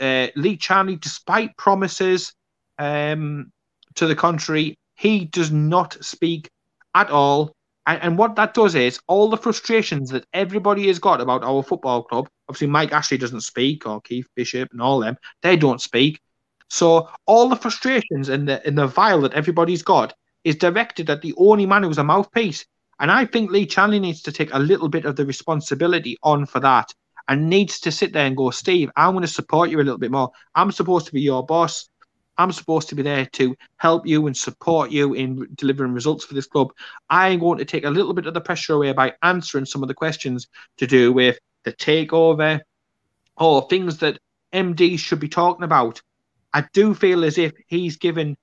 Uh, 0.00 0.28
Lee 0.36 0.56
Charnley, 0.56 0.96
despite 0.96 1.56
promises 1.56 2.32
um, 2.78 3.52
to 3.94 4.06
the 4.06 4.14
contrary, 4.14 4.78
he 4.94 5.24
does 5.26 5.50
not 5.50 5.96
speak 6.04 6.50
at 6.94 7.10
all. 7.10 7.52
And, 7.86 8.02
and 8.02 8.18
what 8.18 8.36
that 8.36 8.54
does 8.54 8.74
is 8.74 9.00
all 9.08 9.28
the 9.28 9.36
frustrations 9.36 10.10
that 10.10 10.24
everybody 10.32 10.86
has 10.86 10.98
got 10.98 11.20
about 11.20 11.42
our 11.42 11.62
football 11.62 12.04
club. 12.04 12.28
Obviously, 12.48 12.68
Mike 12.68 12.92
Ashley 12.92 13.18
doesn't 13.18 13.40
speak, 13.40 13.86
or 13.86 14.00
Keith 14.00 14.28
Bishop, 14.36 14.68
and 14.72 14.80
all 14.80 15.00
them. 15.00 15.16
They 15.42 15.56
don't 15.56 15.80
speak. 15.80 16.20
So 16.72 17.10
all 17.26 17.50
the 17.50 17.56
frustrations 17.56 18.30
and 18.30 18.48
the 18.48 18.66
and 18.66 18.78
the 18.78 18.86
vile 18.86 19.20
that 19.20 19.34
everybody's 19.34 19.82
got 19.82 20.14
is 20.42 20.56
directed 20.56 21.10
at 21.10 21.20
the 21.20 21.34
only 21.36 21.66
man 21.66 21.82
who's 21.82 21.98
a 21.98 22.02
mouthpiece. 22.02 22.64
And 22.98 23.12
I 23.12 23.26
think 23.26 23.50
Lee 23.50 23.66
Charnley 23.66 24.00
needs 24.00 24.22
to 24.22 24.32
take 24.32 24.54
a 24.54 24.58
little 24.58 24.88
bit 24.88 25.04
of 25.04 25.16
the 25.16 25.26
responsibility 25.26 26.16
on 26.22 26.46
for 26.46 26.60
that 26.60 26.94
and 27.28 27.50
needs 27.50 27.78
to 27.80 27.92
sit 27.92 28.14
there 28.14 28.24
and 28.24 28.34
go, 28.34 28.50
Steve, 28.50 28.90
I'm 28.96 29.12
going 29.12 29.20
to 29.20 29.28
support 29.28 29.68
you 29.68 29.80
a 29.80 29.84
little 29.84 29.98
bit 29.98 30.10
more. 30.10 30.30
I'm 30.54 30.72
supposed 30.72 31.04
to 31.08 31.12
be 31.12 31.20
your 31.20 31.44
boss. 31.44 31.90
I'm 32.38 32.52
supposed 32.52 32.88
to 32.88 32.94
be 32.94 33.02
there 33.02 33.26
to 33.26 33.54
help 33.76 34.06
you 34.06 34.26
and 34.26 34.34
support 34.34 34.90
you 34.90 35.12
in 35.12 35.46
delivering 35.56 35.92
results 35.92 36.24
for 36.24 36.32
this 36.32 36.46
club. 36.46 36.72
I'm 37.10 37.38
going 37.38 37.58
to 37.58 37.66
take 37.66 37.84
a 37.84 37.90
little 37.90 38.14
bit 38.14 38.24
of 38.24 38.32
the 38.32 38.40
pressure 38.40 38.72
away 38.72 38.94
by 38.94 39.12
answering 39.22 39.66
some 39.66 39.82
of 39.82 39.88
the 39.88 39.94
questions 39.94 40.48
to 40.78 40.86
do 40.86 41.12
with 41.12 41.38
the 41.64 41.74
takeover 41.74 42.60
or 43.36 43.68
things 43.68 43.98
that 43.98 44.18
MDs 44.54 45.00
should 45.00 45.20
be 45.20 45.28
talking 45.28 45.64
about. 45.64 46.00
I 46.52 46.64
do 46.72 46.94
feel 46.94 47.24
as 47.24 47.38
if 47.38 47.52
he's 47.66 47.96
given 47.96 48.36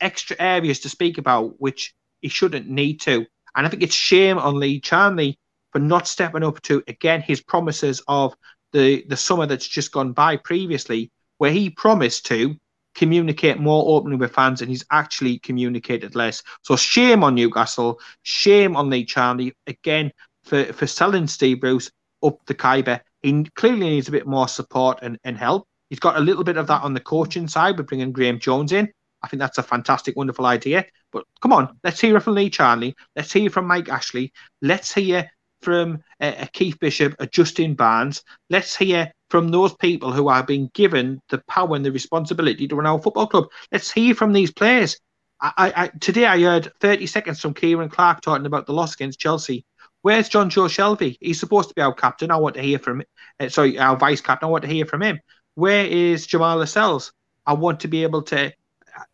extra 0.00 0.36
areas 0.38 0.80
to 0.80 0.88
speak 0.88 1.18
about, 1.18 1.60
which 1.60 1.94
he 2.20 2.28
shouldn't 2.28 2.68
need 2.68 3.00
to. 3.02 3.26
And 3.54 3.66
I 3.66 3.68
think 3.70 3.82
it's 3.82 3.94
shame 3.94 4.38
on 4.38 4.58
Lee 4.58 4.80
Charnley 4.80 5.38
for 5.72 5.78
not 5.78 6.08
stepping 6.08 6.42
up 6.42 6.60
to 6.62 6.82
again 6.88 7.20
his 7.20 7.40
promises 7.40 8.02
of 8.08 8.34
the 8.72 9.04
the 9.08 9.16
summer 9.16 9.46
that's 9.46 9.66
just 9.66 9.92
gone 9.92 10.12
by 10.12 10.36
previously, 10.36 11.10
where 11.38 11.52
he 11.52 11.70
promised 11.70 12.26
to 12.26 12.56
communicate 12.94 13.58
more 13.58 13.96
openly 13.96 14.16
with 14.16 14.32
fans, 14.34 14.60
and 14.60 14.70
he's 14.70 14.84
actually 14.90 15.38
communicated 15.38 16.14
less. 16.14 16.42
So 16.62 16.76
shame 16.76 17.22
on 17.24 17.34
Newcastle, 17.34 18.00
shame 18.22 18.76
on 18.76 18.90
Lee 18.90 19.04
Charnley 19.04 19.54
again 19.66 20.12
for 20.44 20.64
for 20.72 20.86
selling 20.86 21.26
Steve 21.26 21.60
Bruce 21.60 21.90
up 22.22 22.38
the 22.46 22.54
Khyber. 22.54 23.00
He 23.22 23.44
clearly 23.54 23.80
needs 23.80 24.08
a 24.08 24.12
bit 24.12 24.26
more 24.26 24.48
support 24.48 25.00
and, 25.02 25.18
and 25.24 25.36
help. 25.36 25.66
He's 25.90 26.00
got 26.00 26.16
a 26.16 26.20
little 26.20 26.44
bit 26.44 26.56
of 26.56 26.68
that 26.68 26.82
on 26.82 26.94
the 26.94 27.00
coaching 27.00 27.48
side 27.48 27.76
with 27.76 27.88
bringing 27.88 28.12
Graeme 28.12 28.38
Jones 28.38 28.72
in. 28.72 28.90
I 29.22 29.28
think 29.28 29.40
that's 29.40 29.58
a 29.58 29.62
fantastic, 29.62 30.16
wonderful 30.16 30.46
idea. 30.46 30.86
But 31.12 31.24
come 31.42 31.52
on, 31.52 31.76
let's 31.84 32.00
hear 32.00 32.18
from 32.20 32.34
Lee 32.34 32.48
Charnley. 32.48 32.94
Let's 33.16 33.32
hear 33.32 33.50
from 33.50 33.66
Mike 33.66 33.88
Ashley. 33.88 34.32
Let's 34.62 34.94
hear 34.94 35.30
from 35.62 36.02
uh, 36.20 36.32
uh, 36.38 36.46
Keith 36.52 36.78
Bishop, 36.80 37.14
uh, 37.18 37.26
Justin 37.26 37.74
Barnes. 37.74 38.22
Let's 38.48 38.74
hear 38.74 39.12
from 39.28 39.48
those 39.48 39.74
people 39.74 40.12
who 40.12 40.28
are 40.28 40.42
being 40.42 40.70
given 40.74 41.20
the 41.28 41.42
power 41.48 41.76
and 41.76 41.84
the 41.84 41.92
responsibility 41.92 42.66
to 42.66 42.76
run 42.76 42.86
our 42.86 43.00
football 43.00 43.26
club. 43.26 43.46
Let's 43.70 43.90
hear 43.90 44.14
from 44.14 44.32
these 44.32 44.50
players. 44.50 44.98
I, 45.42 45.72
I, 45.74 45.90
today 46.00 46.26
I 46.26 46.40
heard 46.40 46.70
30 46.80 47.06
seconds 47.06 47.40
from 47.40 47.54
Ciaran 47.54 47.88
Clark 47.88 48.20
talking 48.20 48.46
about 48.46 48.66
the 48.66 48.74
loss 48.74 48.94
against 48.94 49.20
Chelsea. 49.20 49.64
Where's 50.02 50.28
Jonjo 50.28 50.68
Shelvey? 50.68 51.16
He's 51.20 51.40
supposed 51.40 51.68
to 51.68 51.74
be 51.74 51.82
our 51.82 51.94
captain. 51.94 52.30
I 52.30 52.36
want 52.36 52.56
to 52.56 52.62
hear 52.62 52.78
from 52.78 53.02
uh, 53.38 53.48
sorry, 53.48 53.78
our 53.78 53.96
vice 53.96 54.20
captain. 54.20 54.48
I 54.48 54.50
want 54.50 54.62
to 54.62 54.70
hear 54.70 54.86
from 54.86 55.02
him. 55.02 55.20
Where 55.60 55.84
is 55.84 56.26
Jamal 56.26 56.56
Lascelles? 56.56 57.12
I 57.46 57.52
want 57.52 57.80
to 57.80 57.88
be 57.88 58.02
able 58.02 58.22
to 58.22 58.50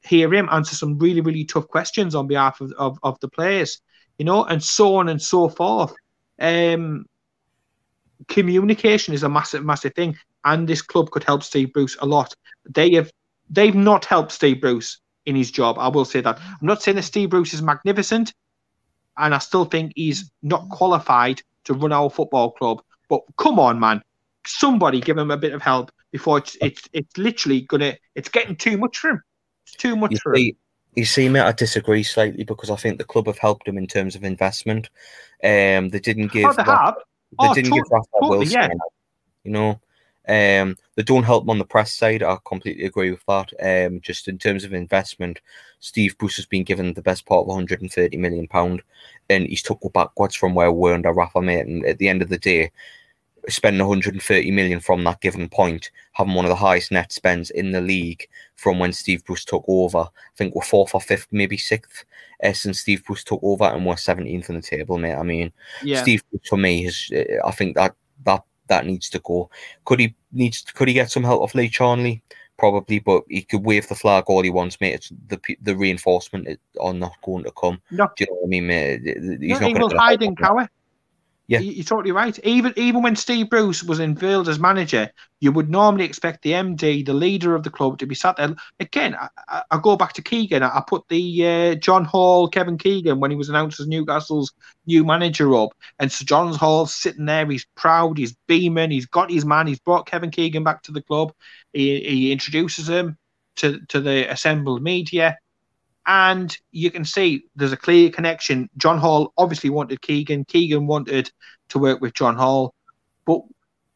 hear 0.05 0.32
him 0.32 0.49
answer 0.53 0.76
some 0.76 0.97
really, 0.97 1.20
really 1.20 1.44
tough 1.44 1.66
questions 1.66 2.14
on 2.14 2.28
behalf 2.28 2.61
of, 2.61 2.72
of, 2.78 2.99
of 3.03 3.18
the 3.18 3.26
players, 3.26 3.80
you 4.16 4.24
know, 4.24 4.44
and 4.44 4.62
so 4.62 4.94
on 4.94 5.09
and 5.09 5.20
so 5.20 5.49
forth. 5.49 5.92
Um, 6.38 7.07
communication 8.28 9.12
is 9.12 9.24
a 9.24 9.28
massive, 9.28 9.64
massive 9.64 9.94
thing, 9.94 10.16
and 10.44 10.68
this 10.68 10.82
club 10.82 11.11
could 11.11 11.24
help 11.24 11.42
Steve 11.42 11.72
Bruce 11.72 11.97
a 12.01 12.07
lot. 12.07 12.32
They 12.64 12.92
have, 12.92 13.11
they've 13.51 13.74
not 13.74 14.05
helped 14.05 14.30
Steve 14.30 14.61
Bruce 14.61 15.01
in 15.24 15.34
his 15.34 15.51
job. 15.51 15.80
I 15.80 15.88
will 15.88 16.05
say 16.05 16.20
that. 16.20 16.38
I'm 16.38 16.66
not 16.68 16.80
saying 16.80 16.94
that 16.94 17.03
Steve 17.03 17.30
Bruce 17.30 17.55
is 17.55 17.62
magnificent, 17.62 18.32
and 19.18 19.34
I 19.34 19.38
still 19.38 19.64
think 19.64 19.94
he's 19.97 20.30
not 20.44 20.68
qualified 20.68 21.42
to 21.64 21.74
run 21.74 21.90
our 21.90 22.09
football 22.09 22.53
club. 22.53 22.82
But 23.09 23.22
come 23.36 23.59
on, 23.59 23.80
man, 23.80 24.01
somebody 24.47 25.01
give 25.01 25.18
him 25.18 25.32
a 25.32 25.36
bit 25.36 25.53
of 25.53 25.61
help 25.61 25.90
before 26.16 26.38
it's 26.38 26.56
it's 26.62 26.82
it's 26.92 27.18
literally 27.18 27.60
gonna 27.62 27.94
it's 28.14 28.28
getting 28.30 28.56
too 28.56 28.78
much 28.78 28.98
for 28.98 29.10
him. 29.10 29.22
It's 29.66 29.76
too 29.76 29.96
much 29.96 30.12
You 30.12 30.18
for 30.22 30.32
him. 30.32 30.36
see, 30.36 30.56
you 30.94 31.04
see, 31.04 31.28
mate, 31.28 31.42
I 31.42 31.52
disagree 31.52 32.02
slightly 32.02 32.44
because 32.44 32.70
I 32.70 32.76
think 32.76 32.98
the 32.98 33.04
club 33.04 33.26
have 33.26 33.38
helped 33.38 33.68
him 33.68 33.76
in 33.76 33.86
terms 33.86 34.16
of 34.16 34.24
investment. 34.24 34.88
Um, 35.44 35.90
they 35.90 36.00
didn't 36.00 36.32
give 36.32 36.46
Oh, 36.48 36.52
they 36.54 36.62
Ra- 36.62 36.94
they 36.94 37.36
Oh, 37.38 37.54
didn't 37.54 37.72
give 37.74 37.84
Rafa 37.90 38.06
totally, 38.14 38.38
Wilson, 38.38 38.52
yeah. 38.52 38.68
you 39.44 39.50
know. 39.50 39.80
Um, 40.28 40.76
they 40.96 41.02
don't 41.04 41.22
help 41.22 41.44
him 41.44 41.50
on 41.50 41.58
the 41.58 41.64
press 41.64 41.92
side. 41.92 42.22
I 42.22 42.36
completely 42.44 42.84
agree 42.84 43.10
with 43.12 43.24
that. 43.28 43.52
Um, 43.86 44.00
just 44.00 44.26
in 44.26 44.38
terms 44.38 44.64
of 44.64 44.72
investment, 44.72 45.40
Steve 45.80 46.16
Bruce 46.18 46.36
has 46.36 46.46
been 46.46 46.64
given 46.64 46.94
the 46.94 47.02
best 47.02 47.26
part 47.26 47.42
of 47.42 47.46
130 47.46 48.16
million 48.16 48.48
pound, 48.48 48.82
and 49.28 49.46
he's 49.46 49.62
took 49.62 49.80
backwards 49.92 50.34
from 50.34 50.54
where 50.54 50.72
we 50.72 50.80
were 50.80 50.94
under 50.94 51.12
Rafa, 51.12 51.40
mate. 51.42 51.66
And 51.66 51.84
at 51.86 51.98
the 51.98 52.08
end 52.08 52.22
of 52.22 52.28
the 52.28 52.38
day, 52.38 52.72
spending 53.49 53.86
130 53.86 54.51
million 54.51 54.80
from 54.80 55.05
that 55.05 55.20
given 55.20 55.49
point, 55.49 55.90
having 56.12 56.34
one 56.34 56.44
of 56.44 56.49
the 56.51 56.57
highest 56.57 56.90
net 56.90 57.12
spends 57.12 57.51
in 57.51 57.70
the 57.72 57.80
league 57.80 58.28
from 58.57 58.78
when 58.78 58.92
Steve 58.92 59.24
Bruce 59.24 59.44
took 59.44 59.64
over. 59.68 59.99
I 59.99 60.09
think 60.36 60.55
we're 60.55 60.62
fourth 60.62 60.94
or 60.94 61.01
fifth, 61.01 61.28
maybe 61.30 61.57
sixth, 61.57 62.05
uh, 62.42 62.53
since 62.53 62.80
Steve 62.80 63.05
Bruce 63.05 63.24
took 63.24 63.40
over, 63.42 63.64
and 63.64 63.84
we're 63.86 63.94
17th 63.94 64.51
on 64.51 64.57
the 64.57 64.62
table, 64.62 64.99
mate. 64.99 65.14
I 65.14 65.22
mean, 65.22 65.53
Yeah. 65.82 66.03
Steve 66.03 66.22
Bruce 66.30 66.49
for 66.49 66.57
me 66.57 66.86
is, 66.86 67.11
uh, 67.14 67.47
I 67.47 67.51
think 67.53 67.76
that 67.76 67.94
that 68.24 68.42
that 68.68 68.86
needs 68.86 69.09
to 69.11 69.20
go. 69.20 69.49
Could 69.84 70.01
he 70.01 70.14
needs 70.32 70.62
could 70.62 70.88
he 70.88 70.94
get 70.94 71.11
some 71.11 71.22
help 71.22 71.42
off 71.42 71.55
Lee 71.55 71.68
Charnley? 71.68 72.22
Probably, 72.59 72.99
but 73.01 73.22
he 73.28 73.42
could 73.42 73.64
wave 73.64 73.86
the 73.86 73.94
flag 73.94 74.24
all 74.26 74.42
he 74.42 74.49
wants, 74.51 74.80
mate. 74.80 74.94
It's 74.94 75.12
the 75.28 75.38
the 75.62 75.76
reinforcement 75.76 76.49
are 76.80 76.94
not 76.94 77.12
going 77.22 77.44
to 77.44 77.53
come. 77.53 77.80
No. 77.90 78.09
Do 78.16 78.24
you 78.24 78.26
know 78.30 78.36
what 78.40 78.47
I 78.47 78.49
mean, 78.49 78.66
mate? 78.66 79.01
He's 79.05 79.14
No, 79.16 79.59
not 79.59 79.68
he 79.68 79.72
going 79.74 79.90
to 79.90 79.99
hide 79.99 80.22
and 80.22 80.36
cower. 80.38 80.68
Yeah. 81.49 81.61
You- 81.61 81.72
You're 81.72 81.84
totally 81.84 82.12
right. 82.12 82.38
Even 82.44 82.72
even 82.76 83.03
when 83.03 83.14
Steve 83.16 83.51
Bruce 83.51 83.82
was 83.84 84.01
unveiled 84.01 84.49
as 84.49 84.59
manager, 84.59 85.11
you 85.40 85.53
would 85.53 85.70
normally 85.70 86.05
expect 86.05 86.42
the 86.42 86.53
MD, 86.55 87.05
the 87.05 87.14
leader 87.14 87.55
of 87.55 87.62
the 87.62 87.70
club, 87.70 87.99
to 87.99 88.07
be 88.07 88.14
sat 88.16 88.36
there. 88.36 88.55
Again, 88.80 89.14
I, 89.14 89.62
I, 89.70 89.78
go 89.78 89.97
back 89.97 90.14
to 90.14 90.22
Keegan. 90.22 90.62
I, 90.64 90.82
put 90.88 91.05
the 91.09 91.47
uh, 91.47 91.74
John 91.76 92.05
Hall, 92.05 92.49
Kevin 92.49 92.78
Keegan, 92.78 93.20
when 93.20 93.30
he 93.30 93.36
was 93.36 93.49
announced 93.49 93.78
as 93.78 93.86
Newcastle's 93.86 94.53
new 94.86 95.05
manager 95.05 95.55
up, 95.55 95.70
and 96.01 96.11
Sir 96.11 96.24
John 96.24 96.53
Hall's 96.55 96.94
sitting 96.94 97.26
there. 97.26 97.47
He's 97.49 97.66
proud. 97.76 98.18
He's 98.18 98.34
beaming. 98.49 98.90
He's 98.90 99.07
got 99.07 99.30
his 99.30 99.44
man. 99.44 99.66
He's 99.68 99.78
brought 99.80 100.07
Kevin 100.07 100.30
Keegan 100.30 100.64
back 100.64 100.82
to 100.84 100.92
the 100.92 101.03
club. 101.03 101.32
He, 101.72 102.01
he 102.01 102.32
introduces 102.32 102.88
him 102.88 103.18
to 103.57 103.80
to 103.88 104.01
the 104.01 104.30
assembled 104.32 104.82
media. 104.82 105.38
And 106.07 106.57
you 106.70 106.90
can 106.90 107.04
see 107.04 107.44
there's 107.57 107.72
a 107.72 107.76
clear 107.76 108.11
connection. 108.11 108.70
John 108.76 108.98
Hall 108.98 109.32
obviously 109.36 109.70
wanted 109.70 110.00
Keegan. 110.02 110.44
Keegan 110.44 110.86
wanted 110.86 111.30
to 111.70 111.78
work 111.78 112.00
with 112.00 112.14
John 112.14 112.36
Hall. 112.36 112.74
But 113.24 113.40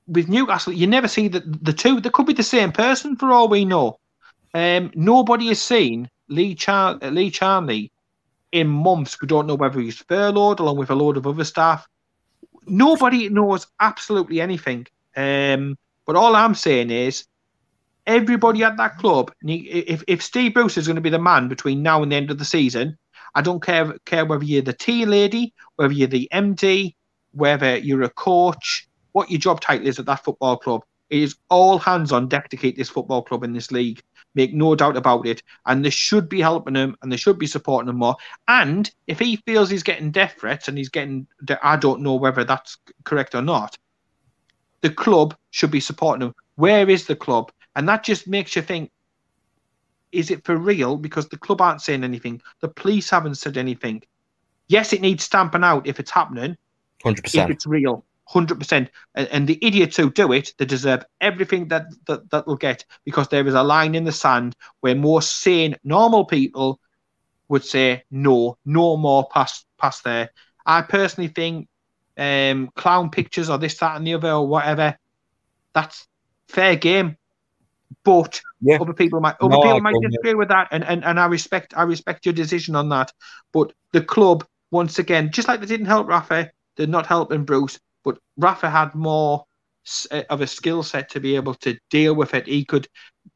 with 0.08 0.28
Newcastle, 0.28 0.72
you 0.72 0.88
never 0.88 1.06
see 1.06 1.28
that 1.28 1.64
the 1.64 1.72
two, 1.72 2.00
they 2.00 2.10
could 2.10 2.26
be 2.26 2.32
the 2.32 2.42
same 2.42 2.72
person 2.72 3.16
for 3.16 3.30
all 3.30 3.48
we 3.48 3.64
know. 3.64 3.98
Um, 4.52 4.90
nobody 4.94 5.46
has 5.48 5.62
seen 5.62 6.10
Lee, 6.28 6.56
Char- 6.56 6.98
uh, 7.00 7.10
Lee 7.10 7.30
Charnley 7.30 7.92
in 8.50 8.66
months. 8.66 9.20
We 9.20 9.28
don't 9.28 9.46
know 9.46 9.54
whether 9.54 9.78
he's 9.78 9.98
furloughed 9.98 10.58
along 10.58 10.78
with 10.78 10.90
a 10.90 10.94
load 10.96 11.16
of 11.16 11.28
other 11.28 11.44
staff. 11.44 11.86
Nobody 12.66 13.28
knows 13.28 13.68
absolutely 13.78 14.40
anything. 14.40 14.86
Um, 15.16 15.78
but 16.06 16.16
all 16.16 16.34
I'm 16.34 16.56
saying 16.56 16.90
is 16.90 17.26
everybody 18.06 18.64
at 18.64 18.76
that 18.76 18.98
club, 18.98 19.32
if, 19.42 20.02
if 20.06 20.22
Steve 20.22 20.54
Bruce 20.54 20.76
is 20.76 20.86
going 20.86 20.96
to 20.96 21.02
be 21.02 21.10
the 21.10 21.18
man 21.18 21.48
between 21.48 21.82
now 21.82 22.02
and 22.02 22.10
the 22.12 22.16
end 22.16 22.30
of 22.30 22.38
the 22.38 22.44
season, 22.44 22.96
I 23.34 23.42
don't 23.42 23.62
care 23.62 23.96
care 24.06 24.24
whether 24.24 24.44
you're 24.44 24.62
the 24.62 24.72
tea 24.72 25.06
lady, 25.06 25.54
whether 25.76 25.92
you're 25.92 26.08
the 26.08 26.28
MD, 26.32 26.94
whether 27.32 27.76
you're 27.76 28.02
a 28.02 28.10
coach, 28.10 28.88
what 29.12 29.30
your 29.30 29.40
job 29.40 29.60
title 29.60 29.86
is 29.86 29.98
at 29.98 30.06
that 30.06 30.24
football 30.24 30.56
club. 30.56 30.82
It 31.10 31.22
is 31.22 31.36
all 31.48 31.78
hands 31.78 32.12
on 32.12 32.28
deck 32.28 32.48
to 32.50 32.56
keep 32.56 32.76
this 32.76 32.88
football 32.88 33.22
club 33.22 33.42
in 33.42 33.52
this 33.52 33.72
league. 33.72 34.00
Make 34.34 34.54
no 34.54 34.76
doubt 34.76 34.96
about 34.96 35.26
it. 35.26 35.42
And 35.66 35.84
they 35.84 35.90
should 35.90 36.28
be 36.28 36.40
helping 36.40 36.76
him 36.76 36.96
and 37.02 37.10
they 37.10 37.16
should 37.16 37.38
be 37.38 37.48
supporting 37.48 37.88
him 37.88 37.96
more. 37.96 38.16
And 38.46 38.88
if 39.08 39.18
he 39.18 39.36
feels 39.44 39.70
he's 39.70 39.82
getting 39.82 40.12
death 40.12 40.36
threats 40.38 40.68
and 40.68 40.78
he's 40.78 40.88
getting, 40.88 41.26
I 41.62 41.76
don't 41.76 42.02
know 42.02 42.14
whether 42.14 42.44
that's 42.44 42.78
correct 43.04 43.34
or 43.34 43.42
not, 43.42 43.76
the 44.82 44.90
club 44.90 45.36
should 45.50 45.72
be 45.72 45.80
supporting 45.80 46.28
him. 46.28 46.34
Where 46.54 46.88
is 46.88 47.06
the 47.06 47.16
club? 47.16 47.50
And 47.76 47.88
that 47.88 48.04
just 48.04 48.26
makes 48.26 48.56
you 48.56 48.62
think, 48.62 48.90
is 50.12 50.30
it 50.30 50.44
for 50.44 50.56
real? 50.56 50.96
Because 50.96 51.28
the 51.28 51.38
club 51.38 51.60
aren't 51.60 51.82
saying 51.82 52.04
anything. 52.04 52.42
The 52.60 52.68
police 52.68 53.10
haven't 53.10 53.36
said 53.36 53.56
anything. 53.56 54.02
Yes, 54.68 54.92
it 54.92 55.00
needs 55.00 55.24
stamping 55.24 55.64
out 55.64 55.86
if 55.86 56.00
it's 56.00 56.10
happening, 56.10 56.56
100%. 57.04 57.44
if 57.44 57.50
it's 57.50 57.66
real. 57.66 58.04
Hundred 58.24 58.60
percent, 58.60 58.90
and, 59.16 59.26
and 59.32 59.48
the 59.48 59.58
idiots 59.60 59.96
who 59.96 60.08
do 60.08 60.32
it, 60.32 60.54
they 60.56 60.64
deserve 60.64 61.04
everything 61.20 61.66
that, 61.66 61.86
that 62.06 62.30
that 62.30 62.46
they'll 62.46 62.54
get 62.54 62.84
because 63.04 63.26
there 63.26 63.44
is 63.44 63.54
a 63.54 63.62
line 63.64 63.96
in 63.96 64.04
the 64.04 64.12
sand 64.12 64.54
where 64.78 64.94
more 64.94 65.20
sane, 65.20 65.74
normal 65.82 66.24
people 66.24 66.78
would 67.48 67.64
say 67.64 68.04
no, 68.12 68.56
no 68.64 68.96
more 68.96 69.28
past 69.28 69.66
past 69.78 70.04
there. 70.04 70.30
I 70.64 70.82
personally 70.82 71.26
think 71.26 71.66
um, 72.16 72.70
clown 72.76 73.10
pictures 73.10 73.50
or 73.50 73.58
this, 73.58 73.76
that, 73.78 73.96
and 73.96 74.06
the 74.06 74.14
other 74.14 74.30
or 74.30 74.46
whatever, 74.46 74.96
that's 75.74 76.06
fair 76.48 76.76
game. 76.76 77.16
But 78.04 78.40
Yeah. 78.60 78.78
other 78.78 78.92
people 78.92 79.20
might 79.20 79.36
other 79.40 79.50
No, 79.50 79.60
I 79.60 79.64
people 79.66 79.80
might 79.80 79.94
agree, 79.94 80.00
yeah. 80.02 80.08
disagree 80.08 80.34
with 80.34 80.48
that, 80.48 80.68
and, 80.70 80.84
and 80.84 81.04
and 81.04 81.18
I 81.20 81.26
respect 81.26 81.74
I 81.76 81.82
respect 81.82 82.26
your 82.26 82.32
decision 82.34 82.76
on 82.76 82.88
that. 82.90 83.12
But 83.52 83.72
the 83.92 84.02
club, 84.02 84.44
once 84.70 84.98
again, 84.98 85.30
just 85.32 85.48
like 85.48 85.60
they 85.60 85.66
didn't 85.66 85.86
help 85.86 86.08
Rafa, 86.08 86.50
they're 86.76 86.86
not 86.86 87.06
helping 87.06 87.44
Bruce. 87.44 87.78
But 88.04 88.18
Rafa 88.36 88.70
had 88.70 88.94
more 88.94 89.44
uh, 90.10 90.22
of 90.30 90.40
a 90.40 90.46
skill 90.46 90.82
set 90.82 91.10
to 91.10 91.20
be 91.20 91.36
able 91.36 91.54
to 91.54 91.78
deal 91.90 92.14
with 92.14 92.34
it. 92.34 92.46
He 92.46 92.64
could 92.64 92.86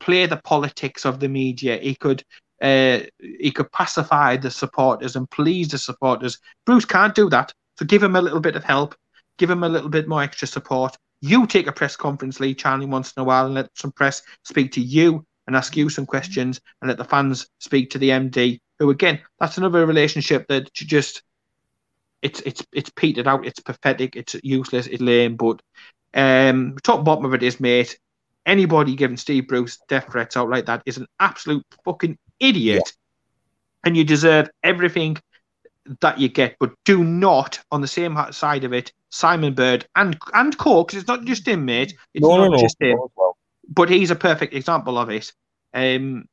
play 0.00 0.26
the 0.26 0.36
politics 0.36 1.04
of 1.04 1.20
the 1.20 1.28
media. 1.28 1.78
He 1.78 1.94
could 1.94 2.22
uh, 2.62 3.00
he 3.18 3.50
could 3.50 3.70
pacify 3.72 4.36
the 4.36 4.50
supporters 4.50 5.16
and 5.16 5.28
please 5.30 5.68
the 5.68 5.78
supporters. 5.78 6.38
Bruce 6.64 6.84
can't 6.84 7.14
do 7.14 7.28
that. 7.30 7.52
So 7.78 7.84
give 7.84 8.02
him 8.02 8.16
a 8.16 8.22
little 8.22 8.40
bit 8.40 8.56
of 8.56 8.64
help. 8.64 8.94
Give 9.36 9.50
him 9.50 9.64
a 9.64 9.68
little 9.68 9.88
bit 9.90 10.08
more 10.08 10.22
extra 10.22 10.46
support. 10.46 10.96
You 11.26 11.46
take 11.46 11.66
a 11.68 11.72
press 11.72 11.96
conference, 11.96 12.38
Lee 12.38 12.54
Charnley, 12.54 12.84
once 12.84 13.14
in 13.16 13.22
a 13.22 13.24
while, 13.24 13.46
and 13.46 13.54
let 13.54 13.70
some 13.78 13.92
press 13.92 14.20
speak 14.42 14.72
to 14.72 14.82
you 14.82 15.24
and 15.46 15.56
ask 15.56 15.74
you 15.74 15.88
some 15.88 16.04
questions, 16.04 16.60
and 16.82 16.88
let 16.88 16.98
the 16.98 17.04
fans 17.04 17.48
speak 17.60 17.88
to 17.90 17.98
the 17.98 18.10
MD. 18.10 18.60
Who 18.78 18.90
again, 18.90 19.18
that's 19.40 19.56
another 19.56 19.86
relationship 19.86 20.46
that 20.48 20.68
you 20.78 20.86
just 20.86 21.22
it's 22.20 22.40
it's 22.40 22.62
it's 22.74 22.90
petered 22.90 23.26
out. 23.26 23.46
It's 23.46 23.58
pathetic. 23.58 24.16
It's 24.16 24.36
useless. 24.42 24.86
It's 24.86 25.00
lame. 25.00 25.36
But 25.36 25.62
um, 26.12 26.76
top 26.82 27.06
bottom 27.06 27.24
of 27.24 27.32
it 27.32 27.42
is, 27.42 27.58
mate. 27.58 27.98
Anybody 28.44 28.94
giving 28.94 29.16
Steve 29.16 29.48
Bruce 29.48 29.78
death 29.88 30.12
threats 30.12 30.36
out 30.36 30.50
like 30.50 30.66
that 30.66 30.82
is 30.84 30.98
an 30.98 31.06
absolute 31.20 31.64
fucking 31.86 32.18
idiot, 32.38 32.92
and 33.82 33.96
you 33.96 34.04
deserve 34.04 34.50
everything 34.62 35.16
that 36.02 36.20
you 36.20 36.28
get. 36.28 36.56
But 36.60 36.74
do 36.84 37.02
not, 37.02 37.60
on 37.70 37.80
the 37.80 37.88
same 37.88 38.18
side 38.30 38.64
of 38.64 38.74
it, 38.74 38.92
Simon 39.14 39.54
Bird 39.54 39.86
and 39.94 40.18
and 40.32 40.58
Cole, 40.58 40.82
because 40.82 40.98
it's 40.98 41.08
not 41.08 41.24
just 41.24 41.46
him, 41.46 41.64
mate. 41.64 41.94
It's 42.14 42.22
No, 42.22 42.36
not 42.36 42.50
no, 42.50 42.56
no. 42.56 42.58
just 42.58 42.76
no, 42.80 43.12
well, 43.14 43.36
but 43.68 43.88
he's 43.88 44.10
a 44.10 44.16
perfect 44.16 44.54
example 44.54 44.98
of 44.98 45.08
it. 45.08 45.32
Um, 45.72 46.24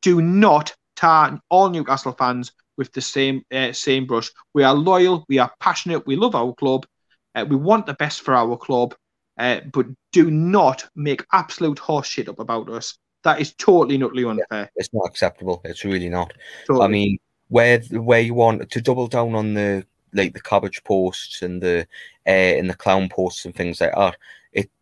do 0.00 0.22
not 0.22 0.74
tar 0.96 1.38
all 1.50 1.68
Newcastle 1.68 2.12
fans 2.12 2.52
with 2.78 2.90
the 2.92 3.02
same 3.02 3.44
uh, 3.52 3.72
same 3.72 4.06
brush. 4.06 4.30
We 4.54 4.64
are 4.64 4.74
loyal, 4.74 5.26
we 5.28 5.38
are 5.38 5.52
passionate, 5.60 6.06
we 6.06 6.16
love 6.16 6.34
our 6.34 6.54
club, 6.54 6.86
uh, 7.34 7.44
we 7.46 7.56
want 7.56 7.84
the 7.84 7.92
best 7.94 8.22
for 8.22 8.34
our 8.34 8.56
club, 8.56 8.94
uh, 9.36 9.60
but 9.70 9.86
do 10.12 10.30
not 10.30 10.88
make 10.94 11.22
absolute 11.32 11.78
horse 11.78 12.06
shit 12.06 12.30
up 12.30 12.38
about 12.38 12.70
us. 12.70 12.96
That 13.24 13.40
is 13.40 13.54
totally 13.54 14.02
utterly 14.02 14.24
unfair. 14.24 14.70
It's 14.76 14.94
not 14.94 15.06
acceptable. 15.06 15.60
It's 15.64 15.84
really 15.84 16.08
not. 16.08 16.32
Totally. 16.66 16.84
I 16.84 16.88
mean, 16.88 17.18
where 17.48 17.80
where 17.90 18.20
you 18.20 18.32
want 18.32 18.70
to 18.70 18.80
double 18.80 19.06
down 19.06 19.34
on 19.34 19.52
the 19.52 19.84
like 20.12 20.34
the 20.34 20.40
cabbage 20.40 20.82
posts 20.84 21.42
and 21.42 21.62
the 21.62 21.86
uh, 22.26 22.30
and 22.30 22.70
the 22.70 22.74
clown 22.74 23.08
posts 23.08 23.44
and 23.44 23.54
things 23.54 23.80
like 23.80 23.94
that. 23.94 24.16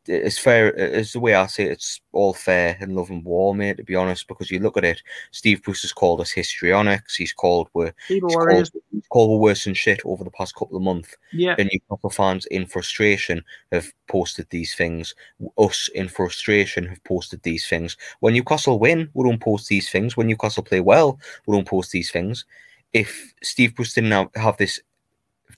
It's 0.07 0.39
fair. 0.39 0.69
It's 0.69 1.15
the 1.15 1.21
way 1.21 1.35
I 1.35 1.47
see 1.47 1.63
it. 1.63 1.73
It's 1.73 2.01
all 2.13 2.35
fair 2.35 2.77
and 2.79 2.95
love 2.95 3.09
and 3.09 3.25
war, 3.25 3.55
mate. 3.55 3.79
To 3.79 3.83
be 3.85 3.97
honest, 3.97 4.29
because 4.29 4.51
you 4.51 4.59
look 4.59 4.77
at 4.77 4.85
it, 4.85 5.03
Steve 5.31 5.63
Bruce 5.63 5.81
has 5.81 5.95
called 5.95 6.21
us 6.21 6.31
histrionics. 6.31 7.17
He's 7.17 7.33
called 7.33 7.71
we're 7.73 7.95
he's 8.07 8.21
called, 8.21 8.71
he's 8.93 9.07
called 9.09 9.31
we're 9.31 9.39
worse 9.39 9.65
than 9.65 9.73
shit 9.73 10.03
over 10.05 10.23
the 10.23 10.31
past 10.31 10.55
couple 10.57 10.77
of 10.77 10.83
months. 10.83 11.17
yeah, 11.33 11.55
The 11.55 11.65
Newcastle 11.65 12.11
fans 12.11 12.45
in 12.47 12.67
frustration 12.67 13.43
have 13.73 13.91
posted 14.07 14.47
these 14.51 14.75
things. 14.75 15.15
Us 15.57 15.89
in 15.95 16.09
frustration 16.09 16.87
have 16.87 17.03
posted 17.05 17.43
these 17.43 17.67
things. 17.67 17.97
When 18.21 18.35
Newcastle 18.35 18.79
win, 18.79 19.09
we 19.15 19.25
don't 19.25 19.41
post 19.41 19.69
these 19.69 19.89
things. 19.89 20.19
When 20.19 20.27
Newcastle 20.27 20.63
play 20.63 20.81
well, 20.81 21.19
we 21.47 21.57
don't 21.57 21.67
post 21.67 21.93
these 21.93 22.11
things. 22.11 22.45
If 22.93 23.33
Steve 23.43 23.75
Bruce 23.75 23.95
didn't 23.95 24.11
have, 24.11 24.29
have 24.35 24.59
this 24.59 24.81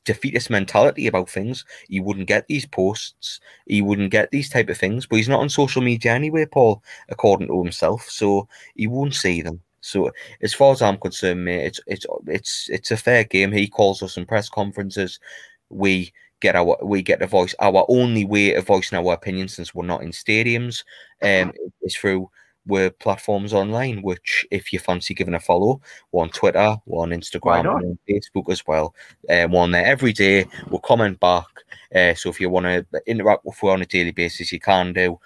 defeatist 0.06 0.48
mentality 0.48 1.06
about 1.06 1.28
things, 1.28 1.64
he 1.88 2.00
wouldn't 2.00 2.28
get 2.28 2.46
these 2.46 2.64
posts. 2.64 3.40
He 3.66 3.82
wouldn't 3.82 4.10
get 4.10 4.30
these 4.30 4.48
type 4.48 4.70
of 4.70 4.78
things. 4.78 5.06
But 5.06 5.16
he's 5.16 5.28
not 5.28 5.40
on 5.40 5.50
social 5.50 5.82
media 5.82 6.12
anyway, 6.14 6.46
Paul, 6.46 6.82
according 7.10 7.48
to 7.48 7.62
himself. 7.62 8.08
So 8.08 8.48
he 8.74 8.86
won't 8.86 9.14
see 9.14 9.42
them. 9.42 9.60
So 9.82 10.10
as 10.40 10.54
far 10.54 10.72
as 10.72 10.82
I'm 10.82 10.96
concerned, 10.96 11.44
mate, 11.44 11.66
it's 11.66 11.80
it's 11.86 12.06
it's 12.26 12.68
it's 12.70 12.90
a 12.90 12.96
fair 12.96 13.24
game. 13.24 13.52
He 13.52 13.68
calls 13.68 14.02
us 14.02 14.16
in 14.16 14.26
press 14.26 14.48
conferences. 14.48 15.20
We 15.68 16.12
get 16.40 16.56
our 16.56 16.76
we 16.82 17.02
get 17.02 17.20
to 17.20 17.26
voice 17.26 17.54
our 17.60 17.84
only 17.88 18.24
way 18.24 18.54
of 18.54 18.66
voicing 18.66 18.98
our 18.98 19.12
opinion, 19.12 19.48
since 19.48 19.74
we're 19.74 19.86
not 19.86 20.02
in 20.02 20.10
stadiums 20.10 20.84
um 21.22 21.52
is 21.82 21.96
through 21.96 22.30
we're 22.66 22.90
platforms 22.90 23.52
online 23.52 24.02
which 24.02 24.46
if 24.50 24.72
you 24.72 24.78
fancy 24.78 25.14
giving 25.14 25.34
a 25.34 25.40
follow 25.40 25.80
we're 26.10 26.22
on 26.22 26.30
twitter 26.30 26.76
we're 26.86 27.02
on 27.02 27.10
instagram 27.10 27.64
on 27.72 27.98
facebook 28.08 28.50
as 28.50 28.66
well. 28.66 28.94
Um, 29.30 29.52
we're 29.52 29.60
on 29.60 29.70
there 29.70 29.84
every 29.84 30.12
day 30.12 30.46
we'll 30.70 30.80
comment 30.80 31.18
back. 31.20 31.46
Uh, 31.94 32.14
so 32.14 32.28
if 32.28 32.40
you 32.40 32.50
want 32.50 32.66
to 32.66 32.86
interact 33.06 33.44
with 33.44 33.56
us 33.56 33.62
on 33.62 33.82
a 33.82 33.86
daily 33.86 34.12
basis 34.12 34.52
you 34.52 34.60
can 34.60 34.92
do. 34.92 35.18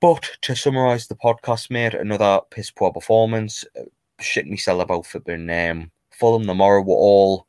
But 0.00 0.30
to 0.42 0.56
summarize 0.56 1.06
the 1.06 1.14
podcast 1.14 1.70
mate 1.70 1.94
another 1.94 2.40
piss 2.50 2.70
poor 2.70 2.92
performance. 2.92 3.64
Uh, 3.78 3.84
shit 4.20 4.46
myself 4.46 4.82
about 4.82 5.06
for 5.06 5.20
being 5.20 5.50
um 5.50 5.90
fulham 6.10 6.46
tomorrow. 6.46 6.82
We're 6.82 6.94
all 6.94 7.46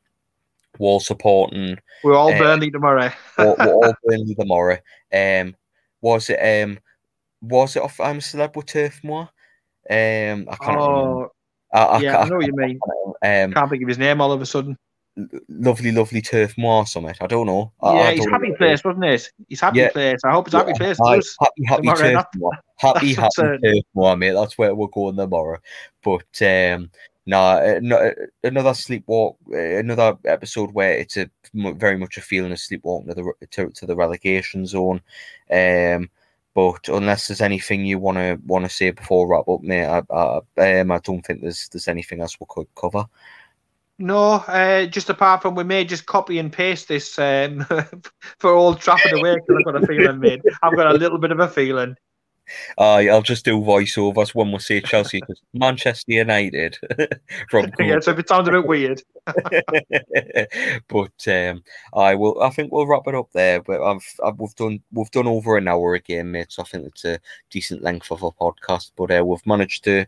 we're 0.78 0.88
all 0.88 1.00
supporting 1.00 1.78
we're 2.04 2.14
all 2.14 2.32
uh, 2.32 2.38
Burnley 2.38 2.70
tomorrow. 2.70 3.10
we're, 3.38 3.54
we're 3.58 3.74
all 3.74 3.94
Burnley 4.04 4.34
tomorrow. 4.34 4.78
Um, 5.12 5.56
was 6.00 6.30
it 6.30 6.64
um, 6.64 6.78
was 7.48 7.76
it 7.76 7.82
off? 7.82 8.00
I'm 8.00 8.18
celeb 8.18 8.56
with 8.56 8.66
Turf 8.66 9.00
Moor. 9.04 9.28
Um, 9.88 10.46
I 10.50 10.56
can't. 10.56 10.76
remember. 10.76 10.80
Oh, 10.82 11.32
I, 11.72 11.78
I, 11.82 12.00
yeah, 12.00 12.14
I 12.14 12.16
can't- 12.18 12.30
know 12.30 12.36
what 12.36 12.46
you 12.46 12.52
mean. 12.56 12.78
Um, 13.22 13.52
Can't 13.52 13.70
think 13.70 13.82
of 13.82 13.88
his 13.88 13.98
name 13.98 14.20
all 14.20 14.32
of 14.32 14.40
a 14.42 14.46
sudden. 14.46 14.76
lovely, 15.48 15.92
lovely 15.92 16.20
Turf 16.22 16.56
Moor 16.58 16.86
summit. 16.86 17.16
I 17.20 17.26
don't 17.26 17.46
know. 17.46 17.72
Yeah, 17.82 17.88
I 17.88 18.14
he's 18.14 18.26
happy 18.26 18.52
place, 18.52 18.84
wasn't 18.84 19.04
it? 19.06 19.30
He's 19.48 19.60
happy 19.60 19.78
Yeah. 19.80 19.90
place. 19.90 20.20
I 20.24 20.32
hope 20.32 20.46
it's 20.46 20.54
happy 20.54 20.72
place. 20.74 20.98
Bruce. 20.98 21.36
happy, 21.40 21.64
happy 21.66 21.82
tomorrow, 21.82 22.12
Turf 22.12 22.26
Moor. 22.36 22.52
Happy, 22.76 23.14
that's 23.14 23.36
happy. 23.36 23.58
Turf 23.62 23.84
Moor, 23.94 24.16
mate. 24.16 24.32
That's 24.32 24.58
where 24.58 24.74
we're 24.74 24.86
going 24.88 25.16
tomorrow. 25.16 25.58
But 26.02 26.42
um, 26.42 26.90
Nah, 27.28 27.54
uh, 27.56 27.80
no, 27.82 27.96
uh, 27.96 28.12
another 28.44 28.70
sleepwalk, 28.70 29.34
uh, 29.52 29.56
another 29.80 30.16
episode 30.26 30.70
where 30.72 30.92
it's 30.92 31.16
a 31.16 31.28
very 31.54 31.98
much 31.98 32.16
a 32.18 32.20
feeling 32.20 32.52
of 32.52 32.58
sleepwalking 32.60 33.08
to 33.08 33.14
the 33.14 33.46
to, 33.50 33.68
to 33.70 33.84
the 33.86 33.96
relegation 33.96 34.64
zone. 34.64 35.00
Um, 35.50 36.08
but 36.56 36.88
unless 36.88 37.28
there's 37.28 37.42
anything 37.42 37.84
you 37.84 37.98
want 37.98 38.16
to 38.16 38.40
want 38.46 38.64
to 38.64 38.70
say 38.70 38.90
before 38.90 39.28
wrap 39.28 39.46
up, 39.46 39.60
mate, 39.60 39.84
I, 39.84 40.02
I, 40.56 40.78
um, 40.78 40.90
I 40.90 40.98
don't 41.00 41.20
think 41.20 41.42
there's 41.42 41.68
there's 41.68 41.86
anything 41.86 42.22
else 42.22 42.40
we 42.40 42.46
could 42.48 42.66
cover. 42.74 43.04
No, 43.98 44.36
uh, 44.48 44.86
just 44.86 45.10
apart 45.10 45.42
from 45.42 45.54
we 45.54 45.64
may 45.64 45.84
just 45.84 46.06
copy 46.06 46.38
and 46.38 46.50
paste 46.50 46.88
this 46.88 47.18
um, 47.18 47.66
for 48.38 48.52
Old 48.52 48.80
Trafford 48.80 49.12
away 49.12 49.34
because 49.34 49.56
I've 49.58 49.64
got 49.66 49.82
a 49.82 49.86
feeling, 49.86 50.18
mate. 50.18 50.40
I've 50.62 50.74
got 50.76 50.94
a 50.94 50.98
little 50.98 51.18
bit 51.18 51.30
of 51.30 51.40
a 51.40 51.48
feeling. 51.48 51.94
Uh, 52.78 52.96
I'll 53.10 53.22
just 53.22 53.44
do 53.44 53.58
voiceovers 53.60 54.34
when 54.34 54.52
we 54.52 54.58
say 54.58 54.80
Chelsea 54.80 55.20
because 55.20 55.40
Manchester 55.54 56.12
United 56.12 56.78
from 57.50 57.70
yeah, 57.78 58.00
so 58.00 58.12
if 58.12 58.18
it 58.18 58.28
sounds 58.28 58.48
a 58.48 58.52
bit 58.52 58.66
weird. 58.66 59.02
but 60.88 61.28
um, 61.28 61.62
I 61.94 62.14
will. 62.14 62.40
I 62.42 62.50
think 62.50 62.72
we'll 62.72 62.86
wrap 62.86 63.06
it 63.06 63.14
up 63.14 63.30
there. 63.32 63.62
But 63.62 63.82
I've, 63.82 64.06
I've 64.24 64.38
we've 64.38 64.54
done 64.54 64.80
we've 64.92 65.10
done 65.10 65.26
over 65.26 65.56
an 65.56 65.68
hour 65.68 65.94
again, 65.94 66.30
mate. 66.30 66.52
So 66.52 66.62
I 66.62 66.66
think 66.66 66.86
it's 66.86 67.04
a 67.04 67.18
decent 67.50 67.82
length 67.82 68.10
of 68.10 68.22
a 68.22 68.30
podcast. 68.30 68.92
But 68.96 69.10
uh, 69.10 69.24
we've 69.24 69.44
managed 69.46 69.84
to 69.84 70.06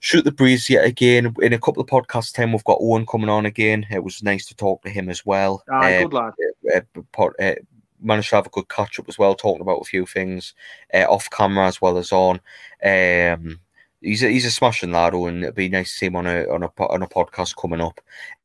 shoot 0.00 0.22
the 0.24 0.32
breeze 0.32 0.70
yet 0.70 0.84
again. 0.84 1.34
In 1.40 1.52
a 1.52 1.58
couple 1.58 1.82
of 1.82 1.88
podcasts 1.88 2.32
time, 2.34 2.52
we've 2.52 2.64
got 2.64 2.78
Owen 2.80 3.06
coming 3.06 3.28
on 3.28 3.46
again. 3.46 3.86
It 3.90 4.04
was 4.04 4.22
nice 4.22 4.46
to 4.46 4.54
talk 4.54 4.82
to 4.82 4.90
him 4.90 5.08
as 5.08 5.24
well. 5.26 5.62
Ah, 5.70 5.82
Uh, 5.86 6.02
good 6.02 6.12
lad. 6.12 6.32
uh, 6.74 6.80
pod- 7.12 7.34
uh, 7.40 7.54
managed 8.02 8.30
to 8.30 8.36
have 8.36 8.46
a 8.46 8.50
good 8.50 8.68
catch 8.68 8.98
up 8.98 9.08
as 9.08 9.18
well, 9.18 9.34
talking 9.34 9.62
about 9.62 9.80
a 9.80 9.84
few 9.84 10.06
things 10.06 10.54
uh, 10.94 11.06
off 11.08 11.28
camera 11.30 11.66
as 11.66 11.80
well 11.80 11.98
as 11.98 12.12
on. 12.12 12.40
Um, 12.84 13.60
he's 14.00 14.22
a, 14.22 14.28
he's 14.28 14.46
a 14.46 14.50
smashing 14.50 14.92
lad, 14.92 15.14
and 15.14 15.42
it'd 15.42 15.54
be 15.54 15.68
nice 15.68 15.92
to 15.92 15.98
see 15.98 16.06
him 16.06 16.16
on 16.16 16.26
a 16.26 16.44
on 16.48 16.62
a 16.62 16.70
on 16.78 17.02
a 17.02 17.06
podcast 17.06 17.56
coming 17.56 17.80
up. 17.80 18.00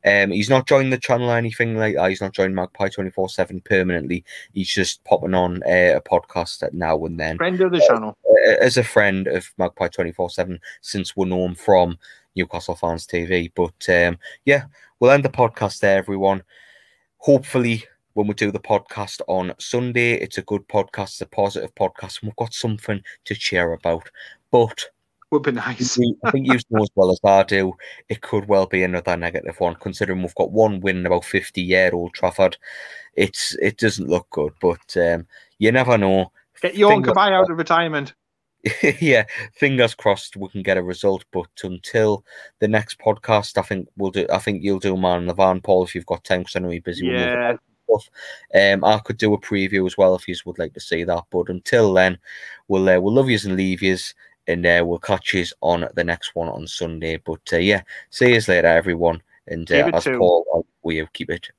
Um, 0.06 0.32
he's 0.32 0.50
not 0.50 0.68
joined 0.68 0.94
the 0.94 0.98
channel 1.00 1.30
or 1.32 1.38
anything 1.38 1.76
like 1.78 1.96
that. 1.96 2.10
He's 2.10 2.22
not 2.22 2.34
joined 2.34 2.56
Magpie 2.56 2.90
twenty 2.90 3.10
four 3.10 3.30
seven 3.30 3.62
permanently. 3.62 4.24
He's 4.54 4.70
just 4.70 5.04
popping 5.04 5.34
on 5.34 5.64
uh, 5.64 5.98
a 5.98 6.02
podcast 6.02 6.62
at 6.64 6.74
now 6.74 7.04
and 7.06 7.20
then 7.20 7.38
Friend 7.38 7.60
of 7.62 7.72
the 7.72 7.80
channel. 7.88 8.18
uh, 8.48 8.56
as 8.62 8.78
a 8.78 8.84
friend 8.84 9.28
of 9.28 9.52
Magpie 9.58 9.88
24 9.88 10.30
7 10.30 10.60
since 10.82 11.16
we 11.18 11.26
know 11.26 11.46
him 11.46 11.56
from 11.56 11.98
Newcastle 12.36 12.76
Fans 12.76 13.08
TV. 13.08 13.52
But 13.56 13.90
um, 14.08 14.20
yeah, 14.46 14.66
we'll 15.00 15.12
end 15.12 15.26
the 15.26 15.30
podcast 15.30 15.80
there, 15.80 15.98
everyone. 15.98 16.44
Hopefully, 17.18 17.86
when 18.16 18.28
we 18.28 18.34
do 18.34 18.50
the 18.50 18.60
podcast 18.60 19.20
on 19.28 19.54
Sunday, 19.60 20.14
it's 20.14 20.38
a 20.38 20.42
good 20.42 20.68
podcast, 20.70 21.10
it's 21.10 21.22
a 21.22 21.26
positive 21.26 21.76
podcast, 21.76 22.22
and 22.22 22.30
we've 22.30 22.36
got 22.38 22.54
something 22.54 23.02
to 23.26 23.36
cheer 23.36 23.74
about. 23.74 24.10
But 24.52 24.86
Would 25.32 25.44
be 25.44 25.52
nice. 25.52 26.00
I 26.24 26.32
think 26.32 26.48
you 26.48 26.58
know 26.70 26.84
as 26.84 26.90
well 26.96 27.12
as 27.12 27.20
I 27.26 27.44
do, 27.44 27.74
it 28.08 28.22
could 28.22 28.48
well 28.48 28.68
be 28.68 28.84
another 28.84 29.18
negative 29.18 29.60
one, 29.60 29.76
considering 29.76 30.22
we've 30.22 30.34
got 30.36 30.52
one 30.52 30.80
win 30.80 30.98
in 30.98 31.06
about 31.06 31.26
50 31.26 31.62
year 31.62 31.92
old 31.94 32.14
Trafford. 32.14 32.58
It's 33.16 33.54
It 33.62 33.78
doesn't 33.78 34.10
look 34.10 34.30
good, 34.30 34.54
but 34.62 34.96
um, 34.96 35.28
you 35.60 35.74
never 35.74 35.98
know. 35.98 36.32
Get 36.62 36.76
Fingers 36.76 37.14
Kabay 37.14 37.34
out 37.34 37.52
of 37.52 37.58
retirement. 37.58 38.14
yeah, 39.02 39.26
fingers 39.54 39.94
crossed 39.94 40.38
we 40.38 40.48
can 40.48 40.64
get 40.64 40.78
a 40.78 40.84
result. 40.84 41.26
But 41.34 41.50
until 41.64 42.24
the 42.60 42.70
next 42.70 42.98
podcast, 42.98 43.58
I 43.58 43.62
think 43.62 43.90
we'll 43.98 44.12
do. 44.12 44.26
I 44.32 44.38
think 44.38 44.64
you'll 44.64 44.80
do 44.80 44.96
man 44.96 45.24
in 45.24 45.28
the 45.28 45.34
van, 45.34 45.60
Paul, 45.60 45.84
if 45.84 45.94
you've 45.94 46.06
got 46.06 46.24
time, 46.24 46.40
because 46.40 46.56
I 46.56 46.60
know 46.60 46.72
you're 46.72 46.82
busy. 46.82 47.10
with 47.10 47.20
Yeah. 47.20 47.58
Stuff. 47.86 48.10
Um, 48.54 48.84
I 48.84 49.00
could 49.00 49.18
do 49.18 49.34
a 49.34 49.40
preview 49.40 49.86
as 49.86 49.98
well 49.98 50.16
if 50.16 50.28
you 50.28 50.36
would 50.46 50.60
like 50.60 50.74
to 50.74 50.80
see 50.80 51.04
that. 51.04 51.24
But 51.30 51.50
until 51.50 51.94
then, 51.94 52.18
we'll 52.68 52.90
uh, 52.90 53.00
we'll 53.00 53.14
love 53.14 53.30
yous 53.30 53.46
and 53.46 53.56
leave 53.56 53.82
yous, 53.82 54.14
and 54.48 54.66
uh, 54.66 54.84
we'll 54.86 55.00
catch 55.00 55.34
yous 55.34 55.54
on 55.62 55.88
the 55.96 56.04
next 56.04 56.36
one 56.36 56.50
on 56.50 56.68
Sunday. 56.68 57.18
But 57.18 57.42
uh, 57.54 57.58
yeah, 57.58 57.82
see 58.10 58.34
yous 58.34 58.48
later, 58.48 58.68
everyone. 58.68 59.22
And 59.48 59.72
uh, 59.72 59.92
as 59.94 60.04
tuned. 60.04 60.18
Paul, 60.18 60.66
we 60.84 61.06
keep 61.14 61.30
it 61.30 61.50